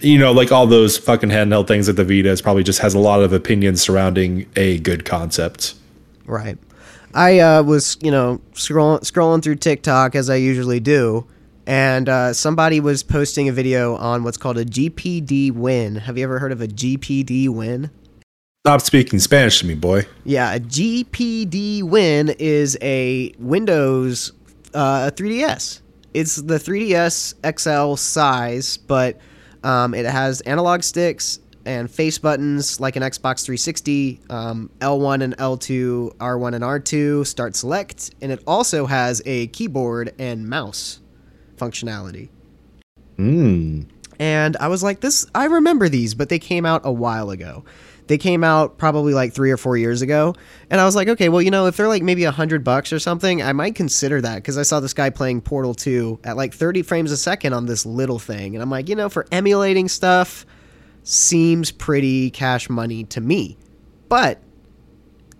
you 0.00 0.18
know, 0.18 0.32
like 0.32 0.50
all 0.52 0.66
those 0.66 0.98
fucking 0.98 1.30
handheld 1.30 1.66
things 1.68 1.88
at 1.88 1.96
the 1.96 2.04
Vita, 2.04 2.30
is 2.30 2.42
probably 2.42 2.62
just 2.62 2.80
has 2.80 2.94
a 2.94 2.98
lot 2.98 3.22
of 3.22 3.32
opinions 3.32 3.80
surrounding 3.80 4.46
a 4.56 4.78
good 4.78 5.04
concept. 5.04 5.74
Right. 6.26 6.58
I 7.14 7.40
uh, 7.40 7.62
was, 7.62 7.96
you 8.00 8.10
know, 8.10 8.40
scrolling 8.52 9.00
scrolling 9.00 9.42
through 9.42 9.56
TikTok 9.56 10.14
as 10.14 10.30
I 10.30 10.36
usually 10.36 10.80
do, 10.80 11.26
and 11.66 12.08
uh, 12.08 12.32
somebody 12.32 12.80
was 12.80 13.02
posting 13.02 13.48
a 13.48 13.52
video 13.52 13.96
on 13.96 14.22
what's 14.22 14.36
called 14.36 14.58
a 14.58 14.64
GPD 14.64 15.52
win. 15.52 15.96
Have 15.96 16.16
you 16.16 16.24
ever 16.24 16.38
heard 16.38 16.52
of 16.52 16.60
a 16.60 16.68
GPD 16.68 17.48
win? 17.48 17.90
Stop 18.64 18.82
speaking 18.82 19.18
Spanish 19.18 19.60
to 19.60 19.66
me, 19.66 19.74
boy. 19.74 20.06
Yeah, 20.24 20.54
a 20.54 20.60
GPD 20.60 21.82
win 21.82 22.28
is 22.38 22.76
a 22.82 23.32
Windows 23.38 24.32
uh, 24.74 25.10
3DS. 25.10 25.80
It's 26.12 26.36
the 26.36 26.56
3DS 26.56 27.34
XL 27.58 27.96
size, 27.96 28.76
but 28.76 29.18
um, 29.62 29.94
it 29.94 30.06
has 30.06 30.40
analog 30.42 30.82
sticks 30.82 31.40
and 31.66 31.90
face 31.90 32.18
buttons 32.18 32.80
like 32.80 32.96
an 32.96 33.02
Xbox 33.02 33.44
360, 33.44 34.20
um, 34.30 34.70
L1 34.80 35.22
and 35.22 35.36
L2, 35.36 36.16
R1 36.16 36.54
and 36.54 36.64
R2, 36.64 37.26
start 37.26 37.54
select, 37.54 38.14
and 38.22 38.32
it 38.32 38.42
also 38.46 38.86
has 38.86 39.20
a 39.26 39.48
keyboard 39.48 40.14
and 40.18 40.48
mouse 40.48 41.00
functionality. 41.56 42.30
Hmm. 43.16 43.82
and 44.18 44.56
I 44.56 44.68
was 44.68 44.82
like, 44.82 45.00
this, 45.00 45.26
I 45.34 45.44
remember 45.44 45.90
these, 45.90 46.14
but 46.14 46.30
they 46.30 46.38
came 46.38 46.64
out 46.64 46.80
a 46.84 46.92
while 46.92 47.28
ago. 47.28 47.64
They 48.10 48.18
came 48.18 48.42
out 48.42 48.76
probably 48.76 49.14
like 49.14 49.32
three 49.32 49.52
or 49.52 49.56
four 49.56 49.76
years 49.76 50.02
ago, 50.02 50.34
and 50.68 50.80
I 50.80 50.84
was 50.84 50.96
like, 50.96 51.06
okay, 51.06 51.28
well, 51.28 51.40
you 51.40 51.52
know, 51.52 51.66
if 51.66 51.76
they're 51.76 51.86
like 51.86 52.02
maybe 52.02 52.24
a 52.24 52.32
hundred 52.32 52.64
bucks 52.64 52.92
or 52.92 52.98
something, 52.98 53.40
I 53.40 53.52
might 53.52 53.76
consider 53.76 54.20
that 54.20 54.34
because 54.34 54.58
I 54.58 54.62
saw 54.62 54.80
this 54.80 54.92
guy 54.92 55.10
playing 55.10 55.42
Portal 55.42 55.74
2 55.74 56.18
at 56.24 56.36
like 56.36 56.52
30 56.52 56.82
frames 56.82 57.12
a 57.12 57.16
second 57.16 57.52
on 57.52 57.66
this 57.66 57.86
little 57.86 58.18
thing, 58.18 58.56
and 58.56 58.62
I'm 58.64 58.68
like, 58.68 58.88
you 58.88 58.96
know, 58.96 59.08
for 59.08 59.26
emulating 59.30 59.86
stuff, 59.86 60.44
seems 61.04 61.70
pretty 61.70 62.30
cash 62.30 62.68
money 62.68 63.04
to 63.04 63.20
me. 63.20 63.56
But 64.08 64.40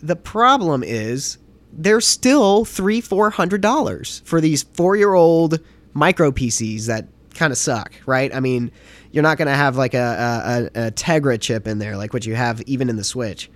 the 0.01 0.15
problem 0.15 0.85
is 0.85 1.39
they're 1.73 2.01
still 2.01 2.65
three, 2.65 3.01
four 3.01 3.31
hundred 3.31 3.63
dollars 3.63 4.23
for 4.25 4.41
these 4.41 4.63
four 4.63 4.95
year 4.95 5.15
old 5.15 5.59
micro 5.93 6.31
PCs 6.31 6.87
that 6.87 7.09
kind 7.35 7.51
of 7.51 7.59
suck, 7.59 7.93
right? 8.07 8.33
I 8.33 8.39
mean, 8.39 8.71
you're 9.13 9.23
not 9.23 9.39
going 9.39 9.49
to 9.49 9.55
have 9.55 9.77
like 9.77 9.95
a, 9.95 10.71
a, 10.75 10.87
a, 10.87 10.91
Tegra 10.93 11.41
chip 11.41 11.67
in 11.67 11.79
there 11.79 11.97
like 11.97 12.13
what 12.13 12.27
you 12.27 12.35
have 12.35 12.61
even 12.63 12.89
in 12.89 12.97
the 12.97 13.05
Switch. 13.05 13.51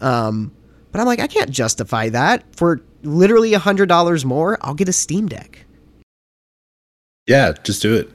Um, 0.00 0.52
but 0.92 1.00
I'm 1.00 1.06
like, 1.06 1.20
I 1.20 1.26
can't 1.26 1.50
justify 1.50 2.08
that 2.10 2.44
for 2.56 2.80
literally 3.02 3.54
a 3.54 3.58
hundred 3.58 3.88
dollars 3.88 4.24
more. 4.24 4.58
I'll 4.62 4.74
get 4.74 4.88
a 4.88 4.92
Steam 4.92 5.28
Deck. 5.28 5.64
Yeah, 7.26 7.52
just 7.62 7.82
do 7.82 7.94
it. 7.94 8.10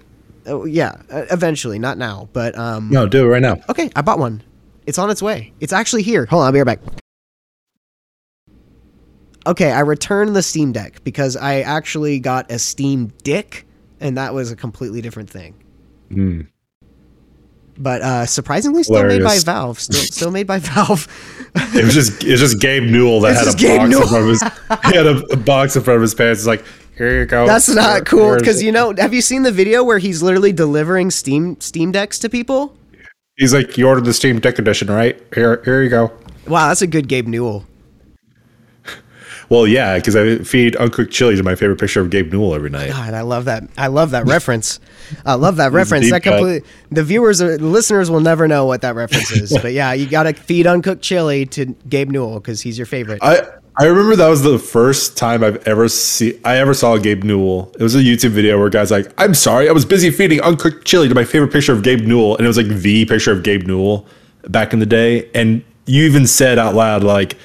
Oh 0.45 0.65
yeah, 0.65 1.01
eventually, 1.09 1.77
not 1.77 1.97
now, 1.97 2.29
but 2.33 2.57
um. 2.57 2.89
No, 2.89 3.07
do 3.07 3.25
it 3.25 3.27
right 3.27 3.41
now. 3.41 3.59
Okay, 3.69 3.91
I 3.95 4.01
bought 4.01 4.19
one. 4.19 4.41
It's 4.87 4.97
on 4.97 5.09
its 5.09 5.21
way. 5.21 5.53
It's 5.59 5.73
actually 5.73 6.01
here. 6.01 6.25
Hold 6.25 6.41
on, 6.41 6.47
I'll 6.47 6.51
be 6.51 6.61
right 6.61 6.83
back. 6.83 7.01
Okay, 9.45 9.71
I 9.71 9.79
returned 9.81 10.35
the 10.35 10.43
Steam 10.43 10.71
Deck 10.71 11.03
because 11.03 11.35
I 11.35 11.61
actually 11.61 12.19
got 12.19 12.51
a 12.51 12.59
Steam 12.59 13.11
Dick, 13.23 13.65
and 13.99 14.17
that 14.17 14.33
was 14.33 14.51
a 14.51 14.55
completely 14.55 15.01
different 15.01 15.29
thing. 15.29 15.55
Mm. 16.11 16.47
But 17.77 18.01
uh, 18.01 18.25
surprisingly, 18.25 18.83
still 18.83 18.97
Hilarious. 18.97 19.19
made 19.19 19.25
by 19.25 19.39
Valve. 19.39 19.79
Still, 19.79 20.01
still 20.01 20.31
made 20.31 20.47
by 20.47 20.59
Valve. 20.59 21.07
it 21.55 21.83
was 21.83 21.93
just 21.93 22.23
it 22.23 22.31
was 22.31 22.39
just 22.39 22.59
Gabe 22.59 22.83
Newell 22.83 23.21
that 23.21 23.35
had 23.35 23.53
a 23.53 23.57
Gabe 23.57 23.79
box 23.79 23.89
Newell. 23.89 24.03
in 24.03 24.09
front 24.09 24.23
of 24.23 24.29
his 24.29 24.41
he 24.91 24.97
had 24.97 25.07
a, 25.07 25.17
a, 25.33 25.37
box 25.37 25.75
in 25.75 25.83
front 25.83 25.95
of 25.95 26.01
his 26.01 26.13
pants. 26.13 26.41
It's 26.41 26.47
like 26.47 26.63
here 26.97 27.19
you 27.19 27.25
go. 27.25 27.47
That's 27.47 27.69
not 27.69 27.93
here, 27.93 28.03
cool 28.03 28.37
because 28.37 28.61
you 28.61 28.71
know. 28.71 28.93
Have 28.97 29.13
you 29.13 29.21
seen 29.21 29.43
the 29.43 29.51
video 29.51 29.83
where 29.83 29.97
he's 29.97 30.21
literally 30.21 30.53
delivering 30.53 31.11
Steam 31.11 31.59
Steam 31.59 31.91
decks 31.91 32.19
to 32.19 32.29
people? 32.29 32.75
He's 33.37 33.53
like, 33.53 33.77
you 33.77 33.87
ordered 33.87 34.05
the 34.05 34.13
Steam 34.13 34.39
Deck 34.39 34.59
edition, 34.59 34.89
right? 34.89 35.19
Here, 35.33 35.61
here 35.63 35.81
you 35.81 35.89
go. 35.89 36.11
Wow, 36.47 36.67
that's 36.67 36.83
a 36.83 36.87
good 36.87 37.07
Gabe 37.07 37.27
Newell. 37.27 37.65
Well, 39.51 39.67
yeah, 39.67 39.97
because 39.97 40.15
I 40.15 40.37
feed 40.37 40.77
uncooked 40.77 41.11
chili 41.11 41.35
to 41.35 41.43
my 41.43 41.55
favorite 41.55 41.77
picture 41.77 41.99
of 41.99 42.09
Gabe 42.09 42.31
Newell 42.31 42.55
every 42.55 42.69
night. 42.69 42.91
God, 42.91 43.13
I 43.13 43.19
love 43.19 43.43
that. 43.45 43.63
I 43.77 43.87
love 43.87 44.11
that 44.11 44.25
reference. 44.25 44.79
I 45.25 45.33
love 45.33 45.57
that 45.57 45.73
reference. 45.73 46.09
That 46.09 46.23
completely. 46.23 46.65
The 46.89 47.03
viewers, 47.03 47.41
or 47.41 47.57
the 47.57 47.65
listeners, 47.65 48.09
will 48.09 48.21
never 48.21 48.47
know 48.47 48.65
what 48.65 48.79
that 48.83 48.95
reference 48.95 49.29
is. 49.29 49.51
but 49.61 49.73
yeah, 49.73 49.91
you 49.91 50.07
got 50.07 50.23
to 50.23 50.33
feed 50.33 50.67
uncooked 50.67 51.01
chili 51.01 51.45
to 51.47 51.65
Gabe 51.89 52.11
Newell 52.11 52.35
because 52.35 52.61
he's 52.61 52.79
your 52.79 52.85
favorite. 52.85 53.19
I 53.21 53.41
I 53.75 53.87
remember 53.87 54.15
that 54.15 54.29
was 54.29 54.41
the 54.41 54.57
first 54.57 55.17
time 55.17 55.43
I've 55.43 55.67
ever 55.67 55.89
see 55.89 56.39
I 56.45 56.55
ever 56.55 56.73
saw 56.73 56.95
Gabe 56.95 57.25
Newell. 57.25 57.73
It 57.77 57.83
was 57.83 57.93
a 57.93 57.99
YouTube 57.99 58.29
video 58.29 58.57
where 58.57 58.69
guys 58.69 58.89
like, 58.89 59.11
"I'm 59.17 59.33
sorry, 59.33 59.67
I 59.67 59.73
was 59.73 59.83
busy 59.83 60.11
feeding 60.11 60.39
uncooked 60.39 60.85
chili 60.85 61.09
to 61.09 61.15
my 61.15 61.25
favorite 61.25 61.51
picture 61.51 61.73
of 61.73 61.83
Gabe 61.83 62.07
Newell," 62.07 62.37
and 62.37 62.45
it 62.45 62.47
was 62.47 62.55
like 62.55 62.69
the 62.69 63.03
picture 63.03 63.33
of 63.33 63.43
Gabe 63.43 63.67
Newell 63.67 64.07
back 64.47 64.71
in 64.71 64.79
the 64.79 64.85
day. 64.85 65.29
And 65.35 65.61
you 65.87 66.05
even 66.05 66.25
said 66.25 66.57
out 66.57 66.73
loud 66.73 67.03
like 67.03 67.35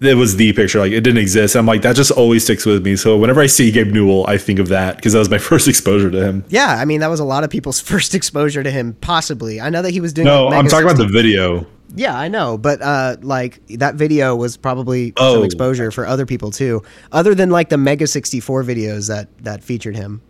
it 0.00 0.14
was 0.14 0.36
the 0.36 0.52
picture, 0.52 0.78
like 0.78 0.92
it 0.92 1.00
didn't 1.00 1.18
exist. 1.18 1.56
I'm 1.56 1.66
like, 1.66 1.82
that 1.82 1.96
just 1.96 2.10
always 2.12 2.44
sticks 2.44 2.64
with 2.64 2.84
me. 2.84 2.94
So 2.94 3.16
whenever 3.16 3.40
I 3.40 3.46
see 3.46 3.70
Gabe 3.72 3.88
Newell, 3.88 4.24
I 4.28 4.38
think 4.38 4.60
of 4.60 4.68
that 4.68 4.96
because 4.96 5.12
that 5.12 5.18
was 5.18 5.30
my 5.30 5.38
first 5.50 5.66
exposure 5.66 6.10
to 6.10 6.24
him. 6.24 6.44
Yeah, 6.48 6.68
I 6.68 6.84
mean 6.84 7.00
that 7.00 7.08
was 7.08 7.20
a 7.20 7.24
lot 7.24 7.44
of 7.44 7.50
people's 7.50 7.80
first 7.92 8.14
exposure 8.14 8.62
to 8.62 8.70
him, 8.70 8.94
possibly. 9.00 9.60
I 9.60 9.70
know 9.70 9.82
that 9.82 9.90
he 9.90 10.00
was 10.00 10.12
doing. 10.12 10.26
No, 10.26 10.46
like 10.46 10.58
I'm 10.58 10.68
talking 10.68 10.88
60. 10.88 11.02
about 11.02 11.12
the 11.12 11.12
video. 11.12 11.66
Yeah, 11.94 12.16
I 12.16 12.28
know, 12.28 12.58
but 12.58 12.82
uh, 12.82 13.16
like 13.22 13.66
that 13.68 13.94
video 13.94 14.36
was 14.36 14.56
probably 14.56 15.14
oh. 15.16 15.34
some 15.34 15.44
exposure 15.44 15.90
for 15.90 16.06
other 16.06 16.26
people 16.26 16.50
too, 16.50 16.82
other 17.12 17.34
than 17.34 17.50
like 17.50 17.70
the 17.70 17.78
Mega 17.78 18.06
64 18.06 18.62
videos 18.62 19.08
that 19.08 19.28
that 19.42 19.64
featured 19.64 19.96
him. 19.96 20.20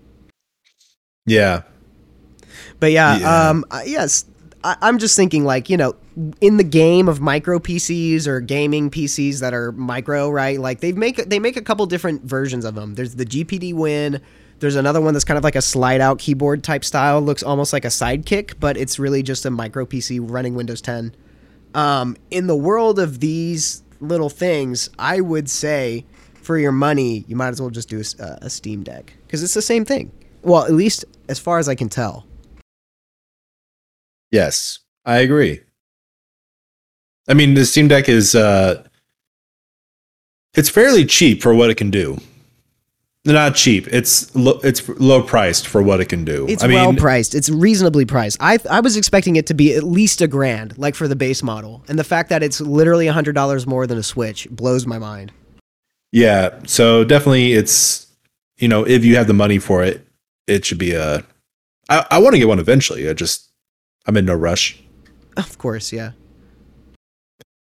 Yeah, 1.26 1.62
but 2.80 2.92
yeah, 2.92 3.18
yeah. 3.18 3.48
um, 3.50 3.64
yes, 3.84 4.24
I, 4.64 4.76
I'm 4.80 4.98
just 4.98 5.16
thinking 5.16 5.44
like 5.44 5.68
you 5.68 5.76
know 5.76 5.94
in 6.40 6.56
the 6.56 6.64
game 6.64 7.08
of 7.08 7.20
micro 7.20 7.58
PCs 7.58 8.26
or 8.26 8.40
gaming 8.40 8.90
PCs 8.90 9.40
that 9.40 9.54
are 9.54 9.72
micro, 9.72 10.28
right? 10.28 10.58
Like 10.58 10.80
they 10.80 10.92
make 10.92 11.16
they 11.16 11.38
make 11.38 11.56
a 11.56 11.62
couple 11.62 11.86
different 11.86 12.24
versions 12.24 12.64
of 12.64 12.74
them. 12.74 12.94
There's 12.94 13.14
the 13.14 13.24
GPD 13.24 13.74
Win. 13.74 14.20
There's 14.58 14.74
another 14.74 15.00
one 15.00 15.14
that's 15.14 15.24
kind 15.24 15.38
of 15.38 15.44
like 15.44 15.54
a 15.54 15.62
slide 15.62 16.00
out 16.00 16.18
keyboard 16.18 16.64
type 16.64 16.84
style. 16.84 17.20
Looks 17.20 17.44
almost 17.44 17.72
like 17.72 17.84
a 17.84 17.88
sidekick, 17.88 18.54
but 18.58 18.76
it's 18.76 18.98
really 18.98 19.22
just 19.22 19.46
a 19.46 19.50
micro 19.50 19.86
PC 19.86 20.18
running 20.20 20.56
Windows 20.56 20.80
10. 20.80 21.14
Um, 21.74 22.16
in 22.32 22.48
the 22.48 22.56
world 22.56 22.98
of 22.98 23.20
these 23.20 23.84
little 24.00 24.30
things, 24.30 24.90
I 24.98 25.20
would 25.20 25.48
say 25.48 26.04
for 26.42 26.58
your 26.58 26.72
money, 26.72 27.24
you 27.28 27.36
might 27.36 27.50
as 27.50 27.60
well 27.60 27.70
just 27.70 27.88
do 27.88 28.02
a, 28.18 28.38
a 28.42 28.50
Steam 28.50 28.82
Deck 28.82 29.12
because 29.26 29.44
it's 29.44 29.54
the 29.54 29.62
same 29.62 29.84
thing. 29.84 30.10
Well, 30.42 30.64
at 30.64 30.72
least 30.72 31.04
as 31.28 31.38
far 31.38 31.58
as 31.58 31.68
I 31.68 31.76
can 31.76 31.88
tell. 31.88 32.26
Yes, 34.32 34.80
I 35.04 35.18
agree. 35.18 35.60
I 37.28 37.34
mean, 37.34 37.54
the 37.54 37.64
Steam 37.66 37.88
Deck 37.88 38.08
is 38.08 38.34
uh, 38.34 38.82
it's 40.54 40.68
fairly 40.68 41.04
cheap 41.04 41.42
for 41.42 41.54
what 41.54 41.70
it 41.70 41.76
can 41.76 41.90
do. 41.90 42.18
Not 43.24 43.56
cheap. 43.56 43.86
It's 43.88 44.34
lo- 44.34 44.60
it's 44.62 44.88
low 44.88 45.22
priced 45.22 45.66
for 45.66 45.82
what 45.82 46.00
it 46.00 46.06
can 46.06 46.24
do. 46.24 46.46
It's 46.48 46.64
I 46.64 46.68
well 46.68 46.94
priced. 46.94 47.34
It's 47.34 47.50
reasonably 47.50 48.06
priced. 48.06 48.38
I 48.40 48.58
I 48.70 48.80
was 48.80 48.96
expecting 48.96 49.36
it 49.36 49.46
to 49.48 49.54
be 49.54 49.74
at 49.74 49.82
least 49.82 50.22
a 50.22 50.26
grand, 50.26 50.78
like 50.78 50.94
for 50.94 51.06
the 51.06 51.16
base 51.16 51.42
model, 51.42 51.84
and 51.88 51.98
the 51.98 52.04
fact 52.04 52.30
that 52.30 52.42
it's 52.42 52.60
literally 52.60 53.06
a 53.06 53.12
hundred 53.12 53.34
dollars 53.34 53.66
more 53.66 53.86
than 53.86 53.98
a 53.98 54.02
Switch 54.02 54.48
blows 54.50 54.86
my 54.86 54.98
mind. 54.98 55.32
Yeah. 56.10 56.58
So 56.66 57.04
definitely, 57.04 57.52
it's 57.52 58.06
you 58.56 58.68
know 58.68 58.86
if 58.86 59.04
you 59.04 59.16
have 59.16 59.26
the 59.26 59.34
money 59.34 59.58
for 59.58 59.82
it, 59.84 60.06
it 60.46 60.64
should 60.64 60.78
be 60.78 60.94
a. 60.94 61.24
I, 61.90 62.06
I 62.12 62.18
want 62.18 62.34
to 62.34 62.38
get 62.38 62.48
one 62.48 62.60
eventually. 62.60 63.10
I 63.10 63.12
just 63.12 63.50
I'm 64.06 64.16
in 64.16 64.24
no 64.24 64.34
rush. 64.34 64.80
Of 65.36 65.58
course, 65.58 65.92
yeah. 65.92 66.12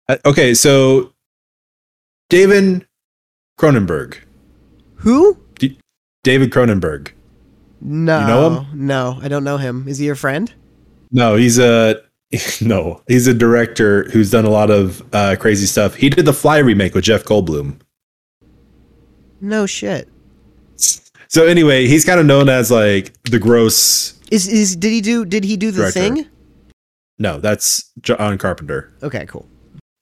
Uh, 0.10 0.18
okay, 0.26 0.54
so 0.54 1.14
David 2.30 2.86
Cronenberg. 3.60 4.18
Who? 4.96 5.38
D- 5.60 5.78
David 6.24 6.52
Cronenberg. 6.52 7.12
No, 7.82 8.20
you 8.20 8.28
know 8.28 8.50
him? 8.50 8.88
No, 8.88 9.20
I 9.22 9.28
don't 9.28 9.44
know 9.44 9.58
him. 9.58 9.88
Is 9.88 9.98
he 9.98 10.06
your 10.06 10.16
friend? 10.16 10.52
No, 11.12 11.36
he's 11.36 11.60
a 11.60 12.02
no. 12.62 13.02
He's 13.08 13.28
a 13.28 13.34
director 13.34 14.10
who's 14.12 14.32
done 14.32 14.46
a 14.46 14.50
lot 14.50 14.72
of 14.72 15.04
uh, 15.14 15.36
crazy 15.40 15.66
stuff. 15.66 15.96
He 15.96 16.10
did 16.10 16.26
the 16.26 16.34
Fly 16.34 16.58
remake 16.58 16.96
with 16.96 17.04
Jeff 17.04 17.24
Goldblum. 17.24 17.80
No 19.40 19.66
shit. 19.66 20.10
So 21.28 21.46
anyway, 21.46 21.88
he's 21.88 22.06
kind 22.06 22.20
of 22.20 22.26
known 22.26 22.50
as 22.50 22.72
like 22.72 23.14
the 23.24 23.40
gross. 23.40 24.20
Is 24.32 24.48
is 24.48 24.76
did 24.76 24.92
he 24.92 25.02
do 25.02 25.26
did 25.26 25.44
he 25.44 25.56
do 25.58 25.72
the 25.72 25.82
director. 25.82 26.00
thing? 26.00 26.26
No, 27.20 27.40
that's 27.40 27.92
John 28.02 28.38
Carpenter. 28.38 28.92
Okay, 29.04 29.26
cool 29.28 29.48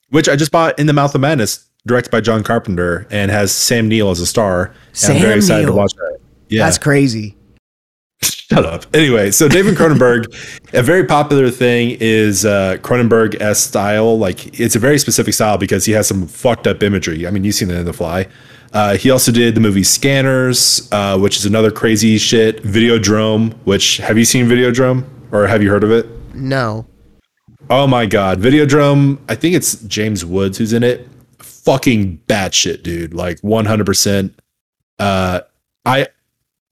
which 0.10 0.30
I 0.30 0.36
just 0.36 0.52
bought 0.52 0.78
in 0.80 0.88
the 0.88 0.94
Mouth 0.94 1.16
of 1.16 1.22
Madness, 1.22 1.66
directed 1.86 2.12
by 2.12 2.22
John 2.22 2.44
Carpenter, 2.44 3.08
and 3.10 3.32
has 3.32 3.52
Sam 3.52 3.88
Neill 3.88 4.10
as 4.12 4.20
a 4.20 4.26
star. 4.26 4.74
Sam 4.94 5.16
I'm 5.16 5.22
very 5.22 5.36
excited 5.38 5.64
Neill. 5.66 5.74
to 5.74 5.78
watch 5.78 5.94
that. 5.94 6.20
Yeah, 6.50 6.66
that's 6.66 6.78
crazy. 6.78 7.36
Shut 8.22 8.66
up. 8.66 8.86
Anyway, 8.96 9.32
so 9.32 9.48
David 9.48 9.76
Cronenberg, 9.78 10.26
a 10.74 10.82
very 10.84 11.04
popular 11.06 11.50
thing 11.50 11.98
is 12.00 12.46
uh, 12.46 12.78
Cronenberg 12.82 13.40
s 13.42 13.60
style. 13.60 14.18
Like 14.18 14.60
it's 14.60 14.76
a 14.76 14.80
very 14.80 15.00
specific 15.00 15.34
style 15.34 15.58
because 15.58 15.86
he 15.86 15.92
has 15.94 16.08
some 16.08 16.28
fucked 16.28 16.68
up 16.68 16.82
imagery. 16.84 17.28
I 17.28 17.32
mean, 17.32 17.44
you've 17.44 17.56
seen 17.56 17.70
it 17.72 17.78
in 17.78 17.86
The 17.86 17.94
Fly. 17.94 18.28
Uh, 18.74 18.98
he 18.98 19.10
also 19.10 19.32
did 19.32 19.56
the 19.56 19.62
movie 19.62 19.84
Scanners, 19.84 20.90
uh, 20.92 21.18
which 21.18 21.38
is 21.38 21.46
another 21.46 21.72
crazy 21.72 22.18
shit. 22.18 22.62
Videodrome, 22.64 23.54
which 23.64 23.98
have 23.98 24.18
you 24.18 24.26
seen 24.26 24.48
Videodrome 24.48 25.06
or 25.32 25.48
have 25.48 25.64
you 25.64 25.70
heard 25.70 25.84
of 25.84 25.92
it? 25.92 26.06
No. 26.36 26.86
Oh 27.70 27.88
my 27.88 28.06
god, 28.06 28.40
Videodrome. 28.40 29.18
I 29.28 29.34
think 29.34 29.56
it's 29.56 29.82
James 29.84 30.24
Woods 30.24 30.58
who's 30.58 30.72
in 30.72 30.84
it. 30.84 31.08
Fucking 31.40 32.20
batshit, 32.28 32.84
dude. 32.84 33.16
Like 33.16 33.42
100%. 33.42 34.34
Uh, 35.00 35.42
I 35.84 36.08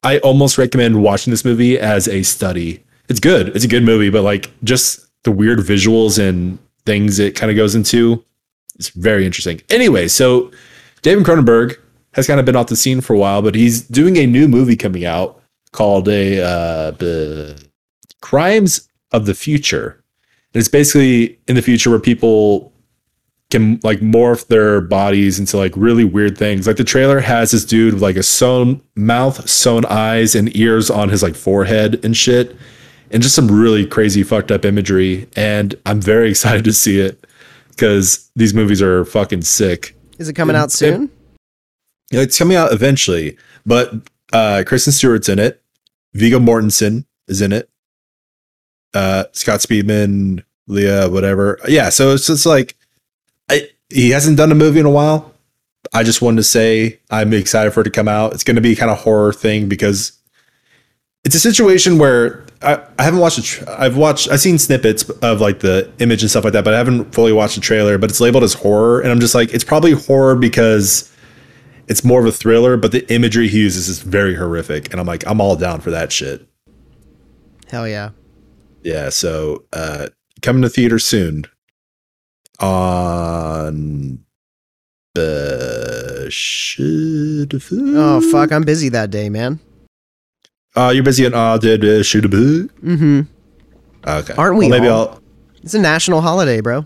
I 0.04 0.20
almost 0.20 0.58
recommend 0.58 1.02
watching 1.02 1.32
this 1.32 1.44
movie 1.44 1.80
as 1.80 2.08
a 2.08 2.22
study. 2.22 2.84
It's 3.10 3.20
good. 3.20 3.56
It's 3.56 3.66
a 3.66 3.68
good 3.68 3.84
movie, 3.84 4.12
but 4.12 4.22
like 4.22 4.52
just 4.64 5.08
the 5.24 5.32
weird 5.32 5.60
visuals 5.60 6.20
and 6.20 6.60
things 6.86 7.18
it 7.18 7.36
kind 7.36 7.50
of 7.50 7.56
goes 7.58 7.74
into. 7.74 8.24
It's 8.76 8.90
very 8.90 9.26
interesting. 9.26 9.62
Anyway, 9.70 10.08
so 10.08 10.52
David 11.02 11.26
Cronenberg 11.26 11.78
has 12.14 12.28
kind 12.28 12.40
of 12.40 12.46
been 12.46 12.56
off 12.56 12.68
the 12.68 12.76
scene 12.76 13.02
for 13.02 13.14
a 13.14 13.20
while, 13.20 13.42
but 13.42 13.56
he's 13.56 13.82
doing 13.82 14.18
a 14.18 14.28
new 14.28 14.48
movie 14.48 14.76
coming 14.76 15.06
out 15.06 15.42
called 15.72 16.08
a 16.08 16.40
uh, 16.44 17.58
Crimes 18.22 18.90
of 19.12 19.26
the 19.26 19.34
Future 19.34 20.03
it's 20.54 20.68
basically 20.68 21.40
in 21.48 21.56
the 21.56 21.62
future 21.62 21.90
where 21.90 22.00
people 22.00 22.72
can 23.52 23.80
like 23.84 24.00
morph 24.00 24.48
their 24.48 24.82
bodies 24.82 25.38
into 25.40 25.58
like 25.58 25.74
really 25.76 26.04
weird 26.04 26.38
things. 26.38 26.66
Like 26.66 26.78
the 26.78 26.84
trailer 26.84 27.20
has 27.20 27.52
this 27.52 27.66
dude 27.66 27.94
with 27.96 28.04
like 28.04 28.16
a 28.16 28.24
sewn 28.24 28.82
mouth, 28.96 29.48
sewn 29.50 29.86
eyes, 29.86 30.34
and 30.36 30.56
ears 30.56 30.90
on 30.90 31.10
his 31.10 31.22
like 31.22 31.36
forehead 31.36 32.04
and 32.04 32.16
shit. 32.18 32.56
and 33.12 33.22
just 33.22 33.36
some 33.36 33.48
really 33.52 33.86
crazy 33.86 34.24
fucked 34.24 34.52
up 34.52 34.66
imagery. 34.66 35.28
And 35.36 35.76
I'm 35.86 36.02
very 36.02 36.30
excited 36.32 36.64
to 36.64 36.74
see 36.74 37.00
it 37.00 37.28
because 37.70 38.32
these 38.36 38.54
movies 38.56 38.82
are 38.82 39.06
fucking 39.06 39.44
sick. 39.44 39.96
Is 40.18 40.30
it 40.30 40.34
coming 40.34 40.56
It- 40.56 40.60
out 40.60 40.72
soon? 40.72 41.12
Know, 42.12 42.22
it's 42.22 42.38
coming 42.38 42.58
out 42.58 42.72
eventually, 42.72 43.38
but 43.66 43.92
uh, 44.34 44.64
Kristen 44.68 44.94
Stewart's 44.94 45.30
in 45.30 45.40
it. 45.40 45.62
Viggo 46.14 46.38
Mortensen 46.40 47.06
is 47.28 47.42
in 47.42 47.52
it. 47.52 47.70
Uh, 48.94 49.26
Scott 49.32 49.60
Speedman, 49.60 50.44
Leah, 50.68 51.10
whatever. 51.10 51.60
Yeah, 51.68 51.90
so 51.90 52.14
it's 52.14 52.28
just 52.28 52.46
like 52.46 52.76
I, 53.50 53.70
he 53.90 54.12
hasn't 54.12 54.38
done 54.38 54.52
a 54.52 54.56
movie 54.56 54.80
in 54.80 54.86
a 54.86 54.92
while. 54.92 55.34
I 55.94 56.04
just 56.04 56.22
wanted 56.22 56.38
to 56.38 56.44
say 56.44 57.00
I'm 57.12 57.34
excited 57.34 57.72
for 57.72 57.82
it 57.82 57.86
to 57.86 57.90
come 57.90 58.08
out. 58.08 58.34
It's 58.34 58.44
going 58.44 58.56
to 58.56 58.62
be 58.62 58.76
kind 58.76 58.92
of 58.92 59.00
horror 59.00 59.34
thing 59.34 59.68
because 59.68 60.14
it's 61.24 61.36
a 61.36 61.40
situation 61.40 61.98
where 61.98 62.46
I, 62.62 62.82
I 62.98 63.04
haven't 63.04 63.20
watched. 63.20 63.38
A 63.38 63.44
tra- 63.44 63.76
I've 63.80 63.98
watched. 63.98 64.30
I've 64.30 64.40
seen 64.40 64.58
snippets 64.58 65.10
of 65.10 65.42
like 65.42 65.60
the 65.60 65.92
image 66.00 66.22
and 66.22 66.30
stuff 66.30 66.44
like 66.44 66.54
that, 66.54 66.64
but 66.64 66.74
I 66.74 66.78
haven't 66.78 67.14
fully 67.14 67.34
watched 67.34 67.56
the 67.56 67.62
trailer. 67.62 67.98
But 67.98 68.10
it's 68.10 68.22
labeled 68.22 68.44
as 68.44 68.54
horror, 68.54 69.02
and 69.02 69.12
I'm 69.12 69.20
just 69.20 69.36
like, 69.36 69.54
it's 69.54 69.64
probably 69.64 69.92
horror 69.92 70.36
because 70.36 71.12
it's 71.88 72.04
more 72.04 72.20
of 72.20 72.26
a 72.26 72.32
thriller, 72.32 72.78
but 72.78 72.92
the 72.92 73.12
imagery 73.14 73.48
he 73.48 73.60
uses 73.60 73.90
is 73.90 74.00
very 74.00 74.36
horrific, 74.36 74.92
and 74.92 75.00
I'm 75.00 75.08
like, 75.08 75.26
I'm 75.28 75.42
all 75.42 75.56
down 75.56 75.82
for 75.82 75.92
that 75.92 76.12
shit. 76.12 76.48
Hell 77.70 77.88
yeah. 77.88 78.12
Yeah, 78.84 79.10
so 79.10 79.64
uh 79.74 80.08
coming 80.42 80.62
to 80.62 80.70
theater 80.70 81.00
soon 81.00 81.46
on 82.60 84.20
the 85.16 86.28
shit. 86.30 87.54
Oh 87.72 88.22
fuck, 88.32 88.52
I'm 88.52 88.64
busy 88.64 88.90
that 88.90 89.10
day, 89.10 89.30
man. 89.30 89.60
Uh 90.76 90.92
you're 90.94 91.04
busy 91.04 91.26
on 91.26 91.34
uh 91.34 91.58
did 91.58 92.06
shoot 92.06 92.26
a 92.26 92.30
boo? 92.30 92.68
Mm-hmm. 92.84 93.22
Okay. 94.06 94.34
Aren't 94.34 94.58
we 94.58 94.70
Well, 94.70 94.80
maybe 94.80 94.90
all? 94.90 95.08
I'll 95.10 95.22
It's 95.62 95.74
a 95.74 95.80
national 95.80 96.22
holiday, 96.22 96.62
bro. 96.62 96.86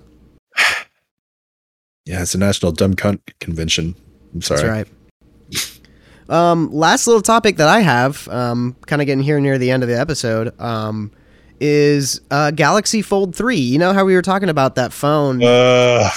Yeah, 2.05 2.21
it's 2.21 2.33
a 2.33 2.37
national 2.37 2.71
dumb 2.71 2.93
cunt 2.93 3.19
convention. 3.41 3.93
I'm 4.33 4.41
sorry. 4.41 4.61
That's 4.61 4.69
right. 4.69 4.87
Um, 6.29 6.71
last 6.73 7.05
little 7.07 7.21
topic 7.21 7.57
that 7.57 7.67
I 7.67 7.79
have, 7.81 8.27
um, 8.29 8.75
kind 8.85 9.01
of 9.01 9.05
getting 9.05 9.23
here 9.23 9.39
near 9.41 9.57
the 9.57 9.71
end 9.71 9.83
of 9.83 9.89
the 9.89 9.99
episode, 9.99 10.57
um, 10.59 11.11
is 11.59 12.21
uh, 12.31 12.51
Galaxy 12.51 13.01
Fold 13.01 13.35
3. 13.35 13.57
You 13.57 13.79
know 13.79 13.93
how 13.93 14.05
we 14.05 14.13
were 14.13 14.21
talking 14.21 14.49
about 14.49 14.75
that 14.75 14.93
phone? 14.93 15.41
Uh 15.43 16.09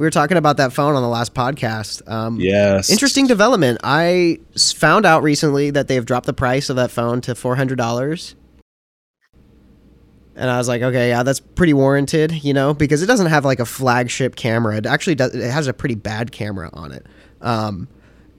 we 0.00 0.06
were 0.06 0.10
talking 0.10 0.38
about 0.38 0.56
that 0.56 0.72
phone 0.72 0.94
on 0.94 1.02
the 1.02 1.08
last 1.10 1.34
podcast. 1.34 2.10
Um, 2.10 2.40
yes. 2.40 2.88
Interesting 2.88 3.26
development. 3.26 3.80
I 3.84 4.38
found 4.56 5.04
out 5.04 5.22
recently 5.22 5.70
that 5.72 5.88
they've 5.88 6.06
dropped 6.06 6.24
the 6.24 6.32
price 6.32 6.70
of 6.70 6.76
that 6.76 6.90
phone 6.90 7.20
to 7.20 7.34
four 7.34 7.54
hundred 7.54 7.76
dollars, 7.76 8.34
and 10.34 10.48
I 10.48 10.56
was 10.56 10.68
like, 10.68 10.80
okay, 10.80 11.10
yeah, 11.10 11.22
that's 11.22 11.40
pretty 11.40 11.74
warranted, 11.74 12.42
you 12.42 12.54
know, 12.54 12.72
because 12.72 13.02
it 13.02 13.06
doesn't 13.06 13.26
have 13.26 13.44
like 13.44 13.60
a 13.60 13.66
flagship 13.66 14.36
camera. 14.36 14.78
It 14.78 14.86
actually 14.86 15.16
does. 15.16 15.34
It 15.34 15.50
has 15.50 15.66
a 15.66 15.74
pretty 15.74 15.96
bad 15.96 16.32
camera 16.32 16.70
on 16.72 16.92
it, 16.92 17.04
um, 17.42 17.86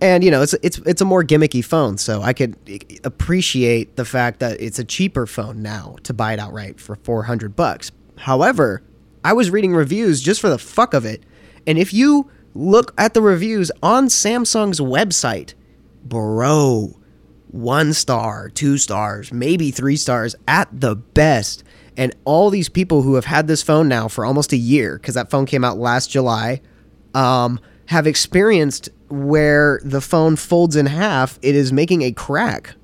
and 0.01 0.23
you 0.23 0.31
know, 0.31 0.41
it's 0.41 0.53
it's 0.61 0.79
it's 0.79 1.01
a 1.01 1.05
more 1.05 1.23
gimmicky 1.23 1.63
phone, 1.63 1.97
so 1.97 2.21
I 2.21 2.33
could 2.33 2.57
appreciate 3.03 3.95
the 3.95 4.05
fact 4.05 4.39
that 4.39 4.59
it's 4.59 4.79
a 4.79 4.83
cheaper 4.83 5.27
phone 5.27 5.61
now 5.61 5.95
to 6.03 6.13
buy 6.13 6.33
it 6.33 6.39
outright 6.39 6.79
for 6.79 6.95
four 6.95 7.23
hundred 7.23 7.55
bucks. 7.55 7.91
However, 8.17 8.83
I 9.23 9.33
was 9.33 9.51
reading 9.51 9.73
reviews 9.73 10.21
just 10.21 10.41
for 10.41 10.49
the 10.49 10.57
fuck 10.57 10.93
of 10.93 11.05
it. 11.05 11.23
And 11.67 11.77
if 11.77 11.93
you 11.93 12.29
look 12.55 12.93
at 12.97 13.13
the 13.13 13.21
reviews 13.21 13.71
on 13.83 14.07
Samsung's 14.07 14.79
website, 14.79 15.53
bro, 16.03 16.97
one 17.49 17.93
star, 17.93 18.49
two 18.49 18.77
stars, 18.77 19.31
maybe 19.31 19.71
three 19.71 19.95
stars 19.95 20.35
at 20.47 20.67
the 20.71 20.95
best. 20.95 21.63
And 21.97 22.15
all 22.25 22.49
these 22.49 22.69
people 22.69 23.01
who 23.01 23.15
have 23.15 23.25
had 23.25 23.47
this 23.47 23.61
phone 23.61 23.87
now 23.87 24.07
for 24.07 24.25
almost 24.25 24.53
a 24.53 24.57
year, 24.57 24.97
because 24.97 25.15
that 25.15 25.29
phone 25.29 25.45
came 25.45 25.63
out 25.63 25.77
last 25.77 26.09
July, 26.09 26.61
um, 27.13 27.59
have 27.87 28.07
experienced 28.07 28.89
where 29.11 29.81
the 29.83 30.01
phone 30.01 30.35
folds 30.35 30.75
in 30.75 30.85
half, 30.85 31.37
it 31.41 31.55
is 31.55 31.71
making 31.73 32.01
a 32.01 32.11
crack 32.11 32.75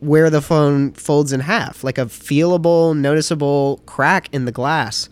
where 0.00 0.30
the 0.30 0.40
phone 0.40 0.92
folds 0.92 1.32
in 1.32 1.40
half, 1.40 1.84
like 1.84 1.96
a 1.96 2.06
feelable, 2.06 2.96
noticeable 2.96 3.80
crack 3.86 4.28
in 4.32 4.46
the 4.46 4.52
glass. 4.52 5.08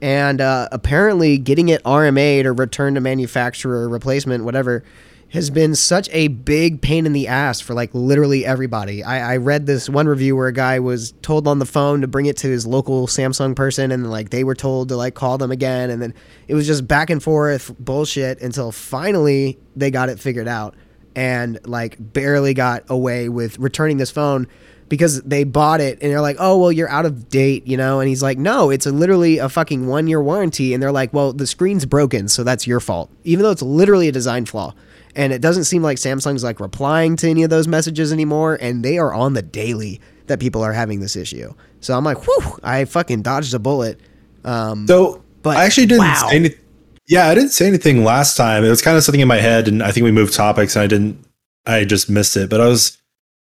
And 0.00 0.40
uh, 0.40 0.68
apparently 0.72 1.36
getting 1.36 1.68
it 1.68 1.82
RMA'd 1.82 2.46
or 2.46 2.52
returned 2.52 2.94
to 2.94 3.00
manufacturer 3.00 3.88
replacement, 3.88 4.44
whatever, 4.44 4.84
has 5.32 5.48
been 5.48 5.74
such 5.74 6.08
a 6.12 6.28
big 6.28 6.82
pain 6.82 7.06
in 7.06 7.12
the 7.12 7.28
ass 7.28 7.60
for 7.60 7.72
like 7.72 7.90
literally 7.94 8.44
everybody. 8.44 9.02
I, 9.02 9.34
I 9.34 9.36
read 9.36 9.66
this 9.66 9.88
one 9.88 10.08
review 10.08 10.34
where 10.34 10.48
a 10.48 10.52
guy 10.52 10.80
was 10.80 11.12
told 11.22 11.46
on 11.46 11.60
the 11.60 11.66
phone 11.66 12.00
to 12.00 12.08
bring 12.08 12.26
it 12.26 12.36
to 12.38 12.48
his 12.48 12.66
local 12.66 13.06
Samsung 13.06 13.54
person, 13.54 13.92
and 13.92 14.10
like 14.10 14.30
they 14.30 14.44
were 14.44 14.56
told 14.56 14.88
to 14.88 14.96
like 14.96 15.14
call 15.14 15.38
them 15.38 15.50
again, 15.50 15.90
and 15.90 16.02
then 16.02 16.14
it 16.48 16.54
was 16.54 16.66
just 16.66 16.86
back 16.88 17.10
and 17.10 17.22
forth 17.22 17.72
bullshit 17.78 18.40
until 18.40 18.72
finally 18.72 19.58
they 19.76 19.90
got 19.90 20.08
it 20.08 20.18
figured 20.18 20.48
out 20.48 20.74
and 21.14 21.58
like 21.66 21.96
barely 21.98 22.54
got 22.54 22.84
away 22.88 23.28
with 23.28 23.58
returning 23.58 23.96
this 23.96 24.10
phone 24.10 24.46
because 24.88 25.22
they 25.22 25.44
bought 25.44 25.80
it 25.80 25.98
and 26.02 26.10
they're 26.10 26.20
like, 26.20 26.36
oh, 26.40 26.58
well, 26.58 26.72
you're 26.72 26.88
out 26.88 27.06
of 27.06 27.28
date, 27.28 27.66
you 27.66 27.76
know? 27.76 28.00
And 28.00 28.08
he's 28.08 28.22
like, 28.22 28.38
no, 28.38 28.70
it's 28.70 28.86
a 28.86 28.90
literally 28.90 29.38
a 29.38 29.48
fucking 29.48 29.86
one 29.86 30.08
year 30.08 30.20
warranty. 30.20 30.74
And 30.74 30.82
they're 30.82 30.90
like, 30.90 31.14
well, 31.14 31.32
the 31.32 31.46
screen's 31.46 31.86
broken, 31.86 32.28
so 32.28 32.42
that's 32.42 32.66
your 32.66 32.80
fault, 32.80 33.08
even 33.22 33.44
though 33.44 33.52
it's 33.52 33.62
literally 33.62 34.08
a 34.08 34.12
design 34.12 34.46
flaw. 34.46 34.74
And 35.20 35.34
it 35.34 35.42
doesn't 35.42 35.64
seem 35.64 35.82
like 35.82 35.98
Samsung's 35.98 36.42
like 36.42 36.60
replying 36.60 37.14
to 37.16 37.28
any 37.28 37.42
of 37.42 37.50
those 37.50 37.68
messages 37.68 38.10
anymore. 38.10 38.56
And 38.58 38.82
they 38.82 38.96
are 38.96 39.12
on 39.12 39.34
the 39.34 39.42
daily 39.42 40.00
that 40.28 40.40
people 40.40 40.62
are 40.62 40.72
having 40.72 41.00
this 41.00 41.14
issue. 41.14 41.52
So 41.80 41.94
I'm 41.94 42.04
like, 42.04 42.26
whew, 42.26 42.58
I 42.62 42.86
fucking 42.86 43.20
dodged 43.20 43.52
a 43.52 43.58
bullet. 43.58 44.00
Um, 44.46 44.86
So, 44.86 45.22
But, 45.42 45.58
I 45.58 45.66
actually 45.66 45.88
didn't 45.88 46.06
wow. 46.06 46.26
say 46.30 46.36
anything. 46.36 46.58
Yeah, 47.06 47.28
I 47.28 47.34
didn't 47.34 47.50
say 47.50 47.66
anything 47.66 48.02
last 48.02 48.34
time. 48.34 48.64
It 48.64 48.70
was 48.70 48.80
kind 48.80 48.96
of 48.96 49.02
something 49.04 49.20
in 49.20 49.28
my 49.28 49.36
head, 49.36 49.68
and 49.68 49.82
I 49.82 49.90
think 49.90 50.04
we 50.04 50.12
moved 50.12 50.32
topics, 50.32 50.74
and 50.74 50.84
I 50.84 50.86
didn't. 50.86 51.22
I 51.66 51.84
just 51.84 52.08
missed 52.08 52.36
it. 52.38 52.48
But 52.48 52.62
I 52.62 52.68
was, 52.68 52.96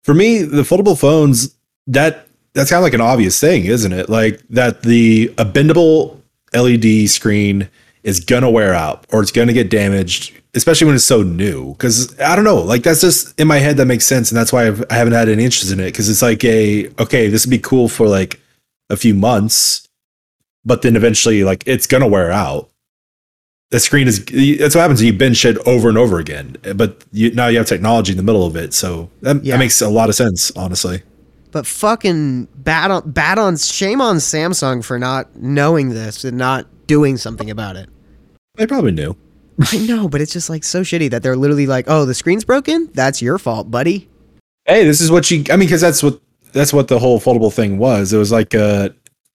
for 0.03 0.13
me, 0.13 0.41
the 0.41 0.63
foldable 0.63 0.99
phones. 0.99 1.55
That 1.87 2.27
that's 2.53 2.71
kind 2.71 2.79
of 2.79 2.83
like 2.83 2.93
an 2.93 3.01
obvious 3.01 3.39
thing, 3.39 3.65
isn't 3.65 3.93
it? 3.93 4.09
Like 4.09 4.41
that 4.49 4.81
the 4.81 5.33
a 5.37 5.45
bendable 5.45 6.19
LED 6.53 7.09
screen 7.09 7.69
is 8.03 8.19
gonna 8.19 8.49
wear 8.49 8.73
out 8.73 9.05
or 9.11 9.21
it's 9.21 9.31
gonna 9.31 9.53
get 9.53 9.69
damaged, 9.69 10.33
especially 10.55 10.85
when 10.85 10.95
it's 10.95 11.03
so 11.05 11.23
new. 11.23 11.71
Because 11.73 12.17
I 12.19 12.35
don't 12.35 12.45
know, 12.45 12.57
like 12.61 12.83
that's 12.83 13.01
just 13.01 13.39
in 13.39 13.47
my 13.47 13.57
head 13.59 13.77
that 13.77 13.85
makes 13.85 14.05
sense, 14.05 14.31
and 14.31 14.37
that's 14.37 14.53
why 14.53 14.67
I've, 14.67 14.83
I 14.89 14.95
haven't 14.95 15.13
had 15.13 15.29
any 15.29 15.43
interest 15.43 15.71
in 15.71 15.79
it. 15.79 15.85
Because 15.85 16.09
it's 16.09 16.21
like 16.21 16.43
a 16.43 16.89
okay, 16.99 17.27
this 17.27 17.45
would 17.45 17.51
be 17.51 17.59
cool 17.59 17.87
for 17.89 18.07
like 18.07 18.39
a 18.89 18.95
few 18.97 19.13
months, 19.13 19.87
but 20.65 20.81
then 20.81 20.95
eventually 20.95 21.43
like 21.43 21.63
it's 21.65 21.87
gonna 21.87 22.07
wear 22.07 22.31
out 22.31 22.69
the 23.71 23.79
screen 23.79 24.07
is 24.07 24.23
that's 24.59 24.75
what 24.75 24.81
happens 24.81 25.01
you 25.01 25.11
binge 25.11 25.37
shit 25.37 25.57
over 25.65 25.89
and 25.89 25.97
over 25.97 26.19
again 26.19 26.55
but 26.75 27.03
you, 27.11 27.31
now 27.33 27.47
you 27.47 27.57
have 27.57 27.65
technology 27.65 28.11
in 28.11 28.17
the 28.17 28.23
middle 28.23 28.45
of 28.45 28.55
it 28.55 28.71
so 28.71 29.09
that, 29.21 29.43
Yeah. 29.43 29.53
that 29.55 29.59
makes 29.59 29.81
a 29.81 29.89
lot 29.89 30.09
of 30.09 30.15
sense 30.15 30.51
honestly 30.55 31.01
But 31.51 31.65
fucking 31.65 32.49
bad 32.55 32.91
on 32.91 33.09
bad 33.09 33.39
on 33.39 33.57
shame 33.57 33.99
on 33.99 34.17
Samsung 34.17 34.85
for 34.85 34.99
not 34.99 35.35
knowing 35.35 35.89
this 35.89 36.23
and 36.23 36.37
not 36.37 36.67
doing 36.85 37.17
something 37.17 37.49
about 37.49 37.75
it. 37.75 37.89
they 38.57 38.67
probably 38.67 38.91
knew 38.91 39.15
I 39.71 39.77
know, 39.77 40.07
but 40.07 40.21
it's 40.21 40.33
just 40.33 40.49
like 40.49 40.63
so 40.63 40.81
shitty 40.81 41.09
that 41.11 41.21
they're 41.23 41.35
literally 41.35 41.67
like, 41.67 41.85
"Oh, 41.87 42.05
the 42.05 42.13
screen's 42.13 42.43
broken. 42.43 42.89
That's 42.93 43.21
your 43.21 43.37
fault, 43.37 43.69
buddy." 43.71 44.09
hey 44.65 44.85
this 44.85 45.01
is 45.01 45.11
what 45.11 45.29
you 45.29 45.43
i 45.51 45.57
mean 45.57 45.67
because 45.67 45.81
that's 45.81 46.01
what 46.01 46.21
that's 46.53 46.71
what 46.71 46.87
the 46.87 46.97
whole 46.97 47.19
foldable 47.19 47.51
thing 47.51 47.77
was 47.77 48.13
it 48.13 48.17
was 48.17 48.31
like 48.31 48.55
uh 48.55 48.87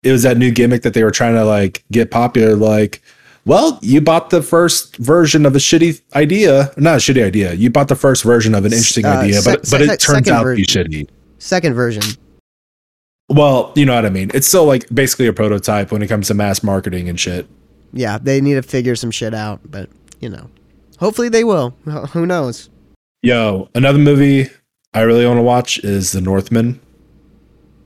it 0.02 0.10
was 0.10 0.22
that 0.22 0.38
new 0.38 0.50
gimmick 0.50 0.80
that 0.80 0.94
they 0.94 1.04
were 1.04 1.10
trying 1.10 1.34
to 1.34 1.44
like 1.44 1.84
get 1.92 2.10
popular 2.10 2.56
like 2.56 3.02
well 3.44 3.78
you 3.82 4.00
bought 4.00 4.30
the 4.30 4.40
first 4.40 4.96
version 4.96 5.44
of 5.44 5.54
a 5.54 5.58
shitty 5.58 6.00
idea 6.14 6.72
not 6.78 6.94
a 6.94 6.96
shitty 6.96 7.22
idea 7.22 7.52
you 7.52 7.68
bought 7.68 7.88
the 7.88 7.94
first 7.94 8.24
version 8.24 8.54
of 8.54 8.64
an 8.64 8.72
interesting 8.72 9.04
Uh, 9.04 9.16
idea 9.20 9.34
sec- 9.42 9.56
but 9.56 9.60
but 9.70 9.80
sec- 9.82 9.90
it 9.90 10.00
turns 10.00 10.30
out 10.30 10.44
to 10.44 10.54
be 10.56 10.64
shitty 10.64 11.06
Second 11.36 11.74
version. 11.74 12.02
well 13.28 13.72
you 13.76 13.84
know 13.84 13.94
what 13.94 14.06
i 14.06 14.10
mean 14.10 14.30
it's 14.32 14.46
still 14.48 14.64
like 14.64 14.86
basically 14.94 15.26
a 15.26 15.32
prototype 15.34 15.92
when 15.92 16.00
it 16.02 16.06
comes 16.08 16.28
to 16.28 16.34
mass 16.34 16.62
marketing 16.62 17.06
and 17.08 17.20
shit 17.20 17.46
Yeah, 17.92 18.16
they 18.16 18.40
need 18.40 18.54
to 18.54 18.62
figure 18.62 18.96
some 18.96 19.10
shit 19.10 19.34
out, 19.34 19.60
but 19.70 19.90
you 20.20 20.28
know, 20.28 20.50
hopefully 20.98 21.28
they 21.28 21.44
will. 21.44 21.70
Who 22.12 22.26
knows? 22.26 22.70
Yo, 23.22 23.68
another 23.74 23.98
movie 23.98 24.48
I 24.94 25.00
really 25.00 25.26
want 25.26 25.38
to 25.38 25.42
watch 25.42 25.78
is 25.78 26.12
The 26.12 26.20
Northman. 26.20 26.80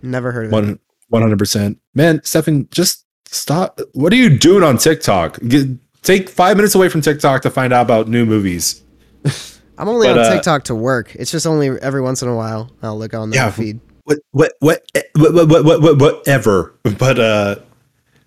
Never 0.02 0.32
heard 0.32 0.46
of 0.46 0.52
it. 0.52 0.54
One 0.54 0.78
one 1.08 1.22
hundred 1.22 1.38
percent. 1.38 1.78
Man, 1.94 2.20
Stefan, 2.24 2.68
just 2.70 3.06
stop. 3.26 3.80
What 3.92 4.12
are 4.12 4.16
you 4.16 4.36
doing 4.36 4.62
on 4.62 4.78
TikTok? 4.78 5.38
Get, 5.46 5.68
take 6.02 6.28
five 6.28 6.56
minutes 6.56 6.74
away 6.74 6.88
from 6.88 7.00
TikTok 7.00 7.42
to 7.42 7.50
find 7.50 7.72
out 7.72 7.82
about 7.82 8.08
new 8.08 8.24
movies. 8.26 8.82
I'm 9.78 9.88
only 9.88 10.08
but, 10.08 10.18
on 10.18 10.24
uh, 10.26 10.32
TikTok 10.34 10.64
to 10.64 10.74
work. 10.74 11.14
It's 11.14 11.30
just 11.30 11.46
only 11.46 11.68
every 11.80 12.00
once 12.02 12.22
in 12.22 12.28
a 12.28 12.36
while 12.36 12.70
I'll 12.82 12.98
look 12.98 13.14
on 13.14 13.30
the 13.30 13.36
Yeah. 13.36 13.50
feed. 13.50 13.80
What 14.04 14.18
what 14.32 14.52
what 14.58 14.82
what 15.16 15.34
what, 15.34 15.64
what, 15.64 15.82
what 15.82 15.98
whatever. 15.98 16.74
But 16.98 17.18
uh, 17.18 17.56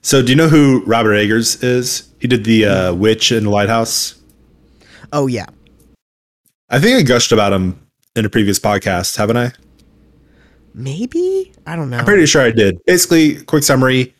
so 0.06 0.22
do 0.22 0.32
you 0.32 0.36
know 0.36 0.47
who 0.47 0.84
Robert 0.86 1.16
Eggers 1.16 1.64
is? 1.64 2.08
He 2.20 2.28
did 2.28 2.43
the 2.43 2.66
uh, 2.66 2.93
Witch 2.93 3.32
in 3.32 3.45
the 3.45 3.49
Lighthouse. 3.49 4.22
Oh 5.12 5.26
yeah, 5.26 5.47
I 6.70 6.80
think 6.80 6.99
I 6.99 7.01
gushed 7.01 7.32
about 7.32 7.51
him 7.51 7.80
in 8.16 8.24
a 8.24 8.30
previous 8.30 8.60
podcast, 8.60 9.18
haven't 9.18 9.38
I? 9.38 9.51
Maybe 10.76 11.51
I 11.66 11.76
don't 11.76 11.89
know. 11.89 11.97
I'm 11.97 12.06
pretty 12.06 12.28
sure 12.28 12.43
I 12.43 12.51
did. 12.51 12.78
Basically, 12.86 13.41
quick 13.45 13.64
summary: 13.64 14.14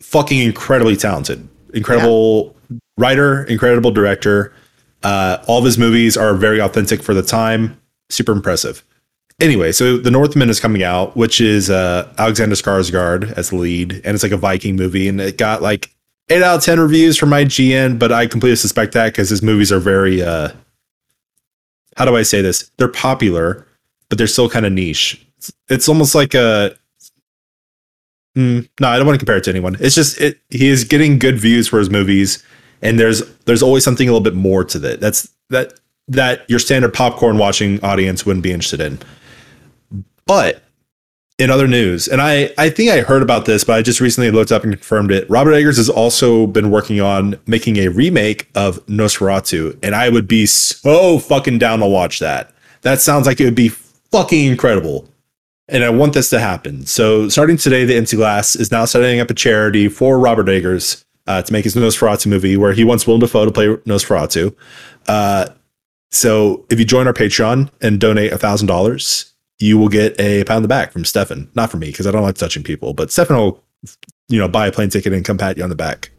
fucking 0.00 0.38
incredibly 0.38 0.96
talented, 0.96 1.46
incredible 1.74 2.56
writer, 2.96 3.44
incredible 3.44 3.90
director. 3.90 4.54
Uh, 5.02 5.44
all 5.46 5.58
of 5.58 5.64
his 5.66 5.76
movies 5.76 6.16
are 6.16 6.32
very 6.32 6.58
authentic 6.58 7.02
for 7.02 7.12
the 7.12 7.22
time. 7.22 7.78
Super 8.08 8.32
impressive. 8.32 8.82
Anyway, 9.42 9.72
so 9.72 9.96
The 9.96 10.10
Northman 10.10 10.48
is 10.50 10.60
coming 10.60 10.84
out, 10.84 11.16
which 11.16 11.40
is 11.40 11.68
uh, 11.68 12.08
Alexander 12.16 12.54
Skarsgård 12.54 13.32
as 13.32 13.50
the 13.50 13.56
lead, 13.56 13.94
and 14.04 14.14
it's 14.14 14.22
like 14.22 14.30
a 14.30 14.36
Viking 14.36 14.76
movie, 14.76 15.08
and 15.08 15.20
it 15.20 15.36
got 15.36 15.60
like 15.60 15.90
eight 16.28 16.44
out 16.44 16.58
of 16.58 16.62
ten 16.62 16.78
reviews 16.78 17.18
from 17.18 17.30
IGN, 17.30 17.98
but 17.98 18.12
I 18.12 18.28
completely 18.28 18.54
suspect 18.54 18.92
that 18.92 19.06
because 19.06 19.28
his 19.28 19.42
movies 19.42 19.72
are 19.72 19.80
very 19.80 20.22
uh, 20.22 20.50
how 21.96 22.04
do 22.04 22.16
I 22.16 22.22
say 22.22 22.40
this? 22.40 22.70
They're 22.78 22.86
popular, 22.86 23.66
but 24.08 24.16
they're 24.16 24.28
still 24.28 24.48
kind 24.48 24.64
of 24.64 24.72
niche. 24.72 25.20
It's, 25.38 25.52
it's 25.68 25.88
almost 25.88 26.14
like 26.14 26.34
a 26.34 26.76
mm, 28.38 28.68
no, 28.78 28.88
I 28.88 28.96
don't 28.96 29.08
want 29.08 29.16
to 29.16 29.24
compare 29.24 29.38
it 29.38 29.44
to 29.44 29.50
anyone. 29.50 29.76
It's 29.80 29.96
just 29.96 30.20
it, 30.20 30.38
he 30.50 30.68
is 30.68 30.84
getting 30.84 31.18
good 31.18 31.40
views 31.40 31.66
for 31.66 31.80
his 31.80 31.90
movies, 31.90 32.44
and 32.80 32.96
there's 32.96 33.28
there's 33.46 33.62
always 33.62 33.82
something 33.82 34.08
a 34.08 34.12
little 34.12 34.22
bit 34.22 34.36
more 34.36 34.62
to 34.62 34.78
it. 34.88 35.00
That's 35.00 35.28
that 35.50 35.74
that 36.06 36.48
your 36.48 36.60
standard 36.60 36.94
popcorn 36.94 37.38
watching 37.38 37.82
audience 37.82 38.24
wouldn't 38.24 38.44
be 38.44 38.52
interested 38.52 38.80
in. 38.80 39.00
But 40.26 40.62
in 41.38 41.50
other 41.50 41.66
news, 41.66 42.08
and 42.08 42.22
I, 42.22 42.52
I 42.58 42.70
think 42.70 42.90
I 42.90 43.00
heard 43.00 43.22
about 43.22 43.46
this, 43.46 43.64
but 43.64 43.74
I 43.74 43.82
just 43.82 44.00
recently 44.00 44.30
looked 44.30 44.52
up 44.52 44.62
and 44.64 44.72
confirmed 44.72 45.10
it. 45.10 45.28
Robert 45.28 45.52
Eggers 45.52 45.76
has 45.76 45.88
also 45.88 46.46
been 46.46 46.70
working 46.70 47.00
on 47.00 47.38
making 47.46 47.78
a 47.78 47.88
remake 47.88 48.48
of 48.54 48.84
Nosferatu, 48.86 49.78
and 49.82 49.94
I 49.94 50.08
would 50.08 50.28
be 50.28 50.46
so 50.46 51.18
fucking 51.18 51.58
down 51.58 51.80
to 51.80 51.86
watch 51.86 52.18
that. 52.20 52.54
That 52.82 53.00
sounds 53.00 53.26
like 53.26 53.40
it 53.40 53.44
would 53.44 53.54
be 53.54 53.68
fucking 53.68 54.46
incredible. 54.46 55.08
And 55.68 55.84
I 55.84 55.90
want 55.90 56.12
this 56.12 56.28
to 56.30 56.40
happen. 56.40 56.84
So, 56.86 57.28
starting 57.28 57.56
today, 57.56 57.84
the 57.84 57.96
Empty 57.96 58.16
Glass 58.16 58.56
is 58.56 58.70
now 58.70 58.84
setting 58.84 59.20
up 59.20 59.30
a 59.30 59.34
charity 59.34 59.88
for 59.88 60.18
Robert 60.18 60.48
Eggers 60.48 61.04
uh, 61.26 61.40
to 61.40 61.52
make 61.52 61.64
his 61.64 61.74
Nosferatu 61.74 62.26
movie, 62.26 62.56
where 62.56 62.72
he 62.72 62.84
wants 62.84 63.06
Willem 63.06 63.20
Dafoe 63.20 63.46
to 63.46 63.52
play 63.52 63.68
Nosferatu. 63.68 64.54
Uh, 65.08 65.46
so, 66.10 66.66
if 66.68 66.78
you 66.78 66.84
join 66.84 67.06
our 67.06 67.14
Patreon 67.14 67.70
and 67.80 67.98
donate 67.98 68.32
a 68.32 68.38
thousand 68.38 68.66
dollars, 68.66 69.31
you 69.62 69.78
will 69.78 69.88
get 69.88 70.18
a 70.20 70.42
pound 70.42 70.58
of 70.58 70.62
the 70.62 70.68
back 70.68 70.90
from 70.90 71.04
Stefan. 71.04 71.48
Not 71.54 71.70
from 71.70 71.80
me 71.80 71.86
because 71.86 72.06
I 72.06 72.10
don't 72.10 72.22
like 72.22 72.34
touching 72.34 72.64
people, 72.64 72.94
but 72.94 73.12
Stefan 73.12 73.36
will, 73.36 73.62
you 74.28 74.38
know, 74.38 74.48
buy 74.48 74.66
a 74.66 74.72
plane 74.72 74.90
ticket 74.90 75.12
and 75.12 75.24
come 75.24 75.38
pat 75.38 75.56
you 75.56 75.62
on 75.62 75.68
the 75.68 75.76
back. 75.76 76.10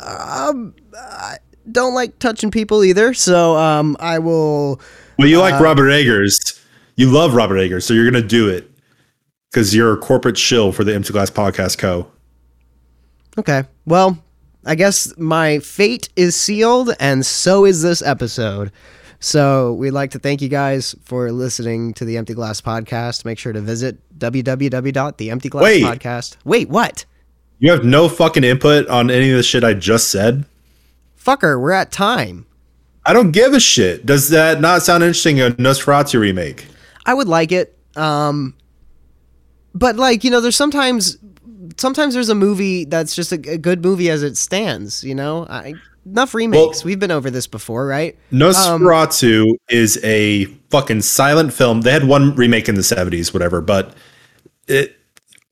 Um, 0.00 0.72
I 0.96 1.38
don't 1.70 1.94
like 1.94 2.16
touching 2.20 2.52
people 2.52 2.84
either, 2.84 3.12
so 3.12 3.56
um, 3.56 3.96
I 3.98 4.20
will. 4.20 4.80
Well, 5.18 5.26
you 5.26 5.40
like 5.40 5.54
uh, 5.54 5.64
Robert 5.64 5.90
Eggers. 5.90 6.38
You 6.94 7.10
love 7.10 7.34
Robert 7.34 7.58
Eggers, 7.58 7.84
so 7.84 7.92
you're 7.92 8.08
gonna 8.08 8.24
do 8.24 8.48
it 8.48 8.70
because 9.50 9.74
you're 9.74 9.92
a 9.92 9.98
corporate 9.98 10.38
shill 10.38 10.70
for 10.70 10.84
the 10.84 10.94
Empty 10.94 11.12
Glass 11.12 11.30
Podcast 11.30 11.76
Co. 11.78 12.08
Okay. 13.36 13.64
Well, 13.84 14.16
I 14.64 14.76
guess 14.76 15.12
my 15.18 15.58
fate 15.58 16.08
is 16.14 16.36
sealed, 16.36 16.94
and 17.00 17.26
so 17.26 17.64
is 17.64 17.82
this 17.82 18.00
episode. 18.00 18.70
So 19.24 19.72
we'd 19.72 19.92
like 19.92 20.10
to 20.10 20.18
thank 20.18 20.42
you 20.42 20.50
guys 20.50 20.94
for 21.02 21.32
listening 21.32 21.94
to 21.94 22.04
the 22.04 22.18
Empty 22.18 22.34
Glass 22.34 22.60
Podcast. 22.60 23.24
Make 23.24 23.38
sure 23.38 23.54
to 23.54 23.60
visit 23.62 23.96
www.theemptyglasspodcast. 24.18 26.36
Wait, 26.44 26.44
Wait, 26.44 26.68
what? 26.68 27.06
You 27.58 27.70
have 27.70 27.86
no 27.86 28.10
fucking 28.10 28.44
input 28.44 28.86
on 28.88 29.10
any 29.10 29.30
of 29.30 29.38
the 29.38 29.42
shit 29.42 29.64
I 29.64 29.72
just 29.72 30.10
said? 30.10 30.44
Fucker, 31.18 31.58
we're 31.58 31.72
at 31.72 31.90
time. 31.90 32.44
I 33.06 33.14
don't 33.14 33.30
give 33.30 33.54
a 33.54 33.60
shit. 33.60 34.04
Does 34.04 34.28
that 34.28 34.60
not 34.60 34.82
sound 34.82 35.02
interesting? 35.02 35.40
A 35.40 35.52
Nosferatu 35.52 36.20
remake? 36.20 36.66
I 37.06 37.14
would 37.14 37.28
like 37.28 37.50
it. 37.50 37.78
Um, 37.96 38.54
but 39.74 39.96
like 39.96 40.22
you 40.22 40.30
know, 40.30 40.42
there's 40.42 40.54
sometimes 40.54 41.16
sometimes 41.78 42.12
there's 42.12 42.28
a 42.28 42.34
movie 42.34 42.84
that's 42.84 43.16
just 43.16 43.32
a, 43.32 43.36
a 43.50 43.56
good 43.56 43.82
movie 43.82 44.10
as 44.10 44.22
it 44.22 44.36
stands. 44.36 45.02
You 45.02 45.14
know, 45.14 45.46
I 45.48 45.72
enough 46.06 46.34
remakes. 46.34 46.78
Well, 46.78 46.86
We've 46.86 46.98
been 46.98 47.10
over 47.10 47.30
this 47.30 47.46
before, 47.46 47.86
right? 47.86 48.16
Nosferatu 48.32 49.50
um, 49.50 49.56
is 49.68 50.02
a 50.04 50.46
fucking 50.70 51.02
silent 51.02 51.52
film. 51.52 51.82
They 51.82 51.92
had 51.92 52.04
one 52.04 52.34
remake 52.34 52.68
in 52.68 52.74
the 52.74 52.82
70s, 52.82 53.32
whatever, 53.32 53.60
but 53.60 53.94
it 54.68 54.96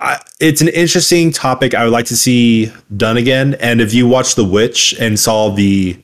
I, 0.03 0.21
it's 0.41 0.61
an 0.61 0.69
interesting 0.69 1.31
topic 1.31 1.75
I 1.75 1.85
would 1.85 1.93
like 1.93 2.07
to 2.07 2.17
see 2.17 2.73
done 2.97 3.17
again. 3.17 3.55
And 3.61 3.81
if 3.81 3.95
you 3.95 4.09
watch 4.09 4.35
The 4.35 4.45
Witch 4.45 4.95
and 4.99 5.19
saw 5.19 5.49
the 5.51 5.97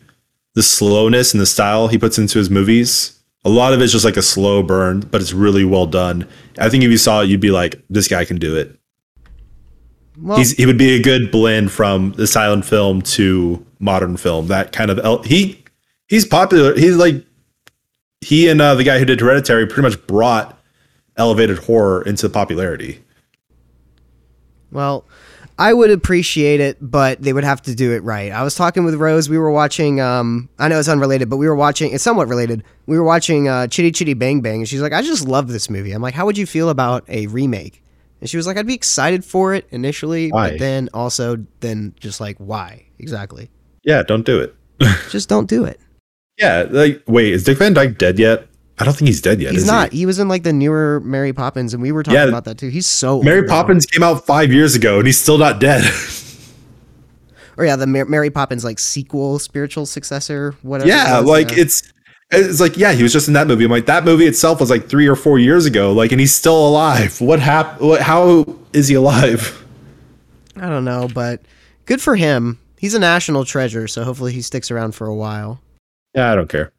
the 0.55 0.63
slowness 0.63 1.35
and 1.35 1.41
the 1.41 1.47
style 1.47 1.89
he 1.89 1.99
puts 1.99 2.19
into 2.19 2.39
his 2.39 2.49
movies, 2.49 3.19
a 3.45 3.49
lot 3.49 3.73
of 3.73 3.81
it's 3.81 3.93
just 3.93 4.05
like 4.05 4.17
a 4.17 4.23
slow 4.23 4.63
burn, 4.63 5.01
but 5.01 5.21
it's 5.21 5.33
really 5.33 5.65
well 5.65 5.87
done. 5.87 6.27
I 6.59 6.69
think 6.69 6.85
if 6.85 6.91
you 6.91 6.97
saw 6.97 7.23
it, 7.23 7.29
you'd 7.29 7.41
be 7.41 7.51
like, 7.51 7.83
this 7.91 8.09
guy 8.09 8.25
can 8.25 8.39
do 8.39 8.57
it. 8.57 8.78
Well, 10.21 10.39
He's, 10.39 10.53
he 10.53 10.67
would 10.67 10.79
be 10.79 10.97
a 10.97 11.03
good 11.03 11.31
blend 11.31 11.71
from 11.71 12.13
the 12.13 12.27
silent 12.27 12.65
film 12.65 13.03
to 13.03 13.65
modern 13.79 14.17
film. 14.17 14.49
That 14.49 14.73
kind 14.73 14.91
of 14.91 14.99
el- 14.99 15.23
he 15.23 15.65
he's 16.09 16.25
popular. 16.25 16.75
He's 16.75 16.97
like 16.97 17.25
he 18.21 18.49
and 18.49 18.61
uh, 18.61 18.75
the 18.75 18.85
guy 18.85 18.99
who 18.99 19.05
did 19.05 19.21
Hereditary 19.21 19.67
pretty 19.67 19.83
much 19.83 20.07
brought 20.07 20.59
elevated 21.17 21.59
horror 21.59 22.03
into 22.03 22.29
popularity. 22.29 23.03
Well, 24.71 25.05
I 25.59 25.73
would 25.73 25.91
appreciate 25.91 26.61
it, 26.61 26.79
but 26.81 27.21
they 27.23 27.33
would 27.33 27.45
have 27.45 27.63
to 27.63 27.75
do 27.75 27.93
it 27.93 28.03
right. 28.03 28.31
I 28.31 28.43
was 28.43 28.55
talking 28.55 28.85
with 28.85 28.95
Rose. 28.95 29.29
We 29.29 29.39
were 29.39 29.51
watching. 29.51 30.01
Um, 30.01 30.49
I 30.59 30.69
know 30.69 30.79
it's 30.79 30.89
unrelated, 30.89 31.29
but 31.31 31.37
we 31.37 31.49
were 31.49 31.57
watching. 31.57 31.93
It's 31.93 32.05
somewhat 32.05 32.29
related. 32.29 32.65
We 32.87 32.99
were 32.99 33.05
watching 33.05 33.49
uh, 33.49 33.67
Chitty 33.67 33.93
Chitty 33.93 34.15
Bang 34.15 34.41
Bang, 34.41 34.61
and 34.61 34.69
she's 34.69 34.81
like, 34.81 34.93
"I 34.93 35.03
just 35.03 35.27
love 35.27 35.49
this 35.49 35.71
movie." 35.71 35.93
I'm 35.93 36.03
like, 36.03 36.15
"How 36.15 36.27
would 36.27 36.39
you 36.39 36.47
feel 36.47 36.71
about 36.71 37.05
a 37.09 37.27
remake?" 37.29 37.83
And 38.21 38.29
she 38.29 38.37
was 38.37 38.47
like, 38.47 38.57
I'd 38.57 38.67
be 38.67 38.75
excited 38.75 39.25
for 39.25 39.55
it 39.55 39.67
initially, 39.71 40.31
why? 40.31 40.51
but 40.51 40.59
then 40.59 40.89
also 40.93 41.45
then 41.61 41.95
just 42.01 42.21
like 42.21 42.37
why 42.39 42.87
exactly? 42.99 43.51
Yeah, 43.85 44.03
don't 44.03 44.27
do 44.27 44.41
it. 44.41 44.55
just 45.11 45.29
don't 45.29 45.49
do 45.49 45.65
it. 45.65 45.81
Yeah, 46.39 46.67
like 46.69 47.03
wait, 47.07 47.33
is 47.33 47.45
Dick 47.45 47.59
Van 47.59 47.75
Dyke 47.75 47.99
dead 47.99 48.19
yet? 48.19 48.47
I 48.81 48.85
don't 48.85 48.95
think 48.95 49.09
he's 49.09 49.21
dead 49.21 49.41
yet. 49.41 49.53
He's 49.53 49.67
not. 49.67 49.93
He? 49.93 49.99
he? 49.99 50.07
was 50.07 50.19
in 50.19 50.29
like 50.29 50.45
the 50.45 50.53
newer 50.53 51.01
Mary 51.01 51.33
Poppins, 51.33 51.75
and 51.75 51.83
we 51.83 51.91
were 51.91 52.03
talking 52.03 52.19
yeah, 52.19 52.27
about 52.27 52.45
that 52.45 52.59
too. 52.59 52.69
He's 52.69 52.87
so 52.87 53.23
Mary 53.23 53.47
Poppins 53.47 53.87
came 53.87 54.03
out 54.03 54.25
five 54.25 54.53
years 54.53 54.75
ago, 54.75 54.99
and 54.99 55.07
he's 55.07 55.21
still 55.21 55.39
not 55.39 55.59
dead. 55.59 55.85
or 57.57 57.65
yeah, 57.65 57.75
the 57.75 57.87
Mary 57.87 58.31
Poppins 58.31 58.65
like 58.65 58.79
sequel, 58.79 59.41
spiritual 59.41 59.85
successor, 59.85 60.55
whatever. 60.63 60.89
Yeah, 60.89 61.19
like 61.19 61.59
it's 61.59 61.93
it's 62.31 62.61
like, 62.61 62.77
yeah, 62.77 62.93
he 62.93 63.03
was 63.03 63.13
just 63.13 63.29
in 63.29 63.35
that 63.35 63.47
movie. 63.47 63.65
I'm 63.65 63.71
like, 63.71 63.87
that 63.87 64.05
movie 64.05 64.27
itself 64.27 64.61
was 64.61 64.71
like 64.71 64.89
three 64.89 65.07
or 65.07 65.17
four 65.17 65.39
years 65.39 65.67
ago. 65.67 65.93
Like, 65.93 66.13
and 66.13 66.21
he's 66.21 66.35
still 66.35 66.69
alive. 66.69 67.21
What 67.21 67.41
happened? 67.41 67.99
How 68.01 68.45
is 68.73 68.89
he 68.89 68.95
alive? 68.95 69.65
I 70.57 70.69
don't 70.69 70.85
know, 70.85 71.09
but 71.13 71.43
good 71.87 72.01
for 72.03 72.17
him. 72.17 72.59
He's 72.79 72.95
a 72.95 72.99
national 72.99 73.45
treasure, 73.45 73.89
so 73.89 74.05
hopefully 74.05 74.33
he 74.33 74.43
sticks 74.43 74.71
around 74.71 74.95
for 74.95 75.07
a 75.07 75.15
while. 75.15 75.61
Yeah, 76.15 76.31
I 76.31 76.35
don't 76.35 76.49
care. 76.49 76.73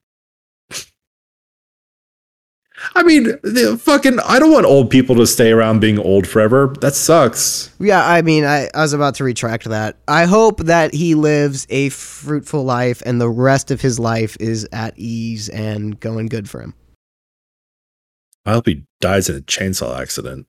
I 2.95 3.03
mean, 3.03 3.23
the 3.43 3.79
fucking, 3.81 4.19
I 4.25 4.39
don't 4.39 4.51
want 4.51 4.65
old 4.65 4.89
people 4.89 5.15
to 5.17 5.27
stay 5.27 5.51
around 5.51 5.79
being 5.79 5.99
old 5.99 6.27
forever. 6.27 6.73
That 6.81 6.95
sucks. 6.95 7.73
Yeah, 7.79 8.05
I 8.05 8.21
mean, 8.21 8.45
I, 8.45 8.69
I 8.73 8.81
was 8.81 8.93
about 8.93 9.15
to 9.15 9.23
retract 9.23 9.65
that. 9.65 9.97
I 10.07 10.25
hope 10.25 10.59
that 10.61 10.93
he 10.93 11.15
lives 11.15 11.67
a 11.69 11.89
fruitful 11.89 12.63
life 12.63 13.01
and 13.05 13.19
the 13.19 13.29
rest 13.29 13.71
of 13.71 13.81
his 13.81 13.99
life 13.99 14.37
is 14.39 14.67
at 14.71 14.97
ease 14.97 15.49
and 15.49 15.99
going 15.99 16.27
good 16.27 16.49
for 16.49 16.61
him. 16.61 16.73
I 18.45 18.53
hope 18.53 18.67
he 18.67 18.85
dies 19.01 19.29
in 19.29 19.35
a 19.35 19.41
chainsaw 19.41 19.99
accident. 19.99 20.47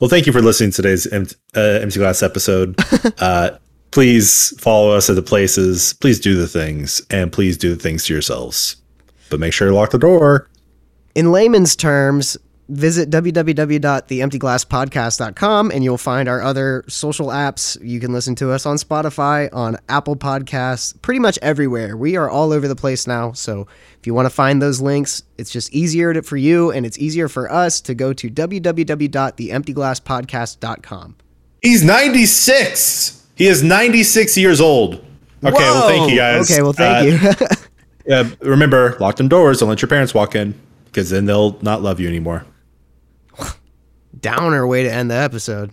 Well, 0.00 0.08
thank 0.08 0.26
you 0.26 0.32
for 0.32 0.40
listening 0.40 0.70
to 0.70 0.76
today's 0.76 1.06
empty, 1.06 1.36
uh, 1.54 1.60
empty 1.82 2.00
glass 2.00 2.22
episode. 2.22 2.74
uh, 3.18 3.58
please 3.90 4.58
follow 4.58 4.92
us 4.92 5.10
at 5.10 5.16
the 5.16 5.22
places. 5.22 5.92
Please 5.94 6.18
do 6.18 6.36
the 6.36 6.48
things, 6.48 7.02
and 7.10 7.30
please 7.30 7.58
do 7.58 7.74
the 7.74 7.80
things 7.80 8.06
to 8.06 8.14
yourselves. 8.14 8.76
But 9.28 9.40
make 9.40 9.52
sure 9.52 9.68
to 9.68 9.74
lock 9.74 9.90
the 9.90 9.98
door 9.98 10.48
in 11.14 11.32
layman's 11.32 11.76
terms, 11.76 12.36
visit 12.68 13.08
www.theemptyglasspodcast.com 13.10 15.70
and 15.70 15.84
you'll 15.84 15.98
find 15.98 16.28
our 16.28 16.42
other 16.42 16.84
social 16.88 17.28
apps. 17.28 17.78
You 17.82 18.00
can 18.00 18.12
listen 18.12 18.34
to 18.36 18.50
us 18.50 18.64
on 18.66 18.76
Spotify, 18.76 19.48
on 19.52 19.76
Apple 19.88 20.16
Podcasts, 20.16 21.00
pretty 21.02 21.20
much 21.20 21.38
everywhere. 21.42 21.96
We 21.96 22.16
are 22.16 22.28
all 22.28 22.52
over 22.52 22.66
the 22.66 22.76
place 22.76 23.06
now. 23.06 23.30
So 23.32 23.68
if 23.98 24.06
you 24.06 24.14
want 24.14 24.26
to 24.26 24.30
find 24.30 24.60
those 24.62 24.80
links, 24.80 25.22
it's 25.38 25.50
just 25.50 25.74
easier 25.74 26.14
to, 26.14 26.22
for 26.22 26.36
you 26.36 26.72
and 26.72 26.86
it's 26.86 26.98
easier 26.98 27.28
for 27.28 27.52
us 27.52 27.80
to 27.82 27.94
go 27.94 28.12
to 28.14 28.28
www.theemptyglasspodcast.com. 28.30 31.16
He's 31.62 31.84
96. 31.84 33.26
He 33.36 33.46
is 33.46 33.62
96 33.62 34.36
years 34.36 34.60
old. 34.60 34.94
Okay, 34.94 35.04
Whoa. 35.42 35.52
well, 35.58 35.88
thank 35.88 36.10
you 36.10 36.16
guys. 36.16 36.50
Okay, 36.50 36.62
well, 36.62 36.72
thank 36.72 37.22
uh, 37.22 37.34
you. 38.06 38.14
uh, 38.14 38.24
remember, 38.40 38.96
lock 39.00 39.16
them 39.16 39.28
doors. 39.28 39.60
Don't 39.60 39.68
let 39.68 39.82
your 39.82 39.88
parents 39.88 40.14
walk 40.14 40.34
in 40.34 40.58
because 40.94 41.10
then 41.10 41.26
they'll 41.26 41.58
not 41.60 41.82
love 41.82 41.98
you 41.98 42.06
anymore. 42.06 42.46
Downer 44.20 44.64
way 44.64 44.84
to 44.84 44.92
end 44.92 45.10
the 45.10 45.16
episode. 45.16 45.72